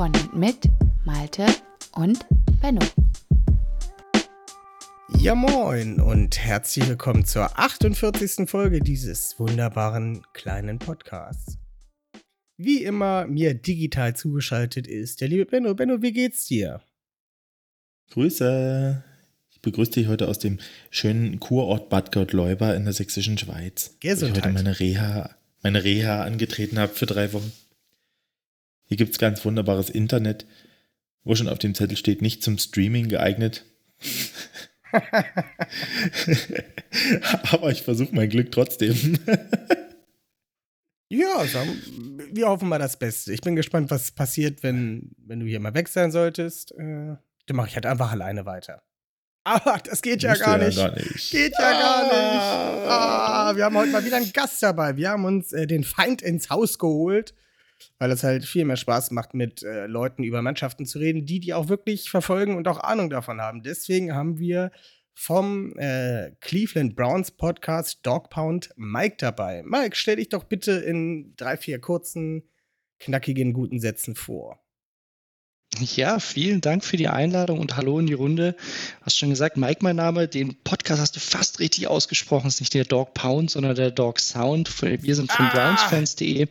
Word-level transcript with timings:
Von 0.00 0.12
und 0.14 0.34
mit 0.34 0.56
Malte 1.04 1.44
und 1.92 2.24
Benno. 2.62 2.80
Ja 5.18 5.34
moin 5.34 6.00
und 6.00 6.38
herzlich 6.38 6.88
willkommen 6.88 7.26
zur 7.26 7.58
48. 7.58 8.48
Folge 8.48 8.80
dieses 8.80 9.38
wunderbaren 9.38 10.22
kleinen 10.32 10.78
Podcasts. 10.78 11.58
Wie 12.56 12.82
immer 12.82 13.26
mir 13.26 13.52
digital 13.52 14.16
zugeschaltet 14.16 14.86
ist 14.86 15.20
der 15.20 15.28
liebe 15.28 15.44
Benno. 15.44 15.74
Benno, 15.74 16.00
wie 16.00 16.12
geht's 16.12 16.46
dir? 16.46 16.80
Grüße. 18.08 19.04
Ich 19.50 19.60
begrüße 19.60 19.92
dich 19.92 20.06
heute 20.06 20.28
aus 20.28 20.38
dem 20.38 20.60
schönen 20.88 21.40
Kurort 21.40 21.90
Bad 21.90 22.10
Gottleuba 22.10 22.72
in 22.72 22.84
der 22.84 22.94
sächsischen 22.94 23.36
Schweiz. 23.36 23.98
Gesundheit. 24.00 24.36
Wo 24.36 24.38
ich 24.38 24.44
heute 24.46 24.54
meine 24.54 24.80
Reha, 24.80 25.36
meine 25.62 25.84
Reha 25.84 26.24
angetreten 26.24 26.78
habe 26.78 26.94
für 26.94 27.04
drei 27.04 27.34
Wochen. 27.34 27.52
Hier 28.90 28.96
gibt 28.96 29.12
es 29.12 29.18
ganz 29.18 29.44
wunderbares 29.44 29.88
Internet, 29.88 30.46
wo 31.22 31.36
schon 31.36 31.48
auf 31.48 31.60
dem 31.60 31.76
Zettel 31.76 31.96
steht, 31.96 32.22
nicht 32.22 32.42
zum 32.42 32.58
Streaming 32.58 33.08
geeignet. 33.08 33.64
Aber 37.52 37.70
ich 37.70 37.82
versuche 37.82 38.12
mein 38.12 38.28
Glück 38.28 38.50
trotzdem. 38.52 39.18
Ja, 41.12 41.44
wir 42.30 42.46
hoffen 42.46 42.68
mal 42.68 42.78
das 42.78 42.96
Beste. 42.96 43.32
Ich 43.32 43.40
bin 43.40 43.56
gespannt, 43.56 43.90
was 43.90 44.12
passiert, 44.12 44.62
wenn, 44.62 45.10
wenn 45.18 45.40
du 45.40 45.46
hier 45.46 45.58
mal 45.58 45.74
weg 45.74 45.88
sein 45.88 46.12
solltest. 46.12 46.70
Äh, 46.78 47.16
dann 47.46 47.56
mache 47.56 47.66
ich 47.66 47.74
halt 47.74 47.84
einfach 47.84 48.12
alleine 48.12 48.46
weiter. 48.46 48.84
Aber 49.42 49.78
das 49.82 50.02
geht 50.02 50.22
ja 50.22 50.36
gar, 50.36 50.60
ja 50.60 50.66
nicht. 50.68 50.78
gar 50.78 50.94
nicht. 50.94 51.32
Geht 51.32 51.52
ja 51.58 51.70
gar 51.72 52.02
nicht. 52.04 52.86
Ah, 52.88 53.56
wir 53.56 53.64
haben 53.64 53.76
heute 53.76 53.90
mal 53.90 54.04
wieder 54.04 54.18
einen 54.18 54.32
Gast 54.32 54.62
dabei. 54.62 54.96
Wir 54.96 55.10
haben 55.10 55.24
uns 55.24 55.52
äh, 55.52 55.66
den 55.66 55.82
Feind 55.82 56.22
ins 56.22 56.48
Haus 56.48 56.78
geholt, 56.78 57.34
weil 57.98 58.10
es 58.10 58.22
halt 58.22 58.44
viel 58.44 58.64
mehr 58.64 58.76
Spaß 58.76 59.10
macht, 59.10 59.34
mit 59.34 59.62
äh, 59.62 59.86
Leuten 59.86 60.22
über 60.22 60.42
Mannschaften 60.42 60.86
zu 60.86 60.98
reden, 60.98 61.26
die 61.26 61.40
die 61.40 61.54
auch 61.54 61.68
wirklich 61.68 62.10
verfolgen 62.10 62.56
und 62.56 62.68
auch 62.68 62.80
Ahnung 62.80 63.10
davon 63.10 63.40
haben. 63.40 63.62
Deswegen 63.62 64.14
haben 64.14 64.38
wir 64.38 64.70
vom 65.14 65.78
äh, 65.78 66.32
Cleveland 66.40 66.96
Browns 66.96 67.30
Podcast 67.30 68.00
Dog 68.06 68.30
Pound 68.30 68.70
Mike 68.76 69.16
dabei. 69.18 69.62
Mike, 69.64 69.96
stell 69.96 70.16
dich 70.16 70.30
doch 70.30 70.44
bitte 70.44 70.72
in 70.72 71.34
drei, 71.36 71.56
vier 71.56 71.78
kurzen, 71.80 72.48
knackigen, 73.00 73.52
guten 73.52 73.80
Sätzen 73.80 74.14
vor. 74.14 74.62
Ja, 75.78 76.18
vielen 76.18 76.60
Dank 76.60 76.84
für 76.84 76.96
die 76.96 77.06
Einladung 77.06 77.60
und 77.60 77.76
hallo 77.76 78.00
in 78.00 78.06
die 78.06 78.12
Runde. 78.12 78.56
Hast 79.02 79.16
schon 79.16 79.30
gesagt, 79.30 79.56
Mike, 79.56 79.78
mein 79.82 79.94
Name. 79.94 80.26
Den 80.26 80.56
Podcast 80.64 81.00
hast 81.00 81.14
du 81.14 81.20
fast 81.20 81.60
richtig 81.60 81.86
ausgesprochen. 81.86 82.48
Es 82.48 82.54
ist 82.54 82.60
nicht 82.60 82.74
der 82.74 82.84
Dog 82.84 83.14
Pound, 83.14 83.52
sondern 83.52 83.76
der 83.76 83.92
Dog 83.92 84.18
Sound. 84.18 84.68
Wir 84.82 85.14
sind 85.14 85.30
von 85.30 85.46
Ah. 85.46 85.50
brownsfans.de. 85.54 86.48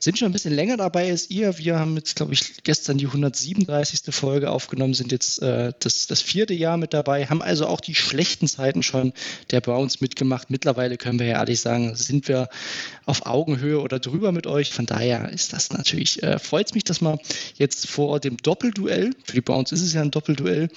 Sind 0.00 0.18
schon 0.18 0.26
ein 0.26 0.32
bisschen 0.32 0.52
länger 0.52 0.76
dabei 0.76 1.10
als 1.10 1.30
ihr. 1.30 1.58
Wir 1.58 1.78
haben 1.78 1.94
jetzt, 1.94 2.16
glaube 2.16 2.32
ich, 2.32 2.64
gestern 2.64 2.98
die 2.98 3.06
137. 3.06 4.12
Folge 4.12 4.50
aufgenommen, 4.50 4.94
sind 4.94 5.12
jetzt 5.12 5.40
äh, 5.42 5.72
das, 5.78 6.08
das 6.08 6.20
vierte 6.20 6.52
Jahr 6.54 6.76
mit 6.76 6.92
dabei, 6.92 7.26
haben 7.26 7.42
also 7.42 7.66
auch 7.66 7.80
die 7.80 7.94
schlechten 7.94 8.48
Zeiten 8.48 8.82
schon 8.82 9.12
der 9.52 9.60
Browns 9.60 10.00
mitgemacht. 10.00 10.50
Mittlerweile 10.50 10.96
können 10.96 11.20
wir 11.20 11.26
ja 11.26 11.38
ehrlich 11.38 11.60
sagen, 11.60 11.94
sind 11.94 12.26
wir 12.26 12.48
auf 13.06 13.26
Augenhöhe 13.26 13.80
oder 13.80 14.00
drüber 14.00 14.32
mit 14.32 14.46
euch. 14.48 14.72
Von 14.72 14.86
daher 14.86 15.28
ist 15.30 15.52
das 15.52 15.70
natürlich, 15.70 16.22
äh, 16.24 16.38
freut 16.40 16.66
es 16.66 16.74
mich, 16.74 16.84
dass 16.84 17.00
wir 17.00 17.18
jetzt 17.56 17.86
vor 17.88 18.18
dem 18.18 18.38
Doppelduell, 18.42 19.10
für 19.24 19.34
die 19.34 19.40
Browns 19.40 19.72
ist 19.72 19.82
es 19.82 19.92
ja 19.94 20.02
ein 20.02 20.10
Doppelduell, 20.10 20.68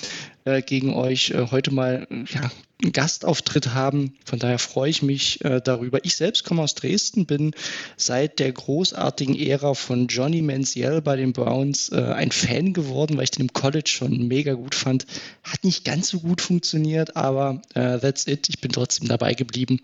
äh, 0.46 0.62
gegen 0.62 0.94
euch 0.94 1.31
äh, 1.31 1.47
heute 1.51 1.74
mal 1.74 2.07
ja, 2.34 2.51
einen 2.81 2.91
Gastauftritt 2.91 3.74
haben. 3.74 4.16
Von 4.25 4.40
daher 4.40 4.59
freue 4.59 4.90
ich 4.90 5.01
mich 5.01 5.44
äh, 5.44 5.62
darüber. 5.63 6.03
Ich 6.03 6.16
selbst 6.16 6.44
komme 6.44 6.62
aus 6.62 6.75
Dresden, 6.75 7.25
bin 7.25 7.52
seit 7.97 8.40
der 8.40 8.52
großartigen 8.52 9.40
Ära 9.40 9.73
von 9.73 10.07
Johnny 10.07 10.41
Manziel 10.41 11.02
bei 11.02 11.16
den 11.16 11.34
Browns 11.34 11.90
äh, 11.90 12.02
ein 12.02 12.31
Fan 12.31 12.73
geworden, 12.73 13.18
weil 13.18 13.25
ich 13.25 13.31
den 13.31 13.44
im 13.44 13.53
College 13.53 13.90
schon 13.90 14.28
mega 14.28 14.53
gut 14.53 14.75
fand. 14.75 15.06
Hat 15.44 15.63
nicht 15.63 15.85
ganz 15.85 16.09
so 16.09 16.19
gut 16.19 16.41
funktioniert, 16.41 17.16
aber 17.16 17.62
äh, 17.73 18.00
that's 18.00 18.28
it. 18.28 18.50
Ich 18.50 18.59
bin 18.59 18.72
trotzdem 18.72 19.07
dabei 19.07 19.34
geblieben 19.34 19.79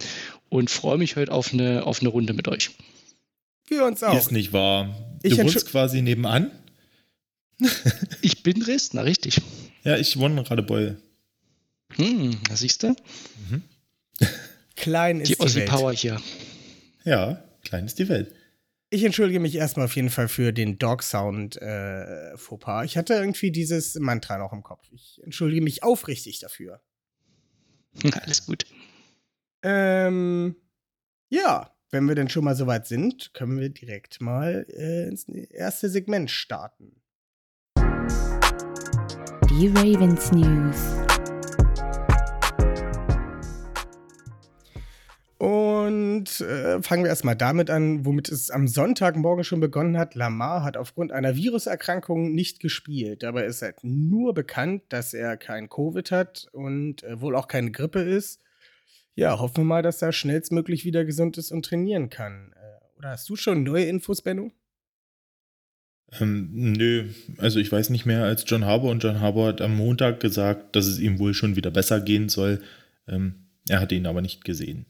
und 0.50 0.70
freue 0.70 0.98
mich 0.98 1.16
heute 1.16 1.32
auf 1.32 1.54
eine, 1.54 1.86
auf 1.86 2.02
eine 2.02 2.10
Runde 2.10 2.34
mit 2.34 2.48
euch. 2.48 2.72
Wir 3.68 3.86
uns 3.86 4.04
auch. 4.04 4.18
Ist 4.18 4.32
nicht 4.32 4.52
wahr. 4.52 4.96
Du 5.22 5.30
Ich 5.30 5.38
wohnst 5.38 5.66
quasi 5.68 6.02
nebenan? 6.02 6.52
Ich 8.22 8.44
bin 8.44 8.60
Dresdner, 8.60 9.06
richtig. 9.06 9.42
Ja, 9.84 9.98
ich 9.98 10.18
wohne 10.18 10.42
in 10.42 10.46
Radebeul. 10.48 11.02
Hm, 11.94 12.38
da 12.48 12.56
siehst 12.56 12.84
du? 12.84 12.96
Klein 14.76 15.22
ist 15.22 15.30
Die 15.30 15.36
die, 15.36 15.40
Aussie 15.40 15.60
Welt. 15.60 15.70
Power 15.70 15.94
hier. 15.94 16.22
Ja, 17.04 17.44
klein 17.64 17.86
ist 17.86 18.00
die 18.00 18.10
Welt. 18.10 18.34
Ich 18.92 19.04
entschuldige 19.04 19.40
mich 19.40 19.56
erstmal 19.56 19.86
auf 19.86 19.96
jeden 19.96 20.10
Fall 20.10 20.28
für 20.28 20.52
den 20.52 20.80
Dog 20.80 21.04
Sound 21.04 21.58
äh. 21.62 22.34
Ich 22.86 22.98
hatte 22.98 23.14
irgendwie 23.14 23.52
dieses 23.52 23.96
Mantra 23.96 24.38
noch 24.38 24.52
im 24.52 24.64
Kopf. 24.64 24.88
Ich 24.92 25.22
entschuldige 25.24 25.62
mich 25.62 25.84
aufrichtig 25.84 26.40
dafür. 26.40 26.82
Alles 28.22 28.46
gut. 28.46 28.66
Ähm, 29.62 30.56
ja, 31.30 31.76
wenn 31.92 32.06
wir 32.08 32.16
denn 32.16 32.30
schon 32.30 32.44
mal 32.44 32.56
soweit 32.56 32.88
sind, 32.88 33.34
können 33.34 33.60
wir 33.60 33.70
direkt 33.70 34.22
mal 34.22 34.66
äh, 34.70 35.08
ins 35.08 35.28
erste 35.28 35.90
Segment 35.90 36.32
starten. 36.32 37.02
Die 39.50 39.68
Ravens 39.70 40.32
News. 40.32 40.78
Und 45.40 46.40
äh, 46.42 46.84
fangen 46.84 47.04
wir 47.04 47.10
erstmal 47.10 47.36
damit 47.36 47.72
an, 47.72 48.06
womit 48.06 48.30
es 48.30 48.52
am 48.52 48.68
Sonntagmorgen 48.68 49.44
schon 49.44 49.60
begonnen 49.60 49.98
hat. 49.98 50.14
Lamar 50.14 50.64
hat 50.64 50.78
aufgrund 50.78 51.12
einer 51.12 51.36
Viruserkrankung 51.36 52.36
nicht 52.36 52.60
gespielt. 52.60 53.24
Dabei 53.24 53.46
ist 53.46 53.64
halt 53.64 53.78
nur 53.82 54.36
bekannt, 54.36 54.84
dass 54.90 55.16
er 55.16 55.36
kein 55.36 55.68
Covid 55.68 56.12
hat 56.12 56.48
und 56.52 57.02
äh, 57.02 57.20
wohl 57.20 57.36
auch 57.36 57.48
keine 57.48 57.72
Grippe 57.72 58.02
ist. 58.02 58.42
Ja, 59.16 59.40
hoffen 59.40 59.58
wir 59.58 59.66
mal, 59.66 59.82
dass 59.82 60.00
er 60.04 60.12
schnellstmöglich 60.12 60.86
wieder 60.86 61.06
gesund 61.06 61.40
ist 61.40 61.52
und 61.52 61.66
trainieren 61.66 62.12
kann. 62.12 62.54
Äh, 62.56 63.00
oder 63.00 63.10
hast 63.10 63.28
du 63.28 63.36
schon 63.36 63.64
neue 63.64 63.86
Infos, 63.86 64.22
Benno? 64.22 64.52
Ähm, 66.20 66.50
nö, 66.52 67.10
also 67.38 67.60
ich 67.60 67.72
weiß 67.72 67.90
nicht 67.92 68.06
mehr 68.06 68.24
als 68.24 68.44
John 68.48 68.66
Harbour 68.66 68.92
und 68.92 69.04
John 69.04 69.20
Harbour 69.20 69.48
hat 69.48 69.62
am 69.62 69.76
Montag 69.76 70.20
gesagt, 70.20 70.76
dass 70.76 70.88
es 70.88 71.00
ihm 71.00 71.20
wohl 71.20 71.34
schon 71.34 71.56
wieder 71.56 71.72
besser 71.72 72.02
gehen 72.02 72.30
soll. 72.30 72.62
Ähm, 73.08 73.48
er 73.68 73.80
hat 73.80 73.92
ihn 73.92 74.08
aber 74.08 74.22
nicht 74.22 74.44
gesehen. 74.44 74.86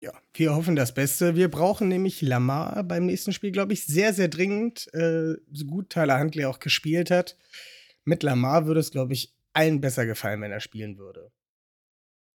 Ja, 0.00 0.12
wir 0.34 0.54
hoffen 0.54 0.74
das 0.74 0.94
Beste. 0.94 1.36
Wir 1.36 1.48
brauchen 1.48 1.86
nämlich 1.86 2.20
Lamar 2.22 2.82
beim 2.82 3.06
nächsten 3.06 3.32
Spiel, 3.32 3.52
glaube 3.52 3.72
ich, 3.72 3.84
sehr, 3.86 4.12
sehr 4.12 4.26
dringend. 4.26 4.92
Äh, 4.92 5.34
so 5.52 5.64
gut 5.66 5.90
Tyler 5.90 6.18
Huntley 6.18 6.44
auch 6.46 6.58
gespielt 6.58 7.12
hat. 7.12 7.36
Mit 8.04 8.24
Lamar 8.24 8.66
würde 8.66 8.80
es, 8.80 8.90
glaube 8.90 9.12
ich, 9.12 9.32
allen 9.52 9.80
besser 9.80 10.04
gefallen, 10.06 10.40
wenn 10.40 10.50
er 10.50 10.58
spielen 10.58 10.98
würde. 10.98 11.30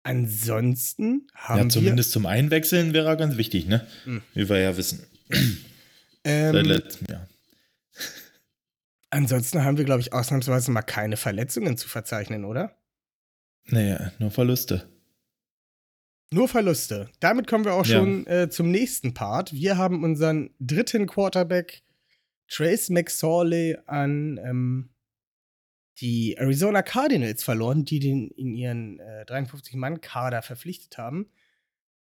Ansonsten 0.03 1.28
haben 1.34 1.62
Ja, 1.62 1.69
zumindest 1.69 2.12
zum 2.12 2.25
Einwechseln 2.25 2.91
wäre 2.94 3.07
er 3.07 3.16
ganz 3.16 3.38
wichtig, 3.38 3.68
ne? 3.68 3.88
Hm. 4.03 4.22
Wie 4.34 4.50
wir 4.50 4.59
ja 4.59 4.75
wissen. 4.75 5.06
wir. 5.30 5.39
Seit 6.25 6.56
Ähm, 6.56 6.66
letztem 6.66 7.07
Jahr. 7.09 7.30
Ansonsten 9.13 9.63
haben 9.63 9.77
wir, 9.77 9.86
glaube 9.86 10.01
ich, 10.01 10.12
ausnahmsweise 10.13 10.71
mal 10.71 10.81
keine 10.81 11.18
Verletzungen 11.18 11.77
zu 11.77 11.88
verzeichnen, 11.88 12.45
oder? 12.45 12.75
Naja, 13.65 14.12
nur 14.19 14.31
Verluste. 14.31 14.89
Nur 16.31 16.48
Verluste. 16.48 17.10
Damit 17.19 17.48
kommen 17.48 17.63
wir 17.63 17.74
auch 17.74 17.86
Ja. 17.86 18.00
schon 18.00 18.25
äh, 18.27 18.50
zum 18.50 18.71
nächsten 18.71 19.13
Part. 19.13 19.54
Wir 19.54 19.77
haben 19.77 20.04
unseren 20.04 20.50
dritten 20.60 21.06
Quarterback, 21.07 21.83
Trace 22.50 22.89
McSorley, 22.89 23.77
an 23.86 24.39
ähm, 24.44 24.89
die 26.00 26.36
Arizona 26.38 26.81
Cardinals 26.81 27.44
verloren, 27.44 27.86
die 27.86 28.00
den 28.00 28.30
in 28.31 28.54
ihren 28.56 29.00
äh, 29.00 29.25
53-Mann-Kader 29.27 30.42
verpflichtet 30.42 30.98
haben. 30.98 31.30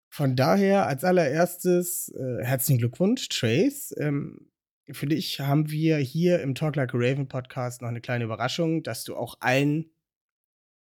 Von 0.09 0.37
daher 0.37 0.87
als 0.87 1.03
allererstes 1.03 2.07
äh, 2.09 2.43
herzlichen 2.43 2.79
Glückwunsch, 2.79 3.27
Trace. 3.27 3.93
Ähm, 3.99 4.49
für 4.91 5.07
dich 5.07 5.39
haben 5.39 5.71
wir 5.71 5.97
hier 5.97 6.41
im 6.41 6.55
Talk 6.55 6.75
Like 6.75 6.93
a 6.93 6.97
Raven 6.97 7.27
Podcast 7.27 7.81
noch 7.81 7.89
eine 7.89 8.01
kleine 8.01 8.25
Überraschung, 8.25 8.83
dass 8.83 9.03
du 9.03 9.15
auch 9.15 9.35
allen 9.39 9.91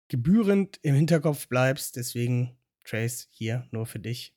gebührend 0.07 0.79
im 0.81 0.95
Hinterkopf 0.95 1.47
bleibst. 1.47 1.95
Deswegen, 1.95 2.57
Trace, 2.83 3.27
hier 3.31 3.67
nur 3.71 3.85
für 3.85 3.99
dich. 3.99 4.35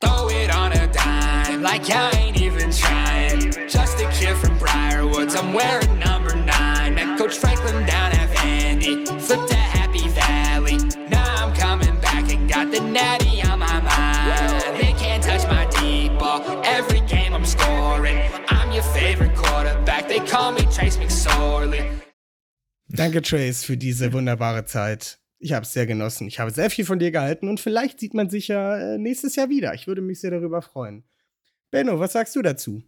Throw 0.00 0.30
it 0.30 0.54
on 0.54 0.72
a 0.72 0.86
dime. 0.86 1.34
like 1.64 1.88
I 1.90 2.10
ain't 2.18 2.40
even 2.40 2.70
trying. 2.70 3.50
Just 3.68 4.00
a 4.00 4.10
kid 4.10 4.36
from 4.36 4.58
Briarwoods, 4.58 5.34
I'm 5.34 5.52
wearing 5.54 5.98
number 5.98 6.34
nine. 6.36 6.94
Met 6.94 7.18
Coach 7.18 7.38
Franklin 7.38 7.86
down 7.86 8.12
at 8.12 8.28
Vandy, 8.36 9.06
flipped 9.20 9.48
to 9.48 9.56
Happy 9.56 10.06
Valley. 10.08 10.76
Now 11.08 11.46
I'm 11.46 11.54
coming 11.54 11.98
back 12.00 12.30
and 12.30 12.48
got 12.48 12.70
the 12.70 12.80
natty 12.80 13.23
Trace 20.74 20.98
McSorley. 20.98 21.84
Danke, 22.88 23.22
Trace, 23.22 23.62
für 23.62 23.76
diese 23.76 24.12
wunderbare 24.12 24.64
Zeit. 24.64 25.18
Ich 25.38 25.52
habe 25.52 25.62
es 25.64 25.72
sehr 25.72 25.86
genossen. 25.86 26.26
Ich 26.26 26.40
habe 26.40 26.50
sehr 26.50 26.68
viel 26.68 26.84
von 26.84 26.98
dir 26.98 27.12
gehalten 27.12 27.48
und 27.48 27.60
vielleicht 27.60 28.00
sieht 28.00 28.12
man 28.12 28.28
sich 28.28 28.48
ja 28.48 28.76
äh, 28.76 28.98
nächstes 28.98 29.36
Jahr 29.36 29.48
wieder. 29.48 29.72
Ich 29.74 29.86
würde 29.86 30.02
mich 30.02 30.20
sehr 30.20 30.32
darüber 30.32 30.62
freuen. 30.62 31.04
Benno, 31.70 32.00
was 32.00 32.14
sagst 32.14 32.34
du 32.34 32.42
dazu? 32.42 32.82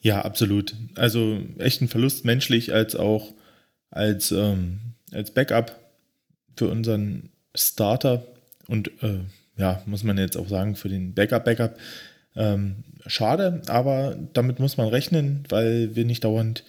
Ja, 0.00 0.22
absolut. 0.22 0.74
Also 0.96 1.38
echt 1.58 1.82
ein 1.82 1.88
Verlust 1.88 2.24
menschlich 2.24 2.74
als 2.74 2.96
auch 2.96 3.32
als, 3.90 4.32
ähm, 4.32 4.80
als 5.12 5.32
Backup 5.32 5.78
für 6.56 6.68
unseren 6.68 7.30
Starter 7.54 8.26
und 8.66 8.90
äh, 9.04 9.20
ja, 9.56 9.80
muss 9.86 10.02
man 10.02 10.18
jetzt 10.18 10.36
auch 10.36 10.48
sagen, 10.48 10.74
für 10.74 10.88
den 10.88 11.14
Backup-Backup. 11.14 11.78
Ähm, 12.34 12.82
schade, 13.06 13.62
aber 13.66 14.16
damit 14.32 14.58
muss 14.58 14.76
man 14.76 14.88
rechnen, 14.88 15.44
weil 15.48 15.96
wir 15.96 16.04
nicht 16.04 16.24
dauernd 16.24 16.64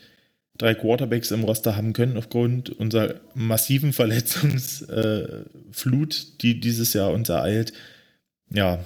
drei 0.58 0.76
Quarterbacks 0.76 1.32
im 1.32 1.44
Roster 1.44 1.76
haben 1.76 1.94
können 1.94 2.18
aufgrund 2.18 2.70
unserer 2.70 3.20
massiven 3.34 3.92
Verletzungsflut, 3.94 6.42
die 6.42 6.60
dieses 6.60 6.94
Jahr 6.94 7.12
uns 7.12 7.30
ereilt. 7.30 7.74
Ja, 8.50 8.86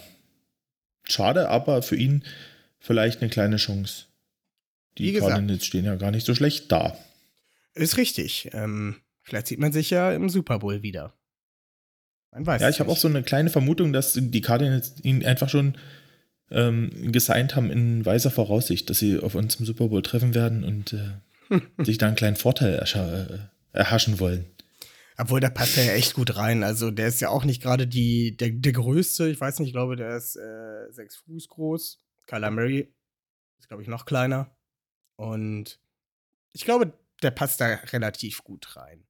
schade, 1.04 1.50
aber 1.50 1.82
für 1.82 1.98
ihn 1.98 2.24
vielleicht 2.80 3.22
eine 3.22 3.30
kleine 3.30 3.58
Chance. 3.58 4.06
Die 4.98 5.14
Cardinals 5.14 5.66
stehen 5.66 5.86
ja 5.86 5.96
gar 5.96 6.12
nicht 6.12 6.26
so 6.26 6.34
schlecht 6.34 6.72
da. 6.72 6.98
Ist 7.76 7.98
richtig. 7.98 8.50
Ähm, 8.54 8.96
vielleicht 9.22 9.48
sieht 9.48 9.60
man 9.60 9.72
sich 9.72 9.92
ja 9.92 10.12
im 10.12 10.30
Super 10.30 10.60
Bowl 10.60 10.82
wieder. 10.82 11.14
Man 12.32 12.46
weiß 12.46 12.62
ja, 12.62 12.70
ich 12.70 12.80
habe 12.80 12.92
auch 12.92 12.98
so 12.98 13.08
eine 13.08 13.24
kleine 13.24 13.50
Vermutung, 13.50 13.94
dass 13.94 14.14
die 14.14 14.42
Cardinals 14.42 14.96
ihn 15.04 15.26
einfach 15.26 15.50
schon 15.50 15.78
ähm, 16.52 17.12
gesigned 17.12 17.56
haben 17.56 17.70
in 17.70 18.06
weiser 18.06 18.32
Voraussicht, 18.32 18.90
dass 18.90 19.00
sie 19.00 19.20
auf 19.20 19.36
uns 19.36 19.56
im 19.56 19.66
Super 19.66 19.90
Bowl 19.90 20.02
treffen 20.02 20.34
werden 20.34 20.64
und 20.64 20.94
äh, 20.94 21.62
sich 21.84 21.98
da 21.98 22.08
einen 22.08 22.16
kleinen 22.16 22.36
Vorteil 22.36 22.74
äh, 22.76 23.78
erhaschen 23.78 24.20
wollen. 24.20 24.46
Obwohl, 25.18 25.40
da 25.40 25.50
passt 25.50 25.78
er 25.78 25.86
ja 25.86 25.94
echt 25.94 26.14
gut 26.14 26.36
rein. 26.36 26.64
Also, 26.64 26.92
der 26.92 27.08
ist 27.08 27.22
ja 27.22 27.30
auch 27.30 27.44
nicht 27.44 27.62
gerade 27.62 27.88
die, 27.88 28.38
der, 28.38 28.52
der 28.52 28.72
größte. 28.72 29.28
Ich 29.30 29.42
weiß 29.42 29.60
nicht, 29.60 29.70
ich 29.70 29.74
glaube, 29.74 29.96
der 29.96 30.16
ist 30.16 30.36
äh, 30.36 30.92
sechs 30.92 31.16
Fuß 31.16 31.48
groß. 31.48 32.00
Kyler 32.28 32.52
Murray 32.52 32.94
ist, 33.58 33.68
glaube 33.68 33.82
ich, 33.82 33.90
noch 33.90 34.06
kleiner. 34.06 34.56
Und 35.16 35.80
ich 36.54 36.66
glaube, 36.66 36.94
der 37.24 37.32
passt 37.32 37.60
da 37.62 37.68
relativ 37.92 38.44
gut 38.44 38.76
rein. 38.76 39.08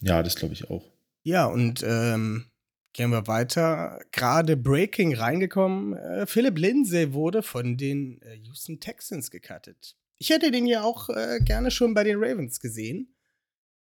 Ja, 0.00 0.22
das 0.22 0.36
glaube 0.36 0.52
ich 0.52 0.68
auch. 0.70 0.84
Ja, 1.22 1.46
und 1.46 1.82
ähm, 1.82 2.50
gehen 2.96 3.10
wir 3.10 3.26
weiter. 3.26 4.00
Gerade 4.10 4.56
Breaking 4.56 5.14
reingekommen. 5.14 5.94
Äh, 5.94 6.26
Philip 6.26 6.58
Lindsay 6.58 7.12
wurde 7.12 7.42
von 7.42 7.76
den 7.76 8.20
äh, 8.22 8.36
Houston 8.44 8.80
Texans 8.80 9.30
gecuttet. 9.30 9.96
Ich 10.18 10.30
hätte 10.30 10.50
den 10.50 10.66
ja 10.66 10.82
auch 10.82 11.10
äh, 11.10 11.38
gerne 11.44 11.70
schon 11.70 11.92
bei 11.92 12.04
den 12.04 12.16
Ravens 12.18 12.58
gesehen. 12.58 13.12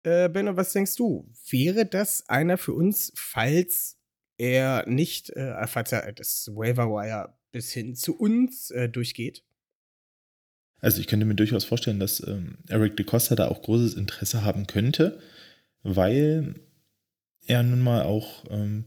Benno, 0.04 0.56
was 0.56 0.72
denkst 0.72 0.94
du? 0.94 1.28
Wäre 1.50 1.84
das 1.84 2.26
einer 2.28 2.56
für 2.56 2.72
uns, 2.72 3.12
falls 3.16 3.98
er 4.38 4.88
nicht, 4.88 5.32
falls 5.66 5.92
er 5.92 6.12
das 6.12 6.48
Waiver 6.54 6.86
Wire 6.86 7.34
bis 7.50 7.72
hin 7.72 7.94
zu 7.94 8.16
uns 8.16 8.72
durchgeht? 8.92 9.44
Also 10.80 11.00
ich 11.00 11.08
könnte 11.08 11.26
mir 11.26 11.34
durchaus 11.34 11.64
vorstellen, 11.64 11.98
dass 11.98 12.26
ähm, 12.26 12.58
Eric 12.68 12.96
DeCosta 12.96 13.34
da 13.34 13.48
auch 13.48 13.60
großes 13.60 13.94
Interesse 13.94 14.44
haben 14.44 14.68
könnte, 14.68 15.20
weil 15.82 16.54
er 17.48 17.62
nun 17.62 17.80
mal 17.80 18.02
auch 18.02 18.44
ähm, 18.50 18.84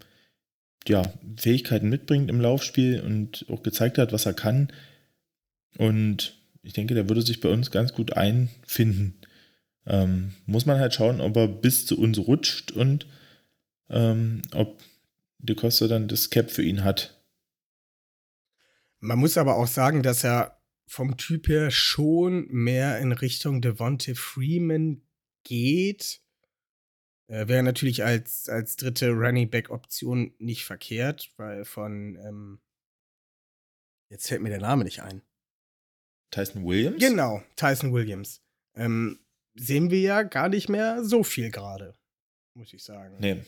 ja, 0.87 1.03
Fähigkeiten 1.37 1.89
mitbringt 1.89 2.29
im 2.29 2.39
Laufspiel 2.39 3.01
und 3.01 3.45
auch 3.49 3.63
gezeigt 3.63 3.97
hat, 3.97 4.13
was 4.13 4.25
er 4.25 4.33
kann. 4.33 4.71
Und 5.77 6.41
ich 6.63 6.73
denke, 6.73 6.93
der 6.93 7.09
würde 7.09 7.21
sich 7.21 7.39
bei 7.41 7.49
uns 7.49 7.71
ganz 7.71 7.93
gut 7.93 8.13
einfinden. 8.13 9.19
Ähm, 9.85 10.33
muss 10.45 10.65
man 10.65 10.79
halt 10.79 10.93
schauen, 10.93 11.21
ob 11.21 11.35
er 11.35 11.47
bis 11.47 11.85
zu 11.85 11.99
uns 11.99 12.19
rutscht 12.19 12.71
und 12.71 13.07
ähm, 13.89 14.41
ob 14.53 14.81
De 15.39 15.55
Costa 15.55 15.87
dann 15.87 16.07
das 16.07 16.29
Cap 16.29 16.51
für 16.51 16.61
ihn 16.61 16.83
hat. 16.83 17.19
Man 18.99 19.17
muss 19.17 19.37
aber 19.37 19.55
auch 19.55 19.67
sagen, 19.67 20.03
dass 20.03 20.23
er 20.23 20.61
vom 20.85 21.17
Typ 21.17 21.47
her 21.47 21.71
schon 21.71 22.47
mehr 22.49 22.99
in 22.99 23.11
Richtung 23.11 23.61
Devonte 23.61 24.13
Freeman 24.13 25.01
geht. 25.43 26.20
Äh, 27.31 27.47
Wäre 27.47 27.63
natürlich 27.63 28.03
als, 28.03 28.49
als 28.49 28.75
dritte 28.75 29.11
Running 29.11 29.49
Back 29.49 29.69
Option 29.69 30.33
nicht 30.37 30.65
verkehrt, 30.65 31.31
weil 31.37 31.63
von 31.63 32.17
ähm, 32.17 32.59
jetzt 34.09 34.27
fällt 34.27 34.41
mir 34.41 34.49
der 34.49 34.59
Name 34.59 34.83
nicht 34.83 35.01
ein. 35.01 35.21
Tyson 36.31 36.65
Williams? 36.65 36.99
Genau, 36.99 37.41
Tyson 37.55 37.93
Williams. 37.93 38.41
Ähm, 38.75 39.19
sehen 39.55 39.91
wir 39.91 40.01
ja 40.01 40.23
gar 40.23 40.49
nicht 40.49 40.67
mehr 40.67 41.03
so 41.03 41.23
viel 41.23 41.51
gerade, 41.51 41.95
muss 42.53 42.73
ich 42.73 42.83
sagen. 42.83 43.15
Nee. 43.19 43.43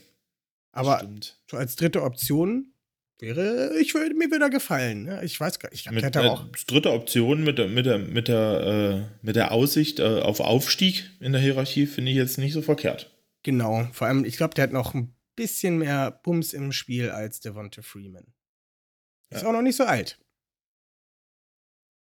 Aber 0.71 0.99
stimmt. 0.99 1.41
so 1.51 1.57
als 1.57 1.75
dritte 1.75 2.03
Option 2.03 2.73
wäre, 3.19 3.77
ich 3.79 3.93
würde 3.93 4.15
mir 4.15 4.31
wieder 4.31 4.49
gefallen. 4.49 5.03
Ne? 5.03 5.23
Ich 5.25 5.37
weiß 5.37 5.59
gar 5.59 5.69
nicht, 5.71 5.85
ich 5.85 5.91
mit, 5.91 6.03
hätte 6.03 6.21
auch. 6.21 6.45
Äh, 6.45 6.51
dritte 6.67 6.91
Option 6.91 7.43
mit 7.43 7.57
der, 7.57 7.67
mit 7.67 7.85
der, 7.85 7.99
mit 7.99 8.29
der, 8.29 9.09
äh, 9.11 9.25
mit 9.25 9.35
der 9.35 9.51
Aussicht 9.51 9.99
äh, 9.99 10.21
auf 10.21 10.39
Aufstieg 10.39 11.09
in 11.19 11.33
der 11.33 11.41
Hierarchie 11.41 11.85
finde 11.85 12.11
ich 12.11 12.17
jetzt 12.17 12.37
nicht 12.37 12.53
so 12.53 12.61
verkehrt. 12.61 13.12
Genau, 13.43 13.87
vor 13.91 14.07
allem, 14.07 14.25
ich 14.25 14.37
glaube, 14.37 14.53
der 14.55 14.63
hat 14.63 14.71
noch 14.71 14.93
ein 14.93 15.13
bisschen 15.35 15.77
mehr 15.77 16.11
Bums 16.11 16.53
im 16.53 16.71
Spiel 16.71 17.09
als 17.09 17.39
Devonta 17.41 17.81
Freeman. 17.81 18.33
Ist 19.29 19.41
ja. 19.41 19.47
auch 19.47 19.53
noch 19.53 19.61
nicht 19.61 19.75
so 19.75 19.83
alt. 19.83 20.17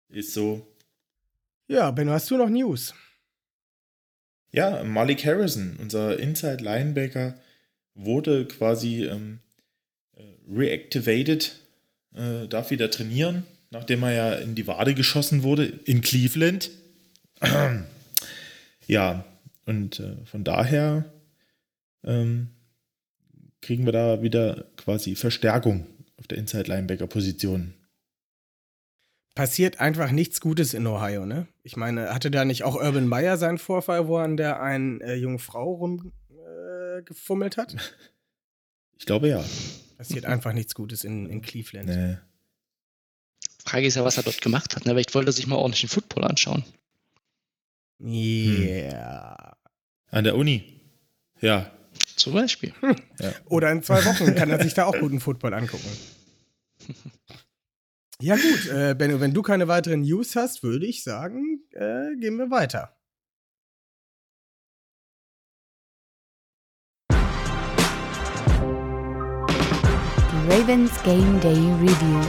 Ist 0.09 0.33
so. 0.33 0.65
Ja, 1.67 1.91
Ben, 1.91 2.09
hast 2.09 2.31
du 2.31 2.37
noch 2.37 2.49
News? 2.49 2.93
Ja, 4.51 4.83
Malik 4.83 5.25
Harrison, 5.25 5.77
unser 5.79 6.17
Inside 6.17 6.63
Linebacker, 6.63 7.37
wurde 7.93 8.47
quasi 8.47 9.03
ähm, 9.03 9.39
äh, 10.15 10.23
reactivated, 10.49 11.59
äh, 12.15 12.47
darf 12.47 12.71
wieder 12.71 12.89
trainieren, 12.89 13.45
nachdem 13.69 14.03
er 14.03 14.11
ja 14.13 14.33
in 14.35 14.55
die 14.55 14.65
Wade 14.65 14.95
geschossen 14.95 15.43
wurde 15.43 15.65
in 15.65 16.01
Cleveland. 16.01 16.71
ja, 18.87 19.25
und 19.65 19.99
äh, 19.99 20.15
von 20.25 20.45
daher 20.45 21.11
ähm, 22.07 22.47
kriegen 23.61 23.85
wir 23.85 23.93
da 23.93 24.23
wieder 24.23 24.65
quasi 24.77 25.15
Verstärkung 25.15 25.85
auf 26.17 26.25
der 26.27 26.39
Inside 26.39 26.67
Linebacker 26.67 27.05
Position 27.07 27.75
passiert 29.37 29.79
einfach 29.79 30.09
nichts 30.09 30.41
Gutes 30.41 30.73
in 30.73 30.87
Ohio, 30.87 31.27
ne? 31.27 31.47
Ich 31.61 31.77
meine, 31.77 32.11
hatte 32.11 32.31
da 32.31 32.43
nicht 32.43 32.63
auch 32.63 32.73
Urban 32.73 33.07
Meyer 33.07 33.37
seinen 33.37 33.59
Vorfall, 33.59 34.07
wo 34.07 34.17
er 34.17 34.23
an 34.23 34.35
der 34.35 34.63
einen 34.63 34.99
äh, 34.99 35.13
jungen 35.13 35.37
Frau 35.37 35.73
rumgefummelt 35.73 37.57
äh, 37.57 37.61
hat? 37.61 37.75
Ich 38.97 39.05
glaube 39.05 39.29
ja. 39.29 39.45
Passiert 39.95 40.25
einfach 40.25 40.53
nichts 40.53 40.73
Gutes 40.73 41.03
in, 41.03 41.27
in 41.27 41.43
Cleveland. 41.43 41.87
Nee. 41.87 42.17
Frage 43.63 43.85
ist 43.85 43.93
ja, 43.93 44.03
was 44.03 44.17
er 44.17 44.23
dort 44.23 44.41
gemacht 44.41 44.75
hat. 44.75 44.87
Ne? 44.87 44.93
Vielleicht 44.93 45.13
wollte 45.13 45.29
er 45.29 45.33
sich 45.33 45.45
mal 45.45 45.57
ordentlichen 45.57 45.89
Football 45.89 46.23
anschauen. 46.23 46.63
Yeah. 48.01 49.55
Hm. 50.09 50.17
An 50.17 50.23
der 50.23 50.35
Uni. 50.35 50.81
Ja. 51.41 51.71
Zum 52.17 52.33
Beispiel. 52.33 52.73
Hm. 52.81 52.95
Ja. 53.19 53.31
Oder 53.45 53.71
in 53.71 53.83
zwei 53.83 54.03
Wochen 54.03 54.35
kann 54.35 54.49
er 54.49 54.61
sich 54.61 54.73
da 54.73 54.85
auch 54.85 54.99
guten 54.99 55.19
Football 55.19 55.53
angucken. 55.53 55.89
Ja, 58.19 58.35
gut, 58.35 58.67
äh, 58.69 58.95
Benno, 58.95 59.19
wenn 59.19 59.33
du 59.33 59.43
keine 59.43 59.67
weiteren 59.67 60.01
News 60.01 60.35
hast, 60.35 60.63
würde 60.63 60.87
ich 60.87 61.03
sagen, 61.03 61.61
äh, 61.73 62.15
gehen 62.19 62.37
wir 62.37 62.49
weiter. 62.49 62.97
Ravens 70.49 71.03
Game 71.03 71.39
Day 71.41 71.53
Review. 71.53 72.21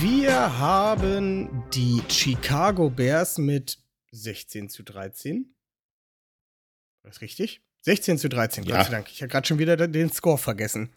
Wir 0.00 0.58
haben 0.58 1.55
die 1.72 2.02
Chicago 2.08 2.90
Bears 2.90 3.38
mit 3.38 3.78
16 4.12 4.68
zu 4.68 4.82
13. 4.82 5.54
Das 7.02 7.16
ist 7.16 7.22
richtig? 7.22 7.62
16 7.82 8.18
zu 8.18 8.28
13, 8.28 8.64
ja. 8.64 8.76
Gott 8.76 8.86
sei 8.86 8.92
Dank. 8.92 9.10
Ich 9.10 9.22
habe 9.22 9.30
gerade 9.30 9.46
schon 9.46 9.58
wieder 9.58 9.76
den 9.76 10.10
Score 10.10 10.38
vergessen. 10.38 10.90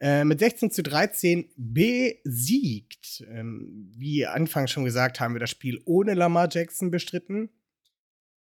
Äh, 0.00 0.24
mit 0.24 0.38
16 0.38 0.70
zu 0.70 0.82
13 0.82 1.50
besiegt. 1.56 3.24
Ähm, 3.28 3.90
wie 3.96 4.26
anfangs 4.26 4.70
schon 4.70 4.84
gesagt, 4.84 5.18
haben 5.18 5.34
wir 5.34 5.40
das 5.40 5.50
Spiel 5.50 5.80
ohne 5.84 6.14
Lamar 6.14 6.48
Jackson 6.50 6.90
bestritten. 6.90 7.50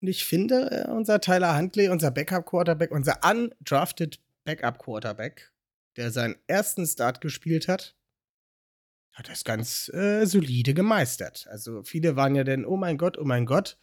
Und 0.02 0.08
ich 0.08 0.24
finde, 0.24 0.70
äh, 0.70 0.90
unser 0.90 1.20
Tyler 1.20 1.56
Huntley, 1.56 1.88
unser 1.88 2.10
Backup-Quarterback, 2.10 2.90
unser 2.90 3.18
undrafted 3.24 4.20
Backup-Quarterback, 4.44 5.52
der 5.96 6.10
seinen 6.10 6.36
ersten 6.46 6.86
Start 6.86 7.22
gespielt 7.22 7.68
hat, 7.68 7.95
hat 9.16 9.30
das 9.30 9.44
ganz 9.44 9.88
äh, 9.94 10.26
solide 10.26 10.74
gemeistert. 10.74 11.46
Also 11.50 11.82
viele 11.82 12.16
waren 12.16 12.34
ja 12.34 12.44
dann, 12.44 12.66
oh 12.66 12.76
mein 12.76 12.98
Gott, 12.98 13.16
oh 13.16 13.24
mein 13.24 13.46
Gott. 13.46 13.78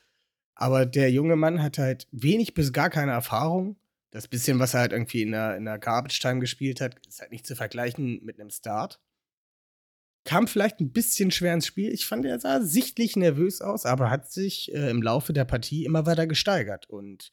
Aber 0.54 0.86
der 0.86 1.12
junge 1.12 1.36
Mann 1.36 1.62
hat 1.62 1.80
halt 1.80 2.08
wenig 2.12 2.54
bis 2.54 2.72
gar 2.72 2.92
keine 2.92 3.14
Erfahrung. 3.14 3.76
Das 4.12 4.28
bisschen, 4.28 4.60
was 4.60 4.76
er 4.76 4.82
halt 4.82 4.92
irgendwie 4.92 5.24
in 5.24 5.32
der, 5.32 5.58
in 5.58 5.66
der 5.66 5.80
Garbage 5.80 6.20
Time 6.20 6.40
gespielt 6.40 6.80
hat, 6.82 6.96
ist 7.08 7.20
halt 7.20 7.32
nicht 7.32 7.48
zu 7.48 7.56
vergleichen 7.56 8.24
mit 8.24 8.40
einem 8.40 8.52
Start. 8.52 9.02
Kam 10.24 10.48
vielleicht 10.48 10.80
ein 10.80 10.92
bisschen 10.92 11.32
schwer 11.32 11.56
ins 11.56 11.66
Spiel. 11.66 11.92
Ich 11.92 12.06
fand, 12.06 12.24
er 12.26 12.40
sah 12.40 12.62
sichtlich 12.62 13.16
nervös 13.16 13.60
aus, 13.60 13.88
aber 13.88 14.12
hat 14.12 14.32
sich 14.32 14.72
äh, 14.72 14.92
im 14.92 15.02
Laufe 15.02 15.34
der 15.34 15.46
Partie 15.46 15.84
immer 15.84 16.06
weiter 16.06 16.28
gesteigert. 16.28 16.88
Und 16.88 17.32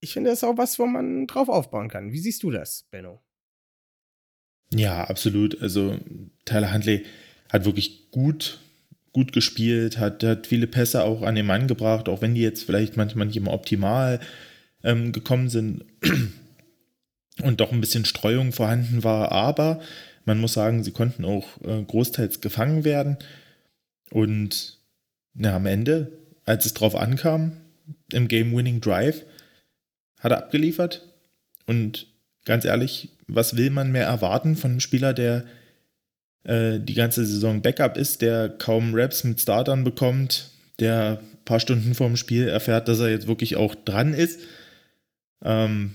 ich 0.00 0.12
finde, 0.12 0.28
das 0.28 0.40
ist 0.40 0.44
auch 0.44 0.58
was, 0.58 0.78
wo 0.78 0.84
man 0.84 1.26
drauf 1.26 1.48
aufbauen 1.48 1.88
kann. 1.88 2.12
Wie 2.12 2.20
siehst 2.20 2.42
du 2.42 2.50
das, 2.50 2.86
Benno? 2.90 3.24
Ja, 4.74 5.04
absolut. 5.04 5.60
Also 5.62 5.98
Tyler 6.44 6.72
Huntley 6.72 7.04
hat 7.50 7.64
wirklich 7.64 8.10
gut, 8.10 8.58
gut 9.12 9.32
gespielt, 9.32 9.98
hat, 9.98 10.22
hat 10.22 10.46
viele 10.46 10.66
Pässe 10.66 11.04
auch 11.04 11.22
an 11.22 11.34
den 11.34 11.46
Mann 11.46 11.66
gebracht, 11.66 12.08
auch 12.08 12.20
wenn 12.20 12.34
die 12.34 12.42
jetzt 12.42 12.64
vielleicht 12.64 12.96
manchmal 12.96 13.26
nicht 13.26 13.36
immer 13.36 13.52
optimal 13.52 14.20
ähm, 14.84 15.12
gekommen 15.12 15.48
sind 15.48 15.84
und 17.42 17.60
doch 17.60 17.72
ein 17.72 17.80
bisschen 17.80 18.04
Streuung 18.04 18.52
vorhanden 18.52 19.04
war. 19.04 19.32
Aber 19.32 19.80
man 20.24 20.40
muss 20.40 20.52
sagen, 20.52 20.84
sie 20.84 20.92
konnten 20.92 21.24
auch 21.24 21.46
äh, 21.62 21.82
großteils 21.82 22.40
gefangen 22.40 22.84
werden. 22.84 23.16
Und 24.10 24.78
na, 25.34 25.56
am 25.56 25.66
Ende, 25.66 26.12
als 26.44 26.66
es 26.66 26.74
drauf 26.74 26.94
ankam, 26.94 27.52
im 28.12 28.28
Game-Winning 28.28 28.80
Drive, 28.80 29.24
hat 30.20 30.32
er 30.32 30.38
abgeliefert. 30.38 31.08
Und 31.66 32.06
ganz 32.48 32.64
ehrlich, 32.64 33.10
was 33.28 33.56
will 33.56 33.70
man 33.70 33.92
mehr 33.92 34.06
erwarten 34.06 34.56
von 34.56 34.72
einem 34.72 34.80
Spieler, 34.80 35.12
der 35.14 35.44
äh, 36.44 36.80
die 36.80 36.94
ganze 36.94 37.24
Saison 37.24 37.62
Backup 37.62 37.96
ist, 37.96 38.22
der 38.22 38.48
kaum 38.48 38.94
Raps 38.94 39.22
mit 39.22 39.40
Startern 39.40 39.84
bekommt, 39.84 40.50
der 40.80 41.20
ein 41.20 41.44
paar 41.44 41.60
Stunden 41.60 41.94
vorm 41.94 42.16
Spiel 42.16 42.48
erfährt, 42.48 42.88
dass 42.88 43.00
er 43.00 43.10
jetzt 43.10 43.28
wirklich 43.28 43.56
auch 43.56 43.74
dran 43.74 44.14
ist. 44.14 44.40
Ähm, 45.44 45.94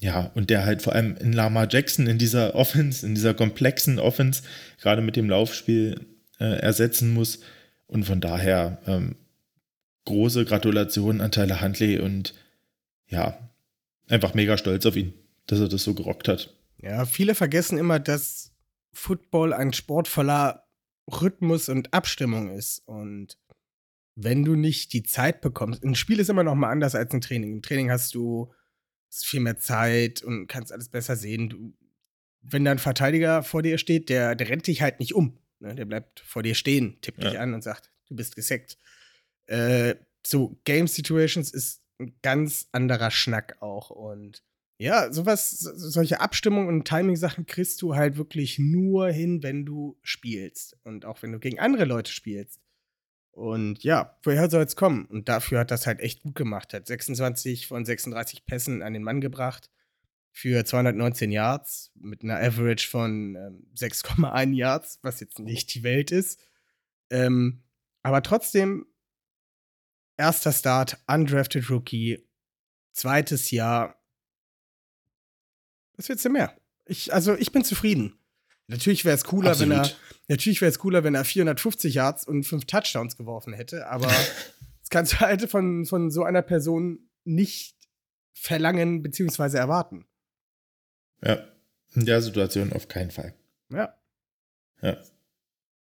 ja, 0.00 0.30
und 0.34 0.50
der 0.50 0.66
halt 0.66 0.82
vor 0.82 0.94
allem 0.94 1.16
in 1.16 1.32
Lama 1.32 1.66
Jackson 1.70 2.06
in 2.08 2.18
dieser 2.18 2.54
Offense, 2.54 3.06
in 3.06 3.14
dieser 3.14 3.34
komplexen 3.34 3.98
Offense, 3.98 4.42
gerade 4.80 5.00
mit 5.00 5.16
dem 5.16 5.30
Laufspiel 5.30 6.06
äh, 6.40 6.58
ersetzen 6.58 7.14
muss. 7.14 7.40
Und 7.86 8.04
von 8.04 8.20
daher 8.20 8.78
ähm, 8.86 9.14
große 10.06 10.44
Gratulation 10.44 11.20
an 11.20 11.30
Tyler 11.30 11.60
Huntley 11.60 12.00
und 12.00 12.34
ja, 13.08 13.38
einfach 14.08 14.34
mega 14.34 14.58
stolz 14.58 14.84
auf 14.86 14.96
ihn, 14.96 15.14
dass 15.48 15.58
er 15.60 15.68
das 15.68 15.82
so 15.82 15.94
gerockt 15.94 16.28
hat. 16.28 16.54
Ja, 16.80 17.04
viele 17.06 17.34
vergessen 17.34 17.76
immer, 17.76 17.98
dass 17.98 18.52
Football 18.92 19.52
ein 19.52 19.72
Sport 19.72 20.06
voller 20.08 20.64
Rhythmus 21.10 21.68
und 21.68 21.92
Abstimmung 21.92 22.50
ist. 22.50 22.82
Und 22.86 23.36
wenn 24.14 24.44
du 24.44 24.54
nicht 24.54 24.92
die 24.92 25.02
Zeit 25.02 25.40
bekommst, 25.40 25.82
ein 25.82 25.94
Spiel 25.94 26.20
ist 26.20 26.30
immer 26.30 26.44
noch 26.44 26.54
mal 26.54 26.70
anders 26.70 26.94
als 26.94 27.12
ein 27.12 27.20
Training. 27.20 27.52
Im 27.54 27.62
Training 27.62 27.90
hast 27.90 28.14
du 28.14 28.52
viel 29.10 29.40
mehr 29.40 29.58
Zeit 29.58 30.22
und 30.22 30.46
kannst 30.46 30.72
alles 30.72 30.88
besser 30.88 31.16
sehen. 31.16 31.48
Du, 31.48 31.72
wenn 32.42 32.64
da 32.64 32.70
ein 32.72 32.78
Verteidiger 32.78 33.42
vor 33.42 33.62
dir 33.62 33.78
steht, 33.78 34.08
der, 34.08 34.34
der 34.34 34.48
rennt 34.48 34.66
dich 34.66 34.82
halt 34.82 35.00
nicht 35.00 35.14
um. 35.14 35.38
Ne? 35.60 35.74
Der 35.74 35.84
bleibt 35.86 36.20
vor 36.20 36.42
dir 36.42 36.54
stehen, 36.54 36.98
tippt 37.00 37.22
Ja. 37.22 37.30
dich 37.30 37.38
an 37.38 37.54
und 37.54 37.62
sagt, 37.62 37.90
du 38.06 38.14
bist 38.16 38.36
gesackt. 38.36 38.76
Äh, 39.46 39.94
so, 40.26 40.60
Game 40.64 40.86
Situations 40.86 41.50
ist 41.52 41.82
ein 41.98 42.14
ganz 42.22 42.68
anderer 42.72 43.10
Schnack 43.10 43.56
auch. 43.62 43.90
Und 43.90 44.42
ja, 44.78 45.12
sowas, 45.12 45.50
so- 45.50 45.74
solche 45.74 46.20
Abstimmungen 46.20 46.68
und 46.68 46.86
Timing-Sachen 46.86 47.46
kriegst 47.46 47.82
du 47.82 47.94
halt 47.96 48.16
wirklich 48.16 48.58
nur 48.58 49.08
hin, 49.10 49.42
wenn 49.42 49.64
du 49.66 49.98
spielst. 50.02 50.76
Und 50.84 51.04
auch 51.04 51.22
wenn 51.22 51.32
du 51.32 51.38
gegen 51.40 51.58
andere 51.58 51.84
Leute 51.84 52.12
spielst. 52.12 52.60
Und 53.32 53.82
ja, 53.84 54.18
woher 54.22 54.48
soll 54.50 54.62
es 54.64 54.74
kommen? 54.76 55.04
Und 55.06 55.28
dafür 55.28 55.60
hat 55.60 55.70
das 55.70 55.86
halt 55.86 56.00
echt 56.00 56.22
gut 56.22 56.34
gemacht. 56.34 56.72
Hat 56.74 56.86
26 56.86 57.66
von 57.66 57.84
36 57.84 58.46
Pässen 58.46 58.82
an 58.82 58.92
den 58.94 59.02
Mann 59.02 59.20
gebracht. 59.20 59.70
Für 60.32 60.64
219 60.64 61.32
Yards 61.32 61.90
mit 61.94 62.22
einer 62.22 62.36
Average 62.38 62.88
von 62.88 63.34
ähm, 63.34 63.66
6,1 63.76 64.54
Yards, 64.54 64.98
was 65.02 65.18
jetzt 65.20 65.38
nicht 65.40 65.74
die 65.74 65.82
Welt 65.82 66.12
ist. 66.12 66.38
Ähm, 67.10 67.62
aber 68.04 68.22
trotzdem, 68.22 68.86
erster 70.16 70.52
Start, 70.52 70.98
undrafted 71.08 71.68
Rookie, 71.70 72.24
zweites 72.92 73.50
Jahr. 73.50 73.97
Was 75.98 76.08
willst 76.08 76.24
du 76.24 76.30
mehr? 76.30 76.56
Ich, 76.86 77.12
also, 77.12 77.34
ich 77.36 77.52
bin 77.52 77.64
zufrieden. 77.64 78.18
Natürlich 78.68 79.04
wäre 79.04 79.14
es 79.14 79.24
cooler, 79.24 79.58
wenn 79.58 79.70
er, 79.70 79.80
Absolut. 79.80 80.00
natürlich 80.28 80.60
wäre 80.60 80.70
es 80.70 80.78
cooler, 80.78 81.04
wenn 81.04 81.14
er 81.14 81.24
450 81.24 81.94
Yards 81.94 82.26
und 82.26 82.44
fünf 82.44 82.64
Touchdowns 82.66 83.16
geworfen 83.16 83.52
hätte, 83.52 83.86
aber 83.88 84.06
das 84.80 84.88
kannst 84.90 85.12
du 85.14 85.20
halt 85.20 85.50
von, 85.50 85.84
von 85.84 86.10
so 86.10 86.22
einer 86.22 86.42
Person 86.42 87.10
nicht 87.24 87.76
verlangen 88.34 89.02
bzw. 89.02 89.56
erwarten. 89.56 90.06
Ja, 91.22 91.46
in 91.94 92.06
der 92.06 92.22
Situation 92.22 92.72
auf 92.72 92.88
keinen 92.88 93.10
Fall. 93.10 93.34
Ja. 93.70 93.94
Ja. 94.80 94.96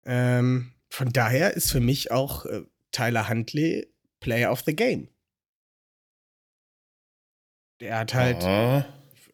Ähm, 0.04 0.72
von 0.88 1.12
daher 1.12 1.54
ist 1.54 1.70
für 1.70 1.80
mich 1.80 2.10
auch 2.10 2.46
äh, 2.46 2.62
Tyler 2.90 3.28
Huntley 3.28 3.92
Player 4.18 4.50
of 4.50 4.62
the 4.66 4.74
Game. 4.74 5.08
Der 7.80 7.98
hat 7.98 8.14
halt, 8.14 8.42
Ah, 8.42 8.78
äh, 8.80 8.84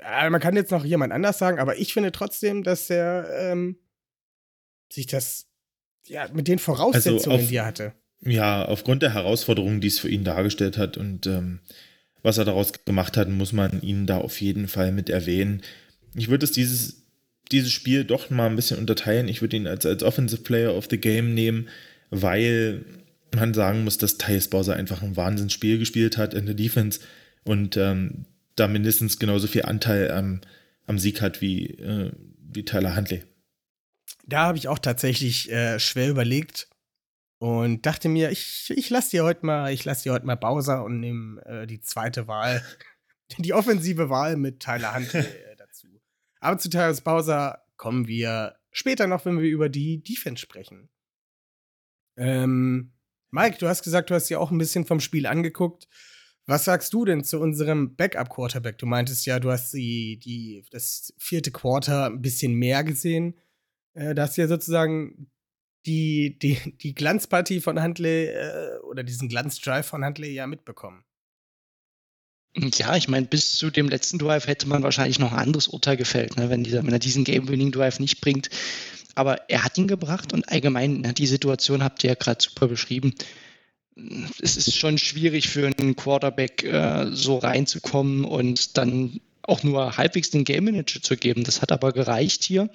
man 0.02 0.40
kann 0.40 0.56
jetzt 0.56 0.70
noch 0.70 0.84
jemand 0.84 1.12
anders 1.12 1.38
sagen, 1.38 1.58
aber 1.58 1.78
ich 1.78 1.92
finde 1.92 2.12
trotzdem, 2.12 2.62
dass 2.62 2.90
er 2.90 3.28
ähm, 3.52 3.76
sich 4.92 5.06
das, 5.06 5.46
ja, 6.06 6.28
mit 6.32 6.48
den 6.48 6.58
Voraussetzungen, 6.58 7.40
auf- 7.40 7.48
die 7.48 7.56
er 7.56 7.66
hatte. 7.66 7.92
ja, 8.20 8.64
aufgrund 8.64 9.02
der 9.02 9.14
Herausforderungen, 9.14 9.80
die 9.80 9.88
es 9.88 9.98
für 9.98 10.08
ihn 10.08 10.24
dargestellt 10.24 10.76
hat 10.78 10.96
und 10.96 11.26
ähm, 11.26 11.60
was 12.22 12.38
er 12.38 12.44
daraus 12.44 12.72
gemacht 12.84 13.16
hat, 13.16 13.28
muss 13.28 13.52
man 13.52 13.80
ihn 13.82 14.06
da 14.06 14.18
auf 14.18 14.40
jeden 14.40 14.68
Fall 14.68 14.90
mit 14.92 15.08
erwähnen. 15.08 15.62
Ich 16.14 16.28
würde 16.28 16.44
es 16.44 16.52
dieses, 16.52 17.02
dieses 17.52 17.70
Spiel 17.70 18.04
doch 18.04 18.30
mal 18.30 18.46
ein 18.48 18.56
bisschen 18.56 18.78
unterteilen. 18.78 19.28
Ich 19.28 19.42
würde 19.42 19.56
ihn 19.56 19.66
als, 19.68 19.86
als 19.86 20.02
Offensive 20.02 20.42
Player 20.42 20.74
of 20.74 20.88
the 20.90 20.98
Game 20.98 21.34
nehmen, 21.34 21.68
weil 22.10 22.84
man 23.34 23.54
sagen 23.54 23.84
muss, 23.84 23.98
dass 23.98 24.18
Thais 24.18 24.48
Bowser 24.48 24.74
einfach 24.74 25.02
ein 25.02 25.16
Wahnsinnsspiel 25.16 25.78
gespielt 25.78 26.16
hat 26.16 26.34
in 26.34 26.46
der 26.46 26.54
Defense 26.54 27.00
und 27.44 27.76
ähm, 27.76 28.24
da 28.56 28.68
mindestens 28.68 29.18
genauso 29.18 29.46
viel 29.46 29.62
Anteil 29.62 30.10
am, 30.10 30.40
am 30.86 30.98
Sieg 30.98 31.20
hat 31.20 31.40
wie, 31.40 31.66
äh, 31.78 32.12
wie 32.16 32.64
Tyler 32.64 32.96
Huntley. 32.96 33.24
Da 34.26 34.46
habe 34.46 34.58
ich 34.58 34.68
auch 34.68 34.78
tatsächlich 34.78 35.50
äh, 35.52 35.78
schwer 35.78 36.10
überlegt 36.10 36.68
und 37.38 37.84
dachte 37.86 38.08
mir, 38.08 38.30
ich, 38.30 38.72
ich 38.74 38.90
lasse 38.90 39.10
dir 39.10 39.24
heute 39.24 39.44
mal, 39.44 39.72
ich 39.72 39.84
lasse 39.84 40.04
dir 40.04 40.12
heute 40.12 40.26
mal 40.26 40.36
Bowser 40.36 40.84
und 40.84 41.00
nehme 41.00 41.44
äh, 41.44 41.66
die 41.66 41.80
zweite 41.80 42.26
Wahl, 42.26 42.64
die 43.38 43.52
offensive 43.52 44.08
Wahl 44.10 44.36
mit 44.36 44.60
Tyler 44.60 44.94
Huntley 44.94 45.20
äh, 45.20 45.56
dazu. 45.58 45.88
Aber 46.40 46.58
zu 46.58 46.70
Tyler 46.70 46.94
Bowser 46.94 47.62
kommen 47.76 48.08
wir 48.08 48.56
später 48.72 49.06
noch, 49.06 49.24
wenn 49.24 49.40
wir 49.40 49.48
über 49.48 49.68
die 49.68 50.02
Defense 50.02 50.40
sprechen. 50.40 50.88
Ähm, 52.16 52.92
Mike, 53.30 53.58
du 53.58 53.68
hast 53.68 53.82
gesagt, 53.82 54.10
du 54.10 54.14
hast 54.14 54.28
dir 54.28 54.40
auch 54.40 54.50
ein 54.50 54.58
bisschen 54.58 54.86
vom 54.86 55.00
Spiel 55.00 55.26
angeguckt. 55.26 55.88
Was 56.46 56.64
sagst 56.64 56.92
du 56.94 57.04
denn 57.04 57.24
zu 57.24 57.40
unserem 57.40 57.96
Backup-Quarterback? 57.96 58.78
Du 58.78 58.86
meintest 58.86 59.26
ja, 59.26 59.40
du 59.40 59.50
hast 59.50 59.72
die, 59.72 60.18
die, 60.20 60.64
das 60.70 61.12
vierte 61.18 61.50
Quarter 61.50 62.06
ein 62.06 62.22
bisschen 62.22 62.54
mehr 62.54 62.84
gesehen. 62.84 63.34
Äh, 63.94 64.14
da 64.14 64.22
hast 64.22 64.36
du 64.36 64.42
ja 64.42 64.48
sozusagen 64.48 65.28
die, 65.86 66.38
die, 66.38 66.58
die 66.78 66.94
Glanzpartie 66.94 67.60
von 67.60 67.82
Huntley 67.82 68.26
äh, 68.26 68.78
oder 68.88 69.02
diesen 69.02 69.28
Glanzdrive 69.28 69.82
von 69.82 70.04
Huntley 70.04 70.32
ja 70.32 70.46
mitbekommen. 70.46 71.04
Ja, 72.56 72.96
ich 72.96 73.08
meine, 73.08 73.26
bis 73.26 73.56
zu 73.56 73.70
dem 73.70 73.88
letzten 73.88 74.18
Drive 74.18 74.46
hätte 74.46 74.66
man 74.66 74.82
wahrscheinlich 74.82 75.18
noch 75.18 75.32
ein 75.32 75.38
anderes 75.38 75.68
Urteil 75.68 75.96
gefällt, 75.96 76.36
ne, 76.36 76.48
wenn, 76.48 76.64
dieser, 76.64 76.86
wenn 76.86 76.92
er 76.92 76.98
diesen 76.98 77.24
Game-Winning-Drive 77.24 77.98
nicht 77.98 78.20
bringt. 78.20 78.48
Aber 79.14 79.50
er 79.50 79.62
hat 79.62 79.76
ihn 79.76 79.88
gebracht 79.88 80.32
und 80.32 80.48
allgemein, 80.48 81.00
ne, 81.00 81.12
die 81.12 81.26
Situation 81.26 81.82
habt 81.82 82.02
ihr 82.02 82.10
ja 82.10 82.14
gerade 82.14 82.42
super 82.42 82.68
beschrieben. 82.68 83.14
Es 84.42 84.56
ist 84.56 84.76
schon 84.76 84.98
schwierig 84.98 85.48
für 85.48 85.66
einen 85.66 85.96
Quarterback 85.96 86.62
äh, 86.64 87.06
so 87.12 87.38
reinzukommen 87.38 88.24
und 88.24 88.76
dann 88.76 89.20
auch 89.42 89.62
nur 89.62 89.96
halbwegs 89.96 90.30
den 90.30 90.44
Game 90.44 90.64
Manager 90.64 91.00
zu 91.00 91.16
geben. 91.16 91.44
Das 91.44 91.62
hat 91.62 91.72
aber 91.72 91.92
gereicht 91.92 92.44
hier. 92.44 92.68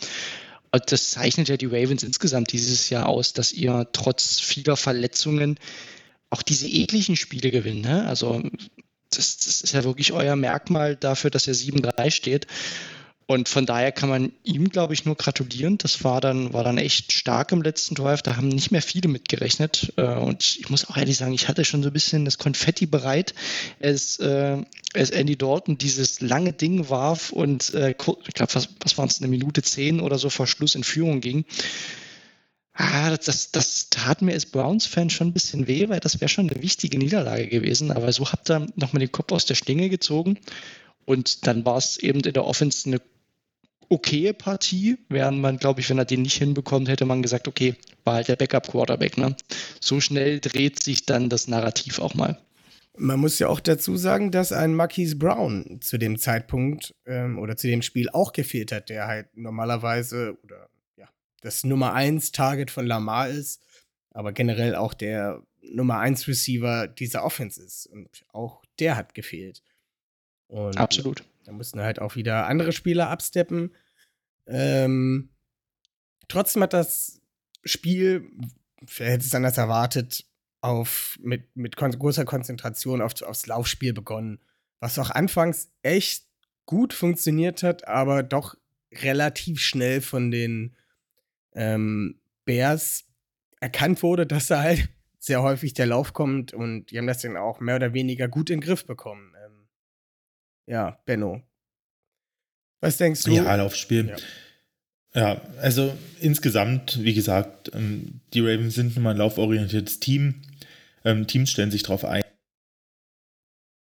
Und 0.72 0.92
das 0.92 1.12
zeichnet 1.12 1.50
ja 1.50 1.58
die 1.58 1.66
Ravens 1.66 2.04
insgesamt 2.04 2.52
dieses 2.54 2.90
Jahr 2.90 3.08
aus, 3.08 3.34
dass 3.34 3.52
ihr 3.52 3.88
trotz 3.92 4.40
vieler 4.40 4.78
Verletzungen 4.78 5.60
auch 6.30 6.42
diese 6.42 6.68
ekligen 6.68 7.18
Spiele 7.18 7.52
gewinnt. 7.52 7.82
Ne? 7.82 8.08
Also 8.08 8.42
das, 9.10 9.38
das 9.38 9.62
ist 9.62 9.74
ja 9.74 9.84
wirklich 9.84 10.14
euer 10.14 10.38
Merkmal 10.38 10.96
dafür, 10.96 11.30
dass 11.30 11.46
ihr 11.46 11.56
7-3 11.56 12.10
steht. 12.10 12.48
Und 13.32 13.48
von 13.48 13.66
daher 13.66 13.94
kann 13.94 14.10
man 14.10 14.34
ihm, 14.44 14.68
glaube 14.68 14.94
ich, 14.94 15.06
nur 15.06 15.16
gratulieren. 15.16 15.78
Das 15.78 16.04
war 16.04 16.20
dann, 16.20 16.52
war 16.52 16.66
dann 16.66 16.78
echt 16.78 17.14
stark 17.14 17.54
im 17.54 17.62
letzten 17.62 17.96
Drive. 17.96 18.22
Da 18.22 18.36
haben 18.36 18.50
nicht 18.50 18.72
mehr 18.72 18.82
viele 18.82 19.08
mitgerechnet. 19.08 19.94
Äh, 19.96 20.16
und 20.16 20.58
ich 20.60 20.70
muss 20.70 20.90
auch 20.90 20.98
ehrlich 20.98 21.16
sagen, 21.16 21.32
ich 21.32 21.48
hatte 21.48 21.64
schon 21.64 21.82
so 21.82 21.90
ein 21.90 21.94
bisschen 21.94 22.26
das 22.26 22.38
Konfetti 22.38 22.88
bereit, 22.88 23.34
als, 23.82 24.20
äh, 24.20 24.62
als 24.94 25.12
Andy 25.12 25.38
Dalton 25.38 25.78
dieses 25.78 26.20
lange 26.20 26.52
Ding 26.52 26.90
warf 26.90 27.32
und 27.32 27.74
äh, 27.74 27.92
ich 27.92 27.98
glaube, 27.98 28.54
was, 28.54 28.68
was 28.82 28.98
waren 28.98 29.08
es, 29.08 29.22
eine 29.22 29.30
Minute 29.30 29.62
zehn 29.62 30.02
oder 30.02 30.18
so 30.18 30.30
vor 30.30 30.46
Schluss 30.46 30.76
in 30.76 30.84
Führung 30.84 31.22
ging. 31.22 31.46
Ah, 32.74 33.16
das, 33.16 33.52
das, 33.52 33.90
tat 33.90 34.22
mir 34.22 34.34
als 34.34 34.46
Browns-Fan 34.46 35.10
schon 35.10 35.28
ein 35.28 35.34
bisschen 35.34 35.68
weh, 35.68 35.88
weil 35.88 36.02
das 36.02 36.20
wäre 36.20 36.28
schon 36.28 36.50
eine 36.50 36.62
wichtige 36.62 36.98
Niederlage 36.98 37.48
gewesen. 37.48 37.92
Aber 37.92 38.12
so 38.12 38.30
habt 38.30 38.52
ihr 38.52 38.68
nochmal 38.76 39.00
den 39.00 39.12
Kopf 39.12 39.32
aus 39.32 39.46
der 39.46 39.56
Schlinge 39.56 39.88
gezogen. 39.88 40.38
Und 41.06 41.48
dann 41.48 41.66
war 41.66 41.78
es 41.78 41.98
eben 41.98 42.22
in 42.22 42.34
der 42.34 42.46
Offense 42.46 42.88
eine 42.90 43.02
okaye 43.92 44.34
Partie, 44.34 44.98
während 45.10 45.40
man, 45.40 45.58
glaube 45.58 45.82
ich, 45.82 45.90
wenn 45.90 45.98
er 45.98 46.06
den 46.06 46.22
nicht 46.22 46.38
hinbekommt, 46.38 46.88
hätte 46.88 47.06
man 47.06 47.22
gesagt, 47.22 47.48
okay, 47.48 47.76
war 48.04 48.16
halt 48.16 48.30
der 48.30 48.38
Backup-Quarterback. 48.38 49.18
Ne? 49.18 49.36
So 49.80 50.00
schnell 50.00 50.40
dreht 50.40 50.82
sich 50.82 51.06
dann 51.06 51.30
das 51.30 51.48
Narrativ 51.48 52.00
auch 52.00 52.14
mal. 52.14 52.40
Man 52.98 53.20
muss 53.20 53.40
ja 53.40 53.48
auch 53.48 53.60
dazu 53.60 53.98
sagen, 53.98 54.32
dass 54.32 54.52
ein 54.52 54.76
Marquise 54.76 55.18
Brown 55.18 55.80
zu 55.82 55.98
dem 55.98 56.18
Zeitpunkt 56.18 56.94
ähm, 57.06 57.38
oder 57.40 57.58
zu 57.58 57.68
dem 57.68 57.82
Spiel 57.82 58.10
auch 58.10 58.34
gefehlt 58.34 58.72
hat, 58.72 58.90
der 58.90 59.08
halt 59.08 59.28
normalerweise 59.36 60.38
oder 60.44 60.70
ja, 60.98 61.08
das 61.42 61.64
Nummer 61.64 61.94
1 61.94 62.32
Target 62.32 62.72
von 62.72 62.86
Lamar 62.86 63.30
ist, 63.30 63.62
aber 64.12 64.34
generell 64.34 64.76
auch 64.76 64.94
der 64.94 65.42
Nummer 65.62 66.00
1 66.00 66.28
Receiver 66.28 66.88
dieser 66.88 67.24
Offense 67.24 67.62
ist. 67.62 67.88
Und 67.88 68.26
auch 68.34 68.64
der 68.80 68.96
hat 68.96 69.14
gefehlt. 69.14 69.62
Und 70.48 70.78
Absolut. 70.78 71.24
Da 71.46 71.52
mussten 71.52 71.82
halt 71.82 72.00
auch 72.00 72.16
wieder 72.16 72.48
andere 72.48 72.72
Spieler 72.72 73.10
absteppen. 73.10 73.72
Ähm, 74.48 75.30
trotzdem 76.28 76.64
hat 76.64 76.74
das 76.74 77.22
Spiel, 77.64 78.32
wer 78.98 79.12
hätte 79.12 79.26
es 79.26 79.36
anders 79.36 79.58
erwartet, 79.58 80.26
auf, 80.62 81.18
mit, 81.22 81.56
mit 81.56 81.76
kon 81.76 81.92
großer 81.92 82.26
Konzentration 82.26 83.02
auf, 83.02 83.20
aufs 83.22 83.48
Laufspiel 83.48 83.94
begonnen. 83.94 84.40
Was 84.80 85.00
auch 85.00 85.10
anfangs 85.10 85.72
echt 85.82 86.26
gut 86.66 86.94
funktioniert 86.94 87.64
hat, 87.64 87.88
aber 87.88 88.24
doch 88.24 88.56
relativ 88.94 89.60
schnell 89.60 90.02
von 90.02 90.32
den 90.32 90.76
ähm, 91.54 92.20
Bears 92.46 93.06
erkannt 93.60 94.04
wurde, 94.04 94.26
dass 94.28 94.48
da 94.48 94.62
halt 94.62 94.90
sehr 95.20 95.44
häufig 95.44 95.74
der 95.74 95.86
Lauf 95.86 96.14
kommt 96.14 96.54
und 96.54 96.88
die 96.88 96.98
haben 96.98 97.08
das 97.08 97.22
dann 97.22 97.38
auch 97.38 97.60
mehr 97.60 97.76
oder 97.76 97.94
weniger 97.94 98.28
gut 98.28 98.50
in 98.50 98.60
den 98.60 98.66
Griff 98.66 98.86
bekommen. 98.86 99.36
Ähm, 99.46 99.68
ja, 100.66 101.00
Benno. 101.06 101.44
Was 102.82 102.98
denkst 102.98 103.24
du? 103.24 103.32
Ja, 103.32 103.56
Laufspiel. 103.56 104.10
Ja. 104.10 104.16
Ja, 105.14 105.42
also 105.62 105.94
insgesamt, 106.22 107.04
wie 107.04 107.14
gesagt, 107.14 107.72
ähm, 107.74 108.22
die 108.34 108.40
Ravens 108.40 108.76
sind 108.76 108.96
nun 108.96 109.04
mal 109.04 109.12
ein 109.12 109.18
lauforientiertes 109.18 110.00
Team. 110.00 110.42
Ähm, 111.04 111.28
Teams 111.28 111.52
stellen 111.52 111.72
sich 111.72 111.84
darauf 111.84 112.06
ein. 112.06 112.24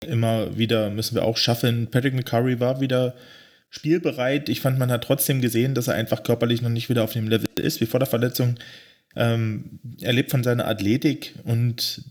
Immer 0.05 0.57
wieder 0.57 0.89
müssen 0.89 1.13
wir 1.13 1.23
auch 1.23 1.37
schaffen. 1.37 1.87
Patrick 1.91 2.15
McCurry 2.15 2.59
war 2.59 2.81
wieder 2.81 3.15
spielbereit. 3.69 4.49
Ich 4.49 4.61
fand, 4.61 4.79
man 4.79 4.91
hat 4.91 5.03
trotzdem 5.03 5.41
gesehen, 5.41 5.75
dass 5.75 5.87
er 5.87 5.93
einfach 5.93 6.23
körperlich 6.23 6.63
noch 6.63 6.69
nicht 6.69 6.89
wieder 6.89 7.03
auf 7.03 7.13
dem 7.13 7.27
Level 7.27 7.47
ist 7.57 7.81
wie 7.81 7.85
vor 7.85 7.99
der 7.99 8.09
Verletzung. 8.09 8.55
Ähm, 9.15 9.79
er 10.01 10.13
lebt 10.13 10.31
von 10.31 10.43
seiner 10.43 10.67
Athletik 10.67 11.35
und 11.43 12.03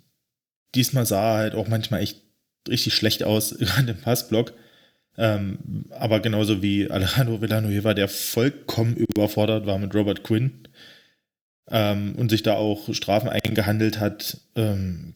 diesmal 0.77 1.05
sah 1.05 1.35
er 1.35 1.39
halt 1.39 1.55
auch 1.55 1.67
manchmal 1.67 2.01
echt 2.01 2.23
richtig 2.69 2.95
schlecht 2.95 3.25
aus, 3.25 3.57
gerade 3.59 3.91
im 3.91 4.01
Passblock. 4.01 4.53
Ähm, 5.21 5.85
aber 5.91 6.21
genauso 6.21 6.63
wie 6.63 6.91
Alejandro 6.91 7.43
Villanueva, 7.43 7.93
der 7.93 8.09
vollkommen 8.09 8.97
überfordert 8.97 9.67
war 9.67 9.77
mit 9.79 9.95
Robert 9.95 10.25
Quinn 10.25 10.67
ähm, 11.69 12.15
und 12.17 12.31
sich 12.31 12.43
da 12.43 12.55
auch 12.55 12.95
Strafen 12.95 13.29
eingehandelt 13.29 14.01
hat. 14.01 14.39
Ähm, 14.57 15.13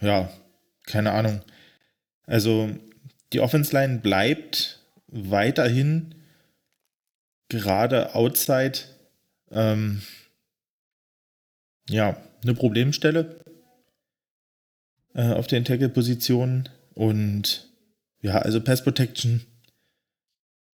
ja, 0.00 0.30
keine 0.86 1.10
Ahnung. 1.10 1.40
Also 2.24 2.70
die 3.32 3.40
Offense 3.40 3.72
Line 3.72 3.98
bleibt 3.98 4.78
weiterhin 5.08 6.14
gerade 7.48 8.14
outside 8.14 8.78
ähm, 9.50 10.02
ja, 11.90 12.16
eine 12.44 12.54
Problemstelle 12.54 13.40
äh, 15.14 15.32
auf 15.32 15.48
den 15.48 15.64
Tackle-Positionen 15.64 16.68
und 16.94 17.71
ja, 18.22 18.38
also 18.38 18.60
Pass 18.60 18.82
Protection 18.82 19.42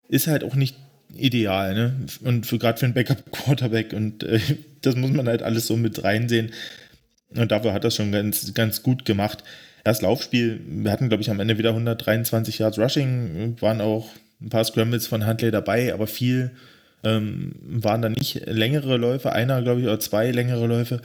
ist 0.07 0.27
halt 0.27 0.43
auch 0.43 0.55
nicht 0.55 0.75
ideal, 1.15 1.75
ne? 1.75 2.07
Und 2.23 2.47
gerade 2.47 2.79
für 2.79 2.85
einen 2.85 2.93
Backup-Quarterback 2.93 3.93
und 3.93 4.23
äh, 4.23 4.39
das 4.81 4.95
muss 4.95 5.11
man 5.11 5.27
halt 5.27 5.43
alles 5.43 5.67
so 5.67 5.77
mit 5.77 6.03
reinsehen. 6.03 6.51
Und 7.35 7.51
dafür 7.51 7.73
hat 7.73 7.83
das 7.83 7.95
schon 7.95 8.11
ganz, 8.11 8.53
ganz 8.53 8.83
gut 8.83 9.05
gemacht. 9.05 9.43
Das 9.83 10.01
Laufspiel, 10.01 10.61
wir 10.65 10.91
hatten, 10.91 11.09
glaube 11.09 11.23
ich, 11.23 11.29
am 11.29 11.39
Ende 11.39 11.57
wieder 11.57 11.71
123 11.71 12.59
Yards 12.59 12.79
Rushing, 12.79 13.57
waren 13.59 13.81
auch 13.81 14.09
ein 14.41 14.49
paar 14.49 14.63
Scrambles 14.63 15.07
von 15.07 15.25
Huntley 15.25 15.51
dabei, 15.51 15.93
aber 15.93 16.07
viel 16.07 16.51
ähm, 17.03 17.55
waren 17.61 18.01
da 18.01 18.09
nicht 18.09 18.45
längere 18.45 18.97
Läufe, 18.97 19.33
einer, 19.33 19.61
glaube 19.61 19.81
ich, 19.81 19.87
oder 19.87 19.99
zwei 19.99 20.31
längere 20.31 20.67
Läufe. 20.67 21.01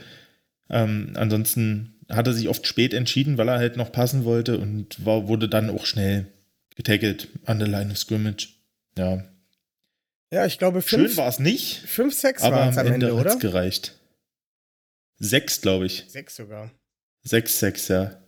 Ähm, 0.69 1.11
ansonsten 1.15 1.98
hat 2.09 2.27
er 2.27 2.33
sich 2.33 2.47
oft 2.49 2.65
spät 2.67 2.93
entschieden, 2.93 3.37
weil 3.37 3.47
er 3.49 3.57
halt 3.59 3.77
noch 3.77 3.91
passen 3.91 4.23
wollte 4.25 4.57
und 4.59 5.05
war, 5.05 5.27
wurde 5.27 5.47
dann 5.49 5.69
auch 5.69 5.85
schnell 5.85 6.27
getaggelt 6.75 7.27
an 7.45 7.59
der 7.59 7.67
Line 7.67 7.91
of 7.91 7.97
Scrimmage. 7.97 8.49
Ja. 8.97 9.23
Ja, 10.31 10.45
ich 10.45 10.57
glaube, 10.59 10.81
fünf, 10.81 11.09
Schön 11.09 11.17
war 11.17 11.27
es 11.27 11.39
nicht. 11.39 11.77
Fünf, 11.87 12.13
sechs 12.13 12.41
aber 12.43 12.57
waren 12.57 12.69
es 12.69 12.77
am 12.77 12.87
Ende, 12.87 13.07
Ende, 13.09 13.19
hat's 13.19 13.35
oder? 13.35 13.39
gereicht. 13.39 13.95
Sechs, 15.17 15.61
glaube 15.61 15.85
ich. 15.87 16.05
Sechs 16.07 16.35
sogar. 16.35 16.71
Sechs, 17.23 17.59
sechs, 17.59 17.87
ja. 17.89 18.21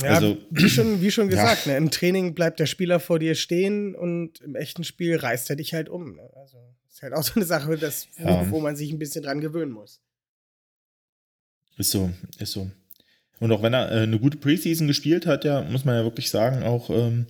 Ja, 0.00 0.14
Also- 0.14 0.38
wie 0.50 0.68
schon, 0.68 1.00
wie 1.00 1.10
schon 1.10 1.30
Ja. 1.30 1.42
gesagt, 1.42 1.66
ne, 1.66 1.76
im 1.76 1.90
Training 1.90 2.34
bleibt 2.34 2.60
der 2.60 2.66
Spieler 2.66 2.98
vor 3.00 3.18
dir 3.18 3.34
stehen 3.34 3.94
und 3.94 4.40
im 4.40 4.54
echten 4.56 4.84
Spiel 4.84 5.16
reißt 5.16 5.48
er 5.50 5.56
dich 5.56 5.74
halt 5.74 5.88
um. 5.88 6.16
Ne? 6.16 6.30
Also 6.36 6.58
ist 6.88 7.02
halt 7.02 7.14
auch 7.14 7.22
so 7.22 7.34
eine 7.36 7.44
Sache, 7.44 7.76
das, 7.78 8.08
wo, 8.18 8.28
Ja. 8.28 8.50
wo 8.50 8.60
man 8.60 8.76
sich 8.76 8.90
ein 8.90 8.98
bisschen 8.98 9.22
dran 9.22 9.40
gewöhnen 9.40 9.72
muss. 9.72 10.00
Ist 11.78 11.90
so, 11.90 12.10
ist 12.38 12.52
so. 12.52 12.70
Und 13.42 13.50
auch 13.50 13.60
wenn 13.60 13.74
er 13.74 13.90
äh, 13.90 14.02
eine 14.04 14.20
gute 14.20 14.36
Preseason 14.36 14.86
gespielt 14.86 15.26
hat, 15.26 15.44
ja, 15.44 15.62
muss 15.62 15.84
man 15.84 15.96
ja 15.96 16.04
wirklich 16.04 16.30
sagen, 16.30 16.62
auch 16.62 16.90
ähm, 16.90 17.26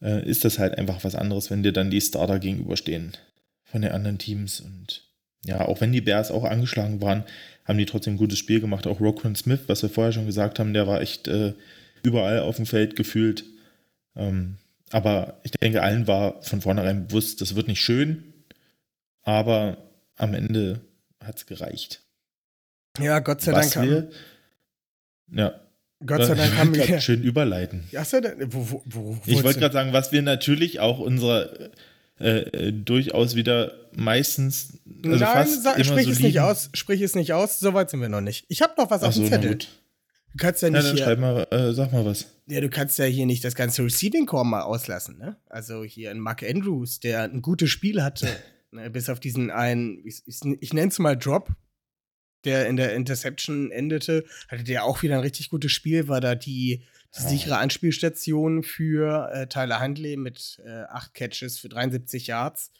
äh, 0.00 0.26
ist 0.26 0.42
das 0.46 0.58
halt 0.58 0.78
einfach 0.78 1.04
was 1.04 1.14
anderes, 1.14 1.50
wenn 1.50 1.62
dir 1.62 1.72
dann 1.72 1.90
die 1.90 2.00
Starter 2.00 2.38
gegenüberstehen 2.38 3.12
von 3.62 3.82
den 3.82 3.92
anderen 3.92 4.16
Teams. 4.16 4.60
Und 4.60 5.02
ja, 5.44 5.60
auch 5.68 5.82
wenn 5.82 5.92
die 5.92 6.00
Bears 6.00 6.30
auch 6.30 6.44
angeschlagen 6.44 7.02
waren, 7.02 7.24
haben 7.66 7.76
die 7.76 7.84
trotzdem 7.84 8.14
ein 8.14 8.16
gutes 8.16 8.38
Spiel 8.38 8.58
gemacht. 8.58 8.86
Auch 8.86 9.02
Roquan 9.02 9.36
Smith, 9.36 9.60
was 9.66 9.82
wir 9.82 9.90
vorher 9.90 10.14
schon 10.14 10.24
gesagt 10.24 10.58
haben, 10.58 10.72
der 10.72 10.86
war 10.86 11.02
echt 11.02 11.28
äh, 11.28 11.52
überall 12.02 12.38
auf 12.38 12.56
dem 12.56 12.64
Feld 12.64 12.96
gefühlt. 12.96 13.44
Ähm, 14.16 14.56
aber 14.92 15.40
ich 15.42 15.50
denke, 15.50 15.82
allen 15.82 16.06
war 16.06 16.42
von 16.42 16.62
vornherein 16.62 17.06
bewusst, 17.06 17.42
das 17.42 17.54
wird 17.54 17.68
nicht 17.68 17.82
schön, 17.82 18.32
aber 19.24 19.76
am 20.16 20.32
Ende 20.32 20.80
hat 21.22 21.36
es 21.36 21.44
gereicht. 21.44 22.00
Ja, 22.98 23.18
Gott 23.18 23.42
sei 23.42 23.52
Was 23.52 23.72
Dank 23.72 23.86
wir, 23.86 24.10
ja, 25.32 25.54
Gott 26.06 26.24
sei 26.24 26.34
Dank 26.34 26.54
haben 26.58 26.74
wir. 26.74 27.00
schön 27.00 27.22
überleiten. 27.22 27.84
Ja, 27.90 28.04
so, 28.04 28.18
wo, 28.46 28.82
wo, 28.84 28.84
wo, 28.84 29.18
Ich 29.26 29.42
wollte 29.42 29.60
gerade 29.60 29.72
sagen, 29.72 29.92
was 29.92 30.12
wir 30.12 30.22
natürlich 30.22 30.80
auch 30.80 30.98
unserer 30.98 31.50
äh, 32.20 32.40
äh, 32.40 32.72
durchaus 32.72 33.34
wieder 33.34 33.72
meistens, 33.92 34.78
also 35.04 35.08
Nein, 35.10 35.18
fast 35.18 35.62
sag, 35.62 35.76
immer 35.76 35.84
sprich 35.84 35.98
es 36.08 36.16
soliden- 36.16 36.22
nicht 36.26 36.40
aus, 36.40 36.70
sprich 36.74 37.00
es 37.00 37.14
nicht 37.14 37.32
aus, 37.32 37.58
so 37.58 37.74
weit 37.74 37.90
sind 37.90 38.00
wir 38.00 38.08
noch 38.08 38.20
nicht. 38.20 38.44
Ich 38.48 38.62
habe 38.62 38.74
noch 38.78 38.90
was 38.90 39.02
Ach 39.02 39.08
auf 39.08 39.14
so, 39.14 39.22
dem 39.22 39.30
Zettel. 39.30 39.58
Du 39.58 40.38
kannst 40.38 40.62
ja 40.62 40.68
Ja, 40.68 40.74
nicht 40.74 40.86
dann 40.88 40.96
hier, 40.96 41.04
schreib 41.04 41.18
mal, 41.20 41.46
äh, 41.50 41.72
sag 41.72 41.92
mal 41.92 42.04
was. 42.04 42.26
ja, 42.48 42.60
du 42.60 42.68
kannst 42.68 42.98
ja 42.98 43.04
hier 43.04 43.24
nicht 43.26 43.44
das 43.44 43.54
ganze 43.54 43.84
Receiving 43.84 44.26
Core 44.26 44.44
mal 44.44 44.62
auslassen, 44.62 45.16
ne? 45.18 45.36
Also 45.48 45.84
hier 45.84 46.10
ein 46.10 46.18
Mark 46.18 46.42
Andrews, 46.42 46.98
der 47.00 47.22
ein 47.22 47.40
gutes 47.40 47.70
Spiel 47.70 48.02
hatte, 48.02 48.28
ne? 48.72 48.90
bis 48.90 49.08
auf 49.08 49.20
diesen 49.20 49.50
einen, 49.50 50.00
ich, 50.04 50.22
ich, 50.26 50.40
ich 50.60 50.72
nenne 50.72 50.88
es 50.88 50.98
mal 50.98 51.16
Drop, 51.16 51.48
der 52.44 52.66
in 52.68 52.76
der 52.76 52.94
Interception 52.94 53.70
endete, 53.70 54.24
hatte 54.48 54.64
der 54.64 54.84
auch 54.84 55.02
wieder 55.02 55.14
ein 55.14 55.20
richtig 55.20 55.50
gutes 55.50 55.72
Spiel, 55.72 56.08
war 56.08 56.20
da 56.20 56.34
die, 56.34 56.84
die 57.16 57.22
Ja. 57.22 57.28
sichere 57.28 57.56
Anspielstation 57.58 58.62
für 58.62 59.30
äh, 59.32 59.46
Tyler 59.46 59.80
Huntley 59.80 60.16
mit 60.16 60.60
äh, 60.64 60.82
acht 60.88 61.14
Catches 61.14 61.58
für 61.58 61.68
73 61.68 62.26
Yards. 62.26 62.72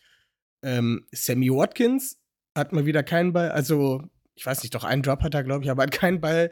Ähm, 0.62 1.07
Sammy 1.12 1.50
Watkins 1.50 2.18
hat 2.57 2.72
mal 2.72 2.87
wieder 2.87 3.03
keinen 3.03 3.33
Ball, 3.33 3.50
also 3.50 4.03
ich 4.35 4.44
weiß 4.46 4.62
nicht, 4.62 4.74
doch 4.74 4.85
einen 4.85 5.03
Drop 5.03 5.22
hat 5.22 5.35
er, 5.35 5.44
glaube 5.44 5.64
ich, 5.64 5.70
aber 5.70 5.83
hat 5.85 5.92
keinen 5.92 6.20
Ball 6.20 6.50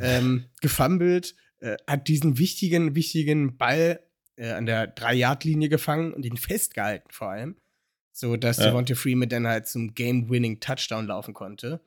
ähm, 0.00 0.46
gefummelt, 0.60 1.34
äh, 1.60 1.76
hat 1.86 2.08
diesen 2.08 2.38
wichtigen, 2.38 2.94
wichtigen 2.94 3.56
Ball 3.56 4.00
äh, 4.36 4.50
an 4.52 4.66
der 4.66 4.94
3-Yard-Linie 4.94 5.68
gefangen 5.68 6.12
und 6.12 6.24
ihn 6.24 6.36
festgehalten 6.38 7.08
vor 7.10 7.30
allem, 7.30 7.56
so 8.12 8.36
dass 8.36 8.56
Ja. 8.58 8.66
Devontae 8.66 8.94
Freeman 8.94 9.28
dann 9.28 9.46
halt 9.46 9.66
zum 9.68 9.94
Game-Winning-Touchdown 9.94 11.06
laufen 11.06 11.34
konnte. 11.34 11.80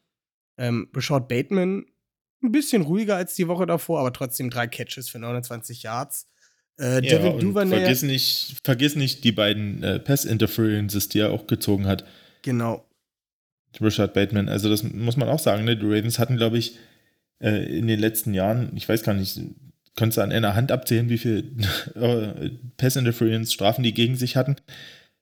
Ähm, 0.58 0.90
Rashad 0.94 1.28
Bateman 1.28 1.86
ein 2.44 2.52
bisschen 2.52 2.84
ruhiger 2.84 3.16
als 3.16 3.36
die 3.36 3.48
Woche 3.48 3.66
davor, 3.66 4.00
aber 4.00 4.14
trotzdem 4.14 4.50
drei 4.50 4.68
Catches 4.68 5.10
für 5.10 5.20
29 5.20 5.84
Yards. 5.84 6.28
Äh, 6.80 6.96
Ja, 7.06 7.18
Devin 7.18 7.34
und 7.34 7.44
Duvernay. 7.44 7.80
vergiss 7.80 8.04
nicht, 8.04 8.58
vergiss 8.64 8.96
nicht 8.96 9.24
die 9.24 9.32
beiden 9.32 9.82
äh, 9.84 10.00
Pass-Interferences, 10.00 11.10
die 11.10 11.20
er 11.20 11.32
auch 11.32 11.48
gezogen 11.48 11.88
hat. 11.88 12.06
Genau. 12.42 12.86
Richard 13.82 14.14
Bateman. 14.14 14.48
Also 14.50 14.70
das 14.70 14.84
muss 14.84 15.18
man 15.18 15.28
auch 15.30 15.40
sagen. 15.40 15.66
Ne? 15.66 15.76
Die 15.76 15.86
Ravens 15.86 16.20
hatten, 16.20 16.38
glaube 16.38 16.58
ich, 16.58 16.78
äh, 17.40 17.78
in 17.78 17.88
den 17.88 18.00
letzten 18.00 18.34
Jahren, 18.34 18.72
ich 18.76 18.88
weiß 18.88 19.04
gar 19.04 19.14
nicht, 19.14 19.40
könntest 19.96 20.18
du 20.18 20.22
an 20.22 20.32
einer 20.32 20.56
Hand 20.56 20.72
abzählen, 20.72 21.10
wie 21.10 21.18
viel 21.18 21.52
äh, 21.96 22.52
Pass-Interference-Strafen 22.78 23.84
die 23.84 23.94
gegen 23.94 24.16
sich 24.16 24.36
hatten. 24.36 24.56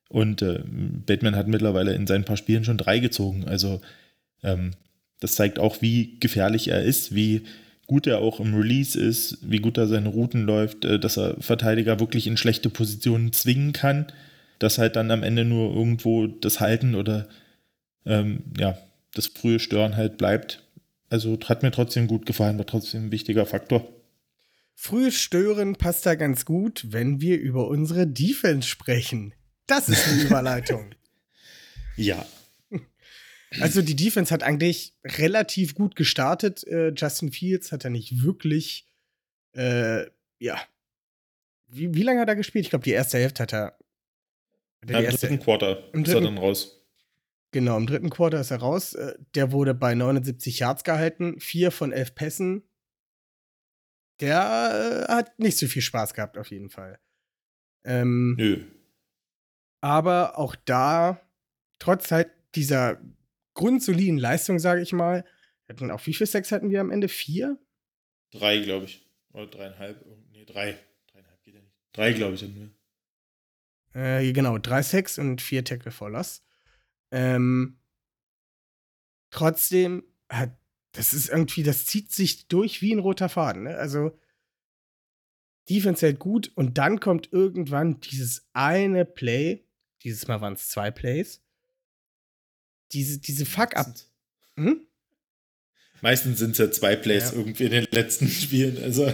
Und 0.09 0.41
äh, 0.43 0.61
Bateman 0.65 1.35
hat 1.35 1.47
mittlerweile 1.47 1.93
in 1.95 2.05
seinen 2.05 2.25
paar 2.25 2.37
Spielen 2.37 2.63
schon 2.63 2.77
drei 2.77 2.99
gezogen. 2.99 3.45
Also 3.47 3.81
ähm, 4.43 4.71
das 5.19 5.35
zeigt 5.35 5.59
auch, 5.59 5.81
wie 5.81 6.19
gefährlich 6.19 6.67
er 6.67 6.83
ist, 6.83 7.15
wie 7.15 7.43
gut 7.87 8.07
er 8.07 8.19
auch 8.19 8.39
im 8.39 8.53
Release 8.55 8.99
ist, 8.99 9.37
wie 9.41 9.59
gut 9.59 9.77
er 9.77 9.87
seine 9.87 10.09
Routen 10.09 10.43
läuft, 10.45 10.85
äh, 10.85 10.99
dass 10.99 11.17
er 11.17 11.35
Verteidiger 11.41 11.99
wirklich 11.99 12.27
in 12.27 12.37
schlechte 12.37 12.69
Positionen 12.69 13.33
zwingen 13.33 13.73
kann, 13.73 14.07
dass 14.59 14.77
halt 14.77 14.95
dann 14.95 15.11
am 15.11 15.23
Ende 15.23 15.45
nur 15.45 15.73
irgendwo 15.73 16.27
das 16.27 16.59
Halten 16.59 16.95
oder 16.95 17.27
ähm, 18.05 18.43
ja, 18.57 18.77
das 19.13 19.27
frühe 19.27 19.59
Stören 19.59 19.95
halt 19.95 20.17
bleibt. 20.17 20.63
Also 21.09 21.37
hat 21.45 21.63
mir 21.63 21.71
trotzdem 21.71 22.07
gut 22.07 22.25
gefallen, 22.25 22.57
war 22.57 22.65
trotzdem 22.65 23.05
ein 23.07 23.11
wichtiger 23.11 23.45
Faktor. 23.45 23.87
Frühes 24.75 25.15
Stören 25.15 25.75
passt 25.75 26.05
da 26.05 26.15
ganz 26.15 26.45
gut, 26.45 26.87
wenn 26.89 27.21
wir 27.21 27.39
über 27.39 27.67
unsere 27.67 28.07
Defense 28.07 28.67
sprechen. 28.67 29.33
Das 29.67 29.87
ist 29.87 30.07
eine 30.07 30.21
Überleitung. 30.23 30.95
Ja. 31.95 32.25
Also 33.61 33.81
die 33.81 33.95
Defense 33.95 34.33
hat 34.33 34.43
eigentlich 34.43 34.95
relativ 35.05 35.75
gut 35.75 35.95
gestartet. 35.95 36.63
Äh, 36.65 36.93
Justin 36.95 37.31
Fields 37.31 37.71
hat 37.71 37.83
er 37.83 37.89
nicht 37.91 38.23
wirklich, 38.23 38.87
äh, 39.55 40.05
ja. 40.39 40.59
Wie, 41.67 41.93
wie 41.93 42.03
lange 42.03 42.19
hat 42.21 42.27
er 42.29 42.35
gespielt? 42.35 42.65
Ich 42.65 42.69
glaube, 42.69 42.83
die 42.83 42.91
erste 42.91 43.17
Hälfte 43.17 43.43
hat 43.43 43.53
er. 43.53 43.77
Die 44.83 44.93
Im 44.93 45.03
erste, 45.03 45.27
dritten 45.27 45.43
Quarter 45.43 45.93
im 45.93 46.03
ist 46.03 46.09
er 46.09 46.13
dritten- 46.15 46.35
dann 46.35 46.37
raus. 46.37 46.83
genau, 47.51 47.77
im 47.77 47.87
dritten 47.87 48.09
Quarter 48.09 48.41
ist 48.41 48.51
er 48.51 48.57
raus. 48.57 48.93
Äh, 48.95 49.13
Der 49.35 49.51
wurde 49.51 49.73
bei 49.73 49.95
79 49.95 50.59
Yards 50.59 50.83
gehalten, 50.83 51.39
vier 51.39 51.71
von 51.71 51.91
elf 51.93 52.15
Pässen. 52.15 52.63
Der 54.19 55.05
äh, 55.09 55.11
hat 55.11 55.39
nicht 55.39 55.57
so 55.57 55.67
viel 55.67 55.81
Spaß 55.81 56.13
gehabt, 56.13 56.37
auf 56.37 56.51
jeden 56.51 56.69
Fall. 56.69 56.99
Ähm, 57.85 58.35
Nö. 58.37 58.63
aber 59.81 60.37
auch 60.37 60.55
da, 60.55 61.19
trotz 61.79 62.11
halt 62.11 62.29
dieser 62.55 63.01
grundsoliden 63.53 64.17
Leistung, 64.17 64.59
sage 64.59 64.81
ich 64.81 64.93
mal, 64.93 65.25
hatten 65.67 65.91
auch 65.91 66.05
wie 66.05 66.13
viel 66.13 66.27
Sex 66.27 66.51
hatten 66.51 66.69
wir 66.69 66.81
am 66.81 66.91
Ende? 66.91 67.07
Vier? 67.07 67.57
Drei, 68.31 68.59
glaube 68.59 68.85
ich. 68.85 69.07
Oder 69.31 69.47
dreieinhalb. 69.47 70.05
Nee, 70.31 70.45
drei. 70.45 70.77
Dreieinhalb 71.11 71.43
geht 71.43 71.55
ja 71.55 71.61
nicht. 71.61 71.75
Drei, 71.93 72.13
glaube 72.13 72.35
ich, 72.35 72.43
hatten 72.43 72.73
wir. 73.93 74.01
Äh, 74.01 74.33
genau, 74.33 74.57
drei 74.57 74.81
Sex 74.81 75.19
und 75.19 75.41
vier 75.41 75.63
Tackle 75.63 75.91
for 75.91 76.09
Loss. 76.09 76.43
Ähm, 77.11 77.79
trotzdem 79.29 80.03
hat, 80.29 80.57
das 80.93 81.13
ist 81.13 81.29
irgendwie, 81.29 81.63
das 81.63 81.85
zieht 81.85 82.11
sich 82.11 82.47
durch 82.47 82.81
wie 82.81 82.93
ein 82.93 82.99
roter 82.99 83.29
Faden. 83.29 83.63
Ne? 83.63 83.77
Also, 83.77 84.17
Defense 85.69 86.05
hält 86.05 86.19
gut 86.19 86.51
und 86.55 86.77
dann 86.77 86.99
kommt 86.99 87.31
irgendwann 87.31 87.99
dieses 87.99 88.47
eine 88.53 89.05
Play, 89.05 89.65
dieses 90.03 90.27
Mal 90.27 90.41
waren 90.41 90.53
es 90.53 90.69
zwei 90.69 90.91
Plays, 90.91 91.42
diese, 92.93 93.19
diese 93.19 93.45
Fuck-Up. 93.45 93.93
Hm? 94.57 94.81
Meistens 96.01 96.39
sind 96.39 96.51
es 96.51 96.57
ja 96.57 96.71
zwei 96.71 96.95
Plays 96.95 97.31
Ja. 97.31 97.37
irgendwie 97.37 97.63
in 97.65 97.71
den 97.71 97.87
letzten 97.91 98.27
Spielen. 98.29 98.81
Also, 98.83 99.13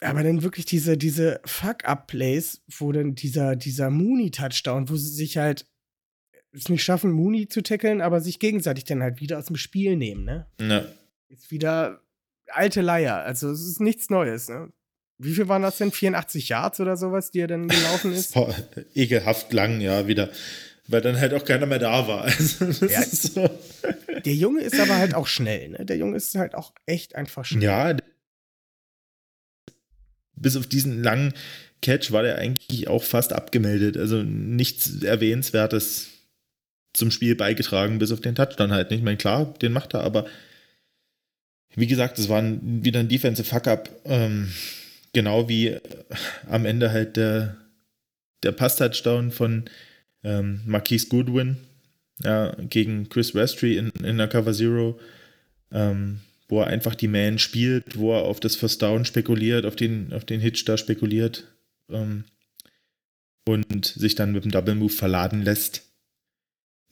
Aber 0.00 0.22
dann 0.22 0.42
wirklich 0.42 0.64
diese, 0.66 0.96
diese 0.96 1.40
Fuck-Up-Plays, 1.44 2.62
wo 2.78 2.92
dann 2.92 3.14
dieser, 3.14 3.56
dieser 3.56 3.90
Mooney-Touchdown, 3.90 4.88
wo 4.88 4.96
sie 4.96 5.10
sich 5.10 5.36
halt 5.36 5.66
es 6.52 6.68
nicht 6.70 6.84
schaffen, 6.84 7.10
Mooney 7.10 7.48
zu 7.48 7.62
tackeln, 7.62 8.00
aber 8.00 8.20
sich 8.22 8.38
gegenseitig 8.38 8.84
dann 8.84 9.02
halt 9.02 9.20
wieder 9.20 9.38
aus 9.38 9.46
dem 9.46 9.56
Spiel 9.56 9.94
nehmen, 9.96 10.24
ne? 10.24 10.46
na, 10.58 10.86
Ist 11.28 11.50
wieder 11.50 12.00
alte 12.48 12.80
Leier. 12.80 13.16
Also 13.24 13.50
es 13.50 13.60
ist 13.66 13.80
nichts 13.80 14.08
Neues, 14.08 14.48
ne? 14.48 14.72
Wie 15.18 15.34
viel 15.34 15.48
waren 15.48 15.62
das 15.62 15.78
denn? 15.78 15.92
84 15.92 16.48
Yards 16.50 16.78
oder 16.80 16.96
sowas, 16.96 17.30
die 17.30 17.40
er 17.40 17.46
dann 17.46 17.68
gelaufen 17.68 18.12
ist? 18.12 18.34
ekelhaft 18.94 19.52
lang, 19.52 19.80
ja, 19.80 20.06
wieder. 20.06 20.30
Weil 20.88 21.00
dann 21.00 21.18
halt 21.18 21.34
auch 21.34 21.44
keiner 21.44 21.66
mehr 21.66 21.78
da 21.78 22.06
war. 22.06 22.24
Also, 22.26 22.86
Ja. 22.86 23.02
so. 23.02 23.48
Der 24.24 24.34
Junge 24.34 24.62
ist 24.62 24.78
aber 24.78 24.96
halt 24.96 25.14
auch 25.14 25.26
schnell, 25.26 25.70
ne? 25.70 25.84
Der 25.84 25.96
Junge 25.96 26.16
ist 26.16 26.34
halt 26.34 26.54
auch 26.54 26.72
echt 26.86 27.14
einfach 27.14 27.44
schnell. 27.44 27.62
Ja, 27.62 27.96
bis 30.36 30.56
auf 30.56 30.66
diesen 30.66 31.02
langen 31.02 31.32
Catch 31.82 32.12
war 32.12 32.22
der 32.22 32.36
eigentlich 32.38 32.88
auch 32.88 33.02
fast 33.02 33.32
abgemeldet. 33.32 33.96
Also 33.96 34.22
nichts 34.22 35.02
Erwähnenswertes 35.02 36.08
zum 36.92 37.10
Spiel 37.10 37.34
beigetragen, 37.34 37.98
bis 37.98 38.12
auf 38.12 38.20
den 38.20 38.34
Touchdown 38.34 38.72
halt. 38.72 38.90
Ich 38.92 39.02
meine, 39.02 39.16
klar, 39.16 39.52
den 39.60 39.72
macht 39.72 39.94
er, 39.94 40.00
aber 40.00 40.26
wie 41.74 41.86
gesagt, 41.86 42.18
es 42.18 42.28
war 42.28 42.40
ein, 42.40 42.84
wieder 42.84 43.00
ein 43.00 43.08
Defensive 43.08 43.46
Fuck-Up. 43.48 43.90
Ähm, 44.04 44.50
genau 45.12 45.48
wie 45.48 45.76
am 46.48 46.64
Ende 46.64 46.90
halt 46.90 47.16
der, 47.16 47.56
der 48.42 48.52
Pass-Touchdown 48.52 49.30
von 49.30 49.64
ähm, 50.26 50.60
Marquise 50.66 51.08
Goodwin 51.08 51.56
ja, 52.22 52.54
gegen 52.68 53.08
Chris 53.08 53.34
Westry 53.34 53.78
in, 53.78 53.90
in 54.02 54.18
der 54.18 54.28
Cover 54.28 54.52
Zero. 54.52 54.98
Ähm, 55.70 56.20
wo 56.48 56.60
er 56.60 56.68
einfach 56.68 56.94
die 56.94 57.08
Man 57.08 57.38
spielt, 57.38 57.98
wo 57.98 58.12
er 58.14 58.22
auf 58.22 58.40
das 58.40 58.56
First 58.56 58.82
Down 58.82 59.04
spekuliert, 59.04 59.66
auf 59.66 59.76
den, 59.76 60.12
auf 60.12 60.24
den 60.24 60.40
Hitch 60.40 60.64
da 60.64 60.76
spekuliert 60.76 61.44
ähm, 61.90 62.24
und 63.46 63.86
sich 63.86 64.14
dann 64.14 64.32
mit 64.32 64.44
dem 64.44 64.52
Double 64.52 64.74
Move 64.74 64.92
verladen 64.92 65.42
lässt. 65.42 65.82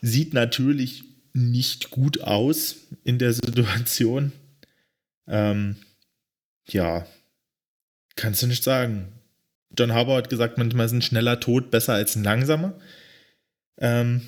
Sieht 0.00 0.34
natürlich 0.34 1.04
nicht 1.32 1.90
gut 1.90 2.20
aus 2.22 2.76
in 3.04 3.18
der 3.18 3.32
Situation. 3.32 4.32
Ähm, 5.26 5.76
ja, 6.66 7.06
kannst 8.16 8.42
du 8.42 8.46
nicht 8.46 8.64
sagen. 8.64 9.08
John 9.76 9.92
Harbour 9.92 10.16
hat 10.16 10.30
gesagt, 10.30 10.58
manchmal 10.58 10.86
ist 10.86 10.92
ein 10.92 11.02
schneller 11.02 11.40
Tod 11.40 11.70
besser 11.70 11.94
als 11.94 12.16
ein 12.16 12.24
langsamer. 12.24 12.74
Ähm, 13.78 14.22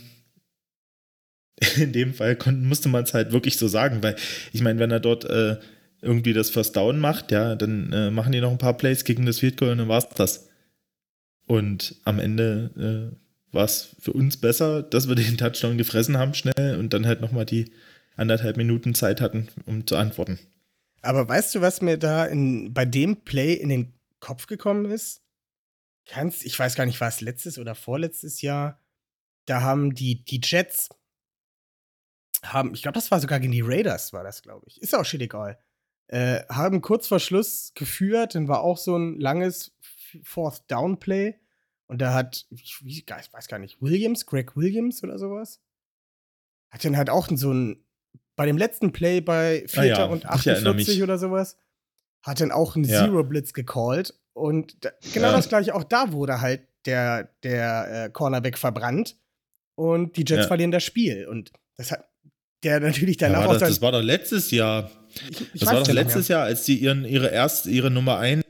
in 1.76 1.92
dem 1.92 2.14
Fall 2.14 2.36
konnten, 2.36 2.68
musste 2.68 2.88
man 2.88 3.04
es 3.04 3.14
halt 3.14 3.32
wirklich 3.32 3.56
so 3.56 3.68
sagen, 3.68 4.02
weil 4.02 4.16
ich 4.52 4.60
meine, 4.60 4.78
wenn 4.78 4.90
er 4.90 5.00
dort 5.00 5.24
äh, 5.24 5.56
irgendwie 6.02 6.32
das 6.32 6.50
First 6.50 6.76
Down 6.76 6.98
macht, 6.98 7.32
ja, 7.32 7.54
dann 7.54 7.92
äh, 7.92 8.10
machen 8.10 8.32
die 8.32 8.40
noch 8.40 8.50
ein 8.50 8.58
paar 8.58 8.76
Plays 8.76 9.04
gegen 9.04 9.26
das 9.26 9.40
Field 9.40 9.56
Goal 9.56 9.72
und 9.72 9.78
dann 9.78 9.88
war 9.88 9.98
es 9.98 10.08
das. 10.10 10.48
Und 11.46 11.96
am 12.04 12.18
Ende 12.18 13.14
äh, 13.14 13.54
war 13.54 13.64
es 13.64 13.96
für 14.00 14.12
uns 14.12 14.36
besser, 14.36 14.82
dass 14.82 15.08
wir 15.08 15.14
den 15.14 15.38
Touchdown 15.38 15.78
gefressen 15.78 16.18
haben 16.18 16.34
schnell 16.34 16.76
und 16.78 16.92
dann 16.92 17.06
halt 17.06 17.20
nochmal 17.20 17.46
die 17.46 17.72
anderthalb 18.16 18.56
Minuten 18.56 18.94
Zeit 18.94 19.20
hatten, 19.20 19.48
um 19.64 19.86
zu 19.86 19.96
antworten. 19.96 20.38
Aber 21.02 21.28
weißt 21.28 21.54
du, 21.54 21.60
was 21.60 21.80
mir 21.82 21.98
da 21.98 22.24
in, 22.24 22.74
bei 22.74 22.84
dem 22.84 23.24
Play 23.24 23.54
in 23.54 23.68
den 23.68 23.94
Kopf 24.20 24.46
gekommen 24.46 24.86
ist? 24.86 25.22
Kannst, 26.06 26.44
ich 26.44 26.58
weiß 26.58 26.74
gar 26.74 26.86
nicht, 26.86 27.00
war 27.00 27.08
es 27.08 27.20
letztes 27.20 27.58
oder 27.58 27.74
vorletztes 27.74 28.42
Jahr? 28.42 28.80
Da 29.46 29.62
haben 29.62 29.94
die, 29.94 30.24
die 30.24 30.40
Jets, 30.42 30.88
haben, 32.44 32.74
ich 32.74 32.82
glaube, 32.82 32.94
das 32.94 33.10
war 33.10 33.20
sogar 33.20 33.40
gegen 33.40 33.52
die 33.52 33.60
Raiders, 33.62 34.12
war 34.12 34.22
das, 34.24 34.42
glaube 34.42 34.66
ich. 34.68 34.80
Ist 34.82 34.94
auch 34.94 35.04
shit 35.04 35.20
egal. 35.22 35.58
Äh, 36.08 36.44
haben 36.48 36.82
kurz 36.82 37.08
vor 37.08 37.18
Schluss 37.18 37.72
geführt, 37.74 38.34
dann 38.34 38.48
war 38.48 38.60
auch 38.60 38.78
so 38.78 38.96
ein 38.96 39.18
langes 39.18 39.74
Fourth 40.22 40.62
Down 40.70 40.98
Play. 41.00 41.40
Und 41.88 41.98
da 42.00 42.12
hat, 42.14 42.46
ich, 42.50 42.80
ich 42.84 43.06
weiß 43.08 43.48
gar 43.48 43.58
nicht, 43.58 43.80
Williams, 43.80 44.26
Greg 44.26 44.56
Williams 44.56 45.02
oder 45.02 45.18
sowas, 45.18 45.60
hat 46.70 46.84
dann 46.84 46.96
halt 46.96 47.10
auch 47.10 47.28
so 47.32 47.52
ein, 47.52 47.84
bei 48.36 48.46
dem 48.46 48.58
letzten 48.58 48.92
Play 48.92 49.20
bei 49.20 49.64
Ah 49.64 49.68
Vierter 49.68 49.86
ja, 49.86 50.04
und 50.06 50.18
ich 50.18 50.46
erinnere 50.46 50.70
48 50.74 50.88
mich. 50.96 51.02
oder 51.02 51.18
sowas, 51.18 51.58
hat 52.22 52.40
dann 52.40 52.52
auch 52.52 52.76
einen 52.76 52.84
Ja. 52.84 53.04
Zero-Blitz 53.04 53.52
gecallt. 53.52 54.18
Und 54.32 54.84
da, 54.84 54.90
genau 55.14 55.28
Ja. 55.28 55.36
das 55.36 55.48
gleiche, 55.48 55.74
auch 55.74 55.84
da 55.84 56.12
wurde 56.12 56.40
halt 56.40 56.66
der, 56.86 57.24
der 57.42 58.04
äh, 58.06 58.10
Cornerback 58.10 58.58
verbrannt 58.58 59.16
und 59.76 60.16
die 60.16 60.22
Jets 60.26 60.42
Ja. 60.42 60.46
verlieren 60.48 60.72
das 60.72 60.82
Spiel. 60.84 61.26
Und 61.28 61.52
das 61.76 61.92
hat 61.92 62.04
der 62.64 62.80
natürlich 62.80 63.20
Ja, 63.20 63.28
danach 63.28 63.42
war 63.42 63.48
auch 63.48 63.52
das, 63.52 63.60
dann. 63.60 63.68
das 63.70 63.80
war 63.82 63.92
doch 63.92 64.02
letztes 64.02 64.50
Jahr. 64.50 64.90
ich, 65.30 65.40
ich 65.40 65.60
Das 65.60 65.60
weiß 65.62 65.66
war 65.74 65.80
doch 65.82 65.88
ja 65.88 65.94
letztes. 65.94 66.28
Jahr, 66.28 66.42
als 66.44 66.64
die 66.64 66.76
ihren, 66.78 67.04
ihre 67.04 67.28
erste, 67.28 67.70
ihre 67.70 67.90
Nummer 67.90 68.18
1, 68.18 68.42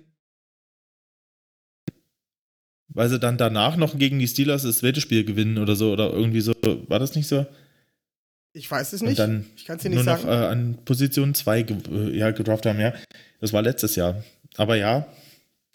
weil 2.88 3.08
sie 3.10 3.18
dann 3.18 3.36
danach 3.36 3.76
noch 3.76 3.98
gegen 3.98 4.18
die 4.18 4.28
Steelers 4.28 4.62
das 4.62 4.78
zweite 4.78 5.00
Spiel 5.00 5.24
gewinnen 5.24 5.58
oder 5.58 5.76
so, 5.76 5.92
oder 5.92 6.10
irgendwie 6.12 6.40
so. 6.40 6.54
War 6.88 6.98
das 6.98 7.14
nicht 7.14 7.28
so? 7.28 7.44
Ich 8.54 8.70
weiß 8.70 8.94
es 8.94 9.02
nicht. 9.02 9.18
ich 9.56 9.64
kann 9.66 9.76
es 9.76 9.82
dir 9.82 9.90
nur 9.90 9.98
nicht 9.98 10.06
noch 10.06 10.22
sagen. 10.22 10.28
äh, 10.42 10.46
an 10.46 10.78
Position 10.84 11.34
2 11.34 11.62
ge 11.62 11.76
äh, 11.90 12.16
ja, 12.16 12.30
gedraft 12.30 12.64
haben, 12.64 12.80
ja. 12.80 12.94
Das 13.40 13.52
war 13.52 13.60
letztes 13.60 13.96
Jahr. 13.96 14.24
Aber 14.56 14.76
ja, 14.76 15.06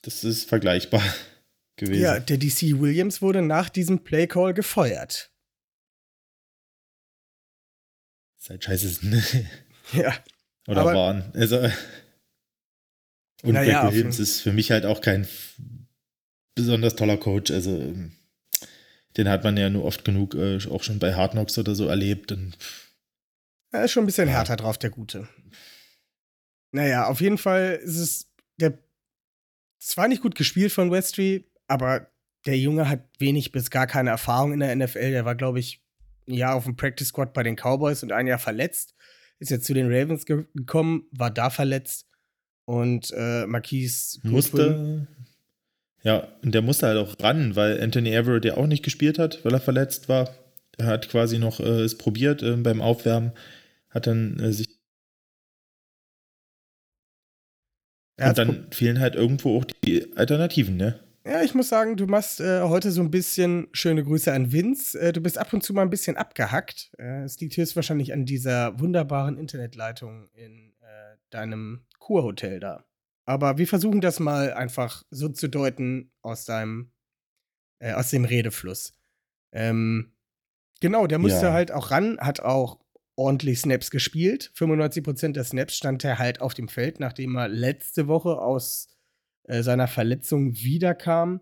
das 0.01 0.23
ist 0.23 0.49
vergleichbar 0.49 1.03
gewesen. 1.75 2.01
ja, 2.01 2.19
der 2.19 2.37
DC 2.39 2.79
Williams 2.79 3.21
wurde 3.21 3.43
nach 3.43 3.69
diesem 3.69 3.99
Play-Call 4.03 4.55
gefeuert. 4.55 5.30
Seit 8.41 8.63
scheiße 8.63 8.89
sind. 8.89 9.23
Ja. 9.93 10.13
Oder 10.67 10.81
Aber- 10.81 10.93
waren. 10.93 11.31
Also, 11.33 11.57
und 13.43 13.53
Naja, 13.53 13.81
Greg 13.83 13.93
Williams 13.93 14.19
ist 14.19 14.39
für 14.39 14.53
mich 14.53 14.71
halt 14.71 14.85
auch 14.85 15.01
kein 15.01 15.27
besonders 16.55 16.95
toller 16.95 17.17
Coach. 17.17 17.51
Also, 17.51 17.71
ähm, 17.77 18.13
den 19.17 19.27
hat 19.27 19.43
man 19.43 19.57
ja 19.57 19.69
nur 19.69 19.83
oft 19.83 20.05
genug 20.05 20.35
äh, 20.35 20.59
auch 20.69 20.83
schon 20.83 20.99
bei 20.99 21.13
Hard 21.15 21.31
Knocks 21.31 21.57
oder 21.57 21.75
so 21.75 21.87
erlebt. 21.87 22.31
Und, 22.31 22.57
er 23.71 23.83
ist 23.83 23.91
schon 23.91 24.03
ein 24.03 24.05
bisschen 24.05 24.29
härter 24.29 24.55
drauf, 24.55 24.77
der 24.77 24.91
Gute. 24.91 25.27
Naja, 26.71 27.07
auf 27.07 27.19
jeden 27.19 27.37
Fall 27.37 27.79
ist 27.83 27.97
es 27.97 28.31
der. 28.61 28.77
Es 29.81 29.97
war 29.97 30.07
nicht 30.07 30.21
gut 30.21 30.35
gespielt 30.35 30.71
von 30.71 30.89
Westry, 30.91 31.51
aber 31.67 32.09
der 32.45 32.57
Junge 32.57 32.87
hat 32.87 33.03
wenig 33.19 33.51
bis 33.51 33.71
gar 33.71 33.87
keine 33.87 34.11
Erfahrung 34.11 34.53
in 34.53 34.61
der 34.61 34.73
NFL. 34.75 35.11
Der 35.11 35.25
war, 35.25 35.35
glaube 35.35 35.59
ich, 35.59 35.80
ein 36.31 36.37
Jahr 36.37 36.55
auf 36.55 36.63
dem 36.63 36.75
Practice 36.75 37.09
Squad 37.09 37.33
bei 37.33 37.43
den 37.43 37.55
Cowboys 37.55 38.03
und 38.03 38.11
ein 38.11 38.27
Jahr 38.27 38.39
verletzt. 38.39 38.95
Ist 39.39 39.51
jetzt 39.51 39.65
zu 39.65 39.73
den 39.73 39.91
Ravens 39.91 40.25
ge 40.25 40.45
gekommen, 40.53 41.07
war 41.11 41.31
da 41.31 41.49
verletzt. 41.49 42.07
Und 42.65 43.11
äh, 43.15 43.45
Marquise 43.47 44.19
musste. 44.23 45.07
Ja, 46.03 46.27
und 46.41 46.53
der 46.53 46.61
musste 46.61 46.87
halt 46.87 46.97
auch 46.97 47.15
ran, 47.19 47.55
weil 47.55 47.81
Anthony 47.81 48.11
Everett 48.11 48.45
ja 48.45 48.57
auch 48.57 48.67
nicht 48.67 48.83
gespielt 48.83 49.19
hat, 49.19 49.43
weil 49.43 49.53
er 49.53 49.59
verletzt 49.59 50.09
war. 50.09 50.33
Er 50.77 50.87
hat 50.87 51.09
quasi 51.09 51.37
noch 51.37 51.59
äh, 51.59 51.81
es 51.81 51.97
probiert 51.97 52.41
äh, 52.41 52.55
beim 52.55 52.81
Aufwärmen, 52.81 53.33
hat 53.89 54.07
dann 54.07 54.39
äh, 54.39 54.51
sich. 54.51 54.67
und 58.19 58.37
dann 58.37 58.67
fehlen 58.71 58.99
halt 58.99 59.15
irgendwo 59.15 59.57
auch 59.57 59.65
die 59.65 60.15
Alternativen, 60.15 60.77
ne? 60.77 60.99
Ja, 61.23 61.43
ich 61.43 61.53
muss 61.53 61.69
sagen, 61.69 61.97
du 61.97 62.07
machst 62.07 62.39
äh, 62.39 62.61
heute 62.61 62.91
so 62.91 63.01
ein 63.01 63.11
bisschen 63.11 63.67
schöne 63.73 64.03
Grüße 64.03 64.33
an 64.33 64.51
Vince. 64.51 64.99
Äh, 64.99 65.13
du 65.13 65.21
bist 65.21 65.37
ab 65.37 65.53
und 65.53 65.61
zu 65.63 65.71
mal 65.73 65.83
ein 65.83 65.91
bisschen 65.91 66.17
abgehackt. 66.17 66.91
Äh, 66.97 67.23
es 67.23 67.39
liegt 67.39 67.55
höchstwahrscheinlich 67.57 68.11
an 68.11 68.25
dieser 68.25 68.79
wunderbaren 68.79 69.37
Internetleitung 69.37 70.29
in 70.33 70.73
äh, 70.81 71.17
deinem 71.29 71.85
Kurhotel 71.99 72.59
da. 72.59 72.85
Aber 73.25 73.59
wir 73.59 73.67
versuchen 73.67 74.01
das 74.01 74.19
mal 74.19 74.53
einfach 74.53 75.03
so 75.11 75.29
zu 75.29 75.47
deuten 75.47 76.11
aus 76.23 76.45
deinem, 76.45 76.91
äh, 77.77 77.93
aus 77.93 78.09
dem 78.09 78.25
Redefluss. 78.25 78.93
Ähm, 79.51 80.13
genau, 80.79 81.05
der 81.05 81.19
musste 81.19 81.45
ja. 81.47 81.53
halt 81.53 81.71
auch 81.71 81.91
ran, 81.91 82.17
hat 82.19 82.39
auch 82.39 82.79
ordentlich 83.15 83.59
Snaps 83.59 83.91
gespielt. 83.91 84.51
95% 84.55 85.33
der 85.33 85.43
Snaps 85.43 85.77
stand 85.77 86.03
er 86.03 86.17
halt 86.17 86.41
auf 86.41 86.55
dem 86.55 86.67
Feld, 86.67 86.99
nachdem 86.99 87.35
er 87.35 87.47
letzte 87.47 88.07
Woche 88.07 88.39
aus 88.39 88.87
äh, 89.43 89.63
seiner 89.63 89.87
Verletzung 89.87 90.55
wiederkam. 90.55 91.41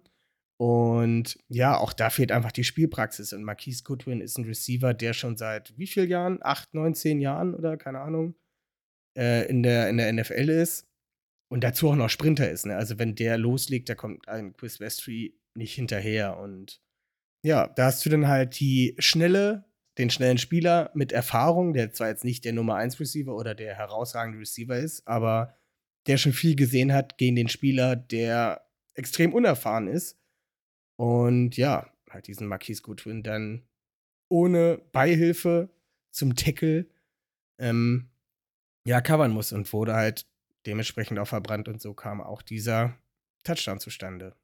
Und 0.62 1.38
ja, 1.48 1.78
auch 1.78 1.94
da 1.94 2.10
fehlt 2.10 2.32
einfach 2.32 2.52
die 2.52 2.66
Spielpraxis. 2.66 3.32
Und 3.32 3.44
Marquise 3.44 3.84
Goodwin 3.84 4.20
ist 4.20 4.38
ein 4.38 4.46
Receiver, 4.46 4.94
der 4.94 5.14
schon 5.14 5.38
seit 5.38 5.78
wie 5.78 5.88
vielen 5.88 6.10
Jahren? 6.10 6.40
Acht, 6.42 6.74
neun, 6.74 6.96
zehn 6.96 7.22
Jahren 7.22 7.56
oder 7.56 7.78
keine 7.78 8.02
Ahnung, 8.02 8.36
äh, 9.18 9.48
in, 9.48 9.64
der, 9.64 9.90
in 9.90 9.98
der 9.98 10.12
NFL 10.12 10.50
ist. 10.50 10.86
Und 11.52 11.64
dazu 11.64 11.90
auch 11.90 11.96
noch 11.96 12.10
Sprinter 12.10 12.50
ist. 12.50 12.66
Ne? 12.66 12.76
Also, 12.76 13.00
wenn 13.00 13.16
der 13.16 13.38
loslegt, 13.38 13.90
da 13.90 13.96
kommt 13.96 14.28
ein 14.28 14.54
Chris 14.54 14.80
Westry 14.80 15.40
nicht 15.56 15.74
hinterher. 15.74 16.38
Und 16.38 16.82
ja, 17.44 17.68
da 17.68 17.86
hast 17.86 18.06
du 18.06 18.10
dann 18.10 18.28
halt 18.28 18.60
die 18.60 18.96
schnelle, 19.00 19.66
den 19.98 20.10
schnellen 20.10 20.38
Spieler 20.38 20.92
mit 20.94 21.12
Erfahrung, 21.12 21.74
der 21.74 21.94
zwar 21.94 22.10
jetzt 22.10 22.26
nicht 22.26 22.44
der 22.46 22.54
Nummer 22.54 22.76
1 22.76 23.00
Receiver 23.00 23.34
oder 23.34 23.56
der 23.56 23.76
herausragende 23.76 24.40
Receiver 24.40 24.78
ist, 24.78 25.08
aber 25.08 25.56
der 26.08 26.18
schon 26.18 26.34
viel 26.34 26.56
gesehen 26.56 26.94
hat 26.94 27.18
gegen 27.18 27.36
den 27.36 27.50
Spieler, 27.50 27.96
der 27.96 28.66
extrem 28.94 29.34
unerfahren 29.34 29.88
ist. 29.88 30.20
Und 30.98 31.58
ja, 31.58 31.92
halt 32.10 32.28
diesen 32.28 32.48
Marquis 32.48 32.84
Goodwin 32.84 33.24
dann 33.24 33.68
ohne 34.30 34.80
Beihilfe 34.92 35.70
zum 36.12 36.36
Tackle 36.36 36.88
ähm, 37.60 38.10
ja, 38.86 39.02
covern 39.02 39.32
muss 39.32 39.54
und 39.54 39.72
wurde 39.74 39.94
halt 39.94 40.28
dementsprechend 40.66 41.20
auch 41.20 41.28
verbrannt 41.28 41.68
und 41.68 41.82
so 41.82 41.94
kam 41.94 42.22
auch 42.22 42.42
dieser 42.42 42.98
Touchdown 43.44 43.80
zustande. 43.80 44.36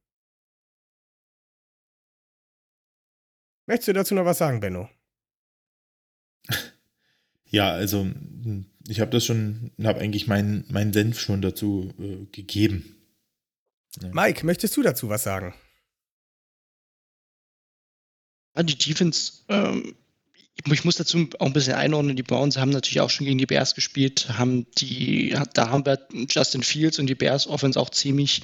Möchtest 3.67 3.87
du 3.87 3.93
dazu 3.93 4.13
noch 4.13 4.25
was 4.25 4.37
sagen, 4.37 4.59
Benno? 4.59 4.89
Ja, 7.55 7.71
also 7.71 8.01
hm, 8.01 8.65
ich 8.85 8.99
habe 8.99 9.11
das 9.11 9.23
schon, 9.23 9.71
habe 9.81 10.01
eigentlich 10.01 10.27
meinen 10.27 10.65
mein 10.67 10.91
Senf 10.91 11.21
schon 11.21 11.41
dazu 11.41 11.93
äh, 11.97 12.25
gegeben. 12.33 12.97
Ja. 14.01 14.09
Mike, 14.11 14.45
möchtest 14.45 14.75
du 14.75 14.81
dazu 14.81 15.07
was 15.07 15.23
sagen? 15.23 15.53
Ja, 18.57 18.63
die 18.63 18.77
Defense, 18.77 19.31
ähm, 19.47 19.95
ich 20.69 20.83
muss 20.83 20.97
dazu 20.97 21.29
auch 21.39 21.45
ein 21.45 21.53
bisschen 21.53 21.75
einordnen, 21.75 22.17
die 22.17 22.23
Browns 22.23 22.57
haben 22.57 22.71
natürlich 22.71 22.99
auch 22.99 23.09
schon 23.09 23.25
gegen 23.25 23.37
die 23.37 23.45
Bears 23.45 23.73
gespielt, 23.73 24.37
haben 24.37 24.67
die, 24.77 25.33
da 25.53 25.69
haben 25.69 25.85
wir 25.85 26.05
Justin 26.29 26.61
Fields 26.61 26.99
und 26.99 27.07
die 27.07 27.15
Bears 27.15 27.47
Offense 27.47 27.79
auch 27.79 27.89
ziemlich 27.89 28.41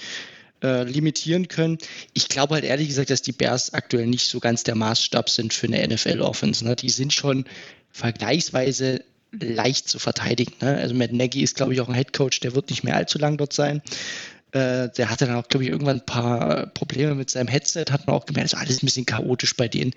äh, 0.63 0.83
limitieren 0.83 1.49
können. 1.49 1.79
Ich 2.13 2.29
glaube 2.29 2.53
halt 2.53 2.63
ehrlich 2.63 2.87
gesagt, 2.87 3.09
dass 3.09 3.21
die 3.21 3.33
Bears 3.33 3.73
aktuell 3.73 4.07
nicht 4.07 4.29
so 4.29 4.39
ganz 4.39 4.63
der 4.63 4.75
Maßstab 4.75 5.29
sind 5.29 5.53
für 5.53 5.67
eine 5.67 5.85
NFL-Offense. 5.85 6.63
Ne? 6.63 6.77
Die 6.77 6.89
sind 6.89 7.11
schon 7.11 7.43
vergleichsweise 7.91 9.03
leicht 9.31 9.87
zu 9.87 9.99
verteidigen. 9.99 10.53
Ne? 10.61 10.77
Also 10.77 10.93
Matt 10.93 11.13
Nagy 11.13 11.41
ist, 11.41 11.55
glaube 11.55 11.73
ich, 11.73 11.81
auch 11.81 11.89
ein 11.89 11.95
Head 11.95 12.13
Coach, 12.13 12.39
der 12.41 12.55
wird 12.55 12.69
nicht 12.69 12.83
mehr 12.83 12.95
allzu 12.95 13.17
lang 13.17 13.37
dort 13.37 13.53
sein. 13.53 13.81
Äh, 14.51 14.89
der 14.89 15.09
hatte 15.09 15.25
dann 15.25 15.37
auch, 15.37 15.47
glaube 15.47 15.63
ich, 15.63 15.69
irgendwann 15.69 15.99
ein 15.99 16.05
paar 16.05 16.67
Probleme 16.67 17.15
mit 17.15 17.29
seinem 17.29 17.47
Headset, 17.47 17.85
hat 17.91 18.07
man 18.07 18.15
auch 18.15 18.25
gemerkt, 18.25 18.51
ist 18.51 18.59
alles 18.59 18.83
ein 18.83 18.85
bisschen 18.85 19.05
chaotisch 19.05 19.55
bei 19.55 19.67
denen. 19.67 19.93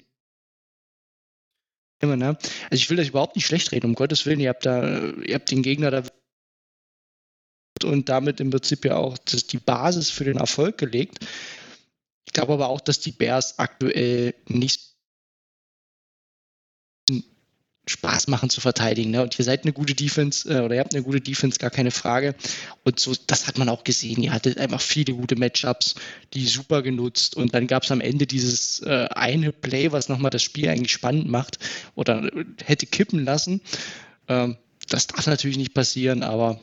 Immer, 2.01 2.17
ne? 2.17 2.37
Also 2.71 2.83
ich 2.83 2.91
will 2.91 2.97
das 2.97 3.09
überhaupt 3.09 3.35
nicht 3.35 3.47
schlecht 3.47 3.73
reden, 3.73 3.87
um 3.87 3.95
Gottes 3.95 4.27
Willen, 4.27 4.41
ihr 4.41 4.51
habt 4.51 4.67
da, 4.67 5.13
ihr 5.25 5.35
habt 5.35 5.51
den 5.51 5.63
Gegner 5.63 5.91
da 5.91 6.03
und 7.83 8.09
damit 8.09 8.41
im 8.41 8.51
Prinzip 8.51 8.85
ja 8.85 8.97
auch 8.97 9.19
das, 9.19 9.47
die 9.47 9.59
Basis 9.59 10.11
für 10.11 10.25
den 10.25 10.37
Erfolg 10.37 10.79
gelegt. 10.79 11.27
Ich 12.27 12.33
glaube 12.33 12.55
aber 12.55 12.69
auch, 12.69 12.81
dass 12.81 13.01
die 13.01 13.13
Bears 13.13 13.59
aktuell 13.59 14.35
nicht 14.47 14.94
Spaß 17.87 18.29
machen 18.29 18.49
zu 18.49 18.61
verteidigen. 18.61 19.11
Ne? 19.11 19.23
Und 19.23 19.39
ihr 19.39 19.45
seid 19.45 19.65
eine 19.65 19.73
gute 19.73 19.95
Defense 19.95 20.49
äh, 20.49 20.61
oder 20.61 20.75
ihr 20.77 20.81
habt 20.81 20.95
eine 20.95 21.03
gute 21.03 21.21
Defense, 21.21 21.59
gar 21.59 21.71
keine 21.71 21.91
Frage. 21.91 22.35
Und 22.83 22.99
so, 22.99 23.15
das 23.27 23.47
hat 23.47 23.59
man 23.59 23.69
auch 23.69 23.85
gesehen. 23.85 24.23
Ihr 24.23 24.33
hattet 24.33 24.59
einfach 24.59 24.81
viele 24.81 25.13
gute 25.15 25.37
Matchups, 25.37 25.95
die 26.33 26.47
super 26.47 26.83
genutzt. 26.83 27.37
Und 27.37 27.55
dann 27.55 27.67
gab 27.67 27.83
es 27.83 27.91
am 27.91 28.01
Ende 28.01 28.27
dieses 28.27 28.81
äh, 28.81 29.09
eine 29.15 29.53
Play, 29.53 29.93
was 29.93 30.09
nochmal 30.09 30.31
das 30.31 30.43
Spiel 30.43 30.69
eigentlich 30.69 30.93
spannend 30.93 31.29
macht 31.29 31.59
oder 31.95 32.31
hätte 32.65 32.87
kippen 32.87 33.25
lassen. 33.25 33.61
Ähm, 34.29 34.57
das 34.89 35.07
darf 35.07 35.27
natürlich 35.27 35.59
nicht 35.59 35.75
passieren, 35.75 36.23
aber 36.23 36.61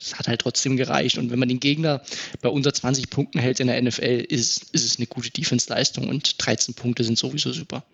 es 0.00 0.14
hat 0.14 0.28
halt 0.28 0.40
trotzdem 0.40 0.76
gereicht. 0.76 1.18
Und 1.18 1.30
wenn 1.30 1.38
man 1.38 1.48
den 1.48 1.60
Gegner 1.60 2.02
bei 2.40 2.48
unter 2.48 2.72
20 2.72 3.10
Punkten 3.10 3.38
hält 3.38 3.60
in 3.60 3.66
der 3.66 3.80
NFL, 3.80 4.24
ist, 4.28 4.70
ist 4.72 4.84
es 4.84 4.96
eine 4.96 5.06
gute 5.06 5.30
Defense-Leistung 5.30 6.08
und 6.08 6.44
13 6.44 6.74
Punkte 6.74 7.04
sind 7.04 7.18
sowieso 7.18 7.52
super. 7.52 7.84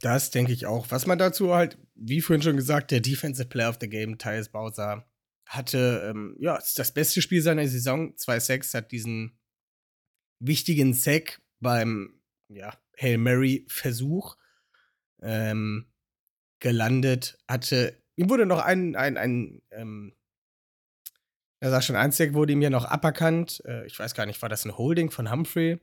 Das 0.00 0.30
denke 0.30 0.52
ich 0.52 0.66
auch. 0.66 0.90
Was 0.90 1.06
man 1.06 1.18
dazu 1.18 1.54
halt, 1.54 1.78
wie 1.94 2.20
vorhin 2.20 2.42
schon 2.42 2.56
gesagt, 2.56 2.90
der 2.90 3.00
Defensive 3.00 3.48
Player 3.48 3.70
of 3.70 3.78
the 3.80 3.88
Game, 3.88 4.18
Thais 4.18 4.48
Bowser, 4.48 5.04
hatte, 5.46 6.08
ähm, 6.08 6.36
ja, 6.38 6.58
das 6.76 6.92
beste 6.92 7.22
Spiel 7.22 7.42
seiner 7.42 7.66
Saison. 7.66 8.14
2-6 8.14 8.74
hat 8.74 8.92
diesen 8.92 9.38
wichtigen 10.40 10.94
Sack 10.94 11.40
beim, 11.58 12.20
ja, 12.48 12.78
Hail 13.00 13.18
Mary-Versuch 13.18 14.36
ähm, 15.22 15.90
gelandet. 16.60 17.38
Hatte, 17.48 18.00
ihm 18.16 18.30
wurde 18.30 18.46
noch 18.46 18.60
ein, 18.60 18.94
ein, 18.94 19.16
ein, 19.16 19.62
ähm, 19.70 20.14
er 21.60 21.70
sagt 21.70 21.86
schon, 21.86 21.96
ein 21.96 22.12
Sack 22.12 22.34
wurde 22.34 22.52
ihm 22.52 22.62
ja 22.62 22.70
noch 22.70 22.84
aberkannt. 22.84 23.62
Äh, 23.64 23.86
ich 23.86 23.98
weiß 23.98 24.14
gar 24.14 24.26
nicht, 24.26 24.40
war 24.42 24.48
das 24.48 24.64
ein 24.64 24.76
Holding 24.76 25.10
von 25.10 25.30
Humphrey? 25.30 25.80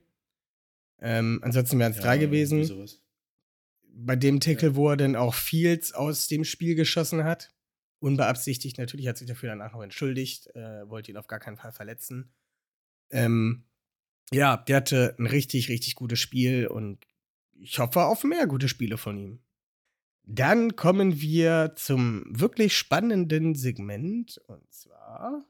Ähm, 1.00 1.40
ansonsten 1.42 1.78
wären 1.78 1.90
es 1.90 1.98
ja, 1.98 2.04
drei 2.04 2.18
gewesen. 2.18 2.64
Sowas 2.64 3.02
bei 3.96 4.16
dem 4.16 4.40
Tackle, 4.40 4.70
ja. 4.70 4.74
wo 4.76 4.90
er 4.90 4.96
dann 4.96 5.16
auch 5.16 5.34
Fields 5.34 5.92
aus 5.92 6.28
dem 6.28 6.44
Spiel 6.44 6.74
geschossen 6.74 7.24
hat. 7.24 7.50
Unbeabsichtigt, 7.98 8.78
natürlich 8.78 9.08
hat 9.08 9.16
sich 9.16 9.26
dafür 9.26 9.48
danach 9.48 9.72
noch 9.72 9.82
entschuldigt, 9.82 10.54
äh, 10.54 10.88
wollte 10.88 11.10
ihn 11.10 11.16
auf 11.16 11.26
gar 11.26 11.40
keinen 11.40 11.56
Fall 11.56 11.72
verletzen. 11.72 12.30
Ähm, 13.10 13.64
ja, 14.30 14.58
der 14.58 14.76
hatte 14.76 15.16
ein 15.18 15.26
richtig, 15.26 15.68
richtig 15.68 15.94
gutes 15.94 16.20
Spiel 16.20 16.66
und 16.66 17.06
ich 17.54 17.78
hoffe 17.78 18.04
auf 18.04 18.22
mehr 18.22 18.46
gute 18.46 18.68
Spiele 18.68 18.98
von 18.98 19.16
ihm. 19.16 19.40
Dann 20.24 20.76
kommen 20.76 21.20
wir 21.20 21.72
zum 21.76 22.24
wirklich 22.28 22.76
spannenden 22.76 23.54
Segment 23.54 24.38
und 24.46 24.70
zwar. 24.72 25.46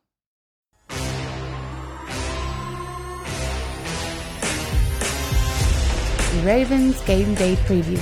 Ravens 6.45 7.03
Game 7.07 7.35
Day 7.35 7.57
Preview. 7.67 7.99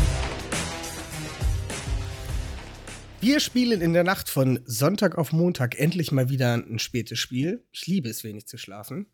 Wir 3.24 3.40
spielen 3.40 3.80
in 3.80 3.94
der 3.94 4.04
Nacht 4.04 4.28
von 4.28 4.60
Sonntag 4.66 5.16
auf 5.16 5.32
Montag 5.32 5.80
endlich 5.80 6.12
mal 6.12 6.28
wieder 6.28 6.52
ein 6.52 6.78
spätes 6.78 7.18
Spiel. 7.18 7.64
Ich 7.72 7.87
liebe 7.87 8.10
es, 8.10 8.22
wenig 8.22 8.46
zu 8.46 8.58
schlafen. 8.58 9.06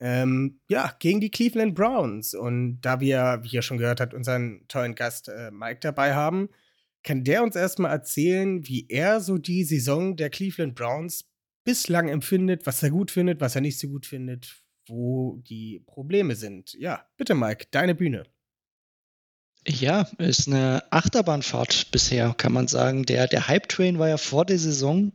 Ähm, 0.00 0.60
ja, 0.70 0.96
gegen 0.98 1.20
die 1.20 1.30
Cleveland 1.30 1.74
Browns. 1.74 2.32
Und 2.32 2.80
da 2.80 3.00
wir, 3.00 3.40
wie 3.42 3.50
ihr 3.50 3.60
schon 3.60 3.76
gehört 3.76 4.00
habt, 4.00 4.14
unseren 4.14 4.64
tollen 4.68 4.94
Gast 4.94 5.28
äh, 5.28 5.50
Mike 5.50 5.80
dabei 5.82 6.14
haben, 6.14 6.48
kann 7.02 7.22
der 7.22 7.42
uns 7.42 7.54
erstmal 7.54 7.90
erzählen, 7.90 8.66
wie 8.66 8.86
er 8.88 9.20
so 9.20 9.36
die 9.36 9.64
Saison 9.64 10.16
der 10.16 10.30
Cleveland 10.30 10.74
Browns 10.74 11.28
bislang 11.62 12.08
empfindet, 12.08 12.64
was 12.64 12.82
er 12.82 12.88
gut 12.88 13.10
findet, 13.10 13.42
was 13.42 13.56
er 13.56 13.60
nicht 13.60 13.78
so 13.78 13.88
gut 13.88 14.06
findet, 14.06 14.64
wo 14.88 15.36
die 15.36 15.82
Probleme 15.84 16.34
sind. 16.34 16.72
Ja, 16.78 17.06
bitte, 17.18 17.34
Mike, 17.34 17.66
deine 17.70 17.94
Bühne. 17.94 18.22
Ja, 19.66 20.08
ist 20.16 20.48
eine 20.48 20.82
Achterbahnfahrt 20.90 21.90
bisher, 21.90 22.34
kann 22.36 22.52
man 22.52 22.66
sagen. 22.66 23.04
Der, 23.04 23.26
der 23.26 23.46
Hype-Train 23.46 23.98
war 23.98 24.08
ja 24.08 24.16
vor 24.16 24.46
der 24.46 24.58
Saison 24.58 25.12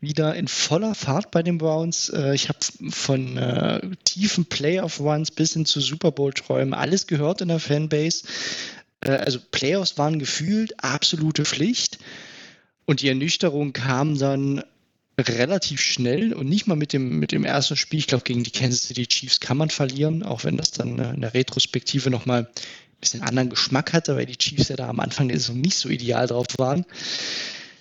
wieder 0.00 0.34
in 0.34 0.48
voller 0.48 0.94
Fahrt 0.94 1.30
bei 1.30 1.42
den 1.42 1.58
Browns. 1.58 2.08
Äh, 2.08 2.34
ich 2.34 2.48
habe 2.48 2.58
von 2.90 3.36
äh, 3.36 3.80
tiefen 4.04 4.44
Playoff-Runs 4.46 5.30
bis 5.30 5.52
hin 5.52 5.66
zu 5.66 5.80
Super 5.80 6.10
Bowl-Träumen 6.10 6.74
alles 6.74 7.06
gehört 7.06 7.40
in 7.40 7.48
der 7.48 7.60
Fanbase. 7.60 8.24
Äh, 9.00 9.12
also 9.12 9.38
Playoffs 9.50 9.96
waren 9.98 10.18
gefühlt 10.18 10.82
absolute 10.82 11.44
Pflicht. 11.44 11.98
Und 12.86 13.02
die 13.02 13.08
Ernüchterung 13.08 13.72
kam 13.72 14.18
dann 14.18 14.62
relativ 15.18 15.80
schnell 15.80 16.34
und 16.34 16.48
nicht 16.48 16.66
mal 16.66 16.76
mit 16.76 16.92
dem, 16.92 17.18
mit 17.18 17.32
dem 17.32 17.44
ersten 17.44 17.76
Spiel. 17.76 18.00
Ich 18.00 18.06
glaube, 18.06 18.24
gegen 18.24 18.44
die 18.44 18.50
Kansas 18.50 18.82
City 18.82 19.06
Chiefs 19.06 19.40
kann 19.40 19.56
man 19.56 19.70
verlieren, 19.70 20.22
auch 20.22 20.44
wenn 20.44 20.56
das 20.56 20.72
dann 20.72 20.98
in 20.98 21.22
der 21.22 21.34
Retrospektive 21.34 22.10
nochmal 22.10 22.50
bisschen 23.00 23.22
anderen 23.22 23.50
Geschmack 23.50 23.92
hatte, 23.92 24.16
weil 24.16 24.26
die 24.26 24.36
Chiefs 24.36 24.68
ja 24.68 24.76
da 24.76 24.88
am 24.88 25.00
Anfang 25.00 25.28
der 25.28 25.38
Saison 25.38 25.60
nicht 25.60 25.76
so 25.76 25.88
ideal 25.88 26.26
drauf 26.26 26.46
waren. 26.58 26.84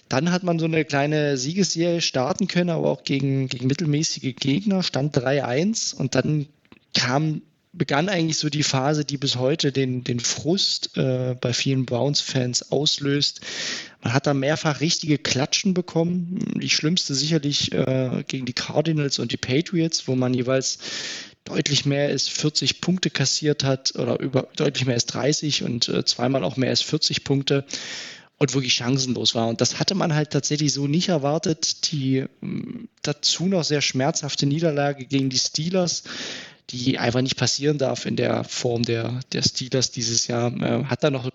Dann 0.09 0.31
hat 0.31 0.43
man 0.43 0.59
so 0.59 0.65
eine 0.65 0.85
kleine 0.85 1.37
Siegesserie 1.37 2.01
starten 2.01 2.47
können, 2.47 2.69
aber 2.69 2.89
auch 2.89 3.03
gegen, 3.03 3.47
gegen 3.47 3.67
mittelmäßige 3.67 4.35
Gegner, 4.35 4.83
stand 4.83 5.17
3-1 5.17 5.95
und 5.95 6.15
dann 6.15 6.47
kam 6.93 7.41
begann 7.77 8.09
eigentlich 8.09 8.37
so 8.37 8.49
die 8.49 8.63
Phase, 8.63 9.05
die 9.05 9.17
bis 9.17 9.35
heute 9.35 9.71
den, 9.71 10.03
den 10.03 10.19
Frust 10.19 10.97
äh, 10.97 11.35
bei 11.39 11.53
vielen 11.53 11.85
Browns-Fans 11.85 12.71
auslöst. 12.71 13.41
Man 14.01 14.13
hat 14.13 14.27
da 14.27 14.33
mehrfach 14.33 14.79
richtige 14.79 15.17
Klatschen 15.17 15.73
bekommen. 15.73 16.39
Die 16.55 16.69
schlimmste 16.69 17.13
sicherlich 17.13 17.73
äh, 17.73 18.23
gegen 18.27 18.45
die 18.45 18.53
Cardinals 18.53 19.19
und 19.19 19.31
die 19.31 19.37
Patriots, 19.37 20.07
wo 20.07 20.15
man 20.15 20.33
jeweils 20.33 20.79
deutlich 21.45 21.85
mehr 21.85 22.09
als 22.09 22.27
40 22.27 22.81
Punkte 22.81 23.09
kassiert 23.09 23.63
hat 23.63 23.95
oder 23.95 24.19
über 24.19 24.47
deutlich 24.55 24.85
mehr 24.85 24.95
als 24.95 25.05
30 25.05 25.63
und 25.63 25.87
äh, 25.87 26.03
zweimal 26.03 26.43
auch 26.43 26.57
mehr 26.57 26.71
als 26.71 26.81
40 26.81 27.23
Punkte 27.23 27.65
und 28.37 28.53
wirklich 28.53 28.73
chancenlos 28.73 29.35
war. 29.35 29.47
Und 29.47 29.61
das 29.61 29.79
hatte 29.79 29.95
man 29.95 30.13
halt 30.13 30.31
tatsächlich 30.31 30.73
so 30.73 30.87
nicht 30.87 31.09
erwartet. 31.09 31.91
Die 31.91 32.25
ähm, 32.41 32.89
dazu 33.01 33.45
noch 33.45 33.63
sehr 33.63 33.81
schmerzhafte 33.81 34.45
Niederlage 34.45 35.05
gegen 35.05 35.29
die 35.29 35.39
Steelers, 35.39 36.03
die 36.71 36.97
einfach 36.97 37.21
nicht 37.21 37.37
passieren 37.37 37.77
darf 37.77 38.05
in 38.05 38.15
der 38.15 38.43
Form 38.43 38.83
der, 38.83 39.21
der 39.31 39.43
Steelers 39.43 39.91
dieses 39.91 40.27
Jahr, 40.27 40.51
äh, 40.61 40.85
hat 40.85 41.03
da 41.03 41.11
noch 41.11 41.29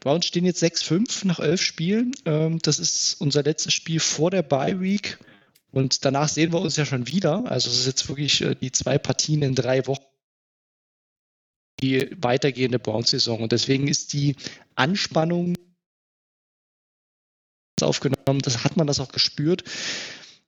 Browns 0.00 0.26
stehen 0.26 0.44
jetzt 0.44 0.60
6-5 0.64 1.28
nach 1.28 1.38
elf 1.38 1.62
Spielen. 1.62 2.12
Ähm, 2.24 2.58
das 2.60 2.80
ist 2.80 3.20
unser 3.20 3.44
letztes 3.44 3.72
Spiel 3.72 4.00
vor 4.00 4.32
der 4.32 4.42
Bye 4.42 4.80
Week. 4.80 5.18
Und 5.72 6.04
danach 6.04 6.28
sehen 6.28 6.52
wir 6.52 6.60
uns 6.60 6.76
ja 6.76 6.84
schon 6.84 7.08
wieder. 7.08 7.50
Also 7.50 7.70
es 7.70 7.80
ist 7.80 7.86
jetzt 7.86 8.08
wirklich 8.08 8.40
äh, 8.42 8.54
die 8.54 8.72
zwei 8.72 8.98
Partien 8.98 9.42
in 9.42 9.54
drei 9.54 9.86
Wochen 9.86 10.04
die 11.80 12.10
weitergehende 12.16 12.78
Browns-Saison. 12.78 13.40
Und 13.40 13.50
deswegen 13.50 13.88
ist 13.88 14.12
die 14.12 14.36
Anspannung 14.76 15.56
aufgenommen, 17.80 18.40
das 18.42 18.62
hat 18.62 18.76
man 18.76 18.86
das 18.86 19.00
auch 19.00 19.10
gespürt, 19.10 19.64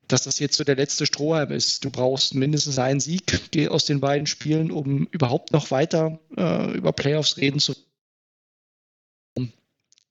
dass 0.07 0.23
das 0.23 0.39
jetzt 0.39 0.57
so 0.57 0.63
der 0.63 0.77
letzte 0.77 1.07
Strohhalm 1.07 1.51
ist. 1.51 1.85
Du 1.85 1.91
brauchst 1.91 2.35
mindestens 2.35 2.79
einen 2.79 3.01
Sieg 3.01 3.41
aus 3.69 3.87
den 3.87 3.99
beiden 3.99 4.29
Spielen, 4.29 4.71
um 4.71 5.07
überhaupt 5.07 5.51
noch 5.53 5.73
weiter 5.73 6.21
äh, 6.37 6.71
über 6.77 6.93
Playoffs 6.93 7.37
reden 7.37 7.59
zu 7.59 7.75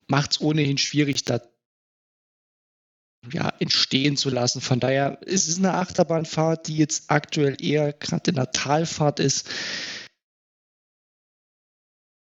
macht 0.07 0.31
es 0.31 0.41
ohnehin 0.41 0.77
schwierig, 0.77 1.23
da 1.23 1.41
ja, 3.31 3.53
entstehen 3.59 4.17
zu 4.17 4.29
lassen. 4.29 4.61
Von 4.61 4.79
daher 4.79 5.21
ist 5.21 5.47
es 5.47 5.57
eine 5.57 5.75
Achterbahnfahrt, 5.75 6.67
die 6.67 6.77
jetzt 6.77 7.05
aktuell 7.07 7.55
eher 7.61 7.93
gerade 7.93 8.31
in 8.31 8.35
der 8.35 8.51
Talfahrt 8.51 9.19
ist 9.19 9.49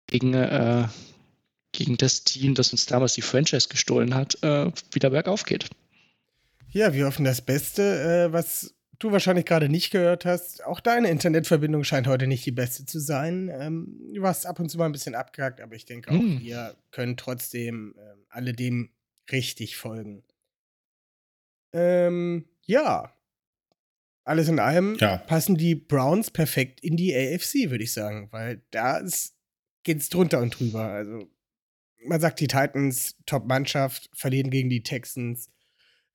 gegen, 0.07 0.35
äh, 0.35 0.87
gegen 1.73 1.97
das 1.97 2.25
Team, 2.25 2.55
das 2.55 2.73
uns 2.73 2.87
damals 2.87 3.15
die 3.15 3.23
Franchise 3.23 3.69
gestohlen 3.69 4.15
hat, 4.15 4.43
äh, 4.43 4.71
wieder 4.93 5.11
bergauf 5.11 5.45
geht. 5.45 5.71
Ja, 6.69 6.93
wir 6.93 7.07
hoffen 7.07 7.25
das 7.25 7.43
Beste. 7.43 8.29
Äh, 8.29 8.33
was 8.33 8.75
du 8.99 9.11
wahrscheinlich 9.11 9.47
gerade 9.47 9.69
nicht 9.69 9.91
gehört 9.91 10.25
hast, 10.25 10.65
auch 10.65 10.81
deine 10.81 11.11
Internetverbindung 11.11 11.85
scheint 11.85 12.07
heute 12.07 12.27
nicht 12.27 12.47
die 12.47 12.53
beste 12.53 12.87
zu 12.87 13.01
sein. 13.01 13.51
Ähm, 13.53 13.99
du 14.15 14.23
warst 14.23 14.47
ab 14.47 14.61
und 14.61 14.69
zu 14.69 14.79
mal 14.79 14.87
ein 14.87 14.93
bisschen 14.93 15.15
abgehackt, 15.15 15.61
aber 15.61 15.75
ich 15.75 15.87
denke 15.87 16.11
auch, 16.11 16.21
mm. 16.21 16.41
wir 16.41 16.77
können 16.91 17.17
trotzdem 17.17 17.95
äh, 17.99 18.15
alledem 18.29 18.91
richtig 19.31 19.77
folgen. 19.77 20.23
Ähm, 21.73 22.47
ja. 22.67 23.15
Alles 24.25 24.49
in 24.49 24.61
allem 24.61 24.97
ja. 25.01 25.17
passen 25.17 25.57
die 25.57 25.75
Browns 25.75 26.31
perfekt 26.31 26.81
in 26.81 26.97
die 26.97 27.15
AFC, 27.15 27.71
würde 27.71 27.85
ich 27.85 27.93
sagen, 27.93 28.29
weil 28.31 28.63
da 28.71 29.03
geht 29.83 29.99
es 29.99 30.09
drunter 30.09 30.41
und 30.41 30.59
drüber. 30.59 30.85
Also, 30.85 31.29
man 32.05 32.21
sagt, 32.21 32.41
die 32.41 32.47
Titans, 32.47 33.17
Top-Mannschaft, 33.27 34.11
verlieren 34.15 34.51
gegen 34.51 34.71
die 34.71 34.83
Texans. 34.83 35.51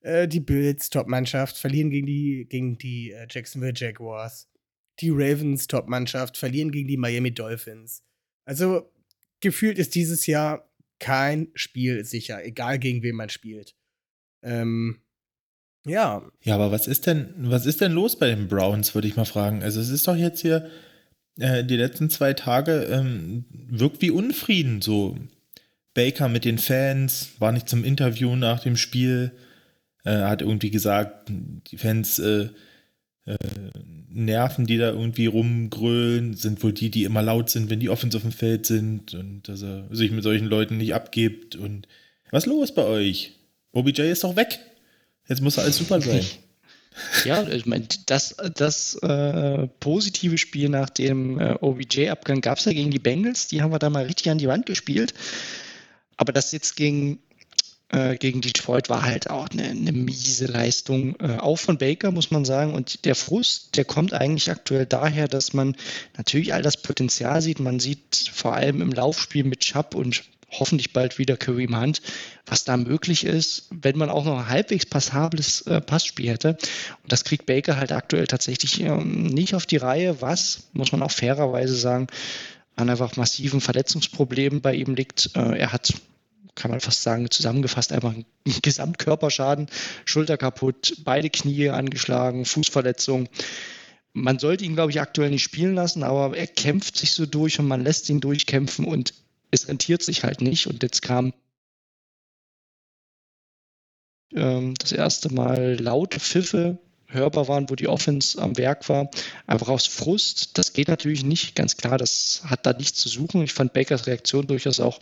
Äh, 0.01 0.27
die 0.27 0.39
Bills, 0.39 0.89
Top-Mannschaft, 0.89 1.57
verlieren 1.57 1.89
gegen 1.89 2.05
die, 2.05 2.45
gegen 2.49 2.77
die 2.77 3.11
äh, 3.11 3.27
Jacksonville 3.29 3.73
Jaguars. 3.75 4.49
Die 4.99 5.09
Ravens, 5.09 5.67
Top-Mannschaft, 5.67 6.37
verlieren 6.37 6.71
gegen 6.71 6.87
die 6.87 6.97
Miami 6.97 7.33
Dolphins. 7.33 8.03
Also, 8.45 8.89
gefühlt 9.41 9.77
ist 9.77 9.95
dieses 9.95 10.27
Jahr 10.27 10.71
kein 10.99 11.49
Spiel 11.55 12.05
sicher, 12.05 12.43
egal 12.43 12.79
gegen 12.79 13.03
wen 13.03 13.15
man 13.15 13.29
spielt. 13.29 13.75
Ähm, 14.41 15.01
ja. 15.87 16.21
Ja, 16.43 16.55
aber 16.55 16.71
was 16.71 16.87
ist 16.87 17.07
denn, 17.07 17.33
was 17.37 17.65
ist 17.65 17.81
denn 17.81 17.91
los 17.91 18.17
bei 18.17 18.27
den 18.27 18.47
Browns, 18.47 18.93
würde 18.95 19.07
ich 19.07 19.15
mal 19.15 19.25
fragen. 19.25 19.63
Also 19.63 19.79
es 19.79 19.89
ist 19.89 20.07
doch 20.07 20.15
jetzt 20.15 20.41
hier 20.41 20.69
äh, 21.39 21.63
die 21.63 21.77
letzten 21.77 22.09
zwei 22.09 22.33
Tage 22.33 22.83
ähm, 22.91 23.45
wirkt 23.51 24.01
wie 24.01 24.11
Unfrieden. 24.11 24.81
So 24.81 25.17
Baker 25.93 26.29
mit 26.29 26.45
den 26.45 26.57
Fans 26.57 27.31
war 27.39 27.51
nicht 27.51 27.69
zum 27.69 27.83
Interview 27.83 28.35
nach 28.35 28.59
dem 28.59 28.77
Spiel, 28.77 29.31
äh, 30.03 30.17
hat 30.17 30.41
irgendwie 30.41 30.71
gesagt, 30.71 31.29
die 31.29 31.77
Fans 31.77 32.19
äh, 32.19 32.49
äh, 33.25 33.37
Nerven, 34.09 34.65
die 34.65 34.77
da 34.77 34.89
irgendwie 34.91 35.27
rumgrölen, 35.27 36.33
sind 36.33 36.63
wohl 36.63 36.73
die, 36.73 36.89
die 36.89 37.03
immer 37.03 37.21
laut 37.21 37.49
sind, 37.49 37.69
wenn 37.69 37.79
die 37.79 37.89
Offens 37.89 38.15
auf 38.15 38.21
dem 38.21 38.31
Feld 38.31 38.65
sind 38.65 39.13
und 39.13 39.47
dass 39.47 39.61
er 39.61 39.87
sich 39.91 40.11
mit 40.11 40.23
solchen 40.23 40.47
Leuten 40.47 40.77
nicht 40.77 40.93
abgibt. 40.93 41.55
Und 41.55 41.87
was 42.31 42.43
ist 42.43 42.49
los 42.49 42.73
bei 42.73 42.83
euch? 42.83 43.33
OBJ 43.73 44.01
ist 44.03 44.23
doch 44.23 44.35
weg. 44.35 44.59
Jetzt 45.27 45.41
muss 45.41 45.59
alles 45.59 45.77
super 45.77 46.01
sein. 46.01 46.25
Ja, 47.25 47.47
ich 47.47 47.65
meine, 47.65 47.87
das, 48.05 48.35
das 48.55 48.95
äh, 48.95 49.67
positive 49.79 50.37
Spiel 50.37 50.69
nach 50.69 50.89
dem 50.89 51.39
äh, 51.39 51.55
OBJ-Abgang 51.59 52.41
gab 52.41 52.57
es 52.57 52.65
ja 52.65 52.73
gegen 52.73 52.91
die 52.91 52.99
Bengals. 52.99 53.47
Die 53.47 53.61
haben 53.61 53.71
wir 53.71 53.79
da 53.79 53.89
mal 53.89 54.05
richtig 54.05 54.29
an 54.29 54.37
die 54.37 54.47
Wand 54.47 54.65
gespielt. 54.65 55.13
Aber 56.15 56.33
das 56.33 56.51
jetzt 56.51 56.75
gegen, 56.75 57.19
äh, 57.89 58.15
gegen 58.15 58.41
Detroit 58.41 58.89
war 58.89 59.03
halt 59.03 59.29
auch 59.29 59.49
eine, 59.49 59.63
eine 59.63 59.91
miese 59.91 60.47
Leistung. 60.47 61.15
Äh, 61.19 61.37
auch 61.37 61.57
von 61.57 61.77
Baker, 61.77 62.11
muss 62.11 62.31
man 62.31 62.45
sagen. 62.45 62.73
Und 62.73 63.05
der 63.05 63.15
Frust, 63.15 63.77
der 63.77 63.85
kommt 63.85 64.13
eigentlich 64.13 64.49
aktuell 64.49 64.85
daher, 64.85 65.27
dass 65.27 65.53
man 65.53 65.75
natürlich 66.17 66.53
all 66.53 66.63
das 66.63 66.77
Potenzial 66.77 67.41
sieht. 67.41 67.59
Man 67.59 67.79
sieht 67.79 68.31
vor 68.33 68.55
allem 68.55 68.81
im 68.81 68.91
Laufspiel 68.91 69.43
mit 69.43 69.59
Chubb 69.59 69.93
und 69.93 70.23
hoffentlich 70.49 70.93
bald 70.93 71.17
wieder 71.17 71.37
Kareem 71.37 71.79
Hunt, 71.79 72.01
was 72.45 72.63
da 72.63 72.77
möglich 72.77 73.25
ist, 73.25 73.67
wenn 73.69 73.97
man 73.97 74.09
auch 74.09 74.25
noch 74.25 74.39
ein 74.39 74.47
halbwegs 74.47 74.85
passables 74.85 75.61
äh, 75.61 75.81
Passspiel 75.81 76.29
hätte. 76.29 76.57
Und 77.03 77.11
das 77.11 77.23
kriegt 77.23 77.45
Baker 77.45 77.77
halt 77.77 77.91
aktuell 77.91 78.27
tatsächlich 78.27 78.81
ähm, 78.81 79.25
nicht 79.25 79.55
auf 79.55 79.65
die 79.65 79.77
Reihe, 79.77 80.21
was, 80.21 80.69
muss 80.73 80.91
man 80.91 81.03
auch 81.03 81.11
fairerweise 81.11 81.75
sagen, 81.75 82.07
an 82.75 82.89
einfach 82.89 83.15
massiven 83.17 83.59
Verletzungsproblemen 83.59 84.61
bei 84.61 84.75
ihm 84.75 84.95
liegt. 84.95 85.31
Äh, 85.35 85.57
er 85.57 85.73
hat 85.73 85.93
kann 86.57 86.71
man 86.71 86.79
fast 86.79 87.03
sagen, 87.03 87.29
zusammengefasst 87.29 87.93
einfach 87.93 88.13
einen 88.13 88.25
Gesamtkörperschaden, 88.63 89.67
Schulter 90.05 90.37
kaputt, 90.37 90.97
beide 91.05 91.29
Knie 91.29 91.69
angeschlagen, 91.69 92.45
Fußverletzung. 92.45 93.29
Man 94.13 94.39
sollte 94.39 94.65
ihn, 94.65 94.73
glaube 94.73 94.91
ich, 94.91 94.99
aktuell 94.99 95.29
nicht 95.29 95.43
spielen 95.43 95.75
lassen, 95.75 96.01
aber 96.01 96.35
er 96.35 96.47
kämpft 96.47 96.97
sich 96.97 97.13
so 97.13 97.27
durch 97.27 97.59
und 97.59 97.67
man 97.67 97.83
lässt 97.83 98.09
ihn 98.09 98.19
durchkämpfen 98.19 98.85
und 98.85 99.13
es 99.51 99.67
rentiert 99.67 100.03
sich 100.03 100.23
halt 100.23 100.41
nicht. 100.41 100.67
Und 100.67 100.83
jetzt 100.83 101.01
kam 101.01 101.33
ähm, 104.33 104.75
das 104.79 104.91
erste 104.91 105.33
Mal 105.33 105.77
laute 105.79 106.19
Pfiffe 106.19 106.79
hörbar 107.07 107.47
waren, 107.47 107.69
wo 107.69 107.75
die 107.75 107.87
Offense 107.87 108.41
am 108.41 108.57
Werk 108.57 108.89
war, 108.89 109.09
einfach 109.45 109.69
aus 109.69 109.87
Frust. 109.87 110.57
Das 110.57 110.73
geht 110.73 110.89
natürlich 110.89 111.23
nicht, 111.23 111.55
ganz 111.55 111.77
klar, 111.77 111.97
das 111.97 112.41
hat 112.43 112.65
da 112.65 112.73
nichts 112.73 112.99
zu 112.99 113.09
suchen. 113.09 113.43
Ich 113.43 113.53
fand 113.53 113.73
Bakers 113.73 114.07
Reaktion 114.07 114.47
durchaus 114.47 114.79
auch 114.79 114.99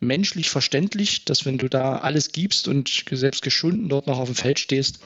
menschlich 0.00 0.50
verständlich, 0.50 1.24
dass 1.24 1.44
wenn 1.44 1.58
du 1.58 1.68
da 1.68 1.98
alles 1.98 2.32
gibst 2.32 2.68
und 2.68 3.04
selbst 3.10 3.42
geschunden 3.42 3.88
dort 3.88 4.06
noch 4.06 4.18
auf 4.18 4.28
dem 4.28 4.34
Feld 4.34 4.58
stehst, 4.58 4.98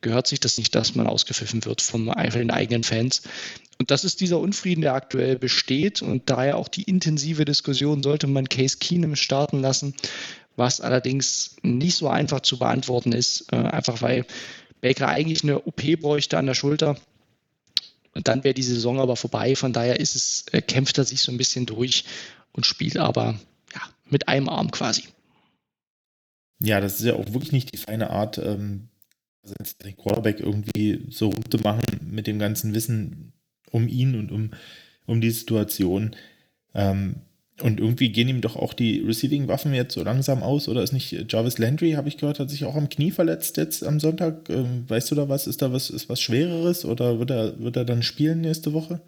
gehört 0.00 0.26
sich 0.26 0.40
das 0.40 0.58
nicht, 0.58 0.74
dass 0.74 0.94
man 0.94 1.06
ausgepfiffen 1.06 1.64
wird 1.64 1.82
von 1.82 2.06
den 2.06 2.50
eigenen 2.50 2.84
Fans. 2.84 3.22
Und 3.78 3.90
das 3.90 4.04
ist 4.04 4.20
dieser 4.20 4.40
Unfrieden, 4.40 4.80
der 4.82 4.94
aktuell 4.94 5.38
besteht 5.38 6.02
und 6.02 6.30
daher 6.30 6.56
auch 6.56 6.68
die 6.68 6.82
intensive 6.82 7.44
Diskussion, 7.44 8.02
sollte 8.02 8.26
man 8.26 8.48
Case 8.48 8.78
Keenum 8.78 9.14
starten 9.14 9.60
lassen, 9.60 9.94
was 10.56 10.80
allerdings 10.80 11.56
nicht 11.62 11.96
so 11.96 12.08
einfach 12.08 12.40
zu 12.40 12.58
beantworten 12.58 13.12
ist, 13.12 13.52
äh, 13.52 13.56
einfach 13.56 14.02
weil 14.02 14.26
Baker 14.80 15.08
eigentlich 15.08 15.42
eine 15.44 15.60
OP 15.60 15.96
bräuchte 16.00 16.38
an 16.38 16.46
der 16.46 16.54
Schulter 16.54 16.96
Und 18.14 18.26
dann 18.26 18.42
wäre 18.42 18.54
die 18.54 18.62
Saison 18.62 18.98
aber 18.98 19.14
vorbei. 19.14 19.54
Von 19.54 19.72
daher 19.72 20.00
ist 20.00 20.16
es, 20.16 20.46
äh, 20.52 20.60
kämpft 20.60 20.98
er 20.98 21.04
sich 21.04 21.22
so 21.22 21.30
ein 21.30 21.38
bisschen 21.38 21.66
durch 21.66 22.04
und 22.52 22.66
spielt 22.66 22.96
aber 22.96 23.38
ja, 23.74 23.80
mit 24.06 24.26
einem 24.26 24.48
Arm 24.48 24.72
quasi. 24.72 25.04
Ja, 26.60 26.80
das 26.80 26.98
ist 26.98 27.06
ja 27.06 27.14
auch 27.14 27.32
wirklich 27.32 27.52
nicht 27.52 27.72
die 27.72 27.76
feine 27.76 28.10
Art, 28.10 28.38
ähm, 28.38 28.88
also 29.42 29.54
den 29.84 29.96
Quarterback 29.96 30.40
irgendwie 30.40 31.06
so 31.10 31.28
rund 31.28 31.50
zu 31.50 31.58
machen 31.58 31.84
mit 32.02 32.26
dem 32.26 32.38
ganzen 32.38 32.74
Wissen 32.74 33.32
um 33.70 33.88
ihn 33.88 34.14
und 34.18 34.32
um, 34.32 34.50
um 35.06 35.20
die 35.20 35.30
Situation. 35.30 36.14
Ähm, 36.74 37.16
und 37.60 37.80
irgendwie 37.80 38.10
gehen 38.10 38.28
ihm 38.28 38.40
doch 38.40 38.54
auch 38.54 38.72
die 38.72 39.00
Receiving-Waffen 39.00 39.74
jetzt 39.74 39.94
so 39.94 40.04
langsam 40.04 40.44
aus, 40.44 40.68
oder 40.68 40.82
ist 40.82 40.92
nicht 40.92 41.32
Jarvis 41.32 41.58
Landry, 41.58 41.92
habe 41.92 42.08
ich 42.08 42.16
gehört, 42.16 42.38
hat 42.38 42.50
sich 42.50 42.64
auch 42.64 42.76
am 42.76 42.88
Knie 42.88 43.10
verletzt 43.10 43.56
jetzt 43.56 43.82
am 43.82 43.98
Sonntag. 43.98 44.48
Ähm, 44.48 44.84
weißt 44.88 45.10
du 45.10 45.16
da 45.16 45.28
was? 45.28 45.48
Ist 45.48 45.60
da 45.60 45.72
was, 45.72 45.90
ist 45.90 46.08
was 46.08 46.20
Schwereres 46.20 46.84
oder 46.84 47.18
wird 47.18 47.30
er, 47.30 47.58
wird 47.58 47.76
er 47.76 47.84
dann 47.84 48.02
spielen 48.02 48.42
nächste 48.42 48.72
Woche? 48.72 49.00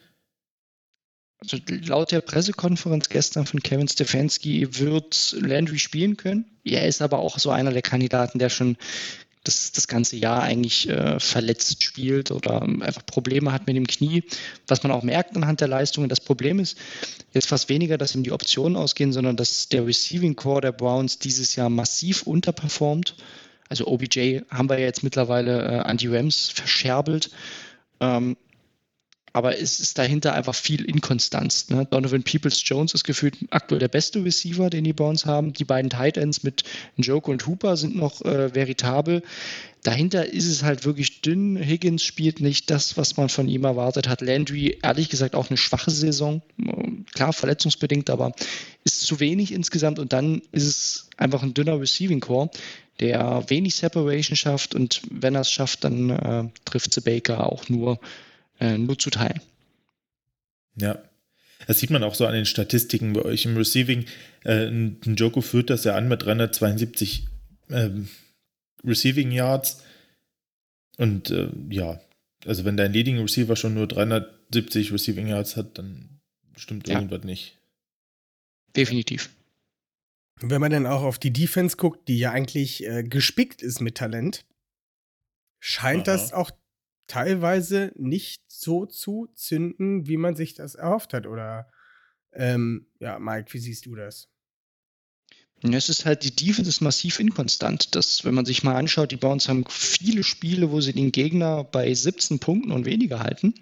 Also 1.39 1.59
laut 1.87 2.13
der 2.13 2.21
Pressekonferenz 2.21 3.09
gestern 3.09 3.47
von 3.47 3.63
Kevin 3.63 3.89
Stefanski 3.89 4.79
wird 4.79 5.37
Landry 5.41 5.79
spielen 5.79 6.17
können. 6.17 6.45
Er 6.65 6.87
ist 6.87 7.01
aber 7.01 7.21
auch 7.21 7.39
so 7.39 7.51
einer 7.51 7.73
der 7.73 7.83
Kandidaten, 7.83 8.39
der 8.39 8.51
schon 8.51 8.77
das, 9.45 9.73
das 9.73 9.89
ganze 9.89 10.17
Jahr 10.17 10.43
eigentlich 10.43 10.89
äh, 10.89 11.19
verletzt 11.19 11.83
spielt 11.83 12.31
oder 12.31 12.63
einfach 12.63 13.05
Probleme 13.07 13.53
hat 13.53 13.67
mit 13.67 13.77
dem 13.77 13.87
Knie, 13.87 14.25
was 14.67 14.83
man 14.83 14.93
auch 14.93 15.03
merkt 15.03 15.37
anhand 15.37 15.61
der 15.61 15.69
Leistungen. 15.69 16.09
Das 16.09 16.21
Problem 16.21 16.59
ist 16.59 16.77
jetzt 17.33 17.49
fast 17.49 17.69
weniger, 17.69 17.97
dass 17.97 18.15
ihm 18.15 18.23
die 18.23 18.33
Optionen 18.33 18.77
ausgehen, 18.77 19.13
sondern 19.13 19.37
dass 19.37 19.69
der 19.69 19.87
Receiving 19.87 20.37
Core 20.37 20.61
der 20.61 20.73
Browns 20.73 21.19
dieses 21.19 21.57
Jahr 21.57 21.71
massiv 21.71 22.23
unterperformt. 22.23 23.15
Also 23.69 23.87
OBJ 23.87 24.41
haben 24.51 24.69
wir 24.69 24.79
ja 24.79 24.87
jetzt 24.87 25.03
mittlerweile 25.03 25.63
äh, 25.63 25.79
an 25.79 25.97
die 25.97 26.09
Rams 26.09 26.51
verscherbelt. 26.51 27.31
Ähm, 28.01 28.37
aber 29.33 29.59
es 29.59 29.79
ist 29.79 29.99
dahinter 29.99 30.35
einfach 30.35 30.55
viel 30.55 30.85
Inkonstanz. 30.85 31.69
Ne? 31.69 31.87
Donovan 31.87 32.23
Peoples-Jones 32.23 32.95
ist 32.95 33.05
gefühlt 33.05 33.37
aktuell 33.51 33.79
der 33.79 33.89
beste 33.89 34.25
Receiver, 34.25 34.71
den 34.71 34.85
die 34.85 34.93
Browns 34.93 35.27
haben. 35.27 35.53
Die 35.53 35.65
beiden 35.65 35.91
Tight 35.91 36.17
Ends 36.17 36.43
mit 36.43 36.65
Njoku 36.97 37.31
und 37.31 37.47
Hooper 37.47 37.77
sind 37.77 37.97
noch 37.97 38.23
äh, 38.23 38.55
veritabel. 38.55 39.23
Dahinter 39.83 40.27
ist 40.27 40.47
es 40.47 40.63
halt 40.63 40.85
wirklich 40.85 41.23
dünn. 41.23 41.57
Higgins 41.57 42.05
spielt 42.05 42.41
nicht 42.41 42.71
das, 42.71 42.97
was 42.97 43.17
man 43.17 43.29
von 43.29 43.49
ihm 43.49 43.65
erwartet 43.65 44.09
hat. 44.09 44.21
Landry, 44.21 44.79
ehrlich 44.83 45.09
gesagt, 45.09 45.35
auch 45.35 45.49
eine 45.49 45.57
schwache 45.57 45.91
Saison. 45.91 46.43
Klar, 47.15 47.33
verletzungsbedingt, 47.33 48.11
aber 48.11 48.33
ist 48.85 49.01
zu 49.01 49.21
wenig 49.21 49.53
insgesamt. 49.53 49.99
Und 49.99 50.13
dann 50.13 50.43
ist 50.53 50.67
es 50.67 51.09
einfach 51.17 51.43
ein 51.43 51.55
dünner 51.55 51.81
Receiving 51.81 52.21
Core, 52.21 52.51
der 52.99 53.45
wenig 53.49 53.77
Separation 53.77 54.37
schafft. 54.37 54.75
Und 54.75 55.01
wenn 55.11 55.35
er 55.35 55.43
es 55.43 55.51
schafft, 55.51 55.85
dann 55.85 56.11
äh, 56.11 56.45
trifft 56.67 56.93
sie 56.93 57.01
Baker 57.01 57.51
auch 57.51 57.71
nur 57.71 58.01
äh, 58.61 58.79
nur 58.79 58.99
zu 58.99 59.11
teilen. 59.11 59.41
Ja. 60.77 61.03
Das 61.67 61.79
sieht 61.79 61.91
man 61.91 62.03
auch 62.03 62.15
so 62.15 62.27
an 62.27 62.35
den 62.35 62.47
Statistiken 62.47 63.13
bei 63.13 63.23
euch 63.23 63.45
im 63.45 63.57
Receiving. 63.57 64.07
Äh, 64.45 64.67
ein 64.67 65.15
Joko 65.17 65.41
führt 65.41 65.71
das 65.71 65.85
ja 65.85 65.95
an 65.95 66.09
mit 66.09 66.23
372 66.23 67.27
ähm, 67.69 68.09
Receiving 68.85 69.31
Yards. 69.31 69.83
Und 70.97 71.31
äh, 71.31 71.49
ja, 71.69 72.01
also 72.47 72.65
wenn 72.65 72.77
dein 72.77 72.93
Leading 72.93 73.19
Receiver 73.19 73.57
schon 73.57 73.75
nur 73.75 73.87
370 73.87 74.93
Receiving 74.93 75.29
Yards 75.29 75.57
hat, 75.57 75.79
dann 75.79 76.21
stimmt 76.57 76.89
ja. 76.89 76.97
irgendwas 76.97 77.25
nicht. 77.25 77.59
Definitiv. 78.77 79.31
Wenn 80.41 80.61
man 80.61 80.73
dann 80.73 80.87
auch 80.87 81.03
auf 81.03 81.19
die 81.19 81.33
Defense 81.33 81.77
guckt, 81.77 82.09
die 82.09 82.19
ja 82.19 82.31
eigentlich 82.31 82.87
äh, 82.87 83.03
gespickt 83.03 83.63
ist 83.63 83.81
mit 83.81 83.97
Talent, 83.97 84.47
scheint 85.59 86.09
Aha. 86.09 86.17
das 86.17 86.33
auch 86.33 86.51
teilweise 87.11 87.93
nicht 87.97 88.43
so 88.47 88.87
zu 88.87 89.29
zünden, 89.35 90.07
wie 90.07 90.17
man 90.17 90.37
sich 90.37 90.55
das 90.55 90.77
erhofft 90.77 91.13
hat. 91.13 91.27
Oder 91.27 91.69
ähm, 92.33 92.87
ja, 93.01 93.19
Mike, 93.19 93.53
wie 93.53 93.59
siehst 93.59 93.87
du 93.87 93.97
das? 93.97 94.29
Es 95.63 95.89
ist 95.89 96.07
halt, 96.07 96.23
die 96.25 96.35
Defense 96.35 96.71
ist 96.71 96.81
massiv 96.81 97.19
inkonstant. 97.19 97.95
Das, 97.95 98.25
wenn 98.25 98.35
man 98.35 98.47
sich 98.47 98.63
mal 98.63 98.77
anschaut, 98.77 99.11
die 99.11 99.17
Browns 99.17 99.49
haben 99.49 99.65
viele 99.69 100.23
Spiele, 100.23 100.71
wo 100.71 100.81
sie 100.81 100.93
den 100.93 101.13
Gegner 101.13 101.65
bei 101.65 101.93
17 101.93 102.39
Punkten 102.39 102.71
und 102.71 102.87
weniger 102.87 103.21
halten. 103.21 103.55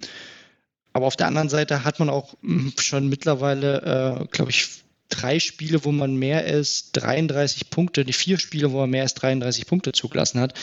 Aber 0.93 1.07
auf 1.07 1.17
der 1.17 1.27
anderen 1.27 1.49
Seite 1.49 1.85
hat 1.85 1.99
man 1.99 2.11
auch 2.11 2.37
hm, 2.43 2.75
schon 2.79 3.09
mittlerweile, 3.09 4.21
äh, 4.21 4.27
glaube 4.27 4.51
ich, 4.51 4.69
drei 5.09 5.41
Spiele, 5.41 5.85
wo 5.85 5.91
man 5.91 6.17
mehr 6.17 6.45
als 6.45 6.93
33 6.93 7.71
Punkte, 7.71 8.05
die 8.05 8.13
vier 8.13 8.39
Spiele, 8.39 8.71
wo 8.73 8.81
man 8.81 8.91
mehr 8.91 9.03
als 9.03 9.15
33 9.15 9.67
Punkte 9.67 9.93
zugelassen 9.93 10.39
hat. 10.39 10.55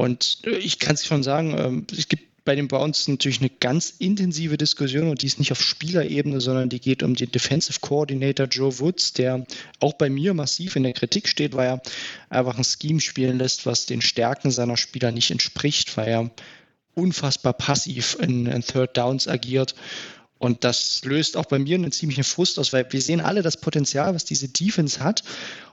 Und 0.00 0.38
äh, 0.44 0.56
ich 0.56 0.78
kann 0.78 0.94
es 0.94 1.04
schon 1.04 1.22
sagen, 1.22 1.54
ähm, 1.58 1.86
es 1.92 2.08
gibt 2.08 2.44
bei 2.46 2.54
den 2.54 2.68
Browns 2.68 3.06
natürlich 3.06 3.40
eine 3.40 3.50
ganz 3.50 3.90
intensive 3.98 4.56
Diskussion 4.56 5.08
und 5.08 5.20
die 5.20 5.26
ist 5.26 5.38
nicht 5.38 5.52
auf 5.52 5.60
Spielerebene, 5.60 6.40
sondern 6.40 6.70
die 6.70 6.80
geht 6.80 7.02
um 7.02 7.14
den 7.14 7.30
Defensive 7.30 7.80
Coordinator 7.80 8.46
Joe 8.46 8.78
Woods, 8.80 9.12
der 9.12 9.44
auch 9.78 9.92
bei 9.92 10.08
mir 10.08 10.32
massiv 10.32 10.74
in 10.74 10.84
der 10.84 10.94
Kritik 10.94 11.28
steht, 11.28 11.54
weil 11.54 11.68
er 11.68 11.82
einfach 12.30 12.56
ein 12.56 12.64
Scheme 12.64 13.00
spielen 13.00 13.36
lässt, 13.36 13.66
was 13.66 13.84
den 13.84 14.00
Stärken 14.00 14.50
seiner 14.50 14.78
Spieler 14.78 15.12
nicht 15.12 15.30
entspricht, 15.30 15.94
weil 15.98 16.08
er 16.08 16.30
unfassbar 16.94 17.52
passiv 17.52 18.16
in, 18.20 18.46
in 18.46 18.62
Third 18.62 18.96
Downs 18.96 19.28
agiert 19.28 19.74
und 20.40 20.64
das 20.64 21.04
löst 21.04 21.36
auch 21.36 21.44
bei 21.44 21.58
mir 21.58 21.74
einen 21.74 21.92
ziemlichen 21.92 22.24
Frust 22.24 22.58
aus, 22.58 22.72
weil 22.72 22.90
wir 22.90 23.02
sehen 23.02 23.20
alle 23.20 23.42
das 23.42 23.58
Potenzial, 23.58 24.14
was 24.14 24.24
diese 24.24 24.48
Defense 24.48 25.04
hat 25.04 25.22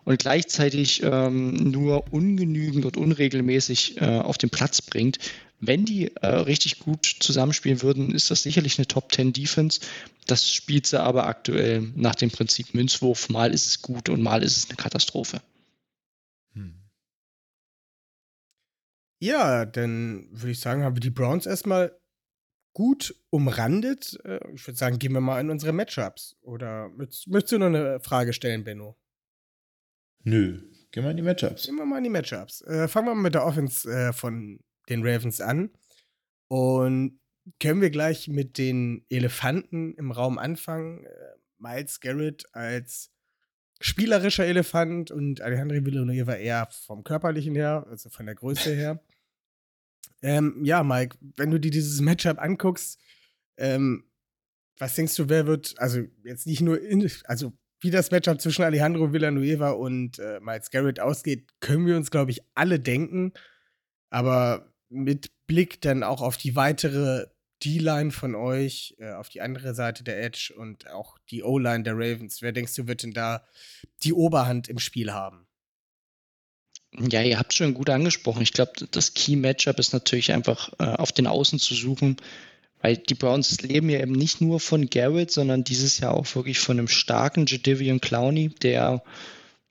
und 0.04 0.20
gleichzeitig 0.20 1.02
ähm, 1.04 1.72
nur 1.72 2.12
ungenügend 2.12 2.84
und 2.84 2.98
unregelmäßig 2.98 4.02
äh, 4.02 4.20
auf 4.20 4.38
den 4.38 4.50
Platz 4.50 4.82
bringt. 4.82 5.20
Wenn 5.62 5.86
die 5.86 6.14
äh, 6.18 6.28
richtig 6.28 6.80
gut 6.80 7.06
zusammenspielen 7.22 7.82
würden, 7.82 8.14
ist 8.14 8.30
das 8.30 8.44
sicherlich 8.44 8.78
eine 8.78 8.88
Top 8.88 9.10
10 9.14 9.32
Defense. 9.32 9.80
Das 10.26 10.54
spielt 10.54 10.86
sie 10.86 11.02
aber 11.02 11.28
aktuell 11.28 11.90
nach 11.96 12.16
dem 12.16 12.30
Prinzip 12.30 12.74
Münzwurf. 12.74 13.30
Mal 13.30 13.54
ist 13.54 13.68
es 13.68 13.82
gut 13.82 14.10
und 14.10 14.22
mal 14.22 14.44
ist 14.44 14.58
es 14.58 14.70
eine 14.70 14.76
Katastrophe. 14.76 15.42
Hm. 16.56 16.76
Ja, 19.20 19.66
dann 19.66 20.28
würde 20.32 20.52
ich 20.52 20.60
sagen, 20.60 20.84
haben 20.84 20.98
wir 20.98 21.00
die 21.00 21.10
Browns 21.10 21.46
erstmal 21.46 21.98
gut 22.78 23.16
umrandet. 23.32 24.20
Äh, 24.24 24.38
ich 24.54 24.68
würde 24.68 24.78
sagen, 24.78 25.00
gehen 25.00 25.14
wir 25.14 25.20
mal 25.20 25.42
in 25.42 25.50
unsere 25.50 25.74
Matchups. 25.74 26.38
Oder 26.42 26.90
möchtest, 26.90 27.52
du 27.52 27.58
noch 27.58 27.66
eine 27.66 28.00
Frage 28.02 28.34
stellen, 28.34 28.64
Benno? 28.64 28.96
Nö, 30.24 30.62
gehen 30.92 31.04
wir 31.04 31.10
in 31.10 31.18
die 31.18 31.24
Matchups. 31.24 31.66
Gehen 31.66 31.78
wir 31.78 31.86
mal 31.88 31.98
in 31.98 32.04
die 32.04 32.12
Matchups. 32.12 32.62
Äh, 32.62 32.88
fangen 32.88 33.08
wir 33.08 33.16
mal 33.16 33.24
mit 33.24 33.34
der 33.34 33.48
Offense 33.48 33.90
äh, 33.92 34.14
von 34.14 34.60
den 34.90 35.04
Ravens 35.04 35.42
an. 35.42 35.72
Und 36.50 37.20
können 37.60 37.82
wir 37.82 37.90
gleich 37.90 38.28
mit 38.28 38.60
den 38.60 39.04
Elefanten 39.10 39.96
im 39.96 40.12
Raum 40.12 40.38
anfangen. 40.38 41.04
Äh, 41.04 41.10
Miles 41.58 42.00
Garrett 42.00 42.46
als 42.54 43.12
spielerischer 43.82 44.46
Elefant 44.46 45.10
und 45.10 45.42
Alejandro 45.42 45.84
Villanueva 45.84 46.36
eher 46.36 46.68
vom 46.70 47.04
körperlichen 47.04 47.56
her, 47.56 47.88
also 47.90 48.12
von 48.12 48.28
der 48.28 48.36
Größe 48.36 48.72
her. 48.76 49.04
Ähm, 50.22 50.64
ja, 50.64 50.84
Mike, 50.84 51.18
wenn 51.36 51.52
du 51.52 51.60
dir 51.60 51.72
dieses 51.72 52.02
Matchup 52.02 52.40
anguckst, 52.40 53.00
ähm, 53.58 54.04
was 54.80 54.96
denkst 54.96 55.16
du, 55.16 55.30
wer 55.30 55.48
wird, 55.48 55.76
also 55.78 56.02
jetzt 56.24 56.48
nicht 56.48 56.62
nur, 56.62 56.82
in, 56.82 57.10
also 57.26 57.54
wie 57.82 57.92
das 57.92 58.12
Matchup 58.12 58.42
zwischen 58.42 58.64
Alejandro 58.64 59.14
Villanueva 59.14 59.72
und 59.72 60.20
äh, 60.20 60.40
Miles 60.40 60.72
Garrett 60.72 61.00
ausgeht, 61.00 61.48
können 61.60 61.86
wir 61.86 61.96
uns, 61.96 62.12
glaube 62.12 62.32
ich, 62.32 62.42
alle 62.56 62.80
denken. 62.80 63.34
Aber 64.10 64.74
mit 64.90 65.32
Blick 65.48 65.82
dann 65.82 66.04
auch 66.04 66.22
auf 66.22 66.38
die 66.38 66.56
weitere 66.56 67.28
D-Line 67.64 68.12
von 68.12 68.36
euch, 68.36 68.96
äh, 69.00 69.14
auf 69.14 69.30
die 69.30 69.42
andere 69.42 69.74
Seite 69.74 70.04
der 70.04 70.24
Edge 70.24 70.54
und 70.56 70.90
auch 70.90 71.18
die 71.30 71.44
O-Line 71.44 71.84
der 71.84 71.94
Ravens, 71.96 72.42
wer 72.42 72.52
denkst 72.52 72.76
du, 72.76 72.88
wird 72.88 73.04
denn 73.04 73.14
da 73.14 73.46
die 74.04 74.14
Oberhand 74.14 74.70
im 74.70 74.80
Spiel 74.80 75.14
haben? 75.14 75.47
Ja, 77.00 77.22
ihr 77.22 77.38
habt 77.38 77.54
schon 77.54 77.76
gut 77.76 77.90
angesprochen. 77.90 78.42
Ich 78.42 78.54
glaube, 78.54 78.72
das 78.92 79.14
Key-Matchup 79.14 79.78
ist 79.78 79.94
natürlich 79.94 80.32
einfach 80.32 80.72
äh, 80.80 80.84
auf 80.84 81.12
den 81.12 81.28
Außen 81.28 81.60
zu 81.60 81.76
suchen, 81.76 82.18
weil 82.82 82.98
die 82.98 83.14
Browns 83.14 83.62
leben 83.62 83.90
ja 83.90 84.00
eben 84.00 84.14
nicht 84.14 84.42
nur 84.42 84.60
von 84.60 84.90
Garrett, 84.90 85.32
sondern 85.32 85.64
dieses 85.64 86.00
Jahr 86.00 86.16
auch 86.16 86.36
wirklich 86.36 86.60
von 86.60 86.80
einem 86.80 86.88
starken 86.88 87.46
Jadavian 87.46 88.02
Clowney, 88.02 88.50
der 88.50 89.04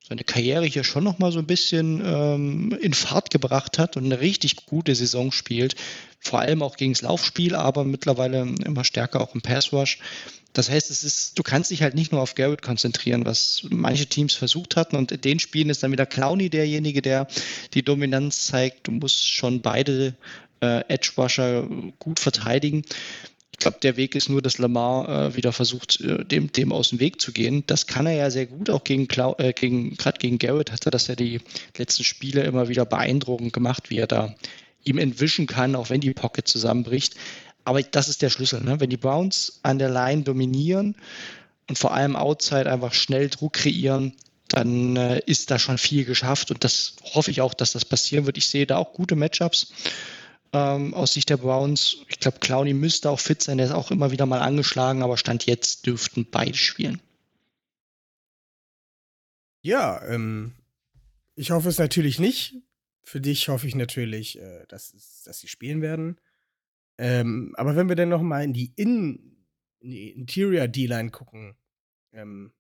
seine 0.09 0.25
Karriere 0.25 0.67
hier 0.67 0.85
schon 0.85 1.05
noch 1.05 1.19
mal 1.19 1.33
so 1.33 1.41
ein 1.41 1.47
bisschen 1.47 2.01
ähm, 2.05 2.79
in 2.81 2.95
Fahrt 2.95 3.31
gebracht 3.31 3.79
hat 3.79 3.97
und 3.97 4.05
eine 4.05 4.21
richtig 4.21 4.67
gute 4.67 4.95
Saison 4.95 5.33
spielt. 5.33 5.75
Vor 6.21 6.41
allem 6.41 6.63
auch 6.63 6.77
gegen 6.77 6.93
das 6.93 7.03
Laufspiel, 7.03 7.55
aber 7.55 7.85
mittlerweile 7.85 8.41
immer 8.65 8.85
stärker 8.85 9.21
auch 9.21 9.35
im 9.35 9.43
Pass 9.43 9.73
Rush. 9.73 9.99
Das 10.53 10.71
heißt, 10.71 10.91
es 10.91 11.05
ist, 11.05 11.39
du 11.39 11.43
kannst 11.43 11.71
dich 11.71 11.83
halt 11.83 11.95
nicht 11.95 12.13
nur 12.13 12.23
auf 12.23 12.35
Garrett 12.35 12.63
konzentrieren, 12.63 13.27
was 13.27 13.67
manche 13.69 14.07
Teams 14.07 14.35
versucht 14.35 14.77
hatten. 14.77 14.97
Und 14.97 15.13
in 15.13 15.21
den 15.21 15.39
Spielen 15.39 15.71
ist 15.71 15.83
dann 15.83 15.93
wieder 15.93 16.07
Clowny 16.07 16.51
derjenige, 16.51 17.03
der 17.03 17.27
die 17.75 17.83
Dominanz 17.83 18.47
zeigt. 18.47 18.87
Du 18.87 18.93
musst 18.93 19.29
schon 19.29 19.61
beide 19.61 20.15
äh, 20.61 20.83
Edge 20.89 21.13
Rusher 21.19 21.69
gut 21.99 22.21
verteidigen. 22.21 22.85
Ich 23.53 23.59
glaube, 23.59 23.79
der 23.83 23.97
Weg 23.97 24.15
ist 24.15 24.29
nur, 24.29 24.43
dass 24.43 24.59
Lamar 24.59 25.09
äh, 25.09 25.37
wieder 25.37 25.51
versucht, 25.53 26.01
äh, 26.03 26.25
dem, 26.25 26.53
dem 26.53 26.73
aus 26.73 26.91
dem 26.91 27.01
Weg 27.01 27.21
zu 27.21 27.33
gehen. 27.33 27.65
Das 27.67 27.87
kann 27.87 28.07
er 28.07 28.13
ja 28.13 28.31
sehr 28.31 28.47
gut, 28.47 28.69
auch 28.69 28.85
gegen, 28.85 29.09
äh, 29.39 29.53
gegen 29.55 29.97
gerade 29.97 30.19
gegen 30.19 30.39
Garrett 30.39 30.73
hat 30.73 30.85
er 30.85 30.91
das 30.91 31.07
ja 31.07 31.17
die 31.17 31.41
letzten 31.77 32.05
Spiele 32.05 32.43
immer 32.43 32.69
wieder 32.69 32.85
beeindruckend 32.85 33.53
gemacht, 33.53 33.89
wie 33.89 33.99
er 33.99 34.07
da 34.07 34.35
ihm 34.85 34.99
entwischen 34.99 35.47
kann, 35.47 35.75
auch 35.75 35.91
wenn 35.91 36.01
die 36.01 36.13
Pocket 36.13 36.47
zusammenbricht. 36.47 37.17
aber 37.65 37.83
das 37.83 38.09
ist 38.09 38.23
der 38.23 38.31
Schlüssel. 38.31 38.63
Ne? 38.63 38.79
Wenn 38.79 38.91
die 38.91 38.97
Browns 38.97 39.59
an 39.63 39.79
der 39.79 39.91
Line 39.91 40.23
dominieren 40.23 40.95
und 41.69 41.79
vor 41.79 41.93
allem 41.93 42.15
outside 42.15 42.71
einfach 42.71 42.95
schnell 42.95 43.29
Druck 43.29 43.55
kreieren, 43.55 44.13
dann 44.49 44.97
äh, 44.97 45.21
ist 45.27 45.51
da 45.51 45.59
schon 45.59 45.79
viel 45.79 46.05
geschafft 46.05 46.51
und 46.51 46.63
das 46.63 46.95
hoffe 47.03 47.31
ich 47.31 47.41
auch, 47.41 47.55
dass 47.55 47.73
das 47.73 47.85
passieren 47.85 48.27
wird. 48.27 48.39
Ich 48.39 48.49
sehe 48.49 48.67
da 48.67 48.77
auch 48.77 48.93
gute 48.93 49.17
Matchups 49.17 49.73
ähm, 50.53 50.95
aus 50.95 51.15
Sicht 51.15 51.31
der 51.31 51.37
Browns. 51.37 52.05
Ich 52.09 52.21
glaube, 52.21 52.39
Clowney 52.39 52.75
müsste 52.75 53.11
auch 53.11 53.21
fit 53.21 53.43
sein, 53.43 53.59
der 53.59 53.67
ist 53.67 53.73
auch 53.73 53.91
immer 53.91 54.11
wieder 54.11 54.27
mal 54.27 54.41
angeschlagen, 54.41 55.03
aber 55.03 55.17
Stand 55.17 55.47
jetzt 55.47 55.87
dürften 55.87 56.27
beide 56.31 56.55
spielen. 56.55 57.01
Ja, 59.63 60.03
ähm, 60.07 60.55
ich 61.35 61.51
hoffe 61.51 61.69
es 61.69 61.79
natürlich 61.79 62.19
nicht. 62.19 62.55
Für 63.03 63.21
dich 63.21 63.49
hoffe 63.49 63.67
ich 63.67 63.75
natürlich, 63.75 64.39
äh, 64.39 64.65
dass, 64.69 65.23
dass 65.25 65.41
sie 65.41 65.49
spielen 65.49 65.83
werden. 65.83 66.21
Ähm, 66.99 67.55
aber 67.57 67.77
wenn 67.77 67.89
wir 67.89 67.97
dann 67.97 68.09
noch 68.09 68.23
mal 68.23 68.43
in 68.43 68.53
die, 68.53 68.73
in, 68.77 69.37
in 69.81 69.91
die 69.91 70.11
Interior 70.11 70.69
D-Line 70.69 71.11
gucken, 71.11 71.57
ähm, 72.13 72.53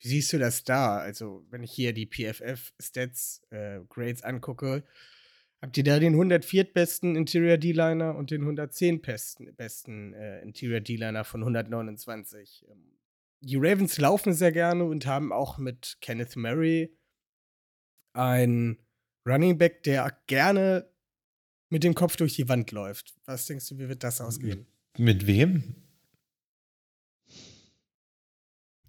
wie 0.00 0.08
siehst 0.08 0.32
du 0.32 0.38
das 0.38 0.64
da? 0.64 0.98
Also, 0.98 1.44
wenn 1.50 1.62
ich 1.62 1.72
hier 1.72 1.92
die 1.92 2.06
PFF-Stats, 2.06 3.42
äh, 3.50 3.80
Grades 3.88 4.22
angucke, 4.22 4.84
habt 5.62 5.76
ihr 5.76 5.84
da 5.84 5.98
den 5.98 6.14
104. 6.14 6.64
besten 6.72 7.16
Interior 7.16 7.56
D-Liner 7.56 8.16
und 8.16 8.30
den 8.30 8.42
110 8.42 9.00
besten, 9.00 9.54
besten 9.54 10.14
äh, 10.14 10.40
Interior 10.42 10.80
D-Liner 10.80 11.24
von 11.24 11.42
129. 11.42 12.66
Ähm, 12.70 12.92
die 13.40 13.56
Ravens 13.56 13.98
laufen 13.98 14.32
sehr 14.32 14.52
gerne 14.52 14.84
und 14.84 15.06
haben 15.06 15.32
auch 15.32 15.58
mit 15.58 15.98
Kenneth 16.00 16.36
Murray 16.36 16.96
einen 18.12 18.78
Running 19.26 19.58
Back, 19.58 19.82
der 19.82 20.16
gerne 20.26 20.90
mit 21.68 21.84
dem 21.84 21.94
Kopf 21.94 22.16
durch 22.16 22.34
die 22.34 22.48
Wand 22.48 22.70
läuft. 22.72 23.14
Was 23.24 23.46
denkst 23.46 23.68
du, 23.68 23.78
wie 23.78 23.88
wird 23.88 24.04
das 24.04 24.20
ausgehen? 24.20 24.66
Mit, 24.96 25.06
mit 25.06 25.26
wem? 25.26 25.74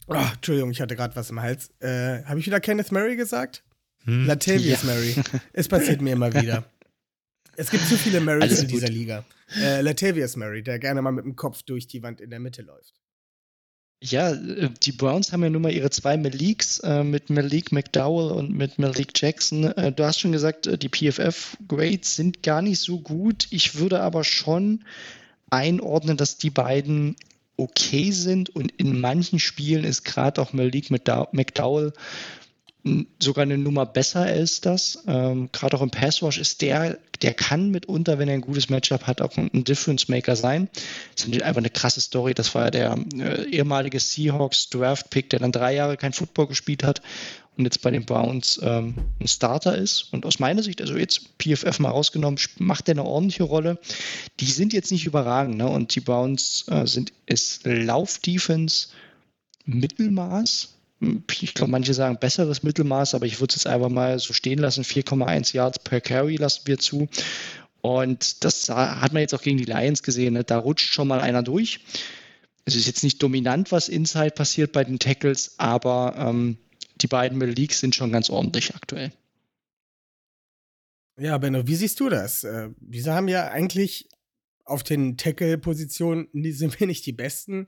Oh, 0.07 0.15
Entschuldigung, 0.15 0.72
ich 0.72 0.80
hatte 0.80 0.95
gerade 0.95 1.15
was 1.18 1.30
im 1.30 1.41
Hals. 1.41 1.70
Äh, 1.82 2.24
Habe 2.24 2.39
ich 2.39 2.45
wieder 2.45 2.61
Kenneth 2.61 2.93
Murray 2.93 3.18
gesagt? 3.18 3.65
Hm? 4.08 4.26
Latavius 4.26 4.84
Ja. 4.84 4.93
Murray. 4.93 5.16
Es 5.53 5.68
passiert 5.68 6.01
mir 6.01 6.14
immer 6.14 6.34
wieder. 6.34 6.66
Es 7.55 7.70
gibt 7.70 7.86
zu 7.88 7.97
viele 7.97 8.20
Murrays 8.22 8.43
Alles 8.43 8.62
in 8.62 8.68
dieser 8.68 8.88
gut. 8.88 8.95
Liga. 8.95 9.26
Äh, 9.60 9.82
Latavius 9.82 10.36
Murray, 10.36 10.64
der 10.64 10.80
gerne 10.80 11.01
mal 11.01 11.12
mit 11.12 11.26
dem 11.26 11.36
Kopf 11.36 11.64
durch 11.64 11.88
die 11.88 12.03
Wand 12.03 12.22
in 12.22 12.30
der 12.30 12.39
Mitte 12.39 12.62
läuft. 12.62 12.93
Ja, 14.03 14.32
äh, 14.32 14.70
die 14.84 14.91
Browns 14.91 15.32
haben 15.32 15.41
ja 15.43 15.49
nun 15.49 15.64
mal 15.64 15.72
ihre 15.74 15.89
zwei 15.89 16.18
Maliks 16.18 16.80
äh, 16.80 17.03
mit 17.03 17.30
Malik 17.32 17.72
McDowell 17.72 18.32
und 18.32 18.55
mit 18.55 18.78
Malik 18.78 19.12
Jackson. 19.16 19.64
Äh, 19.72 19.91
du 19.91 20.03
hast 20.05 20.20
schon 20.20 20.32
gesagt, 20.32 20.68
äh, 20.68 20.78
die 20.78 20.89
PFF-Grades 20.89 22.16
sind 22.16 22.43
gar 22.43 22.62
nicht 22.62 22.80
so 22.80 22.99
gut. 22.99 23.47
Ich 23.49 23.76
würde 23.76 24.01
aber 24.01 24.24
schon 24.24 24.84
einordnen, 25.49 26.16
dass 26.16 26.38
die 26.38 26.51
beiden 26.51 27.16
okay 27.55 28.12
sind 28.12 28.49
und 28.55 28.72
in 28.74 28.99
manchen 29.01 29.39
Spielen 29.39 29.84
ist 29.84 30.03
gerade 30.05 30.39
auch 30.41 30.53
Malik 30.53 30.91
McDow- 30.91 31.30
McDowell 31.32 31.91
sogar 33.19 33.43
eine 33.43 33.57
Nummer 33.57 33.85
besser 33.85 34.21
als 34.21 34.61
das. 34.61 35.03
Ähm, 35.07 35.49
gerade 35.51 35.77
auch 35.77 35.81
im 35.81 35.89
Passwash 35.89 36.38
ist 36.38 36.61
der, 36.61 36.97
der 37.21 37.33
kann 37.33 37.71
mitunter, 37.71 38.19
wenn 38.19 38.27
er 38.27 38.35
ein 38.35 38.41
gutes 38.41 38.69
Matchup 38.69 39.07
hat, 39.07 39.21
auch 39.21 39.35
ein, 39.38 39.63
Difference 39.63 40.07
Maker 40.07 40.35
sein. 40.35 40.69
Das 41.15 41.25
ist 41.25 41.41
einfach 41.41 41.59
eine 41.59 41.69
krasse 41.69 42.01
Story. 42.01 42.33
Das 42.33 42.53
war 42.55 42.65
ja 42.65 42.71
der 42.71 42.97
äh, 43.15 43.49
ehemalige 43.49 43.99
Seahawks 43.99 44.69
Draft 44.69 45.09
Pick, 45.09 45.29
der 45.29 45.39
dann 45.39 45.51
drei 45.51 45.73
Jahre 45.73 45.97
kein 45.97 46.13
Football 46.13 46.47
gespielt 46.47 46.83
hat 46.83 47.01
und 47.57 47.65
jetzt 47.65 47.81
bei 47.81 47.91
den 47.91 48.05
Browns 48.05 48.59
ähm, 48.63 48.95
ein 49.19 49.27
Starter 49.27 49.75
ist. 49.75 50.13
Und 50.13 50.25
aus 50.25 50.39
meiner 50.39 50.61
Sicht, 50.61 50.79
also 50.79 50.95
jetzt 50.95 51.38
PFF 51.39 51.79
mal 51.79 51.89
rausgenommen, 51.89 52.39
macht 52.59 52.88
er 52.88 52.93
eine 52.93 53.03
ordentliche 53.03 53.43
Rolle. 53.43 53.79
Die 54.39 54.51
sind 54.51 54.73
jetzt 54.73 54.91
nicht 54.91 55.05
überragend, 55.05 55.57
ne? 55.57 55.67
Und 55.67 55.95
die 55.95 56.01
Browns 56.01 56.65
äh, 56.69 56.85
sind 56.85 57.13
ist 57.25 57.65
Laufdefense 57.65 58.89
Mittelmaß. 59.65 60.76
Ich 61.00 61.54
glaube, 61.54 61.72
manche 61.72 61.93
sagen 61.93 62.18
besseres 62.20 62.64
Mittelmaß, 62.64 63.14
aber 63.14 63.26
ich 63.26 63.39
würde 63.39 63.52
es 63.52 63.64
jetzt 63.64 63.68
einfach 63.68 63.89
mal 63.89 64.18
so 64.20 64.34
stehen 64.34 64.60
lassen. 64.60 64.84
4,1 64.84 65.54
Yards 65.54 65.80
per 65.80 66.02
Carry 66.02 66.38
lassen 66.38 66.62
wir 66.66 66.80
zu. 66.80 67.08
Und 67.82 68.43
das 68.43 68.70
hat 68.70 69.14
man 69.14 69.22
jetzt 69.22 69.34
auch 69.34 69.41
gegen 69.41 69.58
die 69.58 69.66
Lions 69.66 70.02
gesehen. 70.02 70.34
Ne? 70.34 70.43
Da 70.43 70.58
rutscht 70.58 70.93
schon 70.93 71.08
mal 71.08 71.22
einer 71.22 71.43
durch. 71.43 71.82
Es 72.66 72.76
ist 72.76 72.88
jetzt 72.88 73.04
nicht 73.04 73.22
dominant, 73.22 73.72
was 73.72 73.88
inside 73.88 74.32
passiert 74.32 74.72
bei 74.72 74.84
den 74.84 75.00
Tackles, 75.00 75.56
aber 75.58 76.16
ähm, 76.18 76.58
die 77.00 77.08
beiden 77.08 77.39
Leagues 77.39 77.80
sind 77.80 77.95
schon 77.95 78.12
ganz 78.12 78.30
ordentlich 78.30 78.76
aktuell. 78.76 79.12
Ja, 81.20 81.38
Benno, 81.38 81.66
wie 81.66 81.76
siehst 81.76 82.00
du 82.00 82.10
das? 82.10 82.43
Äh, 82.43 82.70
wir 82.80 83.14
haben 83.14 83.28
ja 83.28 83.48
eigentlich 83.48 84.10
auf 84.66 84.84
den 84.84 85.18
Tackle-Positionen 85.18 86.28
sind 86.34 86.80
wir 86.80 86.88
nicht 86.88 87.06
die 87.06 87.14
Besten. 87.14 87.68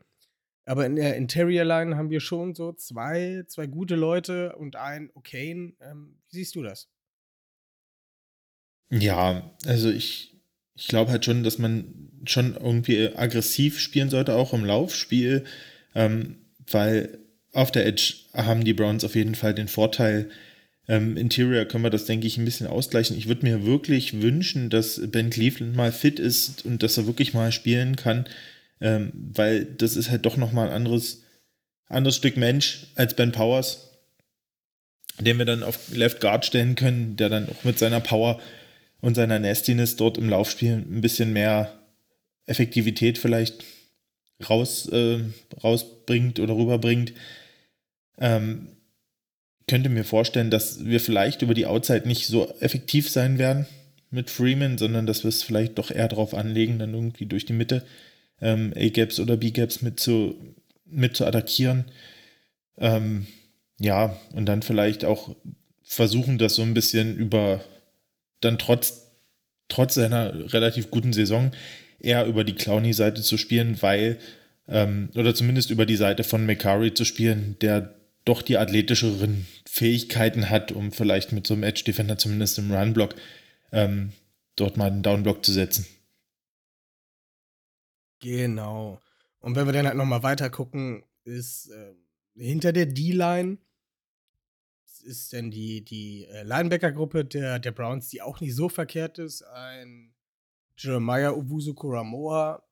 Aber 0.69 0.85
in 0.85 0.97
der 0.97 1.15
Interior 1.15 1.65
Line 1.65 1.97
haben 1.97 2.11
wir 2.11 2.19
schon 2.19 2.53
so 2.53 2.73
zwei, 2.73 3.43
zwei 3.47 3.65
gute 3.65 3.95
Leute 3.95 4.55
und 4.55 4.75
einen 4.75 5.09
okayen. 5.15 5.75
Ähm, 5.81 6.19
wie 6.29 6.35
siehst 6.35 6.53
du 6.53 6.61
das? 6.61 6.87
Ja, 8.91 9.51
also 9.65 9.89
ich, 9.89 10.39
ich 10.75 10.87
glaube 10.87 11.09
halt 11.09 11.25
schon, 11.25 11.43
dass 11.43 11.57
man 11.57 12.11
schon 12.25 12.55
irgendwie 12.55 13.07
aggressiv 13.15 13.79
spielen 13.79 14.11
sollte, 14.11 14.35
auch 14.35 14.53
im 14.53 14.63
Laufspiel, 14.63 15.43
ähm, 15.95 16.37
weil 16.69 17.17
auf 17.51 17.71
der 17.71 17.87
Edge 17.87 18.13
haben 18.33 18.63
die 18.63 18.75
Browns 18.75 19.03
auf 19.03 19.15
jeden 19.15 19.33
Fall 19.33 19.55
den 19.55 19.69
Vorteil. 19.69 20.29
Ähm, 20.87 21.17
Interior 21.17 21.65
können 21.65 21.83
wir 21.83 21.89
das, 21.89 22.05
denke 22.05 22.27
ich, 22.27 22.37
ein 22.37 22.45
bisschen 22.45 22.67
ausgleichen. 22.67 23.17
Ich 23.17 23.27
würde 23.27 23.43
mir 23.43 23.65
wirklich 23.65 24.21
wünschen, 24.21 24.69
dass 24.69 25.01
Ben 25.03 25.31
Cleveland 25.31 25.75
mal 25.75 25.91
fit 25.91 26.19
ist 26.19 26.63
und 26.63 26.83
dass 26.83 26.99
er 26.99 27.07
wirklich 27.07 27.33
mal 27.33 27.51
spielen 27.51 27.95
kann, 27.95 28.27
ähm, 28.81 29.11
weil 29.13 29.65
das 29.65 29.95
ist 29.95 30.09
halt 30.09 30.25
doch 30.25 30.37
nochmal 30.37 30.67
ein 30.67 30.73
anderes, 30.73 31.23
anderes 31.87 32.15
Stück 32.15 32.37
Mensch 32.37 32.87
als 32.95 33.15
Ben 33.15 33.31
Powers, 33.31 33.89
den 35.19 35.37
wir 35.37 35.45
dann 35.45 35.63
auf 35.63 35.93
Left 35.93 36.21
Guard 36.21 36.45
stellen 36.45 36.75
können, 36.75 37.15
der 37.15 37.29
dann 37.29 37.49
auch 37.49 37.63
mit 37.63 37.77
seiner 37.79 37.99
Power 37.99 38.39
und 39.01 39.15
seiner 39.15 39.39
Nastiness 39.39 39.95
dort 39.95 40.17
im 40.17 40.29
Laufspiel 40.29 40.73
ein 40.73 41.01
bisschen 41.01 41.33
mehr 41.33 41.79
Effektivität 42.45 43.17
vielleicht 43.17 43.63
raus, 44.49 44.87
äh, 44.89 45.19
rausbringt 45.63 46.39
oder 46.39 46.55
rüberbringt. 46.55 47.13
Ähm, 48.17 48.67
könnte 49.67 49.89
mir 49.89 50.03
vorstellen, 50.03 50.49
dass 50.49 50.85
wir 50.85 50.99
vielleicht 50.99 51.41
über 51.41 51.53
die 51.53 51.67
Outside 51.67 52.07
nicht 52.07 52.27
so 52.27 52.53
effektiv 52.59 53.09
sein 53.09 53.37
werden 53.37 53.67
mit 54.09 54.29
Freeman, 54.29 54.77
sondern 54.77 55.05
dass 55.05 55.23
wir 55.23 55.29
es 55.29 55.43
vielleicht 55.43 55.77
doch 55.77 55.91
eher 55.91 56.07
darauf 56.07 56.33
anlegen, 56.33 56.79
dann 56.79 56.93
irgendwie 56.93 57.27
durch 57.27 57.45
die 57.45 57.53
Mitte 57.53 57.85
ähm, 58.41 58.73
A-Gaps 58.75 59.19
oder 59.19 59.37
B-Gaps 59.37 59.81
mit 59.81 59.99
zu, 59.99 60.35
mit 60.85 61.15
zu 61.15 61.25
attackieren. 61.25 61.85
Ähm, 62.77 63.27
ja, 63.79 64.19
und 64.33 64.45
dann 64.45 64.61
vielleicht 64.61 65.05
auch 65.05 65.35
versuchen, 65.83 66.37
das 66.37 66.55
so 66.55 66.61
ein 66.61 66.73
bisschen 66.73 67.17
über 67.17 67.63
dann 68.41 68.57
trotz, 68.57 69.07
trotz 69.67 69.95
seiner 69.95 70.53
relativ 70.53 70.91
guten 70.91 71.13
Saison 71.13 71.51
eher 71.99 72.25
über 72.25 72.43
die 72.43 72.55
Clowney-Seite 72.55 73.21
zu 73.21 73.37
spielen, 73.37 73.81
weil, 73.81 74.17
ähm, 74.67 75.09
oder 75.15 75.35
zumindest 75.35 75.71
über 75.71 75.85
die 75.85 75.97
Seite 75.97 76.23
von 76.23 76.45
McCurry 76.45 76.93
zu 76.93 77.05
spielen, 77.05 77.57
der 77.61 77.95
doch 78.25 78.41
die 78.41 78.57
athletischeren 78.57 79.47
Fähigkeiten 79.67 80.49
hat, 80.49 80.71
um 80.71 80.91
vielleicht 80.91 81.31
mit 81.31 81.47
so 81.47 81.53
einem 81.53 81.63
Edge-Defender 81.63 82.17
zumindest 82.17 82.59
im 82.59 82.71
Run-Block 82.71 83.15
ähm, 83.71 84.11
dort 84.55 84.77
mal 84.77 84.91
einen 84.91 85.03
Down-Block 85.03 85.43
zu 85.43 85.51
setzen. 85.51 85.85
Genau. 88.19 89.01
Und 89.39 89.55
wenn 89.55 89.65
wir 89.65 89.73
dann 89.73 89.87
halt 89.87 89.95
nochmal 89.97 90.23
weiter 90.23 90.49
gucken, 90.49 91.03
ist 91.23 91.69
äh, 91.69 91.93
hinter 92.35 92.73
der 92.73 92.85
D-Line 92.85 93.57
ist 95.03 95.31
denn 95.31 95.49
die, 95.49 95.83
die 95.83 96.25
äh, 96.25 96.43
Linebacker-Gruppe 96.43 97.23
der, 97.23 97.59
der 97.59 97.71
Browns, 97.71 98.09
die 98.09 98.21
auch 98.21 98.41
nicht 98.41 98.53
so 98.55 98.67
verkehrt 98.67 99.17
ist. 99.17 99.43
Ein 99.43 100.13
Jeremiah 100.77 101.31
Ubusu 101.31 101.73
Kuramoa, 101.73 102.63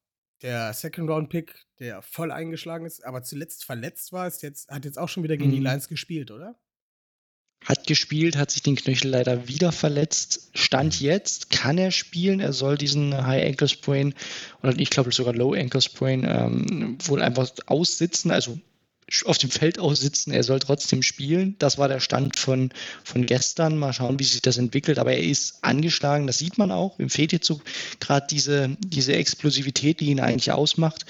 der 0.41 0.73
Second-Round-Pick, 0.73 1.67
der 1.79 2.01
voll 2.01 2.31
eingeschlagen 2.31 2.85
ist, 2.85 3.03
aber 3.05 3.23
zuletzt 3.23 3.63
verletzt 3.63 4.11
war, 4.11 4.27
ist 4.27 4.43
jetzt, 4.43 4.69
hat 4.69 4.85
jetzt 4.85 4.99
auch 4.99 5.09
schon 5.09 5.23
wieder 5.23 5.37
gegen 5.37 5.51
die 5.51 5.59
Mhm. 5.59 5.65
Lions 5.65 5.87
gespielt, 5.87 6.31
oder? 6.31 6.59
Hat 7.66 7.86
gespielt, 7.86 8.38
hat 8.38 8.51
sich 8.51 8.62
den 8.62 8.76
Knöchel 8.76 9.12
leider 9.12 9.47
wieder 9.47 9.72
verletzt. 9.72 10.51
Stand 10.53 11.01
jetzt 11.01 11.49
kann 11.49 11.78
er 11.78 11.91
spielen. 11.91 12.39
Er 12.39 12.53
soll 12.53 12.78
diesen 12.78 13.26
High 13.26 13.45
Ankle 13.45 13.68
Sprain 13.68 14.14
oder 14.64 14.78
ich 14.80 14.89
glaube 14.89 15.12
sogar 15.12 15.34
Low 15.34 15.53
Ankle 15.53 15.82
Sprain 15.82 16.24
ähm, 16.24 16.97
wohl 17.03 17.22
einfach 17.22 17.49
aussitzen, 17.66 18.32
also 18.32 18.58
auf 19.26 19.38
dem 19.38 19.49
Feld 19.49 19.80
aussitzen. 19.80 20.34
Er 20.34 20.43
soll 20.43 20.60
trotzdem 20.60 21.01
spielen. 21.01 21.55
Das 21.60 21.78
war 21.78 21.88
der 21.88 21.99
Stand 21.99 22.38
von, 22.38 22.72
von 23.03 23.26
gestern. 23.26 23.78
Mal 23.78 23.93
schauen, 23.93 24.20
wie 24.20 24.26
sich 24.26 24.41
das 24.41 24.58
entwickelt. 24.58 24.99
Aber 24.99 25.14
er 25.14 25.24
ist 25.24 25.64
angeschlagen. 25.64 26.28
Das 26.28 26.39
sieht 26.39 26.58
man 26.58 26.72
auch. 26.72 26.99
Ihm 26.99 27.10
fehlt 27.10 27.32
jetzt 27.32 27.47
so 27.47 27.62
gerade 27.99 28.28
diese, 28.30 28.76
diese 28.80 29.14
Explosivität, 29.14 30.01
die 30.01 30.08
ihn 30.08 30.20
eigentlich 30.20 30.51
ausmacht. 30.51 31.05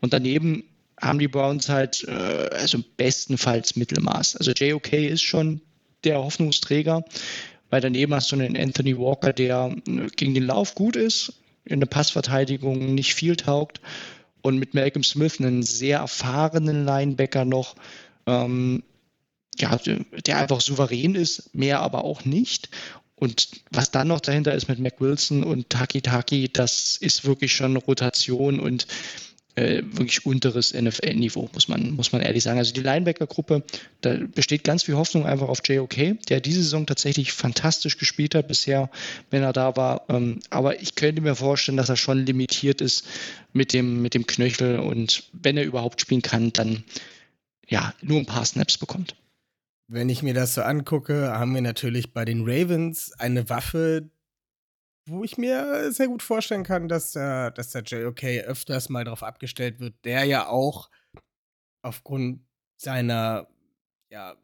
Und 0.00 0.12
daneben 0.12 0.64
haben 1.00 1.18
die 1.18 1.28
Browns 1.28 1.68
halt, 1.68 2.04
äh, 2.06 2.50
also 2.52 2.78
bestenfalls 2.96 3.74
Mittelmaß. 3.74 4.36
Also 4.36 4.52
JOK 4.52 4.92
ist 4.92 5.22
schon 5.22 5.60
der 6.04 6.18
Hoffnungsträger, 6.18 7.04
weil 7.70 7.80
daneben 7.80 8.14
hast 8.14 8.32
du 8.32 8.36
einen 8.36 8.56
Anthony 8.56 8.98
Walker, 8.98 9.32
der 9.32 9.74
äh, 9.86 10.06
gegen 10.16 10.34
den 10.34 10.46
Lauf 10.46 10.74
gut 10.74 10.96
ist, 10.96 11.34
in 11.64 11.80
der 11.80 11.86
Passverteidigung 11.86 12.94
nicht 12.94 13.14
viel 13.14 13.36
taugt. 13.36 13.80
Und 14.42 14.58
mit 14.58 14.72
Malcolm 14.72 15.02
Smith 15.02 15.38
einen 15.38 15.62
sehr 15.62 15.98
erfahrenen 15.98 16.86
Linebacker 16.86 17.44
noch, 17.44 17.76
ähm, 18.26 18.82
ja, 19.58 19.78
der 20.26 20.38
einfach 20.38 20.62
souverän 20.62 21.14
ist, 21.14 21.54
mehr 21.54 21.80
aber 21.80 22.04
auch 22.04 22.24
nicht. 22.24 22.70
Und 23.16 23.48
was 23.70 23.90
dann 23.90 24.08
noch 24.08 24.20
dahinter 24.20 24.54
ist 24.54 24.68
mit 24.68 24.78
Mac 24.78 24.98
Wilson 24.98 25.44
und 25.44 25.68
Taki 25.68 26.00
Taki, 26.00 26.50
das 26.50 26.96
ist 26.96 27.26
wirklich 27.26 27.52
schon 27.52 27.76
Rotation 27.76 28.58
und 28.58 28.86
äh, 29.60 29.82
wirklich 29.84 30.24
unteres 30.24 30.72
NFL-Niveau, 30.72 31.50
muss 31.52 31.68
man, 31.68 31.92
muss 31.92 32.12
man 32.12 32.22
ehrlich 32.22 32.42
sagen. 32.42 32.58
Also 32.58 32.72
die 32.72 32.80
Linebacker-Gruppe, 32.80 33.62
da 34.00 34.16
besteht 34.34 34.64
ganz 34.64 34.84
viel 34.84 34.96
Hoffnung 34.96 35.26
einfach 35.26 35.48
auf 35.48 35.60
JOK, 35.64 36.22
der 36.28 36.40
diese 36.40 36.62
Saison 36.62 36.86
tatsächlich 36.86 37.32
fantastisch 37.32 37.98
gespielt 37.98 38.34
hat 38.34 38.48
bisher, 38.48 38.90
wenn 39.30 39.42
er 39.42 39.52
da 39.52 39.76
war. 39.76 40.06
Ähm, 40.08 40.40
aber 40.48 40.80
ich 40.80 40.94
könnte 40.94 41.20
mir 41.20 41.34
vorstellen, 41.34 41.76
dass 41.76 41.90
er 41.90 41.96
schon 41.96 42.24
limitiert 42.24 42.80
ist 42.80 43.06
mit 43.52 43.72
dem, 43.72 44.00
mit 44.00 44.14
dem 44.14 44.26
Knöchel 44.26 44.78
und 44.78 45.24
wenn 45.32 45.56
er 45.56 45.64
überhaupt 45.64 46.00
spielen 46.00 46.22
kann, 46.22 46.52
dann 46.52 46.84
ja, 47.68 47.94
nur 48.02 48.18
ein 48.18 48.26
paar 48.26 48.44
Snaps 48.44 48.78
bekommt. 48.78 49.14
Wenn 49.88 50.08
ich 50.08 50.22
mir 50.22 50.34
das 50.34 50.54
so 50.54 50.62
angucke, 50.62 51.32
haben 51.32 51.54
wir 51.54 51.62
natürlich 51.62 52.12
bei 52.12 52.24
den 52.24 52.42
Ravens 52.44 53.12
eine 53.18 53.48
Waffe, 53.48 54.08
wo 55.10 55.24
ich 55.24 55.36
mir 55.36 55.92
sehr 55.92 56.08
gut 56.08 56.22
vorstellen 56.22 56.64
kann, 56.64 56.88
dass, 56.88 57.16
äh, 57.16 57.50
dass 57.52 57.70
der 57.70 57.82
JOK 57.82 58.24
öfters 58.46 58.88
mal 58.88 59.04
darauf 59.04 59.22
abgestellt 59.22 59.80
wird, 59.80 59.94
der 60.04 60.24
ja 60.24 60.46
auch 60.46 60.90
aufgrund 61.82 62.46
seiner 62.76 63.48
ja, 64.10 64.36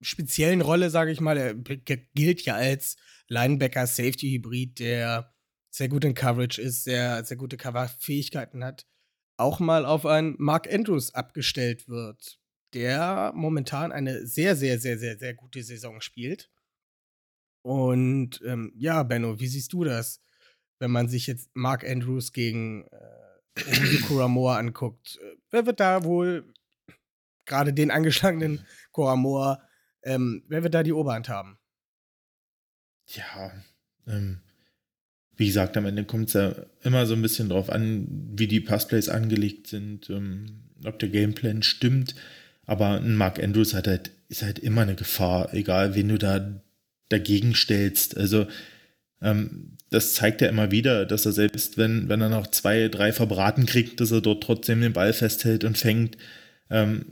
speziellen 0.00 0.60
Rolle, 0.60 0.90
sage 0.90 1.10
ich 1.10 1.20
mal, 1.20 1.36
er 1.36 1.54
gilt 1.54 2.42
ja 2.42 2.54
als 2.54 2.96
Linebacker-Safety-Hybrid, 3.28 4.78
der 4.78 5.34
sehr 5.70 5.88
gut 5.88 6.04
in 6.04 6.14
Coverage 6.14 6.60
ist, 6.60 6.84
sehr, 6.84 7.24
sehr 7.24 7.36
gute 7.36 7.56
Cover-Fähigkeiten 7.56 8.64
hat, 8.64 8.86
auch 9.36 9.60
mal 9.60 9.86
auf 9.86 10.06
einen 10.06 10.36
Mark 10.38 10.72
Andrews 10.72 11.14
abgestellt 11.14 11.88
wird, 11.88 12.40
der 12.74 13.32
momentan 13.34 13.92
eine 13.92 14.26
sehr, 14.26 14.56
sehr, 14.56 14.78
sehr, 14.78 14.98
sehr, 14.98 15.18
sehr 15.18 15.34
gute 15.34 15.62
Saison 15.62 16.00
spielt. 16.00 16.50
Und 17.62 18.40
ähm, 18.44 18.72
ja, 18.76 19.02
Benno, 19.02 19.38
wie 19.38 19.46
siehst 19.46 19.72
du 19.72 19.84
das, 19.84 20.20
wenn 20.78 20.90
man 20.90 21.08
sich 21.08 21.26
jetzt 21.26 21.50
Mark 21.54 21.88
Andrews 21.88 22.32
gegen 22.32 22.86
äh, 23.54 23.98
Kuramoa 24.06 24.58
anguckt? 24.58 25.18
Äh, 25.22 25.36
wer 25.50 25.66
wird 25.66 25.80
da 25.80 26.04
wohl 26.04 26.52
gerade 27.44 27.72
den 27.72 27.90
angeschlagenen 27.90 28.64
Kuramoa, 28.92 29.62
ähm, 30.02 30.44
wer 30.48 30.62
wird 30.62 30.74
da 30.74 30.82
die 30.82 30.92
Oberhand 30.92 31.28
haben? 31.28 31.58
Ja, 33.06 33.52
ähm, 34.06 34.40
wie 35.36 35.46
gesagt, 35.46 35.76
am 35.76 35.86
Ende 35.86 36.04
kommt 36.04 36.28
es 36.28 36.34
ja 36.34 36.54
immer 36.82 37.06
so 37.06 37.14
ein 37.14 37.22
bisschen 37.22 37.48
drauf 37.48 37.70
an, 37.70 38.06
wie 38.34 38.46
die 38.46 38.60
Passplays 38.60 39.08
angelegt 39.08 39.66
sind, 39.66 40.08
ähm, 40.10 40.70
ob 40.84 40.98
der 40.98 41.08
Gameplan 41.08 41.62
stimmt. 41.62 42.14
Aber 42.66 43.00
ein 43.00 43.16
Mark 43.16 43.42
Andrews 43.42 43.74
hat 43.74 43.88
halt, 43.88 44.12
ist 44.28 44.42
halt 44.42 44.58
immer 44.58 44.82
eine 44.82 44.94
Gefahr, 44.94 45.52
egal 45.52 45.94
wen 45.94 46.08
du 46.08 46.18
da 46.18 46.62
dagegen 47.10 47.54
stellst. 47.54 48.16
Also 48.16 48.46
ähm, 49.20 49.76
das 49.90 50.14
zeigt 50.14 50.40
ja 50.40 50.48
immer 50.48 50.70
wieder, 50.70 51.04
dass 51.04 51.26
er 51.26 51.32
selbst, 51.32 51.76
wenn, 51.76 52.08
wenn 52.08 52.20
er 52.20 52.28
noch 52.28 52.46
zwei, 52.46 52.88
drei 52.88 53.12
verbraten 53.12 53.66
kriegt, 53.66 54.00
dass 54.00 54.12
er 54.12 54.20
dort 54.20 54.42
trotzdem 54.42 54.80
den 54.80 54.92
Ball 54.92 55.12
festhält 55.12 55.64
und 55.64 55.76
fängt. 55.76 56.16
Ähm, 56.70 57.04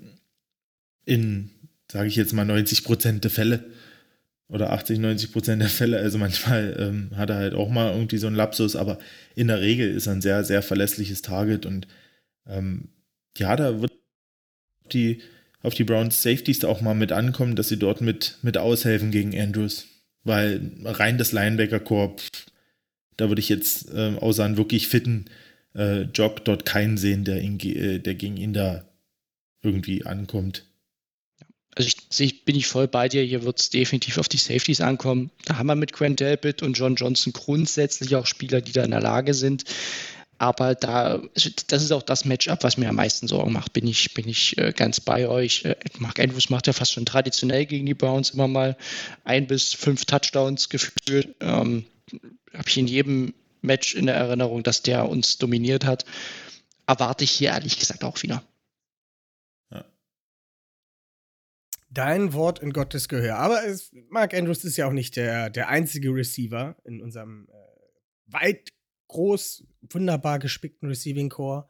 in, 1.05 1.51
sage 1.91 2.09
ich 2.09 2.17
jetzt 2.17 2.33
mal, 2.33 2.45
90 2.45 2.85
Prozent 2.85 3.25
der 3.25 3.31
Fälle 3.31 3.65
oder 4.49 4.73
80, 4.73 4.99
90 4.99 5.33
Prozent 5.33 5.63
der 5.63 5.69
Fälle. 5.69 5.99
Also 5.99 6.19
manchmal 6.19 6.77
ähm, 6.79 7.11
hat 7.17 7.31
er 7.31 7.37
halt 7.37 7.55
auch 7.55 7.69
mal 7.69 7.93
irgendwie 7.93 8.19
so 8.19 8.27
einen 8.27 8.37
Lapsus, 8.37 8.77
aber 8.77 8.99
in 9.35 9.49
der 9.49 9.61
Regel 9.61 9.91
ist 9.91 10.07
er 10.07 10.15
ein 10.15 10.23
sehr, 10.23 10.45
sehr 10.45 10.63
verlässliches 10.63 11.23
Target 11.23 11.67
und 11.67 11.87
ähm, 12.47 12.89
ja, 13.37 13.57
da 13.57 13.81
wird 13.81 13.93
die 14.93 15.21
auf 15.61 15.75
die 15.75 15.85
Browns 15.85 16.23
Safeties 16.23 16.65
auch 16.65 16.81
mal 16.81 16.95
mit 16.95 17.13
ankommen, 17.13 17.57
dass 17.57 17.69
sie 17.69 17.79
dort 17.79 18.01
mit, 18.01 18.39
mit 18.43 18.57
aushelfen 18.57 19.11
gegen 19.11 19.39
Andrews. 19.39 19.88
Weil 20.25 20.73
rein 20.85 21.19
das 21.19 21.33
Linebacker-Korb, 21.33 22.23
da 23.17 23.29
würde 23.29 23.41
ich 23.41 23.49
jetzt 23.49 23.91
äh, 23.91 24.17
außer 24.21 24.45
einen 24.45 24.57
wirklich 24.57 24.89
fitten 24.89 25.27
äh, 25.75 26.03
Jog 26.03 26.45
dort 26.45 26.65
keinen 26.65 26.97
sehen, 26.97 27.25
der, 27.25 27.41
ihn, 27.41 27.59
äh, 27.61 27.99
der 27.99 28.15
gegen 28.15 28.37
ihn 28.37 28.53
da 28.53 28.85
irgendwie 29.63 30.05
ankommt. 30.05 30.65
Also 31.75 31.89
ich, 31.89 32.21
ich, 32.21 32.45
bin 32.45 32.57
ich 32.57 32.67
voll 32.67 32.89
bei 32.89 33.09
dir. 33.09 33.23
Hier 33.23 33.45
wird 33.45 33.61
es 33.61 33.71
definitiv 33.71 34.19
auf 34.19 34.29
die 34.29 34.37
Safeties 34.37 34.81
ankommen. 34.81 35.31
Da 35.45 35.59
haben 35.59 35.69
wir 35.69 35.77
mit 35.77 35.93
Grant 35.93 36.19
Delpit 36.19 36.63
und 36.63 36.75
John 36.75 36.97
Johnson 36.97 37.33
grundsätzlich 37.33 38.17
auch 38.17 38.27
Spieler, 38.27 38.61
die 38.61 38.73
da 38.73 38.85
in 38.85 38.91
der 38.91 39.01
Lage 39.01 39.33
sind, 39.35 39.65
aber 40.39 40.75
da, 40.77 41.21
also 41.35 41.51
das 41.67 41.83
ist 41.83 41.93
auch 41.93 42.03
das 42.03 42.25
Matchup, 42.25 42.63
was 42.63 42.77
mir 42.77 42.89
am 42.89 42.95
meisten 42.95 43.27
Sorgen 43.27 43.53
macht, 43.53 43.73
bin 43.73 43.87
ich, 43.87 44.15
bin 44.15 44.29
ich 44.29 44.57
äh, 44.57 44.73
ganz 44.73 45.01
bei 45.01 45.29
euch. 45.29 45.65
Äh, 45.65 45.77
Mark 45.99 46.21
Andrews 46.21 46.49
macht 46.49 46.69
ja 46.69 46.73
fast 46.73 46.93
schon 46.93 47.07
traditionell 47.07 47.67
gegen 47.67 47.87
die 47.87 47.95
Browns 47.95 48.31
immer 48.31 48.47
mal 48.47 48.77
ein 49.25 49.49
bis 49.49 49.75
fünf 49.75 50.05
Touchdowns 50.05 50.69
geführt. 50.69 51.35
Ähm, 51.41 51.85
Habe 52.55 52.69
ich 52.69 52.79
in 52.79 52.87
jedem 52.87 53.35
Match 53.63 53.95
in 53.95 54.07
der 54.07 54.15
Erinnerung, 54.15 54.63
dass 54.63 54.83
der 54.83 55.09
uns 55.09 55.39
dominiert 55.39 55.85
hat. 55.85 56.05
Erwarte 56.87 57.25
ich 57.25 57.33
hier 57.33 57.51
ehrlich 57.51 57.79
gesagt 57.79 58.05
auch 58.05 58.23
wieder. 58.23 58.43
Dein 61.91 62.35
Wort 62.35 62.59
in 62.59 62.73
Gottes 62.73 63.09
Gehör. 63.09 63.39
Aber 63.39 63.65
es, 63.65 63.91
Mark 64.11 64.35
Andrews 64.35 64.63
ist 64.63 64.77
ja 64.77 64.87
auch 64.87 64.93
nicht 64.93 65.17
der, 65.17 65.49
der 65.49 65.69
einzige 65.69 66.11
Receiver 66.11 66.77
in 66.85 67.01
unserem 67.01 67.49
äh, 67.49 68.33
weit 68.33 68.69
groß, 69.09 69.67
wunderbar 69.91 70.39
gespickten 70.39 70.89
Receiving 70.89 71.29
Core. 71.29 71.69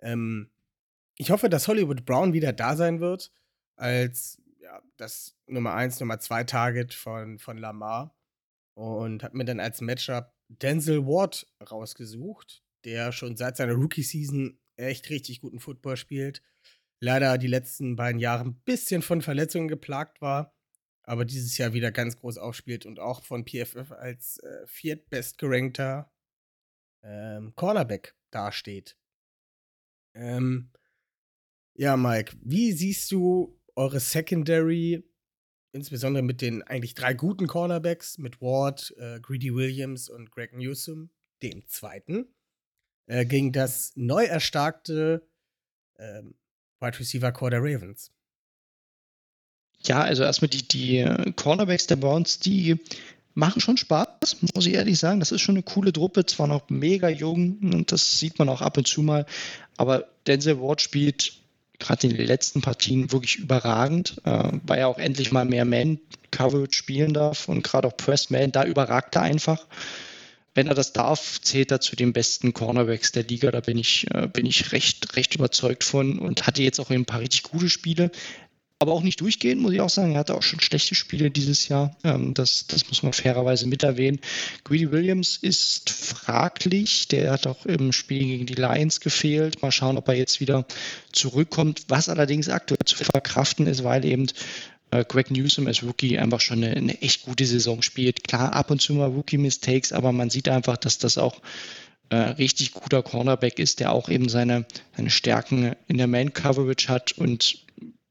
Ähm, 0.00 0.50
ich 1.16 1.30
hoffe, 1.30 1.48
dass 1.48 1.68
Hollywood 1.68 2.04
Brown 2.04 2.32
wieder 2.32 2.52
da 2.52 2.76
sein 2.76 3.00
wird, 3.00 3.32
als 3.76 4.40
ja, 4.60 4.82
das 4.96 5.36
Nummer 5.46 5.74
1, 5.74 6.00
Nummer 6.00 6.18
2 6.18 6.44
Target 6.44 6.94
von, 6.94 7.38
von 7.38 7.58
Lamar. 7.58 8.16
Und 8.74 9.22
habe 9.22 9.36
mir 9.36 9.44
dann 9.44 9.60
als 9.60 9.80
Matchup 9.80 10.34
Denzel 10.48 11.06
Ward 11.06 11.46
rausgesucht, 11.70 12.64
der 12.84 13.12
schon 13.12 13.36
seit 13.36 13.56
seiner 13.56 13.74
Rookie-Season 13.74 14.58
echt 14.76 15.10
richtig 15.10 15.40
guten 15.40 15.60
Football 15.60 15.96
spielt. 15.96 16.42
Leider 17.00 17.38
die 17.38 17.46
letzten 17.46 17.96
beiden 17.96 18.18
Jahre 18.18 18.44
ein 18.44 18.60
bisschen 18.64 19.02
von 19.02 19.22
Verletzungen 19.22 19.68
geplagt 19.68 20.20
war, 20.20 20.54
aber 21.02 21.24
dieses 21.24 21.56
Jahr 21.58 21.72
wieder 21.72 21.92
ganz 21.92 22.16
groß 22.16 22.38
aufspielt 22.38 22.86
und 22.86 22.98
auch 22.98 23.22
von 23.22 23.44
PFF 23.44 23.92
als 23.92 24.38
äh, 24.38 24.66
viertbestgerankter 24.66 26.10
ähm, 27.04 27.54
Cornerback 27.54 28.16
dasteht. 28.30 28.96
Ähm, 30.14 30.70
ja, 31.74 31.96
Mike, 31.96 32.36
wie 32.40 32.72
siehst 32.72 33.10
du 33.12 33.60
eure 33.76 34.00
Secondary, 34.00 35.04
insbesondere 35.72 36.22
mit 36.22 36.40
den 36.40 36.62
eigentlich 36.62 36.94
drei 36.94 37.14
guten 37.14 37.46
Cornerbacks, 37.46 38.18
mit 38.18 38.40
Ward, 38.40 38.94
äh, 38.96 39.20
Greedy 39.20 39.54
Williams 39.54 40.08
und 40.08 40.30
Greg 40.30 40.52
Newsom, 40.52 41.10
dem 41.42 41.66
zweiten, 41.66 42.26
äh, 43.06 43.26
gegen 43.26 43.52
das 43.52 43.92
neu 43.96 44.24
erstarkte 44.24 45.28
ähm, 45.98 46.34
Wide 46.80 46.98
Receiver 46.98 47.32
Core 47.32 47.50
der 47.50 47.60
Ravens? 47.60 48.12
Ja, 49.86 50.02
also 50.02 50.22
erstmal 50.22 50.48
die, 50.48 50.66
die 50.66 50.98
äh, 50.98 51.32
Cornerbacks 51.32 51.86
der 51.86 51.96
Browns, 51.96 52.38
die 52.38 52.78
machen 53.34 53.60
schon 53.60 53.76
Spaß, 53.76 54.36
muss 54.54 54.66
ich 54.66 54.74
ehrlich 54.74 54.98
sagen. 54.98 55.20
Das 55.20 55.32
ist 55.32 55.40
schon 55.40 55.56
eine 55.56 55.62
coole 55.62 55.92
Truppe, 55.92 56.24
zwar 56.26 56.46
noch 56.46 56.68
mega 56.70 57.08
jung 57.08 57.58
und 57.62 57.92
das 57.92 58.18
sieht 58.18 58.38
man 58.38 58.48
auch 58.48 58.62
ab 58.62 58.76
und 58.76 58.86
zu 58.86 59.02
mal, 59.02 59.26
aber 59.76 60.06
Denzel 60.26 60.60
Ward 60.60 60.80
spielt 60.80 61.32
gerade 61.78 62.06
in 62.06 62.16
den 62.16 62.26
letzten 62.26 62.62
Partien 62.62 63.12
wirklich 63.12 63.36
überragend, 63.36 64.16
äh, 64.24 64.52
weil 64.64 64.78
er 64.78 64.88
auch 64.88 64.98
endlich 64.98 65.32
mal 65.32 65.44
mehr 65.44 65.64
Man-Coverage 65.64 66.72
spielen 66.72 67.12
darf 67.12 67.48
und 67.48 67.62
gerade 67.62 67.88
auch 67.88 67.96
Press-Man, 67.96 68.52
da 68.52 68.64
überragt 68.64 69.16
er 69.16 69.22
einfach. 69.22 69.66
Wenn 70.56 70.68
er 70.68 70.74
das 70.74 70.92
darf, 70.92 71.40
zählt 71.40 71.72
er 71.72 71.80
zu 71.80 71.96
den 71.96 72.12
besten 72.12 72.54
Cornerbacks 72.54 73.10
der 73.10 73.24
Liga. 73.24 73.50
Da 73.50 73.58
bin 73.58 73.76
ich, 73.76 74.06
äh, 74.14 74.28
bin 74.28 74.46
ich 74.46 74.70
recht, 74.70 75.16
recht 75.16 75.34
überzeugt 75.34 75.82
von 75.82 76.20
und 76.20 76.46
hatte 76.46 76.62
jetzt 76.62 76.78
auch 76.78 76.90
ein 76.90 77.04
paar 77.04 77.20
richtig 77.20 77.42
gute 77.42 77.68
Spiele 77.68 78.12
aber 78.84 78.92
auch 78.92 79.02
nicht 79.02 79.20
durchgehend, 79.22 79.62
muss 79.62 79.72
ich 79.72 79.80
auch 79.80 79.88
sagen. 79.88 80.12
Er 80.12 80.18
hatte 80.18 80.34
auch 80.34 80.42
schon 80.42 80.60
schlechte 80.60 80.94
Spiele 80.94 81.30
dieses 81.30 81.68
Jahr. 81.68 81.96
Ähm, 82.04 82.34
das, 82.34 82.66
das 82.66 82.86
muss 82.88 83.02
man 83.02 83.14
fairerweise 83.14 83.66
mit 83.66 83.82
erwähnen. 83.82 84.20
Greedy 84.62 84.92
Williams 84.92 85.38
ist 85.38 85.88
fraglich. 85.88 87.08
Der 87.08 87.32
hat 87.32 87.46
auch 87.46 87.64
im 87.64 87.92
Spiel 87.92 88.20
gegen 88.20 88.46
die 88.46 88.54
Lions 88.54 89.00
gefehlt. 89.00 89.62
Mal 89.62 89.72
schauen, 89.72 89.96
ob 89.96 90.06
er 90.08 90.14
jetzt 90.14 90.40
wieder 90.40 90.66
zurückkommt. 91.12 91.84
Was 91.88 92.10
allerdings 92.10 92.50
aktuell 92.50 92.84
zu 92.84 92.96
verkraften 92.96 93.66
ist, 93.66 93.84
weil 93.84 94.04
eben 94.04 94.26
äh, 94.90 95.02
Greg 95.06 95.30
Newsom 95.30 95.66
als 95.66 95.82
Rookie 95.82 96.18
einfach 96.18 96.42
schon 96.42 96.62
eine, 96.62 96.76
eine 96.76 97.00
echt 97.00 97.24
gute 97.24 97.46
Saison 97.46 97.80
spielt. 97.80 98.24
Klar, 98.24 98.52
ab 98.52 98.70
und 98.70 98.82
zu 98.82 98.92
mal 98.92 99.08
Rookie-Mistakes, 99.08 99.92
aber 99.92 100.12
man 100.12 100.28
sieht 100.28 100.48
einfach, 100.48 100.76
dass 100.76 100.98
das 100.98 101.16
auch 101.16 101.40
äh, 102.10 102.16
richtig 102.16 102.72
guter 102.72 103.02
Cornerback 103.02 103.58
ist, 103.58 103.80
der 103.80 103.92
auch 103.92 104.10
eben 104.10 104.28
seine, 104.28 104.66
seine 104.94 105.08
Stärken 105.10 105.74
in 105.88 105.96
der 105.96 106.06
Man-Coverage 106.06 106.88
hat 106.88 107.12
und 107.12 107.64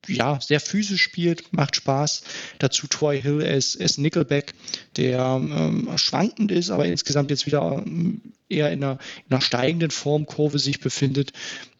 ja, 0.07 0.39
sehr 0.41 0.59
physisch 0.59 1.01
spielt, 1.01 1.53
macht 1.53 1.75
Spaß. 1.75 2.23
Dazu 2.59 2.87
Troy 2.87 3.21
Hill 3.21 3.43
als, 3.43 3.79
als 3.79 3.97
Nickelback, 3.97 4.53
der 4.97 5.19
ähm, 5.41 5.89
schwankend 5.97 6.51
ist, 6.51 6.69
aber 6.69 6.85
insgesamt 6.85 7.29
jetzt 7.29 7.45
wieder 7.45 7.83
ähm, 7.85 8.21
eher 8.49 8.71
in 8.71 8.83
einer, 8.83 8.99
in 9.27 9.33
einer 9.33 9.41
steigenden 9.41 9.91
Formkurve 9.91 10.59
sich 10.59 10.79
befindet. 10.79 11.33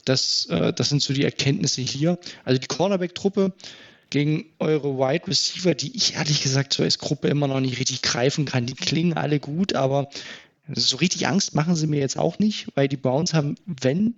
Das, 0.06 0.46
äh, 0.48 0.74
das 0.74 0.90
sind 0.90 1.02
so 1.02 1.14
die 1.14 1.24
Erkenntnisse 1.24 1.82
hier. 1.82 2.18
Also 2.44 2.60
die 2.60 2.68
Cornerback-Truppe 2.68 3.54
gegen 4.10 4.46
eure 4.60 4.98
Wide 4.98 5.28
Receiver, 5.28 5.74
die 5.74 5.96
ich 5.96 6.16
ehrlich 6.16 6.44
gesagt 6.44 6.74
so 6.74 6.84
als 6.84 7.00
Gruppe 7.00 7.30
immer 7.30 7.48
noch 7.48 7.60
nicht 7.60 7.80
richtig 7.80 8.02
greifen 8.02 8.46
kann. 8.46 8.66
Die 8.66 8.76
klingen 8.76 9.14
alle 9.14 9.40
gut, 9.40 9.74
aber 9.74 10.10
so 10.68 10.98
richtig 10.98 11.28
Angst 11.28 11.56
machen 11.56 11.76
sie 11.76 11.88
mir 11.88 12.00
jetzt 12.00 12.18
auch 12.18 12.40
nicht, 12.40 12.68
weil 12.76 12.88
die 12.88 12.98
Browns 12.98 13.34
haben, 13.34 13.56
wenn, 13.66 14.16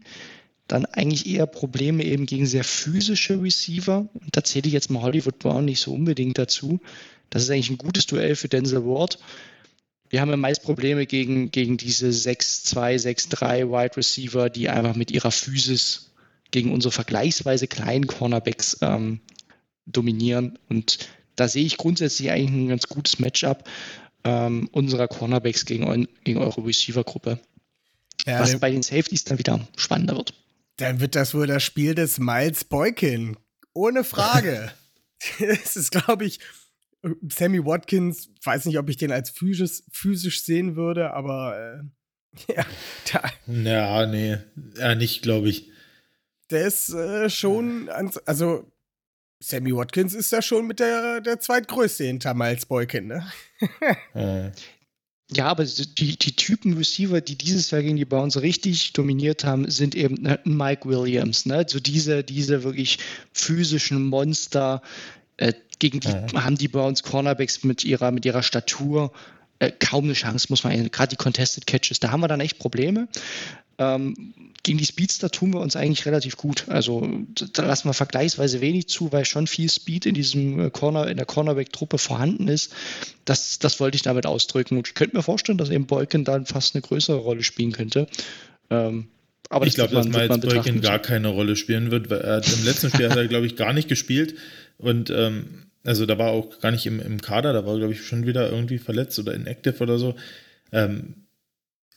dann 0.67 0.85
eigentlich 0.85 1.27
eher 1.27 1.45
Probleme 1.45 2.03
eben 2.03 2.25
gegen 2.25 2.45
sehr 2.47 2.63
physische 2.63 3.41
Receiver. 3.41 4.07
Und 4.13 4.35
da 4.35 4.43
zähle 4.43 4.67
ich 4.67 4.73
jetzt 4.73 4.89
mal 4.89 5.01
Hollywood 5.01 5.39
Brown 5.39 5.65
nicht 5.65 5.79
so 5.79 5.93
unbedingt 5.93 6.37
dazu. 6.37 6.79
Das 7.29 7.43
ist 7.43 7.49
eigentlich 7.49 7.69
ein 7.69 7.77
gutes 7.77 8.07
Duell 8.07 8.35
für 8.35 8.47
Denzel 8.47 8.85
Ward. 8.85 9.19
Wir 10.09 10.21
haben 10.21 10.29
ja 10.29 10.37
meist 10.37 10.63
Probleme 10.63 11.05
gegen, 11.05 11.51
gegen 11.51 11.77
diese 11.77 12.07
6-2, 12.07 12.99
6-3 12.99 13.69
Wide 13.69 13.97
Receiver, 13.97 14.49
die 14.49 14.69
einfach 14.69 14.95
mit 14.95 15.11
ihrer 15.11 15.31
Physis 15.31 16.11
gegen 16.51 16.71
unsere 16.71 16.91
vergleichsweise 16.91 17.67
kleinen 17.67 18.07
Cornerbacks 18.07 18.77
ähm, 18.81 19.19
dominieren. 19.85 20.57
Und 20.69 21.09
da 21.35 21.47
sehe 21.47 21.65
ich 21.65 21.77
grundsätzlich 21.77 22.31
eigentlich 22.31 22.51
ein 22.51 22.69
ganz 22.69 22.87
gutes 22.87 23.19
Matchup 23.19 23.67
ähm, 24.23 24.69
unserer 24.71 25.07
Cornerbacks 25.07 25.65
gegen, 25.65 26.07
gegen 26.23 26.39
eure 26.39 26.65
Receiver-Gruppe. 26.65 27.39
Ja, 28.25 28.39
was 28.39 28.57
bei 28.59 28.71
den 28.71 28.81
Safeties 28.81 29.25
dann 29.25 29.37
wieder 29.37 29.67
spannender 29.75 30.15
wird. 30.15 30.33
Dann 30.77 30.99
wird 30.99 31.15
das 31.15 31.33
wohl 31.33 31.47
das 31.47 31.63
Spiel 31.63 31.95
des 31.95 32.19
Miles 32.19 32.63
Boykin. 32.63 33.37
Ohne 33.73 34.03
Frage. 34.03 34.71
Es 35.39 35.75
ist, 35.75 35.91
glaube 35.91 36.25
ich, 36.25 36.39
Sammy 37.29 37.65
Watkins, 37.65 38.29
weiß 38.43 38.65
nicht, 38.65 38.77
ob 38.77 38.89
ich 38.89 38.97
den 38.97 39.11
als 39.11 39.29
physisch, 39.29 39.81
physisch 39.91 40.43
sehen 40.43 40.75
würde, 40.75 41.13
aber 41.13 41.57
äh, 42.47 42.53
ja, 42.55 42.65
da. 43.11 43.23
Ja, 43.47 44.05
nee, 44.05 44.37
ja, 44.77 44.93
nicht, 44.93 45.21
glaube 45.21 45.49
ich. 45.49 45.71
Der 46.51 46.67
ist 46.67 46.89
äh, 46.89 47.29
schon, 47.29 47.89
also 48.25 48.71
Sammy 49.39 49.75
Watkins 49.75 50.13
ist 50.13 50.31
ja 50.31 50.41
schon 50.41 50.67
mit 50.67 50.79
der, 50.79 51.21
der 51.21 51.39
zweitgrößte 51.39 52.03
hinter 52.03 52.33
Miles 52.33 52.65
Boykin, 52.65 53.07
ne? 53.07 53.25
Ja, 55.31 55.47
aber 55.47 55.65
die, 55.65 56.17
die 56.17 56.35
Typen 56.35 56.77
Receiver, 56.77 57.19
die 57.19 57.35
dieses 57.35 57.71
Jahr 57.71 57.81
gegen 57.81 57.95
die 57.95 58.05
Browns 58.05 58.39
richtig 58.39 58.93
dominiert 58.93 59.43
haben, 59.43 59.69
sind 59.71 59.95
eben 59.95 60.21
ne, 60.21 60.39
Mike 60.43 60.87
Williams. 60.87 61.47
Ne? 61.47 61.65
So 61.67 61.79
diese, 61.79 62.23
diese 62.23 62.63
wirklich 62.63 62.99
physischen 63.33 64.05
Monster, 64.05 64.83
äh, 65.37 65.53
gegen 65.79 65.99
die 65.99 66.09
ja. 66.09 66.43
haben 66.43 66.57
die 66.57 66.67
Browns 66.67 67.01
Cornerbacks 67.01 67.63
mit 67.63 67.83
ihrer, 67.83 68.11
mit 68.11 68.25
ihrer 68.25 68.43
Statur 68.43 69.11
äh, 69.59 69.71
kaum 69.71 70.05
eine 70.05 70.13
Chance, 70.13 70.47
muss 70.49 70.63
man 70.63 70.91
gerade 70.91 71.09
die 71.09 71.15
Contested 71.15 71.65
Catches, 71.65 71.99
da 71.99 72.11
haben 72.11 72.21
wir 72.21 72.27
dann 72.27 72.41
echt 72.41 72.59
Probleme. 72.59 73.07
Ähm, 73.77 74.33
gegen 74.63 74.77
die 74.77 74.85
Speedster 74.85 75.29
tun 75.29 75.53
wir 75.53 75.59
uns 75.59 75.75
eigentlich 75.75 76.05
relativ 76.05 76.37
gut. 76.37 76.65
Also 76.69 77.07
da 77.53 77.65
lassen 77.65 77.89
wir 77.89 77.93
vergleichsweise 77.93 78.61
wenig 78.61 78.87
zu, 78.87 79.11
weil 79.11 79.25
schon 79.25 79.47
viel 79.47 79.69
Speed 79.69 80.05
in 80.05 80.13
diesem 80.13 80.59
äh, 80.59 80.69
Corner, 80.69 81.07
in 81.07 81.17
der 81.17 81.25
Cornerback-Truppe 81.25 81.97
vorhanden 81.97 82.47
ist. 82.47 82.73
Das, 83.25 83.59
das 83.59 83.79
wollte 83.79 83.95
ich 83.97 84.01
damit 84.01 84.25
ausdrücken. 84.25 84.77
Und 84.77 84.87
ich 84.87 84.93
könnte 84.93 85.17
mir 85.17 85.23
vorstellen, 85.23 85.57
dass 85.57 85.69
eben 85.69 85.87
Boykin 85.87 86.23
dann 86.23 86.45
fast 86.45 86.73
eine 86.73 86.81
größere 86.83 87.17
Rolle 87.17 87.43
spielen 87.43 87.73
könnte. 87.73 88.07
Ähm, 88.69 89.09
aber 89.49 89.67
ich 89.67 89.75
glaube, 89.75 89.93
dass 89.93 90.07
Miles 90.07 90.39
Boykin 90.39 90.81
gar 90.81 90.99
keine 90.99 91.27
Rolle 91.27 91.55
spielen 91.55 91.91
wird. 91.91 92.09
Weil 92.09 92.21
er 92.21 92.37
Im 92.37 92.65
letzten 92.65 92.89
Spiel 92.89 93.09
hat 93.09 93.17
er, 93.17 93.27
glaube 93.27 93.45
ich, 93.45 93.57
gar 93.57 93.73
nicht 93.73 93.89
gespielt. 93.89 94.35
Und 94.77 95.09
ähm, 95.09 95.65
also 95.83 96.05
da 96.05 96.17
war 96.17 96.31
auch 96.31 96.59
gar 96.61 96.71
nicht 96.71 96.85
im, 96.85 96.99
im 96.99 97.21
Kader, 97.21 97.53
da 97.53 97.65
war, 97.65 97.77
glaube 97.77 97.93
ich, 97.93 98.03
schon 98.03 98.25
wieder 98.25 98.49
irgendwie 98.49 98.79
verletzt 98.79 99.19
oder 99.19 99.33
inactive 99.33 99.83
oder 99.83 99.99
so. 99.99 100.15
Ähm, 100.71 101.27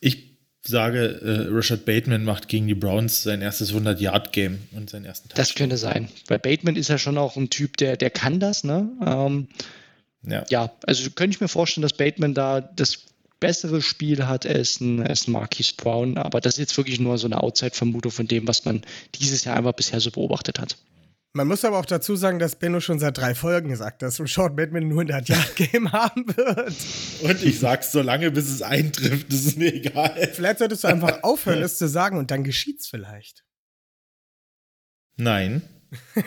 ich 0.01 0.38
sage, 0.63 1.21
äh, 1.23 1.53
Richard 1.53 1.85
Bateman 1.85 2.25
macht 2.25 2.49
gegen 2.49 2.67
die 2.67 2.75
Browns 2.75 3.23
sein 3.23 3.43
erstes 3.43 3.73
100-Yard-Game 3.73 4.59
und 4.73 4.91
seinen 4.91 5.05
ersten 5.05 5.29
Touchdown. 5.29 5.43
Das 5.43 5.55
könnte 5.55 5.77
sein. 5.77 6.09
Weil 6.27 6.39
Bateman 6.39 6.77
ist 6.77 6.89
ja 6.89 6.99
schon 6.99 7.19
auch 7.19 7.37
ein 7.37 7.51
Typ, 7.51 7.77
der, 7.77 7.97
der 7.97 8.11
kann 8.11 8.41
das, 8.41 8.65
ne? 8.65 8.91
Ähm, 9.05 9.49
ja. 10.25 10.45
ja, 10.51 10.73
also 10.85 11.11
könnte 11.11 11.37
ich 11.37 11.41
mir 11.41 11.49
vorstellen, 11.49 11.83
dass 11.83 11.93
Bateman 11.93 12.35
da 12.35 12.61
das 12.61 12.99
bessere 13.41 13.83
Spiel 13.83 14.27
hat 14.27 14.47
als 14.47 14.81
ein, 14.81 15.01
als 15.07 15.29
ein 15.29 15.33
Marquis 15.33 15.73
Brown, 15.73 16.19
aber 16.19 16.41
das 16.41 16.55
ist 16.55 16.59
jetzt 16.59 16.77
wirklich 16.77 16.99
nur 16.99 17.19
so 17.19 17.29
eine 17.29 17.41
Outside-Vermutung 17.41 18.11
von 18.11 18.27
dem, 18.27 18.49
was 18.49 18.65
man 18.65 18.83
dieses 19.15 19.45
Jahr 19.45 19.57
einfach 19.57 19.75
bisher 19.75 20.01
so 20.01 20.11
beobachtet 20.11 20.59
hat. 20.59 20.77
Man 21.39 21.47
muss 21.47 21.65
aber 21.65 21.79
auch 21.79 21.87
dazu 21.87 22.17
sagen, 22.17 22.41
dass 22.41 22.57
Benno 22.57 22.81
schon 22.81 22.99
seit 22.99 23.17
drei 23.17 23.33
Folgen 23.33 23.77
sagt, 23.77 24.03
dass 24.03 24.21
Short 24.29 24.57
Batman 24.57 24.89
nur 24.89 25.03
100 25.03 25.29
Yard 25.29 25.55
Game 25.55 25.93
haben 25.93 26.27
wird. 26.37 26.75
Und 27.23 27.45
ich 27.45 27.61
sag's 27.61 27.93
so 27.93 28.03
lange, 28.03 28.33
bis 28.33 28.49
es 28.49 28.61
eintrifft, 28.61 29.33
das 29.33 29.45
ist 29.45 29.57
mir 29.57 29.73
egal. 29.73 30.17
Vielleicht 30.33 30.59
solltest 30.59 30.83
du 30.83 30.89
einfach 30.89 31.23
aufhören, 31.23 31.63
es 31.63 31.79
zu 31.79 31.87
sagen 31.87 32.19
und 32.19 32.33
dann 32.33 32.43
geschieht's 32.43 32.89
vielleicht. 32.89 33.45
Nein. 35.17 35.63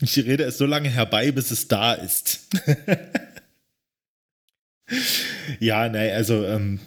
ich 0.00 0.16
rede 0.16 0.42
es 0.42 0.58
so 0.58 0.66
lange 0.66 0.88
herbei, 0.88 1.30
bis 1.30 1.52
es 1.52 1.68
da 1.68 1.92
ist. 1.92 2.48
ja, 5.60 5.88
nein, 5.88 6.10
also 6.10 6.44
ähm, 6.44 6.80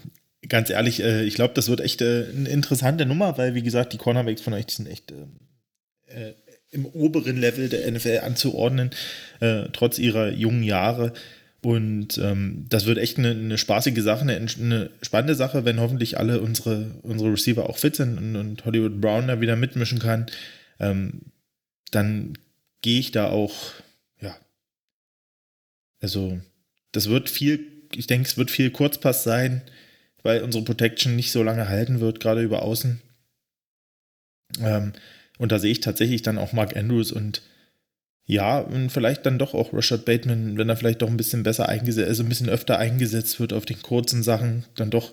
ganz 0.50 0.70
ehrlich, 0.70 1.02
äh, 1.02 1.24
ich 1.24 1.36
glaube, 1.36 1.54
das 1.54 1.70
wird 1.70 1.80
echt 1.80 2.02
äh, 2.02 2.28
eine 2.36 2.50
interessante 2.50 3.06
Nummer, 3.06 3.38
weil, 3.38 3.56
wie 3.56 3.64
gesagt, 3.64 3.94
die 3.94 3.98
Cornerbacks 3.98 4.42
von 4.42 4.52
euch 4.52 4.66
sind 4.68 4.88
echt 4.88 5.14
äh, 5.14 5.28
äh 6.08 6.43
im 6.74 6.86
oberen 6.86 7.38
Level 7.38 7.70
der 7.70 7.90
NFL 7.90 8.20
anzuordnen, 8.24 8.92
äh, 9.40 9.66
trotz 9.74 10.00
ihrer 10.00 10.32
jungen 10.32 10.64
Jahre. 10.64 11.14
Und 11.62 12.18
ähm, 12.18 12.66
das 12.68 12.86
wird 12.86 12.98
echt 12.98 13.18
eine, 13.18 13.32
eine, 13.32 13.58
spaßige 13.58 14.02
Sache, 14.02 14.22
eine, 14.22 14.36
eine, 14.36 14.90
spannende 15.02 15.36
Sache, 15.36 15.64
wenn 15.64 15.80
hoffentlich 15.80 16.18
alle 16.18 16.42
unsere, 16.42 16.92
unsere 17.04 17.32
Receiver 17.32 17.70
auch 17.70 17.78
fit 17.78 17.96
sind 17.96 18.18
und, 18.18 18.36
und 18.36 18.66
Hollywood 18.66 19.00
Brown 19.00 19.28
da 19.28 19.40
wieder 19.40 19.56
mitmischen 19.56 20.00
kann. 20.00 20.26
Ähm, 20.80 21.22
dann 21.92 22.38
gehe 22.82 23.00
ich 23.00 23.12
da 23.12 23.30
auch, 23.30 23.56
ja, 24.20 24.36
also 26.02 26.40
das 26.92 27.08
wird 27.08 27.30
viel, 27.30 27.66
ich 27.96 28.08
denke, 28.08 28.28
es 28.28 28.38
wird 28.38 28.52
viel 28.52 28.70
Kurzpass 28.70 29.24
sein, 29.24 29.62
weil 30.22 30.42
unsere 30.42 30.66
Protection 30.66 31.16
nicht 31.16 31.32
so 31.32 31.44
lange 31.44 31.70
halten 31.70 32.02
wird, 32.02 32.20
gerade 32.20 32.42
über 32.42 32.64
Außen. 32.64 33.02
Ähm, 34.60 34.94
und 35.38 35.52
da 35.52 35.60
sehe 35.60 35.72
ich 35.72 35.80
tatsächlich 35.80 36.22
dann 36.22 36.38
auch 36.38 36.54
Mark 36.54 36.76
Andrews 36.76 37.12
und 37.12 37.42
ja, 38.26 38.60
und 38.60 38.90
vielleicht 38.90 39.26
dann 39.26 39.38
doch 39.38 39.54
auch 39.54 39.74
Rashad 39.74 40.06
Bateman, 40.06 40.58
wenn 40.58 40.70
er 40.70 40.78
vielleicht 40.78 41.02
doch 41.02 41.10
ein 41.10 41.18
bisschen 41.18 41.44
besser 41.44 41.68
eingesetzt, 41.68 42.08
also 42.08 42.24
ein 42.24 42.30
bisschen 42.30 42.50
öfter 42.50 42.80
eingesetzt 42.80 43.40
wird 43.40 43.52
auf 43.52 43.66
den 43.66 43.82
kurzen 43.82 44.24
Sachen, 44.24 44.66
dann 44.76 44.92
doch 44.92 45.12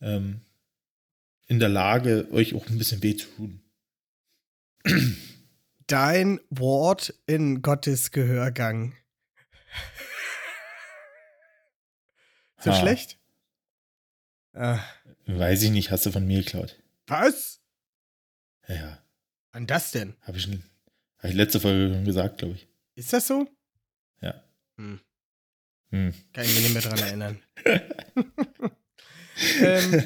ähm, 0.00 0.40
in 1.46 1.58
der 1.58 1.68
Lage, 1.68 2.28
euch 2.32 2.54
auch 2.54 2.66
ein 2.68 2.78
bisschen 2.78 3.02
weh 3.02 3.16
zu 3.16 3.26
tun. 3.36 3.60
Dein 5.86 6.40
Wort 6.50 7.14
in 7.26 7.60
Gottes 7.60 8.10
Gehörgang. 8.12 8.94
So 12.60 12.72
ha. 12.72 12.80
schlecht? 12.80 13.18
Ah. 14.52 14.80
Weiß 15.26 15.62
ich 15.62 15.70
nicht, 15.70 15.90
hast 15.90 16.06
du 16.06 16.10
von 16.10 16.26
mir 16.26 16.42
geklaut. 16.42 16.76
Was? 17.06 17.60
Ja. 18.66 18.98
Wann 19.58 19.66
das 19.66 19.90
denn? 19.90 20.14
Habe 20.22 20.38
ich, 20.38 20.46
hab 20.46 21.30
ich 21.30 21.34
letzte 21.34 21.58
Folge 21.58 21.92
schon 21.92 22.04
gesagt, 22.04 22.38
glaube 22.38 22.54
ich. 22.54 22.68
Ist 22.94 23.12
das 23.12 23.26
so? 23.26 23.48
Ja. 24.20 24.40
Hm. 24.76 25.00
Hm. 25.90 26.14
Kann 26.32 26.44
ich 26.44 26.54
mich 26.54 26.62
nicht 26.62 26.74
mehr 26.74 26.82
dran 26.82 26.98
erinnern. 27.00 27.42
ähm, 29.60 30.04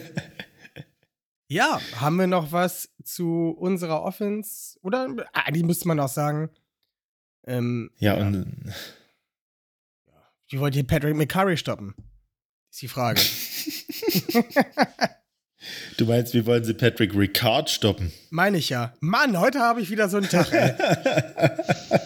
ja, 1.48 1.78
haben 1.96 2.16
wir 2.16 2.28
noch 2.28 2.50
was 2.50 2.88
zu 3.05 3.50
unserer 3.50 4.03
Offense? 4.03 4.78
Oder 4.80 5.14
eigentlich 5.34 5.64
müsste 5.64 5.86
man 5.86 6.00
auch 6.00 6.09
sagen. 6.09 6.48
Ähm, 7.44 7.90
ja, 7.98 8.16
ja, 8.16 8.26
und. 8.26 8.72
Wie 10.48 10.61
wollt 10.61 10.76
ihr 10.76 10.86
Patrick 10.86 11.14
McCurry 11.14 11.59
stoppen? 11.59 11.94
Ist 12.70 12.80
die 12.80 12.88
Frage. 12.88 13.20
Du 15.97 16.07
meinst, 16.07 16.35
wir 16.35 16.47
wollen 16.47 16.65
sie 16.65 16.75
Patrick 16.75 17.15
Ricard 17.15 17.71
stoppen? 17.71 18.13
Meine 18.31 18.59
ich 18.59 18.69
ja. 18.69 18.93
Mann, 19.01 19.39
heute 19.39 19.61
habe 19.61 19.81
ich 19.81 19.91
wieder 19.91 20.09
so 20.09 20.17
einen 20.17 20.29
Tag. 20.29 20.49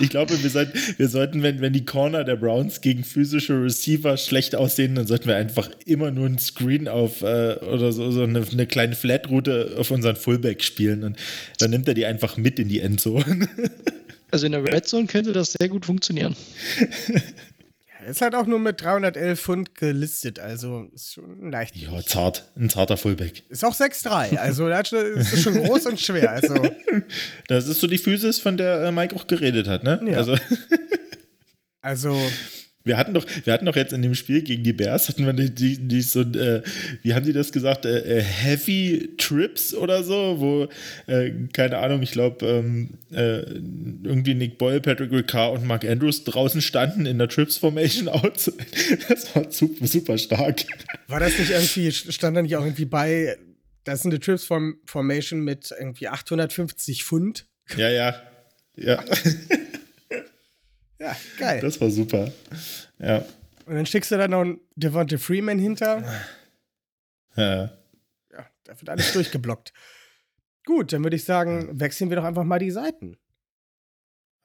ich 0.00 0.10
glaube, 0.10 0.42
wir 0.42 0.50
sollten, 0.50 0.78
wir 0.98 1.08
sollten 1.08 1.42
wenn, 1.42 1.60
wenn 1.60 1.72
die 1.72 1.84
Corner 1.84 2.24
der 2.24 2.36
Browns 2.36 2.82
gegen 2.82 3.04
physische 3.04 3.54
Receiver 3.62 4.16
schlecht 4.16 4.54
aussehen, 4.54 4.94
dann 4.94 5.06
sollten 5.06 5.26
wir 5.26 5.36
einfach 5.36 5.70
immer 5.86 6.10
nur 6.10 6.26
einen 6.26 6.38
Screen 6.38 6.88
auf 6.88 7.22
äh, 7.22 7.54
oder 7.54 7.92
so, 7.92 8.10
so 8.10 8.22
eine, 8.22 8.44
eine 8.50 8.66
kleine 8.66 8.94
Flatroute 8.94 9.76
auf 9.78 9.90
unseren 9.90 10.16
Fullback 10.16 10.62
spielen. 10.62 11.04
Und 11.04 11.16
dann 11.58 11.70
nimmt 11.70 11.88
er 11.88 11.94
die 11.94 12.04
einfach 12.04 12.36
mit 12.36 12.58
in 12.58 12.68
die 12.68 12.80
Endzone. 12.80 13.48
Also 14.30 14.46
in 14.46 14.52
der 14.52 14.64
Red 14.64 14.88
Zone 14.88 15.06
könnte 15.06 15.32
das 15.32 15.52
sehr 15.52 15.68
gut 15.68 15.86
funktionieren. 15.86 16.34
Ist 18.08 18.20
halt 18.20 18.34
auch 18.34 18.46
nur 18.46 18.58
mit 18.58 18.80
311 18.80 19.40
Pfund 19.40 19.74
gelistet, 19.74 20.38
also 20.38 20.88
ist 20.94 21.14
schon 21.14 21.50
leicht. 21.50 21.76
Ja, 21.76 22.02
zart. 22.02 22.50
Ein 22.56 22.68
zarter 22.68 22.96
Fullback. 22.96 23.42
Ist 23.48 23.64
auch 23.64 23.74
6'3, 23.74 24.36
also 24.36 24.68
das 24.68 24.92
ist 24.92 25.42
schon 25.42 25.54
groß 25.54 25.86
und 25.86 26.00
schwer. 26.00 26.30
Also, 26.30 26.54
Das 27.48 27.66
ist 27.66 27.80
so 27.80 27.86
die 27.86 27.98
Physis, 27.98 28.38
von 28.38 28.56
der 28.56 28.82
äh, 28.84 28.92
Mike 28.92 29.16
auch 29.16 29.26
geredet 29.26 29.68
hat, 29.68 29.84
ne? 29.84 30.00
Ja. 30.06 30.18
Also, 30.18 30.36
also 31.80 32.18
wir 32.84 32.98
hatten 32.98 33.14
doch, 33.14 33.24
wir 33.44 33.52
hatten 33.52 33.64
doch 33.64 33.76
jetzt 33.76 33.92
in 33.94 34.02
dem 34.02 34.14
Spiel 34.14 34.42
gegen 34.42 34.62
die 34.62 34.74
Bears, 34.74 35.08
hatten 35.08 35.24
wir 35.24 35.32
die, 35.32 35.54
die, 35.54 35.78
die 35.88 36.02
so, 36.02 36.20
äh, 36.20 36.62
wie 37.02 37.14
haben 37.14 37.24
die 37.24 37.32
das 37.32 37.50
gesagt, 37.50 37.86
äh, 37.86 38.18
äh, 38.18 38.22
Heavy 38.22 39.14
Trips 39.16 39.74
oder 39.74 40.04
so, 40.04 40.36
wo, 40.38 40.68
äh, 41.10 41.30
keine 41.52 41.78
Ahnung, 41.78 42.02
ich 42.02 42.12
glaube, 42.12 42.46
ähm, 42.46 42.90
äh, 43.10 43.40
irgendwie 43.40 44.34
Nick 44.34 44.58
Boyle, 44.58 44.82
Patrick 44.82 45.12
Ricard 45.12 45.56
und 45.56 45.66
Mark 45.66 45.84
Andrews 45.84 46.24
draußen 46.24 46.60
standen 46.60 47.06
in 47.06 47.18
der 47.18 47.28
Trips 47.28 47.56
Formation 47.56 48.08
outside. 48.08 48.58
Das 49.08 49.34
war 49.34 49.50
super, 49.50 49.86
super 49.86 50.18
stark. 50.18 50.64
war 51.08 51.20
das 51.20 51.38
nicht 51.38 51.50
irgendwie, 51.50 51.90
stand 51.90 52.36
da 52.36 52.42
nicht 52.42 52.56
auch 52.56 52.64
irgendwie 52.64 52.84
bei, 52.84 53.38
das 53.84 54.00
ist 54.00 54.06
eine 54.06 54.20
Trips 54.20 54.44
Form 54.44 54.76
Formation 54.84 55.40
mit 55.40 55.74
irgendwie 55.78 56.08
850 56.08 57.02
Pfund? 57.04 57.46
Ja, 57.78 57.88
ja. 57.88 58.14
Ja, 58.76 59.04
Ja, 60.98 61.16
geil. 61.38 61.60
das 61.60 61.80
war 61.80 61.90
super. 61.90 62.32
Ja. 62.98 63.24
und 63.66 63.74
dann 63.74 63.86
schickst 63.86 64.10
du 64.10 64.16
da 64.16 64.28
noch 64.28 64.42
einen 64.42 64.60
Devonta 64.76 65.18
Freeman 65.18 65.58
hinter. 65.58 66.02
ja. 67.36 67.64
Ja, 68.32 68.50
da 68.64 68.80
wird 68.80 68.88
alles 68.88 69.12
durchgeblockt. 69.12 69.72
Gut, 70.66 70.92
dann 70.92 71.02
würde 71.02 71.16
ich 71.16 71.24
sagen, 71.24 71.78
wechseln 71.78 72.10
wir 72.10 72.16
doch 72.16 72.24
einfach 72.24 72.44
mal 72.44 72.58
die 72.58 72.70
Seiten. 72.70 73.16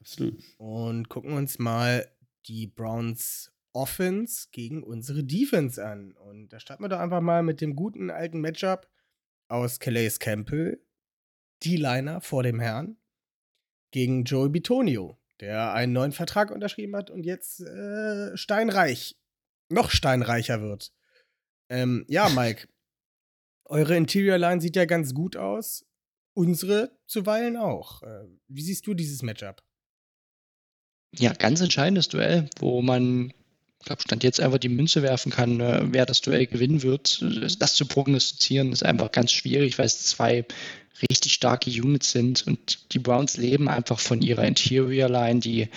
Absolut. 0.02 0.42
und 0.58 1.10
gucken 1.10 1.34
uns 1.34 1.60
mal 1.60 2.10
die 2.48 2.68
Browns 2.68 3.52
Offense 3.74 4.48
gegen 4.52 4.82
unsere 4.84 5.24
Defense 5.24 5.84
an. 5.86 6.14
Und 6.14 6.50
da 6.50 6.60
starten 6.60 6.84
wir 6.84 6.90
doch 6.90 7.00
einfach 7.00 7.22
mal 7.22 7.44
mit 7.44 7.62
dem 7.62 7.76
guten 7.76 8.10
alten 8.10 8.40
Matchup 8.42 8.90
aus 9.48 9.80
Calais 9.80 10.18
Campbell, 10.20 10.82
D-Liner 11.64 12.22
vor 12.22 12.44
dem 12.44 12.60
Herrn, 12.60 12.98
gegen 13.92 14.24
Joey 14.24 14.50
Bitonio, 14.50 15.18
der 15.40 15.74
einen 15.74 15.94
neuen 15.94 16.12
Vertrag 16.12 16.52
unterschrieben 16.52 16.96
hat 16.96 17.10
und 17.10 17.24
jetzt 17.24 17.62
äh, 17.62 18.36
steinreich, 18.36 19.18
noch 19.70 19.90
steinreicher 19.90 20.62
wird. 20.62 20.92
Ähm, 21.70 22.06
ja, 22.08 22.30
Mike, 22.36 22.68
eure 23.66 23.96
Interior 23.96 24.38
Line 24.38 24.62
sieht 24.62 24.76
ja 24.76 24.86
ganz 24.86 25.14
gut 25.14 25.38
aus. 25.38 25.86
Unsere 26.36 26.98
zuweilen 27.06 27.58
auch. 27.58 28.04
Äh, 28.04 28.26
wie 28.48 28.62
siehst 28.62 28.88
du 28.88 28.94
dieses 28.94 29.22
Matchup? 29.22 29.64
Ja, 31.16 31.34
ganz 31.34 31.60
entscheidendes 31.62 32.08
Duell, 32.08 32.50
wo 32.60 32.82
man, 32.82 33.34
glaube, 33.86 34.02
Stand 34.02 34.24
jetzt 34.24 34.40
einfach 34.40 34.58
die 34.58 34.70
Münze 34.70 35.02
werfen 35.02 35.32
kann, 35.32 35.60
äh, 35.60 35.82
wer 35.92 36.06
das 36.06 36.22
Duell 36.22 36.48
gewinnen 36.48 36.84
wird. 36.84 37.24
Das 37.60 37.76
zu 37.76 37.86
prognostizieren 37.86 38.72
ist 38.72 38.84
einfach 38.84 39.12
ganz 39.12 39.32
schwierig, 39.32 39.78
weil 39.78 39.86
es 39.86 40.06
zwei 40.06 40.46
richtig 41.10 41.34
starke 41.34 41.70
Units 41.70 42.12
sind 42.12 42.46
und 42.46 42.80
die 42.92 43.00
Browns 43.00 43.38
leben 43.38 43.70
einfach 43.70 44.00
von 44.00 44.22
ihrer 44.22 44.44
Interior 44.44 45.10
Line, 45.10 45.40
die 45.40 45.70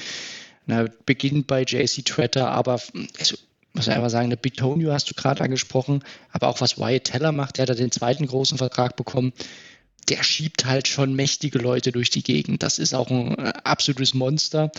na, 0.66 0.86
beginnt 1.06 1.46
bei 1.46 1.62
JC 1.62 2.04
Tretter, 2.04 2.50
aber 2.50 2.80
also, 3.18 3.36
muss 3.72 3.86
ich 3.86 3.92
einfach 3.92 4.10
sagen, 4.10 4.30
der 4.30 4.36
Bitonio 4.36 4.92
hast 4.92 5.10
du 5.10 5.14
gerade 5.14 5.42
angesprochen, 5.42 6.04
aber 6.30 6.48
auch 6.48 6.60
was 6.60 6.78
Wyatt 6.78 7.04
Teller 7.04 7.32
macht, 7.32 7.56
der 7.56 7.62
hat 7.62 7.68
ja 7.70 7.74
den 7.74 7.90
zweiten 7.90 8.26
großen 8.26 8.58
Vertrag 8.58 8.96
bekommen 8.96 9.32
der 10.08 10.22
schiebt 10.22 10.64
halt 10.64 10.88
schon 10.88 11.14
mächtige 11.14 11.58
Leute 11.58 11.92
durch 11.92 12.10
die 12.10 12.22
Gegend. 12.22 12.62
Das 12.62 12.78
ist 12.78 12.94
auch 12.94 13.10
ein 13.10 13.38
äh, 13.38 13.52
absolutes 13.64 14.14
Monster. 14.14 14.72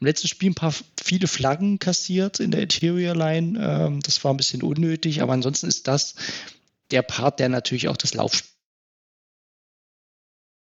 Im 0.00 0.06
letzten 0.06 0.28
Spiel 0.28 0.50
ein 0.50 0.54
paar 0.54 0.74
viele 1.02 1.28
Flaggen 1.28 1.78
kassiert 1.78 2.40
in 2.40 2.50
der 2.50 2.62
Interior 2.62 3.14
Line. 3.14 3.58
Ähm, 3.60 4.00
das 4.00 4.22
war 4.24 4.32
ein 4.32 4.38
bisschen 4.38 4.62
unnötig, 4.62 5.22
aber 5.22 5.32
ansonsten 5.32 5.66
ist 5.66 5.86
das 5.86 6.14
der 6.90 7.02
Part, 7.02 7.38
der 7.40 7.48
natürlich 7.48 7.88
auch 7.88 7.96
das 7.96 8.14
Laufspiel. 8.14 8.50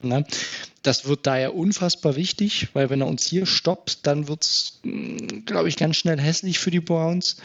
Ne? 0.03 0.25
Das 0.81 1.05
wird 1.05 1.25
daher 1.25 1.55
unfassbar 1.55 2.15
wichtig, 2.15 2.67
weil 2.73 2.89
wenn 2.89 3.01
er 3.01 3.07
uns 3.07 3.25
hier 3.25 3.45
stoppt, 3.45 4.05
dann 4.05 4.27
wird 4.27 4.43
es, 4.43 4.81
glaube 5.45 5.69
ich, 5.69 5.77
ganz 5.77 5.95
schnell 5.95 6.19
hässlich 6.19 6.59
für 6.59 6.71
die 6.71 6.81
Browns. 6.81 7.37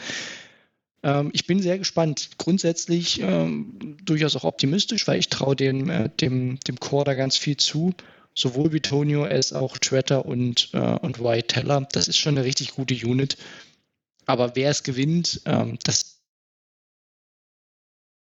Ähm, 1.03 1.29
ich 1.33 1.45
bin 1.47 1.61
sehr 1.61 1.77
gespannt. 1.77 2.31
Grundsätzlich 2.37 3.21
ähm, 3.21 3.97
durchaus 4.03 4.35
auch 4.35 4.43
optimistisch, 4.43 5.07
weil 5.07 5.19
ich 5.19 5.29
traue 5.29 5.55
dem, 5.55 5.89
äh, 5.89 6.09
dem, 6.09 6.59
dem 6.61 6.79
Core 6.79 7.05
da 7.05 7.13
ganz 7.13 7.37
viel 7.37 7.57
zu. 7.57 7.93
Sowohl 8.35 8.69
Bitonio 8.69 9.23
als 9.23 9.53
auch 9.53 9.77
Tretter 9.77 10.25
und, 10.25 10.69
äh, 10.73 10.77
und 10.77 11.19
White 11.19 11.47
Teller. 11.47 11.87
Das 11.91 12.07
ist 12.07 12.17
schon 12.17 12.37
eine 12.37 12.45
richtig 12.45 12.71
gute 12.71 12.93
Unit. 12.93 13.37
Aber 14.25 14.55
wer 14.55 14.69
es 14.69 14.83
gewinnt, 14.83 15.41
ähm, 15.45 15.77
das 15.83 16.19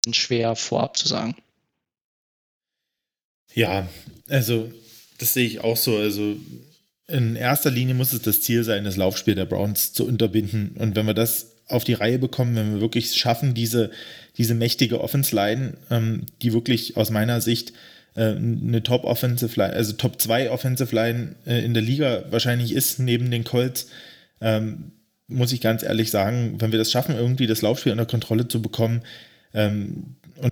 ist 0.06 0.16
schwer 0.16 0.56
vorab 0.56 0.98
zu 0.98 1.08
sagen. 1.08 1.36
Ja, 3.54 3.88
also 4.28 4.72
das 5.20 5.34
sehe 5.34 5.46
ich 5.46 5.62
auch 5.62 5.78
so. 5.78 5.98
Also 5.98 6.36
in 7.08 7.36
erster 7.36 7.72
Linie 7.72 7.96
muss 7.96 8.14
es 8.14 8.22
das 8.22 8.42
Ziel 8.42 8.64
sein, 8.64 8.84
das 8.84 8.98
Laufspiel 8.98 9.36
der 9.36 9.46
Browns 9.46 9.94
zu 9.94 10.06
unterbinden. 10.06 10.76
Und 10.78 10.96
wenn 10.96 11.06
wir 11.06 11.14
das 11.14 11.53
auf 11.68 11.84
die 11.84 11.94
Reihe 11.94 12.20
bekommen, 12.20 12.56
wenn 12.56 12.74
wir 12.76 12.82
wirklich 12.82 13.16
schaffen, 13.16 13.54
diese, 13.54 13.92
diese 14.38 14.54
mächtige 14.54 15.02
Offense-Line, 15.02 15.74
ähm, 15.90 16.26
die 16.42 16.54
wirklich 16.54 16.98
aus 16.98 17.10
meiner 17.10 17.42
Sicht 17.42 17.74
äh, 18.16 18.36
eine 18.36 18.84
Top-Offensive 18.84 19.60
Line, 19.60 19.74
also 19.74 19.94
Top 19.94 20.22
2 20.22 20.52
Offensive 20.52 20.94
Line 20.94 21.36
äh, 21.46 21.64
in 21.64 21.74
der 21.74 21.84
Liga 21.84 22.26
wahrscheinlich 22.30 22.74
ist, 22.74 23.00
neben 23.00 23.32
den 23.32 23.44
Colts, 23.44 23.88
ähm, 24.42 24.92
muss 25.28 25.54
ich 25.54 25.62
ganz 25.62 25.84
ehrlich 25.84 26.12
sagen, 26.12 26.56
wenn 26.60 26.72
wir 26.72 26.80
das 26.80 26.92
schaffen, 26.92 27.16
irgendwie 27.16 27.48
das 27.48 27.62
Laufspiel 27.62 27.92
unter 27.92 28.06
Kontrolle 28.06 28.48
zu 28.48 28.62
bekommen 28.62 29.04
ähm, 29.54 30.18
und 30.36 30.52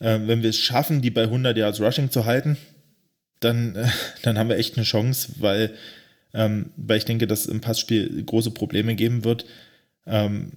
äh, 0.00 0.18
wenn 0.26 0.42
wir 0.42 0.50
es 0.50 0.58
schaffen, 0.58 1.02
die 1.02 1.10
bei 1.10 1.22
100 1.22 1.56
Yards 1.56 1.80
Rushing 1.80 2.10
zu 2.10 2.26
halten, 2.26 2.58
dann, 3.40 3.76
äh, 3.76 3.88
dann 4.22 4.38
haben 4.38 4.48
wir 4.48 4.56
echt 4.56 4.76
eine 4.76 4.84
Chance, 4.84 5.32
weil 5.38 5.74
ähm, 6.34 6.70
weil 6.76 6.98
ich 6.98 7.04
denke, 7.04 7.26
dass 7.26 7.40
es 7.40 7.46
im 7.46 7.60
Passspiel 7.60 8.22
große 8.24 8.50
Probleme 8.50 8.94
geben 8.94 9.24
wird. 9.24 9.44
Ähm, 10.06 10.52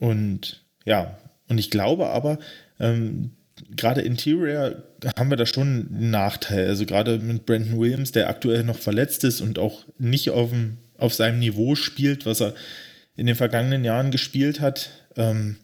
und 0.00 0.64
ja, 0.84 1.18
und 1.48 1.58
ich 1.58 1.70
glaube 1.70 2.08
aber, 2.08 2.38
ähm, 2.80 3.32
gerade 3.74 4.02
Interior 4.02 4.82
haben 5.16 5.30
wir 5.30 5.36
da 5.36 5.46
schon 5.46 5.88
einen 5.90 6.10
Nachteil. 6.10 6.68
Also 6.68 6.86
gerade 6.86 7.18
mit 7.18 7.46
Brandon 7.46 7.78
Williams, 7.78 8.12
der 8.12 8.28
aktuell 8.28 8.64
noch 8.64 8.78
verletzt 8.78 9.24
ist 9.24 9.40
und 9.40 9.58
auch 9.58 9.84
nicht 9.98 10.30
auf, 10.30 10.50
dem, 10.50 10.78
auf 10.98 11.14
seinem 11.14 11.38
Niveau 11.38 11.74
spielt, 11.74 12.26
was 12.26 12.40
er 12.40 12.54
in 13.16 13.26
den 13.26 13.36
vergangenen 13.36 13.84
Jahren 13.84 14.10
gespielt 14.10 14.60
hat, 14.60 14.90
ähm, 15.16 15.56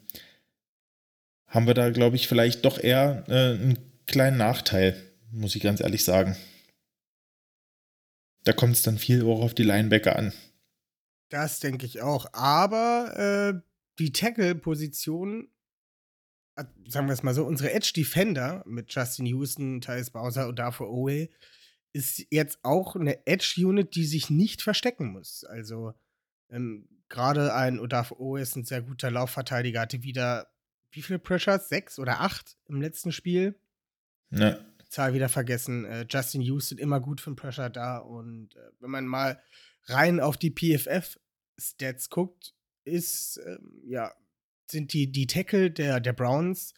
haben 1.47 1.67
wir 1.67 1.75
da, 1.75 1.91
glaube 1.91 2.15
ich, 2.15 2.27
vielleicht 2.27 2.65
doch 2.65 2.83
eher 2.83 3.23
äh, 3.27 3.61
einen 3.61 3.77
kleinen 4.07 4.37
Nachteil, 4.37 4.95
muss 5.31 5.55
ich 5.55 5.61
ganz 5.61 5.81
ehrlich 5.81 6.03
sagen. 6.03 6.35
Da 8.43 8.53
kommt 8.53 8.75
es 8.75 8.83
dann 8.83 8.97
viel 8.97 9.23
auch 9.23 9.41
auf 9.41 9.53
die 9.53 9.63
Linebacker 9.63 10.15
an. 10.15 10.33
Das 11.29 11.59
denke 11.59 11.85
ich 11.85 12.01
auch. 12.01 12.27
Aber 12.33 13.53
äh, 13.55 13.61
die 13.99 14.11
Tackle-Position, 14.11 15.49
äh, 16.55 16.65
sagen 16.87 17.07
wir 17.07 17.13
es 17.13 17.23
mal 17.23 17.33
so, 17.33 17.45
unsere 17.45 17.71
Edge-Defender 17.71 18.63
mit 18.65 18.93
Justin 18.93 19.25
Houston, 19.25 19.81
Thais 19.81 20.11
Bowser 20.11 20.47
und 20.47 20.59
Darfur 20.59 20.89
Owe 20.89 21.29
ist 21.93 22.25
jetzt 22.31 22.59
auch 22.63 22.95
eine 22.95 23.25
Edge-Unit, 23.25 23.95
die 23.95 24.05
sich 24.05 24.29
nicht 24.29 24.61
verstecken 24.61 25.11
muss. 25.11 25.43
Also 25.43 25.93
ähm, 26.49 26.87
gerade 27.07 27.53
ein 27.53 27.79
Odafe 27.79 28.19
Owe 28.19 28.41
ist 28.41 28.55
ein 28.55 28.65
sehr 28.65 28.81
guter 28.81 29.11
Laufverteidiger, 29.11 29.81
hatte 29.81 30.03
wieder 30.03 30.47
wie 30.91 31.01
viele 31.01 31.19
Pressures? 31.19 31.69
Sechs 31.69 31.99
oder 31.99 32.21
acht 32.21 32.57
im 32.67 32.81
letzten 32.81 33.11
Spiel? 33.11 33.59
Ja. 34.29 34.57
Zahl 34.93 35.13
wieder 35.13 35.27
vergessen. 35.27 35.85
Äh, 35.85 36.05
Justin 36.09 36.41
Houston 36.41 36.77
immer 36.77 36.99
gut 36.99 37.19
für 37.19 37.31
den 37.31 37.35
Pressure 37.35 37.69
da. 37.69 37.97
Und 37.97 38.55
äh, 38.55 38.59
wenn 38.79 38.91
man 38.91 39.07
mal 39.07 39.41
rein 39.85 40.19
auf 40.19 40.37
die 40.37 40.51
PFF-Stats 40.51 42.09
guckt, 42.09 42.53
ist, 42.85 43.39
ähm, 43.45 43.81
ja, 43.85 44.13
sind 44.69 44.93
die, 44.93 45.11
die 45.11 45.27
Tackle 45.27 45.71
der, 45.71 45.99
der 45.99 46.13
Browns 46.13 46.73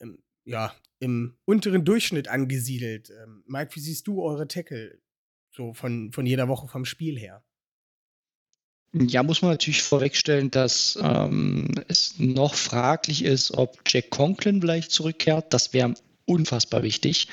ähm, 0.00 0.22
ja, 0.44 0.74
im 0.98 1.36
unteren 1.44 1.84
Durchschnitt 1.84 2.28
angesiedelt. 2.28 3.10
Ähm, 3.10 3.44
Mike, 3.46 3.76
wie 3.76 3.80
siehst 3.80 4.06
du 4.06 4.22
eure 4.22 4.48
Tackle 4.48 4.98
so 5.54 5.74
von, 5.74 6.10
von 6.12 6.24
jeder 6.24 6.48
Woche 6.48 6.68
vom 6.68 6.84
Spiel 6.84 7.18
her? 7.18 7.44
Ja, 8.94 9.22
muss 9.22 9.40
man 9.40 9.52
natürlich 9.52 9.82
vorwegstellen, 9.82 10.50
dass 10.50 10.98
ähm, 11.00 11.70
es 11.88 12.18
noch 12.18 12.54
fraglich 12.54 13.24
ist, 13.24 13.52
ob 13.52 13.80
Jack 13.86 14.10
Conklin 14.10 14.60
vielleicht 14.60 14.90
zurückkehrt. 14.90 15.52
Das 15.54 15.72
wäre 15.72 15.94
unfassbar 16.26 16.82
wichtig. 16.82 17.28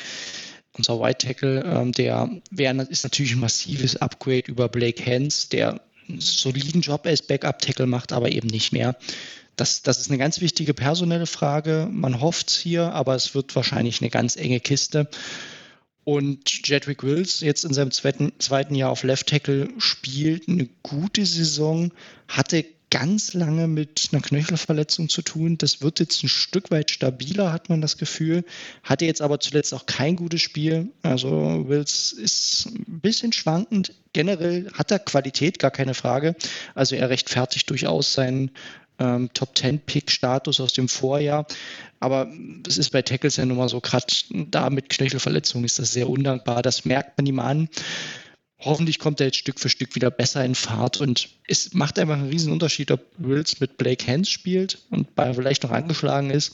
Unser 0.78 1.00
White 1.00 1.28
Tackle, 1.28 1.64
ähm, 1.64 1.92
der 1.92 2.30
wär, 2.52 2.90
ist 2.90 3.04
natürlich 3.04 3.34
ein 3.34 3.40
massives 3.40 3.98
Upgrade 3.98 4.44
über 4.48 4.70
Blake 4.70 5.04
Hens, 5.04 5.50
der 5.50 5.82
einen 6.08 6.22
soliden 6.22 6.82
Job 6.82 7.06
als 7.06 7.22
Backup-Tackle 7.22 7.86
macht, 7.86 8.14
aber 8.14 8.32
eben 8.32 8.48
nicht 8.48 8.72
mehr. 8.72 8.96
Das, 9.56 9.82
das 9.82 10.00
ist 10.00 10.10
eine 10.10 10.18
ganz 10.18 10.40
wichtige 10.40 10.74
personelle 10.74 11.26
Frage. 11.26 11.90
Man 11.92 12.22
hofft 12.22 12.50
es 12.50 12.58
hier, 12.58 12.94
aber 12.94 13.16
es 13.16 13.36
wird 13.36 13.56
wahrscheinlich 13.56 14.02
eine 14.02 14.10
ganz 14.10 14.38
enge 14.38 14.60
Kiste. 14.60 15.10
Und 16.06 16.68
Jedrick 16.68 17.04
Wills 17.04 17.42
jetzt 17.42 17.66
in 17.66 17.74
seinem 17.74 17.92
zweiten, 17.92 18.32
zweiten 18.40 18.74
Jahr 18.74 18.90
auf 18.90 19.04
Left 19.04 19.28
Tackle 19.28 19.70
spielt 19.78 20.48
eine 20.48 20.70
gute 20.82 21.26
Saison, 21.26 21.92
hatte 22.28 22.66
ganz 22.90 23.34
lange 23.34 23.68
mit 23.68 24.10
einer 24.12 24.22
Knöchelverletzung 24.22 25.10
zu 25.10 25.22
tun. 25.22 25.58
Das 25.58 25.82
wird 25.82 26.00
jetzt 26.00 26.24
ein 26.24 26.30
Stück 26.30 26.72
weit 26.72 26.92
stabiler, 26.92 27.52
hat 27.54 27.70
man 27.70 27.82
das 27.82 27.98
Gefühl. 27.98 28.44
Hatte 28.84 29.06
jetzt 29.06 29.22
aber 29.22 29.40
zuletzt 29.40 29.74
auch 29.74 29.86
kein 29.86 30.16
gutes 30.16 30.42
Spiel. 30.42 30.90
Also 31.04 31.66
Wills 31.68 32.12
ist 32.12 32.68
ein 32.68 33.00
bisschen 33.00 33.34
schwankend. 33.34 33.94
Generell 34.14 34.70
hat 34.74 34.92
er 34.92 35.00
Qualität, 35.00 35.60
gar 35.60 35.72
keine 35.72 35.94
Frage. 35.94 36.36
Also 36.76 36.96
er 36.96 37.10
rechtfertigt 37.10 37.70
durchaus 37.70 38.14
seinen 38.14 38.52
ähm, 39.00 39.30
Top 39.34 39.58
10 39.58 39.80
Pick 39.80 40.12
Status 40.12 40.60
aus 40.60 40.74
dem 40.74 40.90
Vorjahr. 40.90 41.46
Aber 42.00 42.32
es 42.68 42.78
ist 42.78 42.92
bei 42.92 43.02
Tackles 43.02 43.38
ja 43.38 43.46
nun 43.46 43.58
mal 43.58 43.70
so, 43.70 43.82
gerade 43.82 44.06
da 44.30 44.70
mit 44.70 44.90
Knöchelverletzungen 44.90 45.66
ist 45.66 45.80
das 45.80 45.92
sehr 45.92 46.10
undankbar. 46.10 46.62
Das 46.62 46.86
merkt 46.86 47.18
man 47.18 47.26
ihm 47.26 47.40
an 47.40 47.70
hoffentlich 48.60 49.00
kommt 49.00 49.20
er 49.20 49.28
jetzt 49.28 49.38
Stück 49.38 49.60
für 49.60 49.70
Stück 49.70 49.96
wieder 49.96 50.12
besser 50.12 50.44
in 50.44 50.56
Fahrt 50.56 51.00
und 51.02 51.30
es 51.48 51.74
macht 51.74 51.98
einfach 51.98 52.16
einen 52.16 52.30
riesen 52.30 52.52
Unterschied, 52.52 52.92
ob 52.92 53.02
Wills 53.18 53.60
mit 53.60 53.78
Blake 53.78 54.06
Hans 54.06 54.30
spielt 54.30 54.80
und 54.90 55.16
bei 55.16 55.34
vielleicht 55.34 55.64
noch 55.64 55.72
angeschlagen 55.72 56.30
ist 56.30 56.54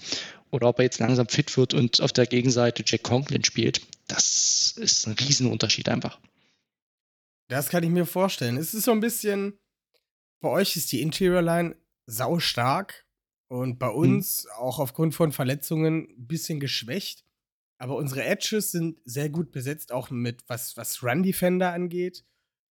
oder 0.52 0.70
ob 0.70 0.80
er 0.80 0.86
jetzt 0.86 1.00
langsam 1.00 1.28
fit 1.28 1.56
wird 1.58 1.74
und 1.74 2.02
auf 2.02 2.14
der 2.14 2.28
Gegenseite 2.28 2.84
Jack 2.86 3.04
Conklin 3.04 3.44
spielt. 3.44 3.82
Das 4.08 4.76
ist 4.78 5.08
ein 5.08 5.14
Riesenunterschied 5.14 5.90
einfach. 5.90 6.20
Das 7.48 7.70
kann 7.70 7.84
ich 7.84 7.90
mir 7.90 8.06
vorstellen. 8.06 8.58
Es 8.58 8.74
ist 8.74 8.86
so 8.86 8.92
ein 8.92 9.02
bisschen, 9.02 9.60
bei 10.42 10.50
euch 10.50 10.76
ist 10.76 10.92
die 10.92 11.02
Interior 11.02 11.42
Line 11.42 11.76
sau 12.06 12.40
stark 12.40 13.06
und 13.48 13.80
bei 13.80 13.88
hm. 13.88 13.96
uns 13.96 14.44
hm. 14.44 14.52
auch 14.64 14.80
aufgrund 14.80 15.14
von 15.16 15.32
Verletzungen 15.32 16.08
ein 16.10 16.28
bisschen 16.28 16.60
geschwächt. 16.60 17.25
Aber 17.78 17.96
unsere 17.96 18.24
Edges 18.24 18.72
sind 18.72 19.00
sehr 19.06 19.30
gut 19.30 19.52
besetzt, 19.52 19.92
auch 19.92 20.10
mit 20.10 20.44
was, 20.48 20.78
was 20.78 21.04
Run-Defender 21.04 21.74
angeht. 21.74 22.24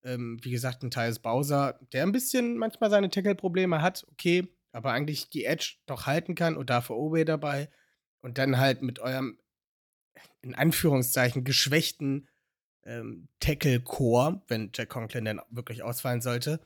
Ähm, 0.03 0.39
wie 0.43 0.51
gesagt, 0.51 0.83
ein 0.83 0.91
Thais 0.91 1.19
Bowser, 1.19 1.79
der 1.93 2.05
ein 2.05 2.13
bisschen 2.13 2.57
manchmal 2.57 2.91
seine 2.91 3.11
Tackle-Probleme 3.11 3.83
hat, 3.83 4.07
okay, 4.11 4.49
aber 4.73 4.93
eigentlich 4.93 5.31
die 5.31 5.45
Edge 5.45 5.77
doch 5.87 6.07
halten 6.07 6.35
kann 6.35 6.57
und 6.57 6.71
dafür 6.71 6.97
Owe 6.97 7.25
dabei. 7.25 7.71
Und 8.21 8.39
dann 8.39 8.59
halt 8.59 8.83
mit 8.83 8.99
eurem, 8.99 9.39
in 10.41 10.55
Anführungszeichen, 10.55 11.45
geschwächten 11.45 12.29
ähm, 12.85 13.29
Tackle-Core, 13.41 14.43
wenn 14.49 14.71
Jack 14.75 14.89
Conklin 14.89 15.25
dann 15.27 15.41
wirklich 15.51 15.83
ausfallen 15.83 16.21
sollte, 16.21 16.61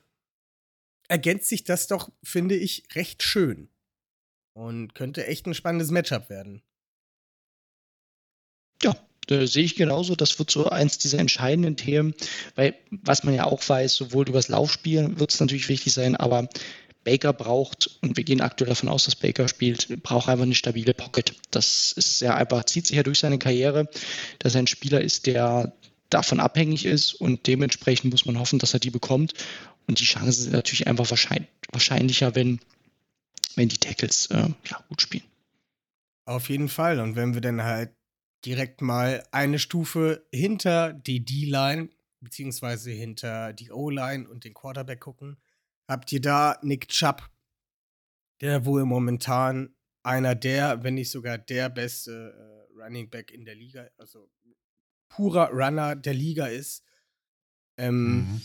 ergänzt 1.07 1.49
sich 1.49 1.63
das 1.63 1.87
doch, 1.87 2.11
finde 2.23 2.55
ich, 2.55 2.83
recht 2.95 3.23
schön. 3.23 3.69
Und 4.53 4.95
könnte 4.95 5.25
echt 5.27 5.45
ein 5.45 5.53
spannendes 5.53 5.91
Matchup 5.91 6.29
werden. 6.29 6.63
Äh, 9.29 9.47
sehe 9.47 9.63
ich 9.63 9.75
genauso. 9.75 10.15
Das 10.15 10.37
wird 10.39 10.51
so 10.51 10.69
eins 10.69 10.97
dieser 10.97 11.19
entscheidenden 11.19 11.77
Themen, 11.77 12.13
weil 12.55 12.75
was 12.91 13.23
man 13.23 13.33
ja 13.33 13.45
auch 13.45 13.67
weiß, 13.67 13.95
sowohl 13.95 14.27
übers 14.27 14.47
Laufspiel 14.47 15.19
wird 15.19 15.31
es 15.31 15.39
natürlich 15.39 15.69
wichtig 15.69 15.93
sein, 15.93 16.15
aber 16.15 16.49
Baker 17.03 17.33
braucht, 17.33 17.97
und 18.01 18.17
wir 18.17 18.23
gehen 18.23 18.41
aktuell 18.41 18.69
davon 18.69 18.89
aus, 18.89 19.05
dass 19.05 19.15
Baker 19.15 19.47
spielt, 19.47 20.03
braucht 20.03 20.27
einfach 20.29 20.43
eine 20.43 20.55
stabile 20.55 20.93
Pocket. 20.93 21.33
Das 21.51 21.93
ist 21.93 22.21
ja 22.21 22.35
einfach, 22.35 22.65
zieht 22.65 22.87
sich 22.87 22.97
ja 22.97 23.03
durch 23.03 23.19
seine 23.19 23.39
Karriere, 23.39 23.89
dass 24.39 24.55
er 24.55 24.59
ein 24.59 24.67
Spieler 24.67 25.01
ist, 25.01 25.25
der 25.25 25.73
davon 26.09 26.39
abhängig 26.39 26.85
ist 26.85 27.13
und 27.13 27.47
dementsprechend 27.47 28.11
muss 28.11 28.25
man 28.25 28.39
hoffen, 28.39 28.59
dass 28.59 28.73
er 28.73 28.79
die 28.79 28.89
bekommt. 28.89 29.33
Und 29.87 29.99
die 29.99 30.05
Chancen 30.05 30.43
sind 30.43 30.53
natürlich 30.53 30.87
einfach 30.87 31.09
wahrscheinlich, 31.09 31.49
wahrscheinlicher, 31.71 32.35
wenn, 32.35 32.59
wenn 33.55 33.69
die 33.69 33.77
Tackles 33.77 34.27
äh, 34.27 34.49
ja, 34.69 34.83
gut 34.89 35.01
spielen. 35.01 35.23
Auf 36.25 36.49
jeden 36.49 36.69
Fall. 36.69 36.99
Und 36.99 37.15
wenn 37.15 37.33
wir 37.33 37.41
dann 37.41 37.63
halt 37.63 37.89
direkt 38.45 38.81
mal 38.81 39.23
eine 39.31 39.59
Stufe 39.59 40.25
hinter 40.31 40.93
die 40.93 41.23
D-Line, 41.23 41.89
beziehungsweise 42.21 42.91
hinter 42.91 43.53
die 43.53 43.71
O-Line 43.71 44.27
und 44.29 44.43
den 44.43 44.53
Quarterback 44.53 45.01
gucken, 45.01 45.37
habt 45.87 46.11
ihr 46.11 46.21
da 46.21 46.57
Nick 46.61 46.87
Chubb, 46.89 47.29
der 48.41 48.65
wohl 48.65 48.85
momentan 48.85 49.75
einer 50.03 50.35
der, 50.35 50.83
wenn 50.83 50.95
nicht 50.95 51.11
sogar 51.11 51.37
der 51.37 51.69
beste 51.69 52.33
äh, 52.33 52.81
Running 52.81 53.09
Back 53.09 53.31
in 53.31 53.45
der 53.45 53.55
Liga, 53.55 53.87
also 53.97 54.29
purer 55.09 55.49
Runner 55.51 55.95
der 55.95 56.13
Liga 56.13 56.47
ist. 56.47 56.83
Ähm, 57.77 58.17
mhm. 58.17 58.41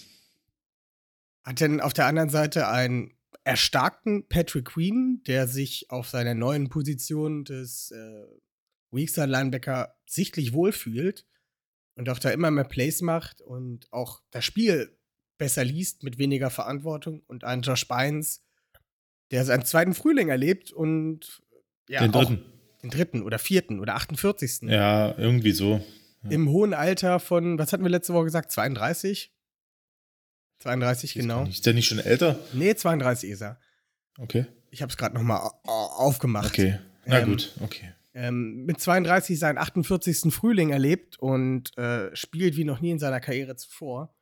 Hat 1.45 1.61
denn 1.61 1.81
auf 1.81 1.93
der 1.93 2.07
anderen 2.07 2.31
Seite 2.31 2.69
einen 2.69 3.15
erstarkten 3.45 4.27
Patrick 4.29 4.67
Queen, 4.67 5.23
der 5.27 5.47
sich 5.47 5.91
auf 5.91 6.09
seiner 6.09 6.35
neuen 6.35 6.71
Position 6.71 7.45
des 7.45 7.91
äh, 7.91 8.27
Weakside 8.95 9.27
Linebacker 9.27 9.97
sichtlich 10.07 10.53
wohlfühlt 10.53 11.27
und 11.97 12.09
auch 12.09 12.19
da 12.19 12.31
immer 12.31 12.51
mehr 12.51 12.65
Plays 12.65 13.03
macht 13.03 13.41
und 13.41 13.93
auch 13.93 14.23
das 14.31 14.45
Spiel 14.45 14.97
besser 15.39 15.65
liest 15.65 16.03
mit 16.03 16.19
weniger 16.19 16.51
Verantwortung 16.51 17.23
und 17.27 17.45
einen 17.45 17.63
Josh 17.63 17.87
Bynes, 17.89 18.43
der 19.31 19.45
seinen 19.45 19.65
zweiten 19.65 19.95
Frühling 19.95 20.29
erlebt 20.29 20.73
und 20.73 21.43
ja, 21.89 22.01
den 22.01 22.13
dritten. 22.13 22.45
Den 22.83 22.91
dritten 22.91 23.23
oder 23.23 23.39
vierten 23.39 23.81
oder 23.81 23.95
48. 23.95 24.63
Ja, 24.63 25.17
irgendwie 25.19 25.53
so. 25.53 25.85
Ja. 26.23 26.31
Im 26.31 26.49
hohen 26.51 26.75
Alter 26.75 27.19
von, 27.19 27.59
was 27.59 27.73
hatten 27.73 27.83
wir 27.83 27.91
letzte 27.91 28.15
Woche 28.15 28.25
gesagt? 28.25 28.53
32? 28.53 29.33
32, 30.61 31.15
genau. 31.15 31.45
Ist 31.47 31.67
der 31.67 31.75
nicht 31.75 31.87
schon 31.87 31.99
älter? 31.99 32.39
Nee, 32.53 32.75
32 32.75 33.31
ist 33.31 33.43
er. 33.43 33.59
Okay. 34.19 34.47
Ich 34.71 34.83
habe 34.83 34.91
es 34.91 34.97
gerade 34.97 35.15
nochmal 35.15 35.51
aufgemacht. 35.65 36.47
Okay. 36.47 36.79
Na 37.07 37.21
ähm, 37.21 37.27
gut, 37.27 37.53
okay 37.61 37.93
ähm, 38.15 38.65
mit 38.65 38.81
32 38.81 39.39
seinen 39.39 39.59
48. 39.59 40.33
Frühling 40.33 40.71
erlebt 40.71 41.19
und 41.19 41.77
äh, 41.77 42.15
spielt 42.15 42.57
wie 42.57 42.65
noch 42.65 42.81
nie 42.81 42.93
in 42.93 42.99
seiner 42.99 43.21
Karriere 43.21 43.57
zuvor, 43.57 44.15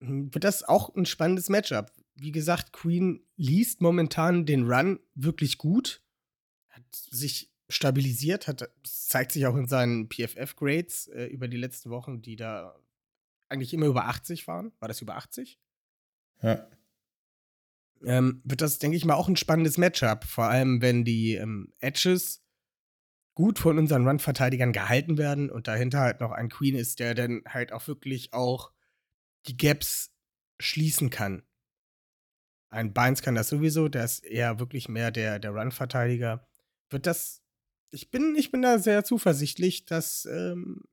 hm, 0.00 0.34
wird 0.34 0.44
das 0.44 0.62
auch 0.62 0.94
ein 0.96 1.06
spannendes 1.06 1.48
Matchup. 1.48 1.92
Wie 2.14 2.32
gesagt, 2.32 2.72
Queen 2.72 3.26
liest 3.36 3.82
momentan 3.82 4.46
den 4.46 4.70
Run 4.70 5.00
wirklich 5.14 5.58
gut, 5.58 6.02
hat 6.70 6.82
sich 6.92 7.52
stabilisiert, 7.68 8.48
hat, 8.48 8.68
zeigt 8.82 9.32
sich 9.32 9.46
auch 9.46 9.56
in 9.56 9.68
seinen 9.68 10.08
PFF-Grades 10.08 11.08
äh, 11.08 11.26
über 11.26 11.46
die 11.46 11.56
letzten 11.56 11.90
Wochen, 11.90 12.20
die 12.22 12.36
da 12.36 12.74
eigentlich 13.48 13.74
immer 13.74 13.86
über 13.86 14.06
80 14.06 14.46
waren. 14.48 14.72
War 14.80 14.88
das 14.88 15.00
über 15.00 15.16
80? 15.16 15.60
Ja. 16.42 16.66
Ähm, 18.02 18.40
wird 18.44 18.62
das, 18.62 18.78
denke 18.78 18.96
ich 18.96 19.04
mal, 19.04 19.14
auch 19.14 19.28
ein 19.28 19.36
spannendes 19.36 19.76
Matchup. 19.76 20.24
Vor 20.24 20.44
allem, 20.44 20.80
wenn 20.80 21.04
die 21.04 21.34
ähm, 21.34 21.72
Edges 21.80 22.39
gut 23.34 23.58
von 23.58 23.78
unseren 23.78 24.06
Run-Verteidigern 24.06 24.72
gehalten 24.72 25.18
werden 25.18 25.50
und 25.50 25.68
dahinter 25.68 26.00
halt 26.00 26.20
noch 26.20 26.32
ein 26.32 26.48
Queen 26.48 26.74
ist, 26.74 26.98
der 26.98 27.14
dann 27.14 27.42
halt 27.48 27.72
auch 27.72 27.86
wirklich 27.86 28.32
auch 28.32 28.72
die 29.46 29.56
Gaps 29.56 30.12
schließen 30.58 31.10
kann. 31.10 31.42
Ein 32.70 32.92
Bynes 32.92 33.22
kann 33.22 33.34
das 33.34 33.48
sowieso, 33.48 33.88
der 33.88 34.04
ist 34.04 34.24
eher 34.24 34.60
wirklich 34.60 34.88
mehr 34.88 35.10
der, 35.10 35.38
der 35.38 35.52
Run-Verteidiger. 35.52 36.46
Wird 36.88 37.06
das. 37.06 37.42
Ich 37.90 38.10
bin, 38.10 38.36
ich 38.36 38.52
bin 38.52 38.62
da 38.62 38.78
sehr 38.78 39.02
zuversichtlich, 39.02 39.86
dass 39.86 40.24
ähm, 40.26 40.84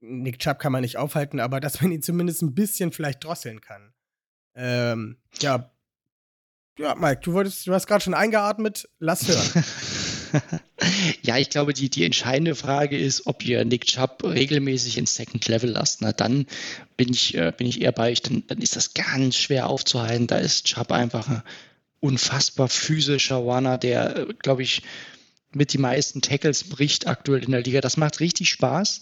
Nick 0.00 0.38
Chubb 0.38 0.58
kann 0.58 0.72
man 0.72 0.82
nicht 0.82 0.98
aufhalten, 0.98 1.40
aber 1.40 1.60
dass 1.60 1.80
man 1.80 1.92
ihn 1.92 2.02
zumindest 2.02 2.42
ein 2.42 2.54
bisschen 2.54 2.92
vielleicht 2.92 3.24
drosseln 3.24 3.62
kann. 3.62 3.94
Ähm, 4.54 5.16
ja. 5.40 5.70
Ja, 6.78 6.94
Mike, 6.96 7.20
du 7.22 7.32
wolltest, 7.32 7.66
du 7.66 7.72
hast 7.72 7.86
gerade 7.86 8.04
schon 8.04 8.14
eingeatmet. 8.14 8.88
Lass 8.98 9.26
hören. 9.28 9.64
ja, 11.22 11.38
ich 11.38 11.50
glaube, 11.50 11.72
die, 11.72 11.88
die 11.88 12.04
entscheidende 12.04 12.54
Frage 12.54 12.98
ist, 12.98 13.26
ob 13.26 13.44
ihr 13.44 13.64
Nick 13.64 13.86
Chubb 13.86 14.22
regelmäßig 14.24 14.98
ins 14.98 15.14
Second 15.14 15.46
Level 15.48 15.70
lasst. 15.70 16.02
Na, 16.02 16.12
dann 16.12 16.46
bin 16.96 17.12
ich, 17.12 17.34
äh, 17.34 17.52
bin 17.56 17.66
ich 17.66 17.80
eher 17.80 17.92
bei 17.92 18.12
euch. 18.12 18.22
Dann, 18.22 18.44
dann 18.46 18.60
ist 18.60 18.76
das 18.76 18.94
ganz 18.94 19.36
schwer 19.36 19.68
aufzuhalten. 19.68 20.26
Da 20.26 20.38
ist 20.38 20.66
Chubb 20.66 20.92
einfach 20.92 21.28
ein 21.28 21.42
unfassbar 22.00 22.68
physischer 22.68 23.36
Runner, 23.36 23.78
der, 23.78 24.16
äh, 24.16 24.26
glaube 24.38 24.62
ich, 24.62 24.82
mit 25.52 25.72
die 25.72 25.78
meisten 25.78 26.20
Tackles 26.20 26.64
bricht 26.64 27.06
aktuell 27.06 27.44
in 27.44 27.52
der 27.52 27.62
Liga. 27.62 27.80
Das 27.80 27.96
macht 27.96 28.20
richtig 28.20 28.48
Spaß. 28.50 29.00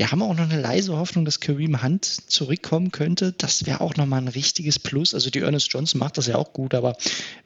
Wir 0.00 0.10
haben 0.10 0.22
auch 0.22 0.34
noch 0.34 0.48
eine 0.50 0.58
leise 0.58 0.96
Hoffnung, 0.96 1.26
dass 1.26 1.40
Kareem 1.40 1.82
Hunt 1.82 2.06
zurückkommen 2.06 2.90
könnte. 2.90 3.34
Das 3.36 3.66
wäre 3.66 3.82
auch 3.82 3.96
nochmal 3.96 4.22
ein 4.22 4.28
richtiges 4.28 4.78
Plus. 4.78 5.12
Also 5.12 5.28
die 5.28 5.40
Ernest 5.40 5.70
Johnson 5.74 5.98
macht 5.98 6.16
das 6.16 6.26
ja 6.26 6.36
auch 6.36 6.54
gut, 6.54 6.72
aber 6.72 6.96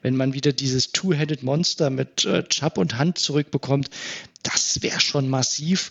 wenn 0.01 0.15
man 0.15 0.33
wieder 0.33 0.53
dieses 0.53 0.93
Two-Headed 0.93 1.43
Monster 1.43 1.89
mit 1.89 2.23
äh, 2.23 2.43
Chubb 2.47 2.77
und 2.77 2.97
Hunt 2.97 3.17
zurückbekommt, 3.17 3.89
das 4.41 4.81
wäre 4.81 5.01
schon 5.01 5.27
massiv. 5.27 5.89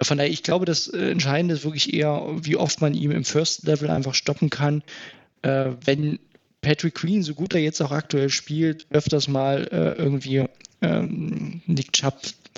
Von 0.00 0.18
daher, 0.18 0.30
ich 0.30 0.44
glaube, 0.44 0.64
das 0.64 0.86
äh, 0.86 1.10
Entscheidende 1.10 1.56
ist 1.56 1.64
wirklich 1.64 1.92
eher, 1.92 2.24
wie 2.36 2.54
oft 2.54 2.80
man 2.80 2.94
ihm 2.94 3.10
im 3.10 3.24
First 3.24 3.64
Level 3.64 3.90
einfach 3.90 4.14
stoppen 4.14 4.48
kann. 4.48 4.84
Äh, 5.42 5.70
wenn 5.84 6.20
Patrick 6.60 6.94
Queen, 6.94 7.24
so 7.24 7.34
gut 7.34 7.52
er 7.52 7.62
jetzt 7.62 7.80
auch 7.82 7.90
aktuell 7.90 8.28
spielt, 8.28 8.86
öfters 8.90 9.26
mal 9.26 9.66
äh, 9.72 10.00
irgendwie 10.00 10.44
ähm, 10.82 11.62
Nick 11.66 11.92
Chubb 11.94 12.14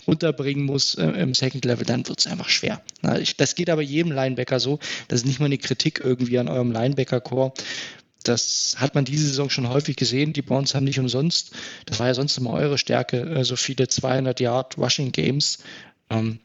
runterbringen 0.07 0.64
muss 0.64 0.94
äh, 0.94 1.07
im 1.07 1.34
Second 1.34 1.64
Level, 1.64 1.84
dann 1.84 2.07
wird 2.07 2.20
es 2.20 2.26
einfach 2.26 2.49
schwer. 2.49 2.82
Na, 3.03 3.18
ich, 3.18 3.36
das 3.36 3.55
geht 3.55 3.70
aber 3.70 3.82
jedem 3.82 4.12
Linebacker 4.12 4.61
so. 4.61 4.78
Das 5.09 5.20
ist 5.20 5.26
nicht 5.26 5.40
mal 5.40 5.46
eine 5.46 5.59
Kritik 5.59 6.01
irgendwie 6.03 6.38
an 6.38 6.49
eurem 6.49 6.72
Linebacker-Core. 6.72 7.53
Das 8.24 8.76
hat 8.78 8.94
man 8.94 9.05
diese 9.05 9.26
Saison 9.26 9.49
schon 9.49 9.68
häufig 9.68 9.96
gesehen. 9.96 10.32
Die 10.32 10.42
Browns 10.42 10.74
haben 10.74 10.84
nicht 10.84 10.99
umsonst, 10.99 11.55
das 11.86 11.99
war 11.99 12.09
ja 12.09 12.14
sonst 12.14 12.36
immer 12.36 12.51
eure 12.51 12.78
Stärke, 12.78 13.20
äh, 13.20 13.44
so 13.44 13.57
viele 13.57 13.88
200 13.88 14.40
Yard 14.40 14.76
Rushing 14.76 15.12
Games. 15.12 15.59
Ähm, 16.11 16.40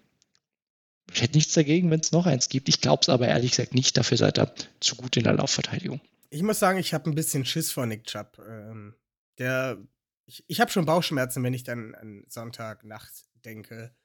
ich 1.11 1.21
hätte 1.21 1.35
nichts 1.35 1.53
dagegen, 1.53 1.91
wenn 1.91 1.99
es 1.99 2.11
noch 2.11 2.25
eins 2.25 2.49
gibt. 2.49 2.69
Ich 2.69 2.81
glaube 2.81 3.01
es 3.01 3.09
aber 3.09 3.27
ehrlich 3.27 3.51
gesagt 3.51 3.75
nicht. 3.75 3.97
Dafür 3.97 4.17
seid 4.17 4.39
ihr 4.39 4.53
zu 4.79 4.95
gut 4.95 5.17
in 5.17 5.23
der 5.23 5.33
Laufverteidigung. 5.33 6.01
Ich 6.29 6.41
muss 6.41 6.59
sagen, 6.59 6.79
ich 6.79 6.93
habe 6.93 7.09
ein 7.09 7.15
bisschen 7.15 7.45
Schiss 7.45 7.71
vor 7.71 7.85
Nick 7.85 8.05
Chubb. 8.05 8.39
Ähm, 8.47 8.95
der, 9.37 9.77
ich, 10.25 10.43
ich 10.47 10.59
habe 10.59 10.71
schon 10.71 10.85
Bauchschmerzen, 10.85 11.43
wenn 11.43 11.53
ich 11.53 11.63
dann 11.63 11.93
an 11.95 12.23
Sonntagnacht 12.27 13.11
denke. 13.43 13.95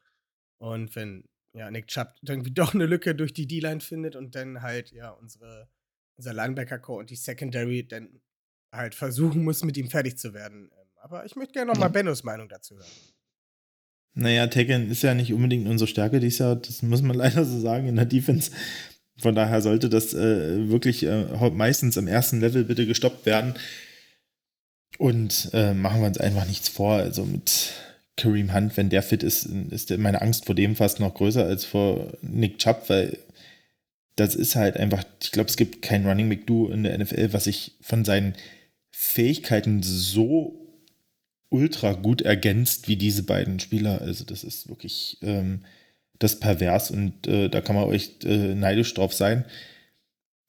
Und 0.59 0.95
wenn 0.97 1.25
ja, 1.55 1.71
Nick 1.71 1.89
Chubb 1.89 2.15
irgendwie 2.27 2.51
doch 2.55 2.75
eine 2.75 2.87
Lücke 2.87 3.15
durch 3.15 3.33
die 3.33 3.47
D-Line 3.47 3.81
findet 3.81 4.17
und 4.17 4.35
dann 4.35 4.63
halt, 4.63 4.93
ja, 4.93 5.11
unsere, 5.11 5.69
unser 6.17 6.33
Linebacker-Core 6.33 7.01
und 7.01 7.11
die 7.11 7.17
Secondary 7.17 7.87
dann 7.87 8.21
halt 8.73 8.95
versuchen 8.95 9.45
muss, 9.45 9.65
mit 9.65 9.77
ihm 9.77 9.91
fertig 9.91 10.19
zu 10.19 10.35
werden. 10.35 10.71
Ähm, 10.73 10.89
aber 10.97 11.25
ich 11.25 11.37
möchte 11.37 11.53
gerne 11.53 11.73
noch 11.73 11.79
mal 11.79 11.89
Bennos 11.89 12.25
Meinung 12.25 12.49
dazu 12.49 12.77
hören. 12.77 12.91
Naja, 14.15 14.47
Tekken 14.49 14.91
ist 14.91 15.03
ja 15.03 15.15
nicht 15.15 15.33
unbedingt 15.33 15.69
unsere 15.69 15.89
Stärke 15.89 16.19
dies 16.21 16.39
Jahr, 16.39 16.57
das 16.57 16.83
muss 16.83 17.03
man 17.03 17.17
leider 17.17 17.45
so 17.45 17.61
sagen, 17.61 17.87
in 17.87 17.97
der 17.97 18.05
Defense. 18.05 18.51
Von 19.21 19.35
daher 19.35 19.63
sollte 19.63 19.89
das 19.89 20.15
äh, 20.15 20.69
wirklich 20.69 21.03
äh, 21.05 21.51
meistens 21.51 21.99
am 21.99 22.07
ersten 22.07 22.41
Level 22.41 22.65
bitte 22.65 22.87
gestoppt 22.87 23.27
werden. 23.27 23.55
Und 24.99 25.51
äh, 25.53 25.75
machen 25.75 26.01
wir 26.01 26.09
uns 26.09 26.19
einfach 26.19 26.47
nichts 26.47 26.69
vor. 26.69 26.95
Also 26.95 27.25
mit 27.25 27.73
Kareem 28.19 28.53
Hunt, 28.53 28.77
wenn 28.77 28.91
der 28.91 29.03
fit 29.03 29.23
ist, 29.23 29.47
ist 29.47 29.97
meine 29.97 30.21
Angst 30.21 30.45
vor 30.45 30.55
dem 30.55 30.77
fast 30.77 31.01
noch 31.01 31.15
größer 31.15 31.45
als 31.45 31.65
vor 31.65 32.13
Nick 32.21 32.59
Chubb, 32.59 32.89
weil 32.89 33.19
das 34.17 34.35
ist 34.35 34.57
halt 34.57 34.77
einfach, 34.77 35.05
ich 35.23 35.33
glaube, 35.33 35.49
es 35.49 35.57
gibt 35.57 35.81
kein 35.81 36.07
Running 36.07 36.29
Back 36.29 36.47
Duo 36.47 36.69
in 36.69 36.83
der 36.83 36.99
NFL, 36.99 37.33
was 37.33 37.45
sich 37.45 37.73
von 37.81 38.05
seinen 38.05 38.35
Fähigkeiten 38.91 39.83
so 39.83 40.69
ultra 41.51 41.93
gut 41.93 42.23
ergänzt 42.23 42.89
wie 42.89 42.97
diese 42.97 43.23
beiden 43.23 43.61
Spieler. 43.61 44.01
Also 44.01 44.25
das 44.25 44.45
ist 44.45 44.69
wirklich 44.69 45.19
ähm, 45.23 45.61
das 46.19 46.41
pervers 46.41 46.91
und 46.91 47.27
äh, 47.27 47.49
da 47.49 47.61
kann 47.61 47.77
man 47.77 47.91
echt 47.93 48.25
äh, 48.25 48.55
neidisch 48.55 48.93
drauf 48.95 49.15
sein. 49.15 49.45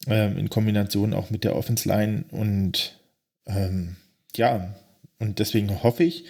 Ähm, 0.07 0.37
in 0.37 0.49
Kombination 0.49 1.13
auch 1.13 1.29
mit 1.29 1.43
der 1.43 1.55
Offense 1.55 1.87
Line 1.87 2.25
und 2.31 2.99
ähm, 3.45 3.97
ja, 4.35 4.75
und 5.19 5.39
deswegen 5.39 5.83
hoffe 5.83 6.03
ich, 6.03 6.25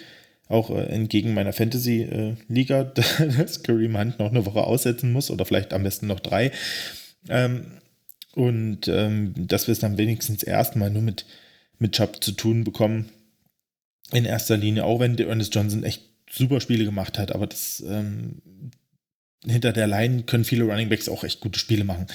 auch 0.50 0.70
äh, 0.70 0.82
entgegen 0.86 1.32
meiner 1.32 1.52
Fantasy-Liga, 1.52 2.84
dass 3.38 3.62
Kareem 3.62 3.96
Hunt 3.98 4.18
noch 4.18 4.30
eine 4.30 4.44
Woche 4.44 4.64
aussetzen 4.64 5.12
muss 5.12 5.30
oder 5.30 5.44
vielleicht 5.44 5.72
am 5.72 5.84
besten 5.84 6.06
noch 6.06 6.20
drei. 6.20 6.50
Ähm, 7.28 7.66
und 8.34 8.88
ähm, 8.88 9.34
dass 9.36 9.66
wir 9.66 9.72
es 9.72 9.78
dann 9.78 9.98
wenigstens 9.98 10.42
erstmal 10.42 10.90
nur 10.90 11.02
mit, 11.02 11.26
mit 11.78 11.92
Chubb 11.92 12.22
zu 12.22 12.32
tun 12.32 12.64
bekommen. 12.64 13.10
In 14.12 14.24
erster 14.24 14.56
Linie, 14.56 14.84
auch 14.84 14.98
wenn 14.98 15.16
Ernest 15.16 15.54
Johnson 15.54 15.84
echt 15.84 16.02
super 16.28 16.60
Spiele 16.60 16.84
gemacht 16.84 17.18
hat, 17.18 17.32
aber 17.32 17.46
das 17.46 17.82
ähm, 17.86 18.42
hinter 19.44 19.72
der 19.72 19.86
Line 19.86 20.24
können 20.24 20.44
viele 20.44 20.64
Running 20.64 20.88
Backs 20.88 21.08
auch 21.08 21.24
echt 21.24 21.40
gute 21.40 21.58
Spiele 21.58 21.84
machen. 21.84 22.06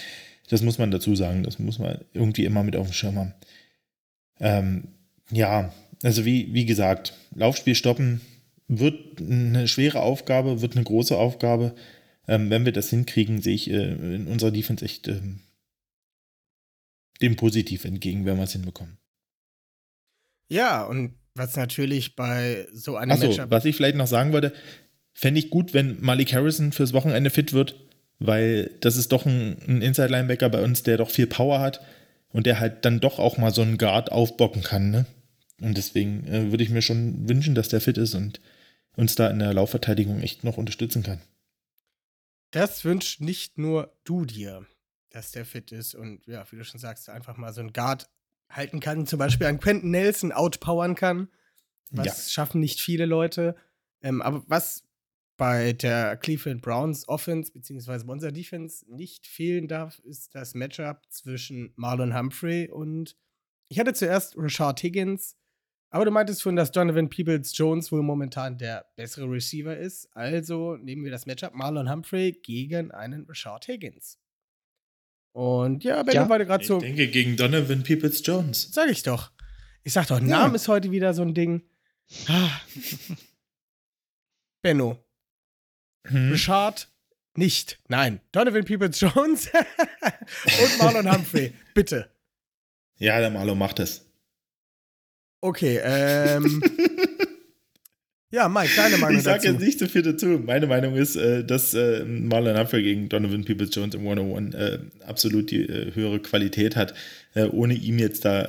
Das 0.49 0.61
muss 0.61 0.77
man 0.77 0.91
dazu 0.91 1.15
sagen. 1.15 1.43
Das 1.43 1.59
muss 1.59 1.79
man 1.79 1.99
irgendwie 2.13 2.45
immer 2.45 2.63
mit 2.63 2.75
auf 2.75 2.87
dem 2.87 2.93
Schirm 2.93 3.17
haben. 3.17 3.33
Ähm, 4.39 4.87
ja, 5.31 5.73
also 6.03 6.25
wie, 6.25 6.53
wie 6.53 6.65
gesagt, 6.65 7.13
Laufspiel 7.35 7.75
stoppen 7.75 8.21
wird 8.67 9.21
eine 9.21 9.67
schwere 9.67 10.01
Aufgabe, 10.01 10.61
wird 10.61 10.75
eine 10.75 10.83
große 10.83 11.15
Aufgabe. 11.17 11.75
Ähm, 12.27 12.49
wenn 12.49 12.65
wir 12.65 12.71
das 12.71 12.89
hinkriegen, 12.89 13.41
sehe 13.41 13.55
ich 13.55 13.69
äh, 13.69 13.93
in 13.93 14.27
unserer 14.27 14.51
Defense 14.51 14.83
echt 14.83 15.07
ähm, 15.07 15.41
dem 17.21 17.35
positiv 17.35 17.85
entgegen, 17.85 18.25
wenn 18.25 18.37
wir 18.37 18.43
es 18.43 18.53
hinbekommen. 18.53 18.97
Ja, 20.49 20.83
und 20.83 21.13
was 21.35 21.55
natürlich 21.55 22.15
bei 22.15 22.67
so 22.73 22.95
einem 22.95 23.11
Achso, 23.11 23.27
Matchup. 23.27 23.51
was 23.51 23.65
ich 23.65 23.75
vielleicht 23.75 23.97
noch 23.97 24.07
sagen 24.07 24.31
wollte, 24.31 24.53
fände 25.13 25.39
ich 25.39 25.49
gut, 25.49 25.73
wenn 25.73 26.01
Malik 26.01 26.33
Harrison 26.33 26.71
fürs 26.71 26.93
Wochenende 26.93 27.29
fit 27.29 27.53
wird, 27.53 27.75
weil 28.19 28.71
das 28.81 28.95
ist 28.95 29.11
doch 29.11 29.25
ein, 29.25 29.57
ein 29.67 29.81
Inside-Linebacker 29.81 30.49
bei 30.49 30.63
uns, 30.63 30.83
der 30.83 30.97
doch 30.97 31.09
viel 31.09 31.27
Power 31.27 31.59
hat 31.59 31.81
und 32.29 32.45
der 32.45 32.59
halt 32.59 32.85
dann 32.85 32.99
doch 32.99 33.19
auch 33.19 33.37
mal 33.37 33.53
so 33.53 33.61
einen 33.61 33.77
Guard 33.77 34.11
aufbocken 34.11 34.63
kann, 34.63 34.91
ne? 34.91 35.05
Und 35.61 35.77
deswegen 35.77 36.25
äh, 36.27 36.51
würde 36.51 36.63
ich 36.63 36.69
mir 36.69 36.81
schon 36.81 37.27
wünschen, 37.29 37.55
dass 37.55 37.69
der 37.69 37.81
fit 37.81 37.97
ist 37.97 38.13
und 38.13 38.41
uns 38.95 39.15
da 39.15 39.29
in 39.29 39.39
der 39.39 39.53
Laufverteidigung 39.53 40.19
echt 40.21 40.43
noch 40.43 40.57
unterstützen 40.57 41.03
kann. 41.03 41.21
Das 42.51 42.85
wünscht 42.85 43.21
nicht 43.21 43.57
nur 43.57 43.93
du 44.03 44.25
dir, 44.25 44.65
dass 45.09 45.31
der 45.31 45.45
fit 45.45 45.71
ist 45.71 45.95
und 45.95 46.25
ja, 46.27 46.45
wie 46.51 46.57
du 46.57 46.63
schon 46.63 46.79
sagst, 46.79 47.09
einfach 47.09 47.37
mal 47.37 47.53
so 47.53 47.61
einen 47.61 47.73
Guard 47.73 48.09
halten 48.49 48.79
kann, 48.79 49.05
zum 49.07 49.19
Beispiel 49.19 49.47
an 49.47 49.59
Quentin 49.59 49.91
Nelson 49.91 50.31
outpowern 50.31 50.95
kann. 50.95 51.29
Was 51.91 52.05
Ja. 52.05 52.31
schaffen 52.31 52.61
nicht 52.61 52.81
viele 52.81 53.05
Leute. 53.05 53.55
Ähm, 54.01 54.21
aber 54.21 54.43
was 54.47 54.83
bei 55.37 55.73
der 55.73 56.15
Cleveland 56.17 56.61
Browns 56.61 57.07
Offense 57.07 57.51
beziehungsweise 57.51 58.05
unserer 58.05 58.31
Defense 58.31 58.85
nicht 58.89 59.27
fehlen 59.27 59.67
darf, 59.67 59.99
ist 59.99 60.33
das 60.35 60.53
Matchup 60.53 61.01
zwischen 61.09 61.73
Marlon 61.75 62.17
Humphrey 62.17 62.69
und 62.69 63.17
ich 63.67 63.79
hatte 63.79 63.93
zuerst 63.93 64.35
Rashard 64.37 64.81
Higgins, 64.81 65.35
aber 65.89 66.05
du 66.05 66.11
meintest 66.11 66.41
vorhin, 66.43 66.55
dass 66.57 66.71
Donovan 66.71 67.09
Peoples 67.09 67.57
Jones 67.57 67.91
wohl 67.91 68.01
momentan 68.03 68.57
der 68.57 68.85
bessere 68.95 69.29
Receiver 69.29 69.75
ist. 69.77 70.09
Also 70.15 70.75
nehmen 70.77 71.03
wir 71.05 71.11
das 71.11 71.25
Matchup 71.25 71.53
Marlon 71.53 71.89
Humphrey 71.89 72.33
gegen 72.43 72.91
einen 72.91 73.25
Rashard 73.25 73.67
Higgins. 73.67 74.19
Und 75.31 75.83
ja, 75.83 76.01
Ben, 76.03 76.15
Ja, 76.15 76.29
war 76.29 76.39
gerade 76.39 76.61
Ich 76.61 76.67
so. 76.67 76.79
denke 76.79 77.07
gegen 77.07 77.35
Donovan 77.37 77.83
Peoples 77.83 78.21
Jones. 78.25 78.69
Sag 78.73 78.89
ich 78.89 79.03
doch. 79.03 79.31
Ich 79.83 79.93
sag 79.93 80.07
doch, 80.07 80.19
Name 80.19 80.55
ist 80.55 80.67
heute 80.67 80.91
wieder 80.91 81.13
so 81.13 81.21
ein 81.21 81.33
Ding. 81.33 81.61
Ah. 82.27 82.49
Benno. 84.61 84.97
Hm? 86.07 86.31
Richard 86.31 86.89
nicht. 87.35 87.79
Nein. 87.87 88.21
Donovan 88.31 88.65
Peoples 88.65 88.99
Jones 88.99 89.49
und 89.53 90.77
Marlon 90.79 91.11
Humphrey. 91.11 91.53
Bitte. 91.73 92.09
Ja, 92.97 93.19
der 93.19 93.29
Marlo 93.29 93.55
macht 93.55 93.79
es. 93.79 94.05
Okay, 95.41 95.79
ähm. 95.83 96.63
ja, 98.31 98.49
Mike, 98.49 98.71
deine 98.75 98.97
Meinung 98.97 99.17
Ich 99.17 99.23
sage 99.23 99.43
dazu. 99.43 99.53
jetzt 99.53 99.61
nicht 99.61 99.79
so 99.79 99.87
viel 99.87 100.01
dazu. 100.01 100.25
Meine 100.43 100.67
Meinung 100.67 100.95
ist, 100.95 101.15
äh, 101.15 101.43
dass 101.43 101.73
äh, 101.73 102.03
Marlon 102.03 102.57
Humphrey 102.57 102.81
gegen 102.83 103.09
Donovan 103.09 103.45
Peoples 103.45 103.73
Jones 103.73 103.95
im 103.95 104.07
101 104.07 104.55
äh, 104.55 104.79
absolut 105.05 105.51
die 105.51 105.67
höhere 105.67 106.19
Qualität 106.19 106.75
hat, 106.75 106.93
ohne 107.51 107.73
ihm 107.73 107.99
jetzt 107.99 108.23
da 108.23 108.47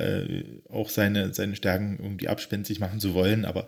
auch 0.69 0.89
seine, 0.89 1.33
seine 1.33 1.57
Stärken 1.57 1.99
irgendwie 2.01 2.29
abspenstig 2.29 2.79
machen 2.79 3.01
zu 3.01 3.13
wollen. 3.13 3.43
Aber 3.43 3.67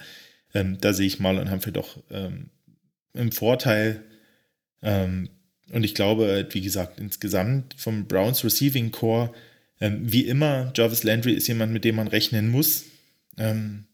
ähm, 0.54 0.78
da 0.80 0.94
sehe 0.94 1.08
ich 1.08 1.20
Marlon 1.20 1.52
Humphrey 1.52 1.74
doch 1.74 1.98
ähm, 2.10 2.50
im 3.14 3.32
Vorteil. 3.32 4.02
Ähm, 4.82 5.30
und 5.72 5.84
ich 5.84 5.94
glaube, 5.94 6.48
wie 6.52 6.62
gesagt, 6.62 7.00
insgesamt 7.00 7.76
vom 7.78 8.08
Browns 8.08 8.44
Receiving 8.44 8.92
Core, 8.92 9.32
wie 9.80 10.26
immer, 10.26 10.74
Jarvis 10.76 11.04
Landry 11.04 11.34
ist 11.34 11.48
jemand, 11.48 11.72
mit 11.72 11.86
dem 11.86 11.96
man 11.96 12.08
rechnen 12.10 12.50
muss. 12.50 12.86
Ähm, 13.40 13.86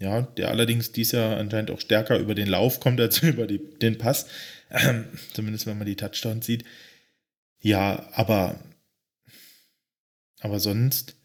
ja, 0.00 0.22
der 0.22 0.48
allerdings 0.48 0.92
dies 0.92 1.12
Jahr 1.12 1.38
anscheinend 1.38 1.70
auch 1.70 1.80
stärker 1.80 2.18
über 2.18 2.34
den 2.34 2.48
Lauf 2.48 2.80
kommt 2.80 3.00
als 3.00 3.18
über 3.22 3.46
die, 3.46 3.58
den 3.58 3.98
Pass. 3.98 4.26
Ähm, 4.70 5.06
zumindest 5.32 5.66
wenn 5.66 5.78
man 5.78 5.86
die 5.86 5.96
Touchdowns 5.96 6.46
sieht. 6.46 6.64
Ja, 7.60 8.08
aber, 8.12 8.60
aber 10.40 10.60
sonst, 10.60 11.16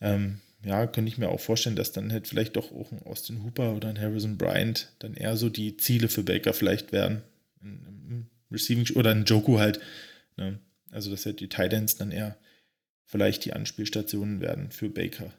ähm, 0.00 0.40
ja, 0.64 0.86
könnte 0.86 1.08
ich 1.08 1.18
mir 1.18 1.28
auch 1.28 1.40
vorstellen, 1.40 1.76
dass 1.76 1.92
dann 1.92 2.12
halt 2.12 2.26
vielleicht 2.26 2.56
doch 2.56 2.72
auch 2.72 2.90
ein 2.90 3.02
Austin 3.02 3.44
Hooper 3.44 3.74
oder 3.74 3.88
ein 3.88 4.00
Harrison 4.00 4.36
Bryant 4.36 4.92
dann 4.98 5.14
eher 5.14 5.36
so 5.36 5.48
die 5.48 5.76
Ziele 5.76 6.08
für 6.08 6.24
Baker 6.24 6.52
vielleicht 6.52 6.90
werden. 6.90 7.22
Im, 7.60 7.84
im 8.08 8.26
Receiving 8.50 8.96
oder 8.96 9.12
ein 9.12 9.24
Joku 9.24 9.58
halt. 9.58 9.80
Ne? 10.36 10.58
Also, 10.90 11.10
dass 11.10 11.26
halt 11.26 11.40
die 11.40 11.48
Titans 11.48 11.96
dann 11.96 12.10
eher 12.10 12.36
vielleicht 13.04 13.44
die 13.44 13.52
Anspielstationen 13.52 14.40
werden 14.40 14.72
für 14.72 14.88
Baker. 14.88 15.32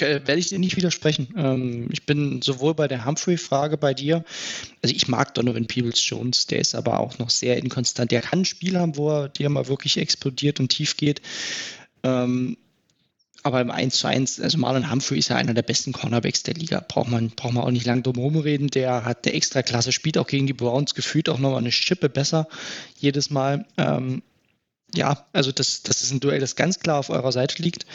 Äh, 0.00 0.26
Werde 0.26 0.38
ich 0.38 0.48
dir 0.48 0.58
nicht 0.58 0.76
widersprechen. 0.76 1.34
Ähm, 1.36 1.88
ich 1.90 2.06
bin 2.06 2.42
sowohl 2.42 2.74
bei 2.74 2.88
der 2.88 3.04
Humphrey-Frage 3.04 3.76
bei 3.76 3.94
dir, 3.94 4.24
also 4.82 4.94
ich 4.94 5.08
mag 5.08 5.34
Donovan 5.34 5.66
Peoples 5.66 6.06
Jones, 6.08 6.46
der 6.46 6.60
ist 6.60 6.74
aber 6.74 7.00
auch 7.00 7.18
noch 7.18 7.30
sehr 7.30 7.56
inkonstant. 7.58 8.10
Der 8.10 8.22
kann 8.22 8.40
ein 8.40 8.44
Spiel 8.44 8.78
haben, 8.78 8.96
wo 8.96 9.10
er 9.10 9.28
dir 9.28 9.48
mal 9.50 9.68
wirklich 9.68 9.98
explodiert 9.98 10.60
und 10.60 10.68
tief 10.68 10.96
geht. 10.96 11.20
Ähm, 12.02 12.56
aber 13.42 13.60
im 13.60 13.70
1 13.70 13.96
zu 13.96 14.06
1, 14.06 14.40
also 14.40 14.58
Marlon 14.58 14.90
Humphrey 14.90 15.18
ist 15.18 15.30
ja 15.30 15.36
einer 15.36 15.54
der 15.54 15.62
besten 15.62 15.92
Cornerbacks 15.92 16.42
der 16.42 16.54
Liga. 16.54 16.84
Braucht 16.86 17.08
man, 17.08 17.30
braucht 17.30 17.54
man 17.54 17.64
auch 17.64 17.70
nicht 17.70 17.86
lang 17.86 18.02
drum 18.02 18.36
reden. 18.36 18.68
Der 18.68 19.04
hat 19.04 19.26
eine 19.26 19.34
extra 19.34 19.62
Klasse, 19.62 19.92
spielt 19.92 20.18
auch 20.18 20.26
gegen 20.26 20.46
die 20.46 20.52
Browns 20.52 20.94
gefühlt 20.94 21.28
auch 21.30 21.38
nochmal 21.38 21.60
eine 21.60 21.72
Schippe 21.72 22.10
besser 22.10 22.48
jedes 22.98 23.30
Mal. 23.30 23.66
Ähm, 23.78 24.22
ja, 24.94 25.26
also 25.32 25.52
das, 25.52 25.82
das 25.82 26.02
ist 26.02 26.10
ein 26.10 26.20
Duell, 26.20 26.40
das 26.40 26.56
ganz 26.56 26.80
klar 26.80 26.98
auf 26.98 27.08
eurer 27.08 27.32
Seite 27.32 27.62
liegt. 27.62 27.86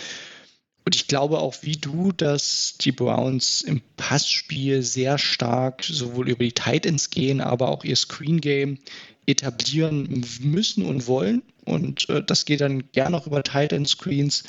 Und 0.86 0.96
ich 0.96 1.08
glaube 1.08 1.40
auch 1.40 1.56
wie 1.64 1.78
du, 1.78 2.12
dass 2.12 2.76
die 2.80 2.92
Browns 2.92 3.64
im 3.64 3.82
Passspiel 3.98 4.84
sehr 4.84 5.18
stark 5.18 5.84
sowohl 5.84 6.30
über 6.30 6.44
die 6.44 6.52
Titans 6.52 7.10
gehen, 7.10 7.42
aber 7.42 7.70
auch 7.70 7.84
ihr 7.84 7.96
Screen 7.96 8.40
Game 8.40 8.78
etablieren 9.26 10.24
müssen 10.42 10.86
und 10.86 11.08
wollen. 11.08 11.42
Und 11.66 12.08
äh, 12.10 12.24
das 12.24 12.46
geht 12.46 12.62
dann 12.62 12.92
gerne 12.92 13.18
auch 13.18 13.26
über 13.26 13.42
Titan 13.42 13.88
Screens. 13.88 14.44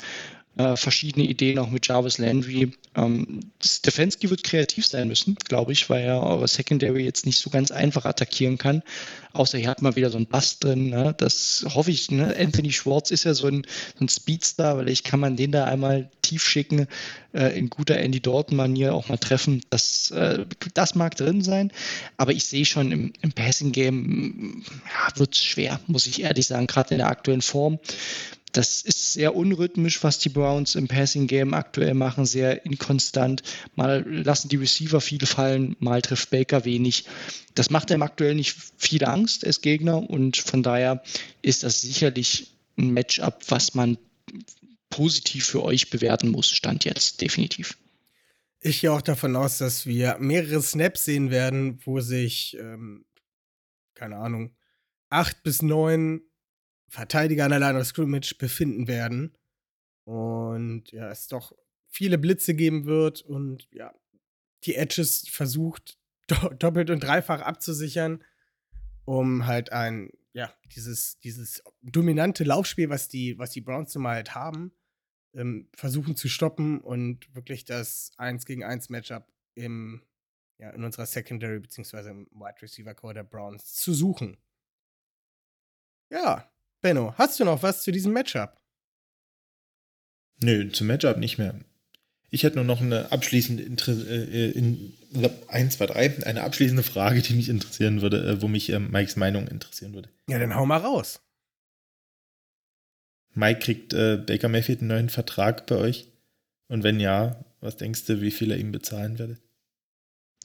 Äh, 0.57 0.75
verschiedene 0.75 1.27
Ideen 1.27 1.59
auch 1.59 1.69
mit 1.69 1.87
Jarvis 1.87 2.17
Landry. 2.17 2.71
Ähm, 2.95 3.39
Stefanski 3.63 4.29
wird 4.29 4.43
kreativ 4.43 4.87
sein 4.87 5.07
müssen, 5.07 5.35
glaube 5.35 5.71
ich, 5.71 5.89
weil 5.89 6.03
er 6.03 6.23
eure 6.23 6.47
Secondary 6.47 7.03
jetzt 7.03 7.25
nicht 7.25 7.39
so 7.39 7.49
ganz 7.49 7.71
einfach 7.71 8.05
attackieren 8.05 8.57
kann. 8.57 8.83
Außer 9.33 9.57
hier 9.57 9.69
hat 9.69 9.81
mal 9.81 9.95
wieder 9.95 10.09
so 10.09 10.17
ein 10.17 10.25
Bass 10.25 10.59
drin. 10.59 10.89
Ne? 10.89 11.13
Das 11.17 11.65
hoffe 11.73 11.91
ich. 11.91 12.09
Ne? 12.09 12.35
Anthony 12.39 12.71
Schwartz 12.71 13.11
ist 13.11 13.23
ja 13.23 13.33
so 13.33 13.47
ein, 13.47 13.67
so 13.97 14.05
ein 14.05 14.09
Speedstar, 14.09 14.77
weil 14.77 14.89
ich 14.89 15.03
kann 15.03 15.19
man 15.19 15.35
den 15.35 15.51
da 15.51 15.65
einmal 15.65 16.09
tief 16.23 16.43
schicken, 16.43 16.87
äh, 17.33 17.57
in 17.57 17.69
guter 17.69 17.97
Andy 17.97 18.19
Dalton-Manier 18.19 18.93
auch 18.93 19.09
mal 19.09 19.17
treffen. 19.17 19.61
Das, 19.69 20.11
äh, 20.11 20.45
das 20.73 20.95
mag 20.95 21.15
drin 21.15 21.41
sein, 21.41 21.71
aber 22.17 22.31
ich 22.31 22.45
sehe 22.45 22.65
schon 22.65 22.91
im, 22.91 23.13
im 23.21 23.31
Passing-Game 23.31 24.63
ja, 24.65 25.19
wird 25.19 25.35
es 25.35 25.43
schwer, 25.43 25.79
muss 25.87 26.07
ich 26.07 26.21
ehrlich 26.21 26.47
sagen, 26.47 26.67
gerade 26.67 26.95
in 26.95 26.97
der 26.97 27.07
aktuellen 27.07 27.41
Form. 27.41 27.79
Das 28.53 28.81
ist 28.81 29.13
sehr 29.13 29.35
unrhythmisch, 29.35 30.03
was 30.03 30.19
die 30.19 30.29
Browns 30.29 30.75
im 30.75 30.87
Passing 30.87 31.27
Game 31.27 31.53
aktuell 31.53 31.93
machen, 31.93 32.25
sehr 32.25 32.65
inkonstant. 32.65 33.43
Mal 33.75 34.05
lassen 34.07 34.49
die 34.49 34.55
Receiver 34.55 35.01
viel 35.01 35.25
fallen, 35.25 35.75
mal 35.79 36.01
trifft 36.01 36.29
Baker 36.29 36.65
wenig. 36.65 37.05
Das 37.55 37.69
macht 37.69 37.91
einem 37.91 38.03
aktuell 38.03 38.35
nicht 38.35 38.55
viel 38.77 39.03
Angst 39.03 39.45
als 39.45 39.61
Gegner 39.61 40.09
und 40.09 40.37
von 40.37 40.63
daher 40.63 41.03
ist 41.41 41.63
das 41.63 41.81
sicherlich 41.81 42.51
ein 42.77 42.91
Matchup, 42.91 43.41
was 43.49 43.73
man 43.73 43.97
positiv 44.89 45.45
für 45.45 45.63
euch 45.63 45.89
bewerten 45.89 46.29
muss, 46.29 46.49
stand 46.49 46.85
jetzt 46.85 47.21
definitiv. 47.21 47.77
Ich 48.59 48.81
gehe 48.81 48.91
auch 48.91 49.01
davon 49.01 49.35
aus, 49.35 49.57
dass 49.59 49.85
wir 49.85 50.17
mehrere 50.19 50.61
Snaps 50.61 51.05
sehen 51.05 51.29
werden, 51.29 51.79
wo 51.85 51.99
sich, 51.99 52.57
ähm, 52.59 53.05
keine 53.93 54.17
Ahnung, 54.17 54.55
acht 55.09 55.43
bis 55.43 55.61
neun 55.61 56.21
Verteidiger 56.89 57.45
an 57.45 57.51
der 57.51 57.59
Line 57.59 57.79
of 57.79 57.85
Scrimmage 57.85 58.35
befinden 58.37 58.87
werden. 58.87 59.35
Und 60.05 60.91
ja, 60.91 61.09
es 61.09 61.27
doch 61.27 61.53
viele 61.89 62.17
Blitze 62.17 62.53
geben 62.53 62.85
wird 62.85 63.21
und 63.21 63.67
ja, 63.71 63.93
die 64.63 64.75
Edges 64.75 65.27
versucht 65.27 65.97
do 66.27 66.49
doppelt 66.49 66.89
und 66.89 67.01
dreifach 67.01 67.41
abzusichern, 67.41 68.23
um 69.05 69.47
halt 69.47 69.71
ein, 69.71 70.11
ja, 70.33 70.53
dieses, 70.75 71.19
dieses 71.19 71.63
dominante 71.81 72.43
Laufspiel, 72.43 72.89
was 72.89 73.07
die, 73.07 73.37
was 73.37 73.51
die 73.51 73.61
Browns 73.61 73.91
zumal 73.91 74.15
halt 74.15 74.35
haben, 74.35 74.73
ähm, 75.33 75.69
versuchen 75.73 76.15
zu 76.15 76.27
stoppen 76.27 76.81
und 76.81 77.33
wirklich 77.33 77.65
das 77.65 78.11
1 78.17 78.45
gegen 78.45 78.63
1 78.63 78.89
Matchup 78.89 79.31
im, 79.55 80.03
ja, 80.57 80.69
in 80.71 80.83
unserer 80.83 81.05
Secondary 81.05 81.59
beziehungsweise 81.59 82.09
im 82.09 82.27
Wide 82.31 82.61
Receiver 82.61 82.93
Core 82.93 83.13
der 83.13 83.23
Browns 83.23 83.73
zu 83.73 83.93
suchen. 83.93 84.37
Ja, 86.09 86.49
Benno, 86.81 87.13
hast 87.17 87.39
du 87.39 87.45
noch 87.45 87.63
was 87.63 87.83
zu 87.83 87.91
diesem 87.91 88.13
Matchup? 88.13 88.57
Nö, 90.39 90.71
zum 90.71 90.87
Matchup 90.87 91.17
nicht 91.17 91.37
mehr. 91.37 91.59
Ich 92.29 92.43
hätte 92.43 92.57
nur 92.57 92.65
noch 92.65 92.81
eine 92.81 93.11
abschließende 93.11 93.63
äh, 93.63 94.51
in 94.51 94.93
1, 95.47 95.77
2, 95.77 95.85
3, 95.85 96.25
eine 96.25 96.43
abschließende 96.43 96.83
Frage, 96.83 97.21
die 97.21 97.33
mich 97.33 97.49
interessieren 97.49 98.01
würde, 98.01 98.27
äh, 98.27 98.41
wo 98.41 98.47
mich 98.47 98.69
äh, 98.69 98.79
Mikes 98.79 99.15
Meinung 99.15 99.47
interessieren 99.47 99.93
würde. 99.93 100.09
Ja, 100.27 100.37
dann 100.37 100.55
hau 100.55 100.65
mal 100.65 100.77
raus. 100.77 101.21
Mike 103.33 103.59
kriegt 103.59 103.93
äh, 103.93 104.17
Baker 104.17 104.49
Mayfield 104.49 104.79
einen 104.81 104.89
neuen 104.89 105.09
Vertrag 105.09 105.65
bei 105.67 105.75
euch? 105.75 106.11
Und 106.67 106.83
wenn 106.83 106.99
ja, 106.99 107.45
was 107.61 107.77
denkst 107.77 108.05
du, 108.05 108.21
wie 108.21 108.31
viel 108.31 108.51
er 108.51 108.57
ihm 108.57 108.71
bezahlen 108.71 109.19
werdet? 109.19 109.41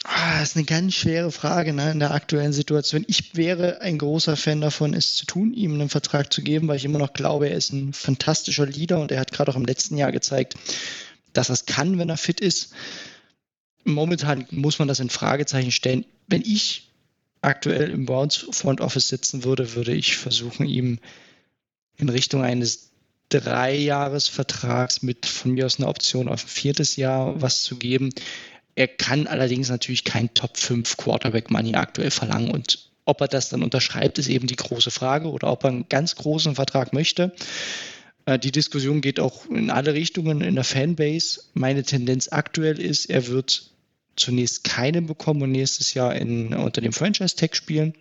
Ah, 0.05 0.41
das 0.41 0.51
ist 0.51 0.57
eine 0.57 0.65
ganz 0.65 0.95
schwere 0.95 1.31
Frage 1.31 1.73
ne, 1.73 1.93
in 1.93 2.01
der 2.01 2.11
aktuellen 2.11 2.53
Situation. 2.53 3.05
Ich 3.07 3.37
wäre 3.37 3.81
ein 3.81 3.99
großer 3.99 4.37
Fan 4.37 4.61
davon, 4.61 4.95
es 4.95 5.15
zu 5.15 5.27
tun, 5.27 5.55
ihm 5.55 5.75
einen 5.75 5.89
Vertrag 5.89 6.33
zu 6.33 6.43
geben, 6.43 6.67
weil 6.67 6.77
ich 6.77 6.85
immer 6.85 6.99
noch 6.99 7.13
glaube, 7.13 7.49
er 7.49 7.57
ist 7.57 7.73
ein 7.73 7.93
fantastischer 7.93 8.67
Leader 8.67 8.99
und 8.99 9.13
er 9.13 9.21
hat 9.21 9.31
gerade 9.31 9.53
auch 9.53 9.57
im 9.57 9.65
letzten 9.65 9.97
Jahr 9.97 10.11
gezeigt, 10.11 10.57
dass 11.33 11.51
er 11.51 11.55
es 11.55 11.67
kann, 11.67 11.99
wenn 11.99 12.09
er 12.09 12.17
fit 12.17 12.41
ist. 12.41 12.73
Momentan 13.85 14.47
muss 14.51 14.81
man 14.81 14.89
das 14.89 14.99
in 14.99 15.11
Fragezeichen 15.11 15.71
stellen. 15.71 16.05
Wenn 16.27 16.43
ich 16.43 16.91
aktuell 17.41 17.91
im 17.91 18.05
Browns 18.05 18.37
Front 18.51 18.81
Office 18.81 19.09
sitzen 19.09 19.45
würde, 19.45 19.75
würde 19.75 19.95
ich 19.95 20.17
versuchen, 20.17 20.67
ihm 20.67 20.99
in 21.97 22.09
Richtung 22.09 22.43
eines 22.43 22.91
Dreijahresvertrags 23.29 25.03
mit 25.03 25.27
von 25.27 25.53
mir 25.53 25.67
aus 25.67 25.79
einer 25.79 25.89
Option 25.89 26.29
auf 26.29 26.45
ein 26.45 26.49
viertes 26.49 26.97
Jahr 26.97 27.41
was 27.41 27.63
zu 27.63 27.77
geben. 27.77 28.11
Er 28.75 28.89
kann 28.89 29.27
allerdings 29.27 29.69
natürlich 29.69 30.05
kein 30.05 30.33
Top 30.35 30.57
5 30.57 30.97
Quarterback 30.97 31.51
Money 31.51 31.75
aktuell 31.75 32.11
verlangen 32.11 32.51
und 32.51 32.91
ob 33.05 33.21
er 33.21 33.29
das 33.29 33.49
dann 33.49 33.63
unterschreibt, 33.63 34.19
ist 34.19 34.29
eben 34.29 34.47
die 34.47 34.57
große 34.57 34.91
Frage 34.91 35.29
oder 35.29 35.51
ob 35.51 35.65
er 35.65 35.71
einen 35.71 35.89
ganz 35.89 36.15
großen 36.17 36.55
Vertrag 36.55 36.93
möchte. 36.93 37.33
Äh, 38.27 38.39
die 38.39 38.53
Diskussion 38.53 39.01
geht 39.01 39.21
auch 39.21 39.47
in 39.47 39.71
alle 39.71 39.95
Richtungen 39.95 40.41
in 40.41 40.55
der 40.55 40.65
Fanbase. 40.65 41.43
Meine 41.55 41.83
Tendenz 41.83 42.29
aktuell 42.31 42.81
ist, 42.81 43.07
er 43.07 43.27
wird 43.27 43.71
zunächst 44.17 44.65
keinen 44.65 45.07
bekommen 45.07 45.43
und 45.43 45.53
nächstes 45.53 45.95
Jahr 45.95 46.15
in, 46.15 46.55
unter 46.55 46.81
dem 46.81 46.93
Franchise-Tag 46.93 47.57
spielen 47.57 47.95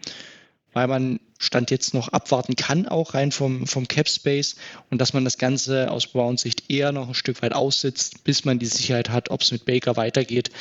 weil 0.74 0.88
man 0.88 1.20
Stand 1.40 1.72
jetzt 1.72 1.94
noch 1.94 2.10
abwarten 2.10 2.56
kann, 2.56 2.88
auch 2.88 3.14
rein 3.14 3.32
vom, 3.32 3.66
vom 3.66 3.88
Cap 3.88 4.08
Space 4.08 4.56
und 4.90 5.00
dass 5.00 5.14
man 5.14 5.24
das 5.24 5.38
Ganze 5.38 5.90
aus 5.90 6.08
Browns 6.08 6.42
Sicht 6.42 6.70
eher 6.70 6.92
noch 6.92 7.08
ein 7.08 7.14
Stück 7.14 7.42
weit 7.42 7.54
aussitzt, 7.54 8.24
bis 8.24 8.46
man 8.46 8.60
die 8.60 8.68
Sicherheit 8.68 9.10
hat, 9.10 9.32
ob 9.32 9.42
es 9.42 9.52
mit 9.52 9.66
Baker 9.66 9.98
weitergeht. 9.98 10.52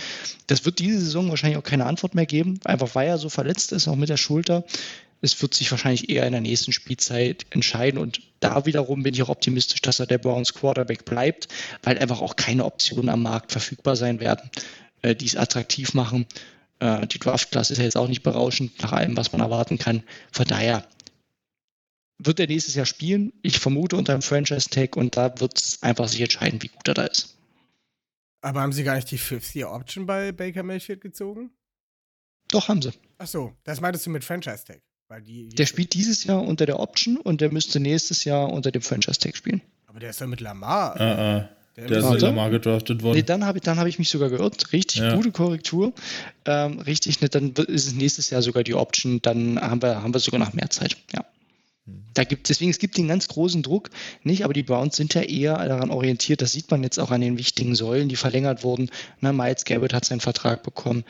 Das 0.47 0.65
wird 0.65 0.79
diese 0.79 1.01
Saison 1.01 1.29
wahrscheinlich 1.29 1.59
auch 1.59 1.65
keine 1.65 1.87
Antwort 1.87 2.15
mehr 2.15 2.27
geben, 2.27 2.61
einfach 2.65 2.95
weil 2.95 3.09
er 3.09 3.19
so 3.19 3.29
verletzt 3.29 3.73
ist, 3.73 3.89
auch 3.89 3.97
mit 3.97 4.09
der 4.09 4.17
Schulter. 4.17 4.65
Es 5.23 5.41
wird 5.43 5.53
sich 5.53 5.71
wahrscheinlich 5.71 6.09
eher 6.09 6.25
in 6.25 6.33
der 6.33 6.41
nächsten 6.41 6.73
Spielzeit 6.73 7.45
entscheiden 7.51 8.01
und 8.01 8.23
da 8.41 8.65
wiederum 8.65 9.03
bin 9.03 9.13
ich 9.13 9.23
auch 9.23 9.29
optimistisch, 9.29 9.83
dass 9.83 10.01
er 10.01 10.07
der 10.07 10.17
Browns 10.17 10.55
Quarterback 10.55 11.05
bleibt, 11.05 11.49
weil 11.83 11.99
einfach 11.99 12.23
auch 12.23 12.37
keine 12.37 12.65
Optionen 12.65 13.11
am 13.11 13.23
Markt 13.23 13.53
verfügbar 13.53 13.97
sein 13.97 14.19
werden, 14.19 14.51
äh, 15.03 15.15
die 15.15 15.27
es 15.27 15.37
attraktiv 15.37 15.93
machen. 15.93 16.27
Äh, 16.81 17.07
die 17.07 17.19
Draft-Class 17.19 17.71
ist 17.71 17.79
ja 17.79 17.85
jetzt 17.85 17.97
auch 17.97 18.09
nicht 18.09 18.23
berauschend 18.23 18.83
nach 18.83 18.93
allem, 18.93 19.17
was 19.17 19.33
man 19.33 19.41
erwarten 19.41 19.79
kann. 19.79 20.03
Von 20.33 20.47
daher 20.47 20.87
wird 22.19 22.41
er 22.41 22.47
nächstes 22.47 22.75
Jahr 22.75 22.87
spielen. 22.87 23.33
Ich 23.43 23.59
vermute 23.59 23.97
unter 23.97 24.13
einem 24.13 24.23
Franchise-Tag 24.23 24.97
und 24.97 25.17
da 25.17 25.39
wird 25.41 25.59
es 25.59 25.83
einfach 25.83 26.09
sich 26.09 26.21
entscheiden, 26.21 26.63
wie 26.63 26.69
gut 26.69 26.89
er 26.89 26.95
da 26.95 27.05
ist. 27.05 27.37
Aber 28.43 28.61
haben 28.61 28.73
sie 28.73 28.85
gar 28.85 28.97
nicht 28.97 29.11
die 29.11 29.19
Fifth-Year-Option 29.19 30.07
bei 30.07 30.33
Baker 30.33 30.63
Mayfield 30.63 31.01
gezogen? 31.01 31.51
Doch, 32.49 32.69
haben 32.69 32.83
sie. 32.83 32.93
Ach 33.19 33.27
so, 33.27 33.55
das 33.65 33.81
meintest 33.81 34.07
du 34.07 34.11
mit 34.11 34.25
Franchise-Tag? 34.25 34.81
Der 35.13 35.67
spielt 35.67 35.93
dieses 35.95 36.23
Jahr 36.25 36.41
unter 36.43 36.67
der 36.67 36.79
Option 36.79 37.17
und 37.17 37.41
der 37.41 37.53
müsste 37.53 37.81
nächstes 37.81 38.25
Jahr 38.25 38.53
unter 38.53 38.71
dem 38.71 38.81
Franchise-Tag 38.81 39.37
spielen. 39.37 39.61
Aber 39.87 39.99
der 39.99 40.11
ist 40.11 40.21
ja 40.21 40.27
mit 40.29 40.41
Lamar. 40.41 40.95
Uh, 41.01 41.43
uh. 41.43 41.60
Der, 41.77 42.15
ist 42.15 42.21
Lamar 42.21 42.51
gedraftet 42.51 43.03
worden. 43.03 43.17
Nee, 43.17 43.23
dann 43.23 43.45
habe 43.45 43.59
ich, 43.59 43.67
hab 43.67 43.87
ich 43.87 43.99
mich 43.99 44.11
sogar 44.11 44.29
geirrt. 44.29 44.73
Richtig 44.73 45.01
ja. 45.01 45.15
gute 45.15 45.31
Korrektur. 45.31 45.93
Ähm, 46.45 46.81
richtig, 46.81 47.21
ne, 47.21 47.29
dann 47.29 47.53
ist 47.53 47.87
es 47.87 47.95
nächstes 47.95 48.31
Jahr 48.31 48.43
sogar 48.43 48.65
die 48.65 48.75
Option. 48.75 49.23
Dann 49.23 49.61
haben 49.61 49.81
wir, 49.81 50.03
haben 50.03 50.13
wir 50.13 50.19
sogar 50.19 50.41
noch 50.41 50.53
mehr 50.53 50.69
Zeit. 50.69 50.97
Ja. 51.15 51.25
Hm. 51.87 52.03
Da 52.15 52.25
gibt, 52.25 52.49
deswegen, 52.49 52.71
es 52.71 52.79
gibt 52.79 52.99
den 52.99 53.09
ganz 53.09 53.29
großen 53.29 53.63
Druck 53.63 53.91
nicht, 54.25 54.45
aber 54.45 54.53
die 54.53 54.63
Browns 54.63 54.97
sind 54.97 55.15
ja 55.15 55.23
eher 55.23 55.57
daran 55.67 55.91
orientiert, 55.91 56.43
das 56.43 56.53
sieht 56.53 56.71
man 56.71 56.83
jetzt 56.83 56.99
auch 56.99 57.11
an 57.11 57.21
den 57.21 57.39
wichtigen 57.39 57.75
Säulen, 57.75 58.09
die 58.09 58.17
verlängert 58.17 58.65
wurden. 58.65 58.91
Na, 59.21 59.33
Miles 59.33 59.65
Garrett 59.65 59.95
hat 59.95 60.05
seinen 60.05 60.21
Vertrag 60.21 60.63
bekommen. 60.63 61.05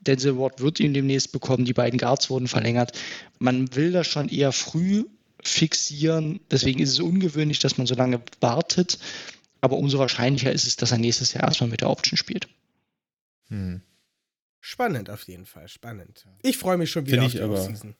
Denzel 0.00 0.38
Ward 0.38 0.60
wird 0.60 0.80
ihn 0.80 0.94
demnächst 0.94 1.30
bekommen, 1.32 1.64
die 1.64 1.74
beiden 1.74 1.98
Guards 1.98 2.30
wurden 2.30 2.48
verlängert. 2.48 2.98
Man 3.38 3.74
will 3.76 3.92
das 3.92 4.06
schon 4.06 4.28
eher 4.28 4.52
früh 4.52 5.04
fixieren, 5.42 6.40
deswegen 6.50 6.80
ist 6.80 6.90
es 6.90 7.00
ungewöhnlich, 7.00 7.60
dass 7.60 7.78
man 7.78 7.86
so 7.86 7.94
lange 7.94 8.20
wartet. 8.40 8.98
Aber 9.60 9.76
umso 9.76 9.98
wahrscheinlicher 9.98 10.52
ist 10.52 10.66
es, 10.66 10.76
dass 10.76 10.92
er 10.92 10.98
nächstes 10.98 11.32
Jahr 11.32 11.44
erstmal 11.44 11.70
mit 11.70 11.80
der 11.80 11.90
Option 11.90 12.16
spielt. 12.16 12.48
Hm. 13.48 13.82
Spannend 14.60 15.10
auf 15.10 15.24
jeden 15.24 15.46
Fall, 15.46 15.68
spannend. 15.68 16.26
Ich 16.42 16.58
freue 16.58 16.76
mich 16.76 16.90
schon 16.90 17.06
wieder 17.06 17.22
Find 17.28 17.42
auf 17.42 17.62
die 17.62 17.72
aber, 17.72 17.94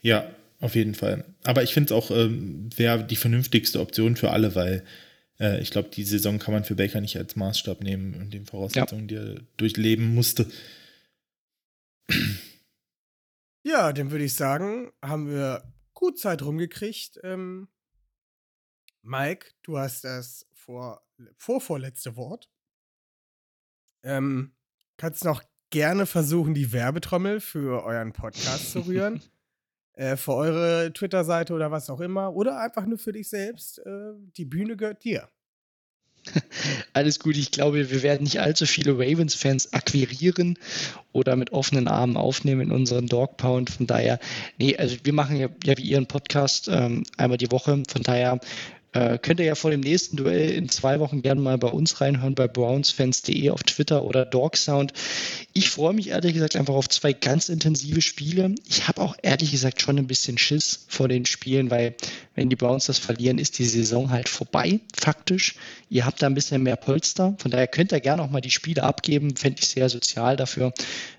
Ja, 0.00 0.34
auf 0.60 0.74
jeden 0.74 0.94
Fall. 0.94 1.24
Aber 1.42 1.62
ich 1.62 1.74
finde 1.74 1.88
es 1.88 1.92
auch, 1.92 2.10
ähm, 2.10 2.70
wäre 2.76 3.04
die 3.04 3.16
vernünftigste 3.16 3.80
Option 3.80 4.16
für 4.16 4.30
alle, 4.30 4.54
weil 4.54 4.84
äh, 5.40 5.60
ich 5.60 5.70
glaube, 5.70 5.90
die 5.90 6.04
Saison 6.04 6.38
kann 6.38 6.54
man 6.54 6.64
für 6.64 6.76
Baker 6.76 7.00
nicht 7.00 7.16
als 7.16 7.36
Maßstab 7.36 7.82
nehmen 7.82 8.14
in 8.14 8.30
den 8.30 8.46
Voraussetzungen, 8.46 9.08
ja. 9.08 9.24
die 9.24 9.32
er 9.32 9.40
durchleben 9.56 10.14
musste. 10.14 10.46
Ja, 13.66 13.92
dann 13.92 14.10
würde 14.10 14.24
ich 14.24 14.34
sagen, 14.34 14.92
haben 15.02 15.28
wir 15.28 15.72
gut 15.94 16.18
Zeit 16.18 16.42
rumgekriegt. 16.42 17.18
Ähm, 17.22 17.68
Mike, 19.02 19.48
du 19.62 19.78
hast 19.78 20.04
das 20.04 20.46
vor, 20.64 21.02
vorvorletzte 21.36 22.16
Wort. 22.16 22.50
Ähm, 24.02 24.54
kannst 24.96 25.24
noch 25.24 25.42
gerne 25.70 26.06
versuchen, 26.06 26.54
die 26.54 26.72
Werbetrommel 26.72 27.40
für 27.40 27.84
euren 27.84 28.12
Podcast 28.12 28.72
zu 28.72 28.80
rühren. 28.80 29.22
äh, 29.94 30.16
für 30.16 30.34
eure 30.34 30.92
Twitter-Seite 30.92 31.52
oder 31.52 31.70
was 31.70 31.90
auch 31.90 32.00
immer. 32.00 32.34
Oder 32.34 32.60
einfach 32.60 32.86
nur 32.86 32.98
für 32.98 33.12
dich 33.12 33.28
selbst. 33.28 33.78
Äh, 33.78 34.12
die 34.36 34.44
Bühne 34.44 34.76
gehört 34.76 35.04
dir. 35.04 35.28
Alles 36.94 37.20
gut, 37.20 37.36
ich 37.36 37.50
glaube, 37.50 37.90
wir 37.90 38.02
werden 38.02 38.22
nicht 38.24 38.40
allzu 38.40 38.64
viele 38.64 38.94
Ravens-Fans 38.94 39.74
akquirieren 39.74 40.58
oder 41.12 41.36
mit 41.36 41.52
offenen 41.52 41.86
Armen 41.86 42.16
aufnehmen 42.16 42.62
in 42.62 42.70
unseren 42.70 43.08
Dog 43.08 43.36
Pound. 43.36 43.68
Von 43.68 43.86
daher, 43.86 44.18
nee, 44.56 44.74
also 44.74 44.96
wir 45.02 45.12
machen 45.12 45.36
ja, 45.36 45.48
ja 45.64 45.76
wie 45.76 45.82
ihren 45.82 46.06
Podcast 46.06 46.68
ähm, 46.68 47.02
einmal 47.18 47.36
die 47.36 47.52
Woche. 47.52 47.82
Von 47.88 48.02
daher 48.02 48.40
Äh, 48.94 49.18
könnt 49.18 49.40
ihr 49.40 49.46
ja 49.46 49.56
vor 49.56 49.72
dem 49.72 49.80
nächsten 49.80 50.16
Duell 50.16 50.50
in 50.50 50.68
zwei 50.68 51.00
Wochen 51.00 51.20
gerne 51.20 51.40
mal 51.40 51.58
bei 51.58 51.68
uns 51.68 52.00
reinhören, 52.00 52.36
bei 52.36 52.46
brownsfans.de 52.46 53.50
auf 53.50 53.64
Twitter 53.64 54.04
oder 54.04 54.24
Dogsound. 54.24 54.92
Ich 55.52 55.68
freue 55.68 55.92
mich 55.92 56.10
ehrlich 56.10 56.32
gesagt 56.32 56.54
einfach 56.54 56.74
auf 56.74 56.88
zwei 56.88 57.12
ganz 57.12 57.48
intensive 57.48 58.00
Spiele. 58.00 58.54
Ich 58.68 58.86
habe 58.86 59.02
auch 59.02 59.16
ehrlich 59.20 59.50
gesagt 59.50 59.82
schon 59.82 59.98
ein 59.98 60.06
bisschen 60.06 60.38
Schiss 60.38 60.86
vor 60.88 61.08
den 61.08 61.26
Spielen, 61.26 61.70
weil 61.70 61.96
wenn 62.36 62.48
die 62.48 62.56
Browns 62.56 62.86
das 62.86 62.98
verlieren, 62.98 63.38
ist 63.38 63.58
die 63.58 63.64
Saison 63.64 64.10
halt 64.10 64.28
vorbei, 64.28 64.78
faktisch. 64.96 65.56
Ihr 65.90 66.06
habt 66.06 66.22
da 66.22 66.26
ein 66.26 66.34
bisschen 66.34 66.62
mehr 66.62 66.76
Polster. 66.76 67.34
Von 67.38 67.50
daher 67.50 67.66
könnt 67.66 67.92
ihr 67.92 68.00
gerne 68.00 68.22
auch 68.22 68.30
mal 68.30 68.40
die 68.40 68.50
Spiele 68.50 68.84
abgeben. 68.84 69.34
Fände 69.34 69.60
ich 69.60 69.68
sehr 69.68 69.88
sozial 69.88 70.36
dafür, 70.36 70.72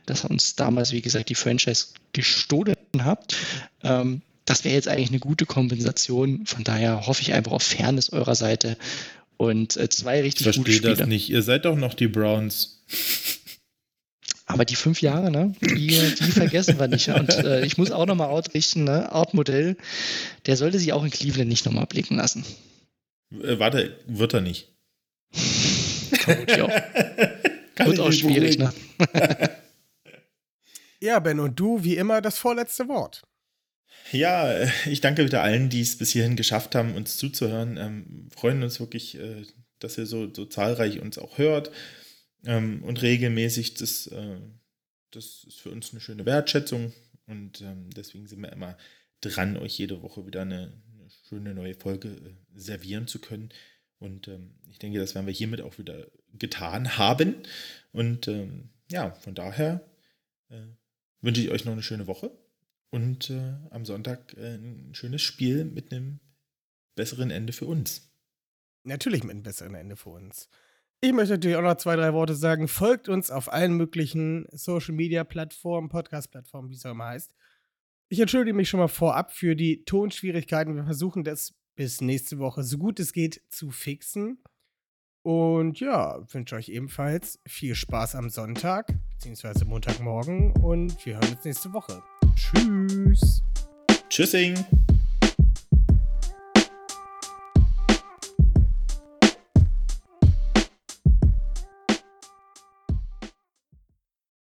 dass 0.06 0.24
ihr 0.24 0.32
uns 0.32 0.56
damals, 0.56 0.94
wie 0.94 1.02
gesagt, 1.02 1.28
die 1.28 1.36
Franchise 1.36 1.88
gestohlen 2.14 2.78
habt. 3.00 3.36
Ähm, 3.84 4.22
das 4.46 4.64
wäre 4.64 4.76
jetzt 4.76 4.88
eigentlich 4.88 5.10
eine 5.10 5.20
gute 5.20 5.46
Kompensation. 5.46 6.46
Von 6.46 6.64
daher 6.64 7.08
hoffe 7.08 7.22
ich 7.22 7.34
einfach 7.34 7.52
auf 7.52 7.64
Fairness 7.64 8.10
eurer 8.12 8.36
Seite 8.36 8.78
und 9.38 9.76
äh, 9.78 9.90
zwei 9.90 10.22
richtig 10.22 10.48
ich 10.48 10.56
gute 10.58 10.72
Spiele. 10.72 10.88
verstehe 10.88 11.06
das 11.06 11.08
nicht. 11.08 11.30
Ihr 11.30 11.42
seid 11.42 11.66
doch 11.66 11.76
noch 11.76 11.94
die 11.94 12.08
Browns. 12.08 12.84
Aber 14.48 14.64
die 14.64 14.76
fünf 14.76 15.02
Jahre, 15.02 15.32
ne, 15.32 15.56
die, 15.62 15.88
die 15.88 16.32
vergessen 16.32 16.80
wir 16.80 16.88
nicht. 16.88 17.10
Und 17.10 17.30
äh, 17.30 17.66
ich 17.66 17.80
muss 17.80 17.92
auch 17.92 18.06
nochmal 18.06 18.30
ausrichten, 18.30 18.84
ne, 18.84 19.12
Art 19.12 19.34
Modell, 19.34 19.76
der 20.46 20.56
sollte 20.56 20.78
sich 20.78 20.94
auch 20.94 21.04
in 21.04 21.10
Cleveland 21.10 21.50
nicht 21.50 21.66
nochmal 21.66 21.88
blicken 21.88 22.18
lassen. 22.18 22.46
Äh, 23.32 23.58
warte, 23.58 23.98
wird 24.06 24.36
er 24.36 24.42
nicht. 24.42 24.70
Ja. 26.48 26.68
Kann 27.76 27.88
Wird 27.88 28.00
auch 28.00 28.12
schwierig, 28.12 28.58
ne? 28.58 28.72
Ja, 31.02 31.20
Ben, 31.20 31.40
und 31.40 31.60
du, 31.60 31.84
wie 31.84 31.98
immer, 31.98 32.22
das 32.22 32.38
vorletzte 32.38 32.88
Wort. 32.88 33.24
Ja, 34.12 34.52
äh, 34.52 34.70
ich 34.88 35.02
danke 35.02 35.26
wieder 35.26 35.42
allen, 35.42 35.70
die 35.70 35.82
es 35.82 35.98
bis 35.98 36.12
hierhin 36.12 36.36
geschafft 36.36 36.76
haben, 36.76 36.96
uns 36.96 37.18
zuzuhören. 37.18 37.78
Ähm, 37.78 38.30
freuen 38.32 38.62
uns 38.64 38.80
wirklich, 38.80 39.18
äh, 39.18 39.44
dass 39.80 39.98
ihr 39.98 40.06
so, 40.06 40.32
so 40.34 40.46
zahlreich 40.46 41.00
uns 41.00 41.18
auch 41.18 41.38
hört 41.38 41.72
ähm, 42.46 42.84
und 42.84 43.02
regelmäßig. 43.02 43.74
Das, 43.76 44.08
äh, 44.08 44.38
das 45.12 45.44
ist 45.48 45.60
für 45.60 45.72
uns 45.72 45.92
eine 45.92 46.02
schöne 46.02 46.26
Wertschätzung 46.26 46.94
und 47.26 47.62
ähm, 47.62 47.90
deswegen 47.96 48.28
sind 48.28 48.42
wir 48.42 48.52
immer 48.52 48.78
dran, 49.22 49.58
euch 49.58 49.78
jede 49.78 50.02
Woche 50.02 50.28
wieder 50.28 50.44
eine, 50.44 50.74
eine 50.94 51.10
schöne 51.28 51.56
neue 51.56 51.74
Folge 51.74 52.10
äh, 52.10 52.34
servieren 52.54 53.08
zu 53.08 53.20
können. 53.20 53.50
Und 53.98 54.28
ähm, 54.28 54.60
ich 54.70 54.78
denke, 54.78 55.00
das 55.00 55.16
werden 55.16 55.26
wir 55.26 55.34
hiermit 55.34 55.62
auch 55.62 55.80
wieder 55.80 56.08
getan 56.34 56.98
haben. 56.98 57.36
Und 57.92 58.28
ähm, 58.28 58.70
ja, 58.92 59.12
von 59.12 59.34
daher 59.34 59.90
äh, 60.50 60.62
wünsche 61.22 61.42
ich 61.42 61.50
euch 61.50 61.66
noch 61.66 61.72
eine 61.72 61.82
schöne 61.82 62.06
Woche 62.06 62.32
und 62.92 63.30
äh, 63.30 63.56
am 63.72 63.86
Sonntag 63.86 64.36
äh, 64.38 64.56
ein 64.56 64.94
schönes 64.94 65.22
Spiel 65.22 65.66
mit 65.66 65.92
einem 65.92 66.20
besseren 66.96 67.32
Ende 67.32 67.54
für 67.54 67.66
uns. 67.66 68.12
Natürlich 68.84 69.24
mit 69.24 69.32
einem 69.32 69.44
besseren 69.44 69.76
Ende 69.76 69.96
für 69.96 70.10
uns. 70.10 70.50
Ich 71.02 71.12
möchte 71.12 71.34
natürlich 71.34 71.58
auch 71.58 71.62
noch 71.62 71.78
zwei, 71.78 71.96
drei 71.96 72.14
Worte 72.14 72.36
sagen. 72.36 72.68
Folgt 72.68 73.10
uns 73.10 73.30
auf 73.30 73.52
allen 73.52 73.74
möglichen 73.74 74.48
Social 74.52 74.96
Media 74.96 75.24
Plattformen, 75.24 75.90
Podcast-Plattformen, 75.90 76.70
wie 76.70 76.76
es 76.76 76.86
auch 76.86 76.92
immer 76.92 77.06
heißt. 77.06 77.34
Ich 78.08 78.20
entschuldige 78.20 78.56
mich 78.56 78.70
schon 78.70 78.80
mal 78.80 78.88
vorab 78.88 79.32
für 79.32 79.56
die 79.56 79.84
Tonschwierigkeiten. 79.84 80.76
Wir 80.76 80.86
versuchen 80.86 81.24
das 81.24 81.54
bis 81.76 82.02
nächste 82.02 82.40
Woche 82.40 82.64
so 82.64 82.78
gut 82.78 83.00
es 83.00 83.14
geht 83.14 83.42
zu 83.50 83.72
fixen. 83.72 84.40
Und 85.24 85.80
ja, 85.80 86.24
wünsche 86.32 86.56
euch 86.56 86.70
ebenfalls 86.70 87.40
viel 87.48 87.74
Spaß 87.74 88.16
am 88.16 88.30
Sonntag, 88.30 88.94
beziehungsweise 89.16 89.66
Montagmorgen. 89.66 90.52
Und 90.52 91.04
wir 91.06 91.16
hören 91.16 91.30
uns 91.30 91.44
nächste 91.44 91.74
Woche. 91.74 92.02
Tschüss. 92.36 93.44
Tschüssing! 94.10 94.85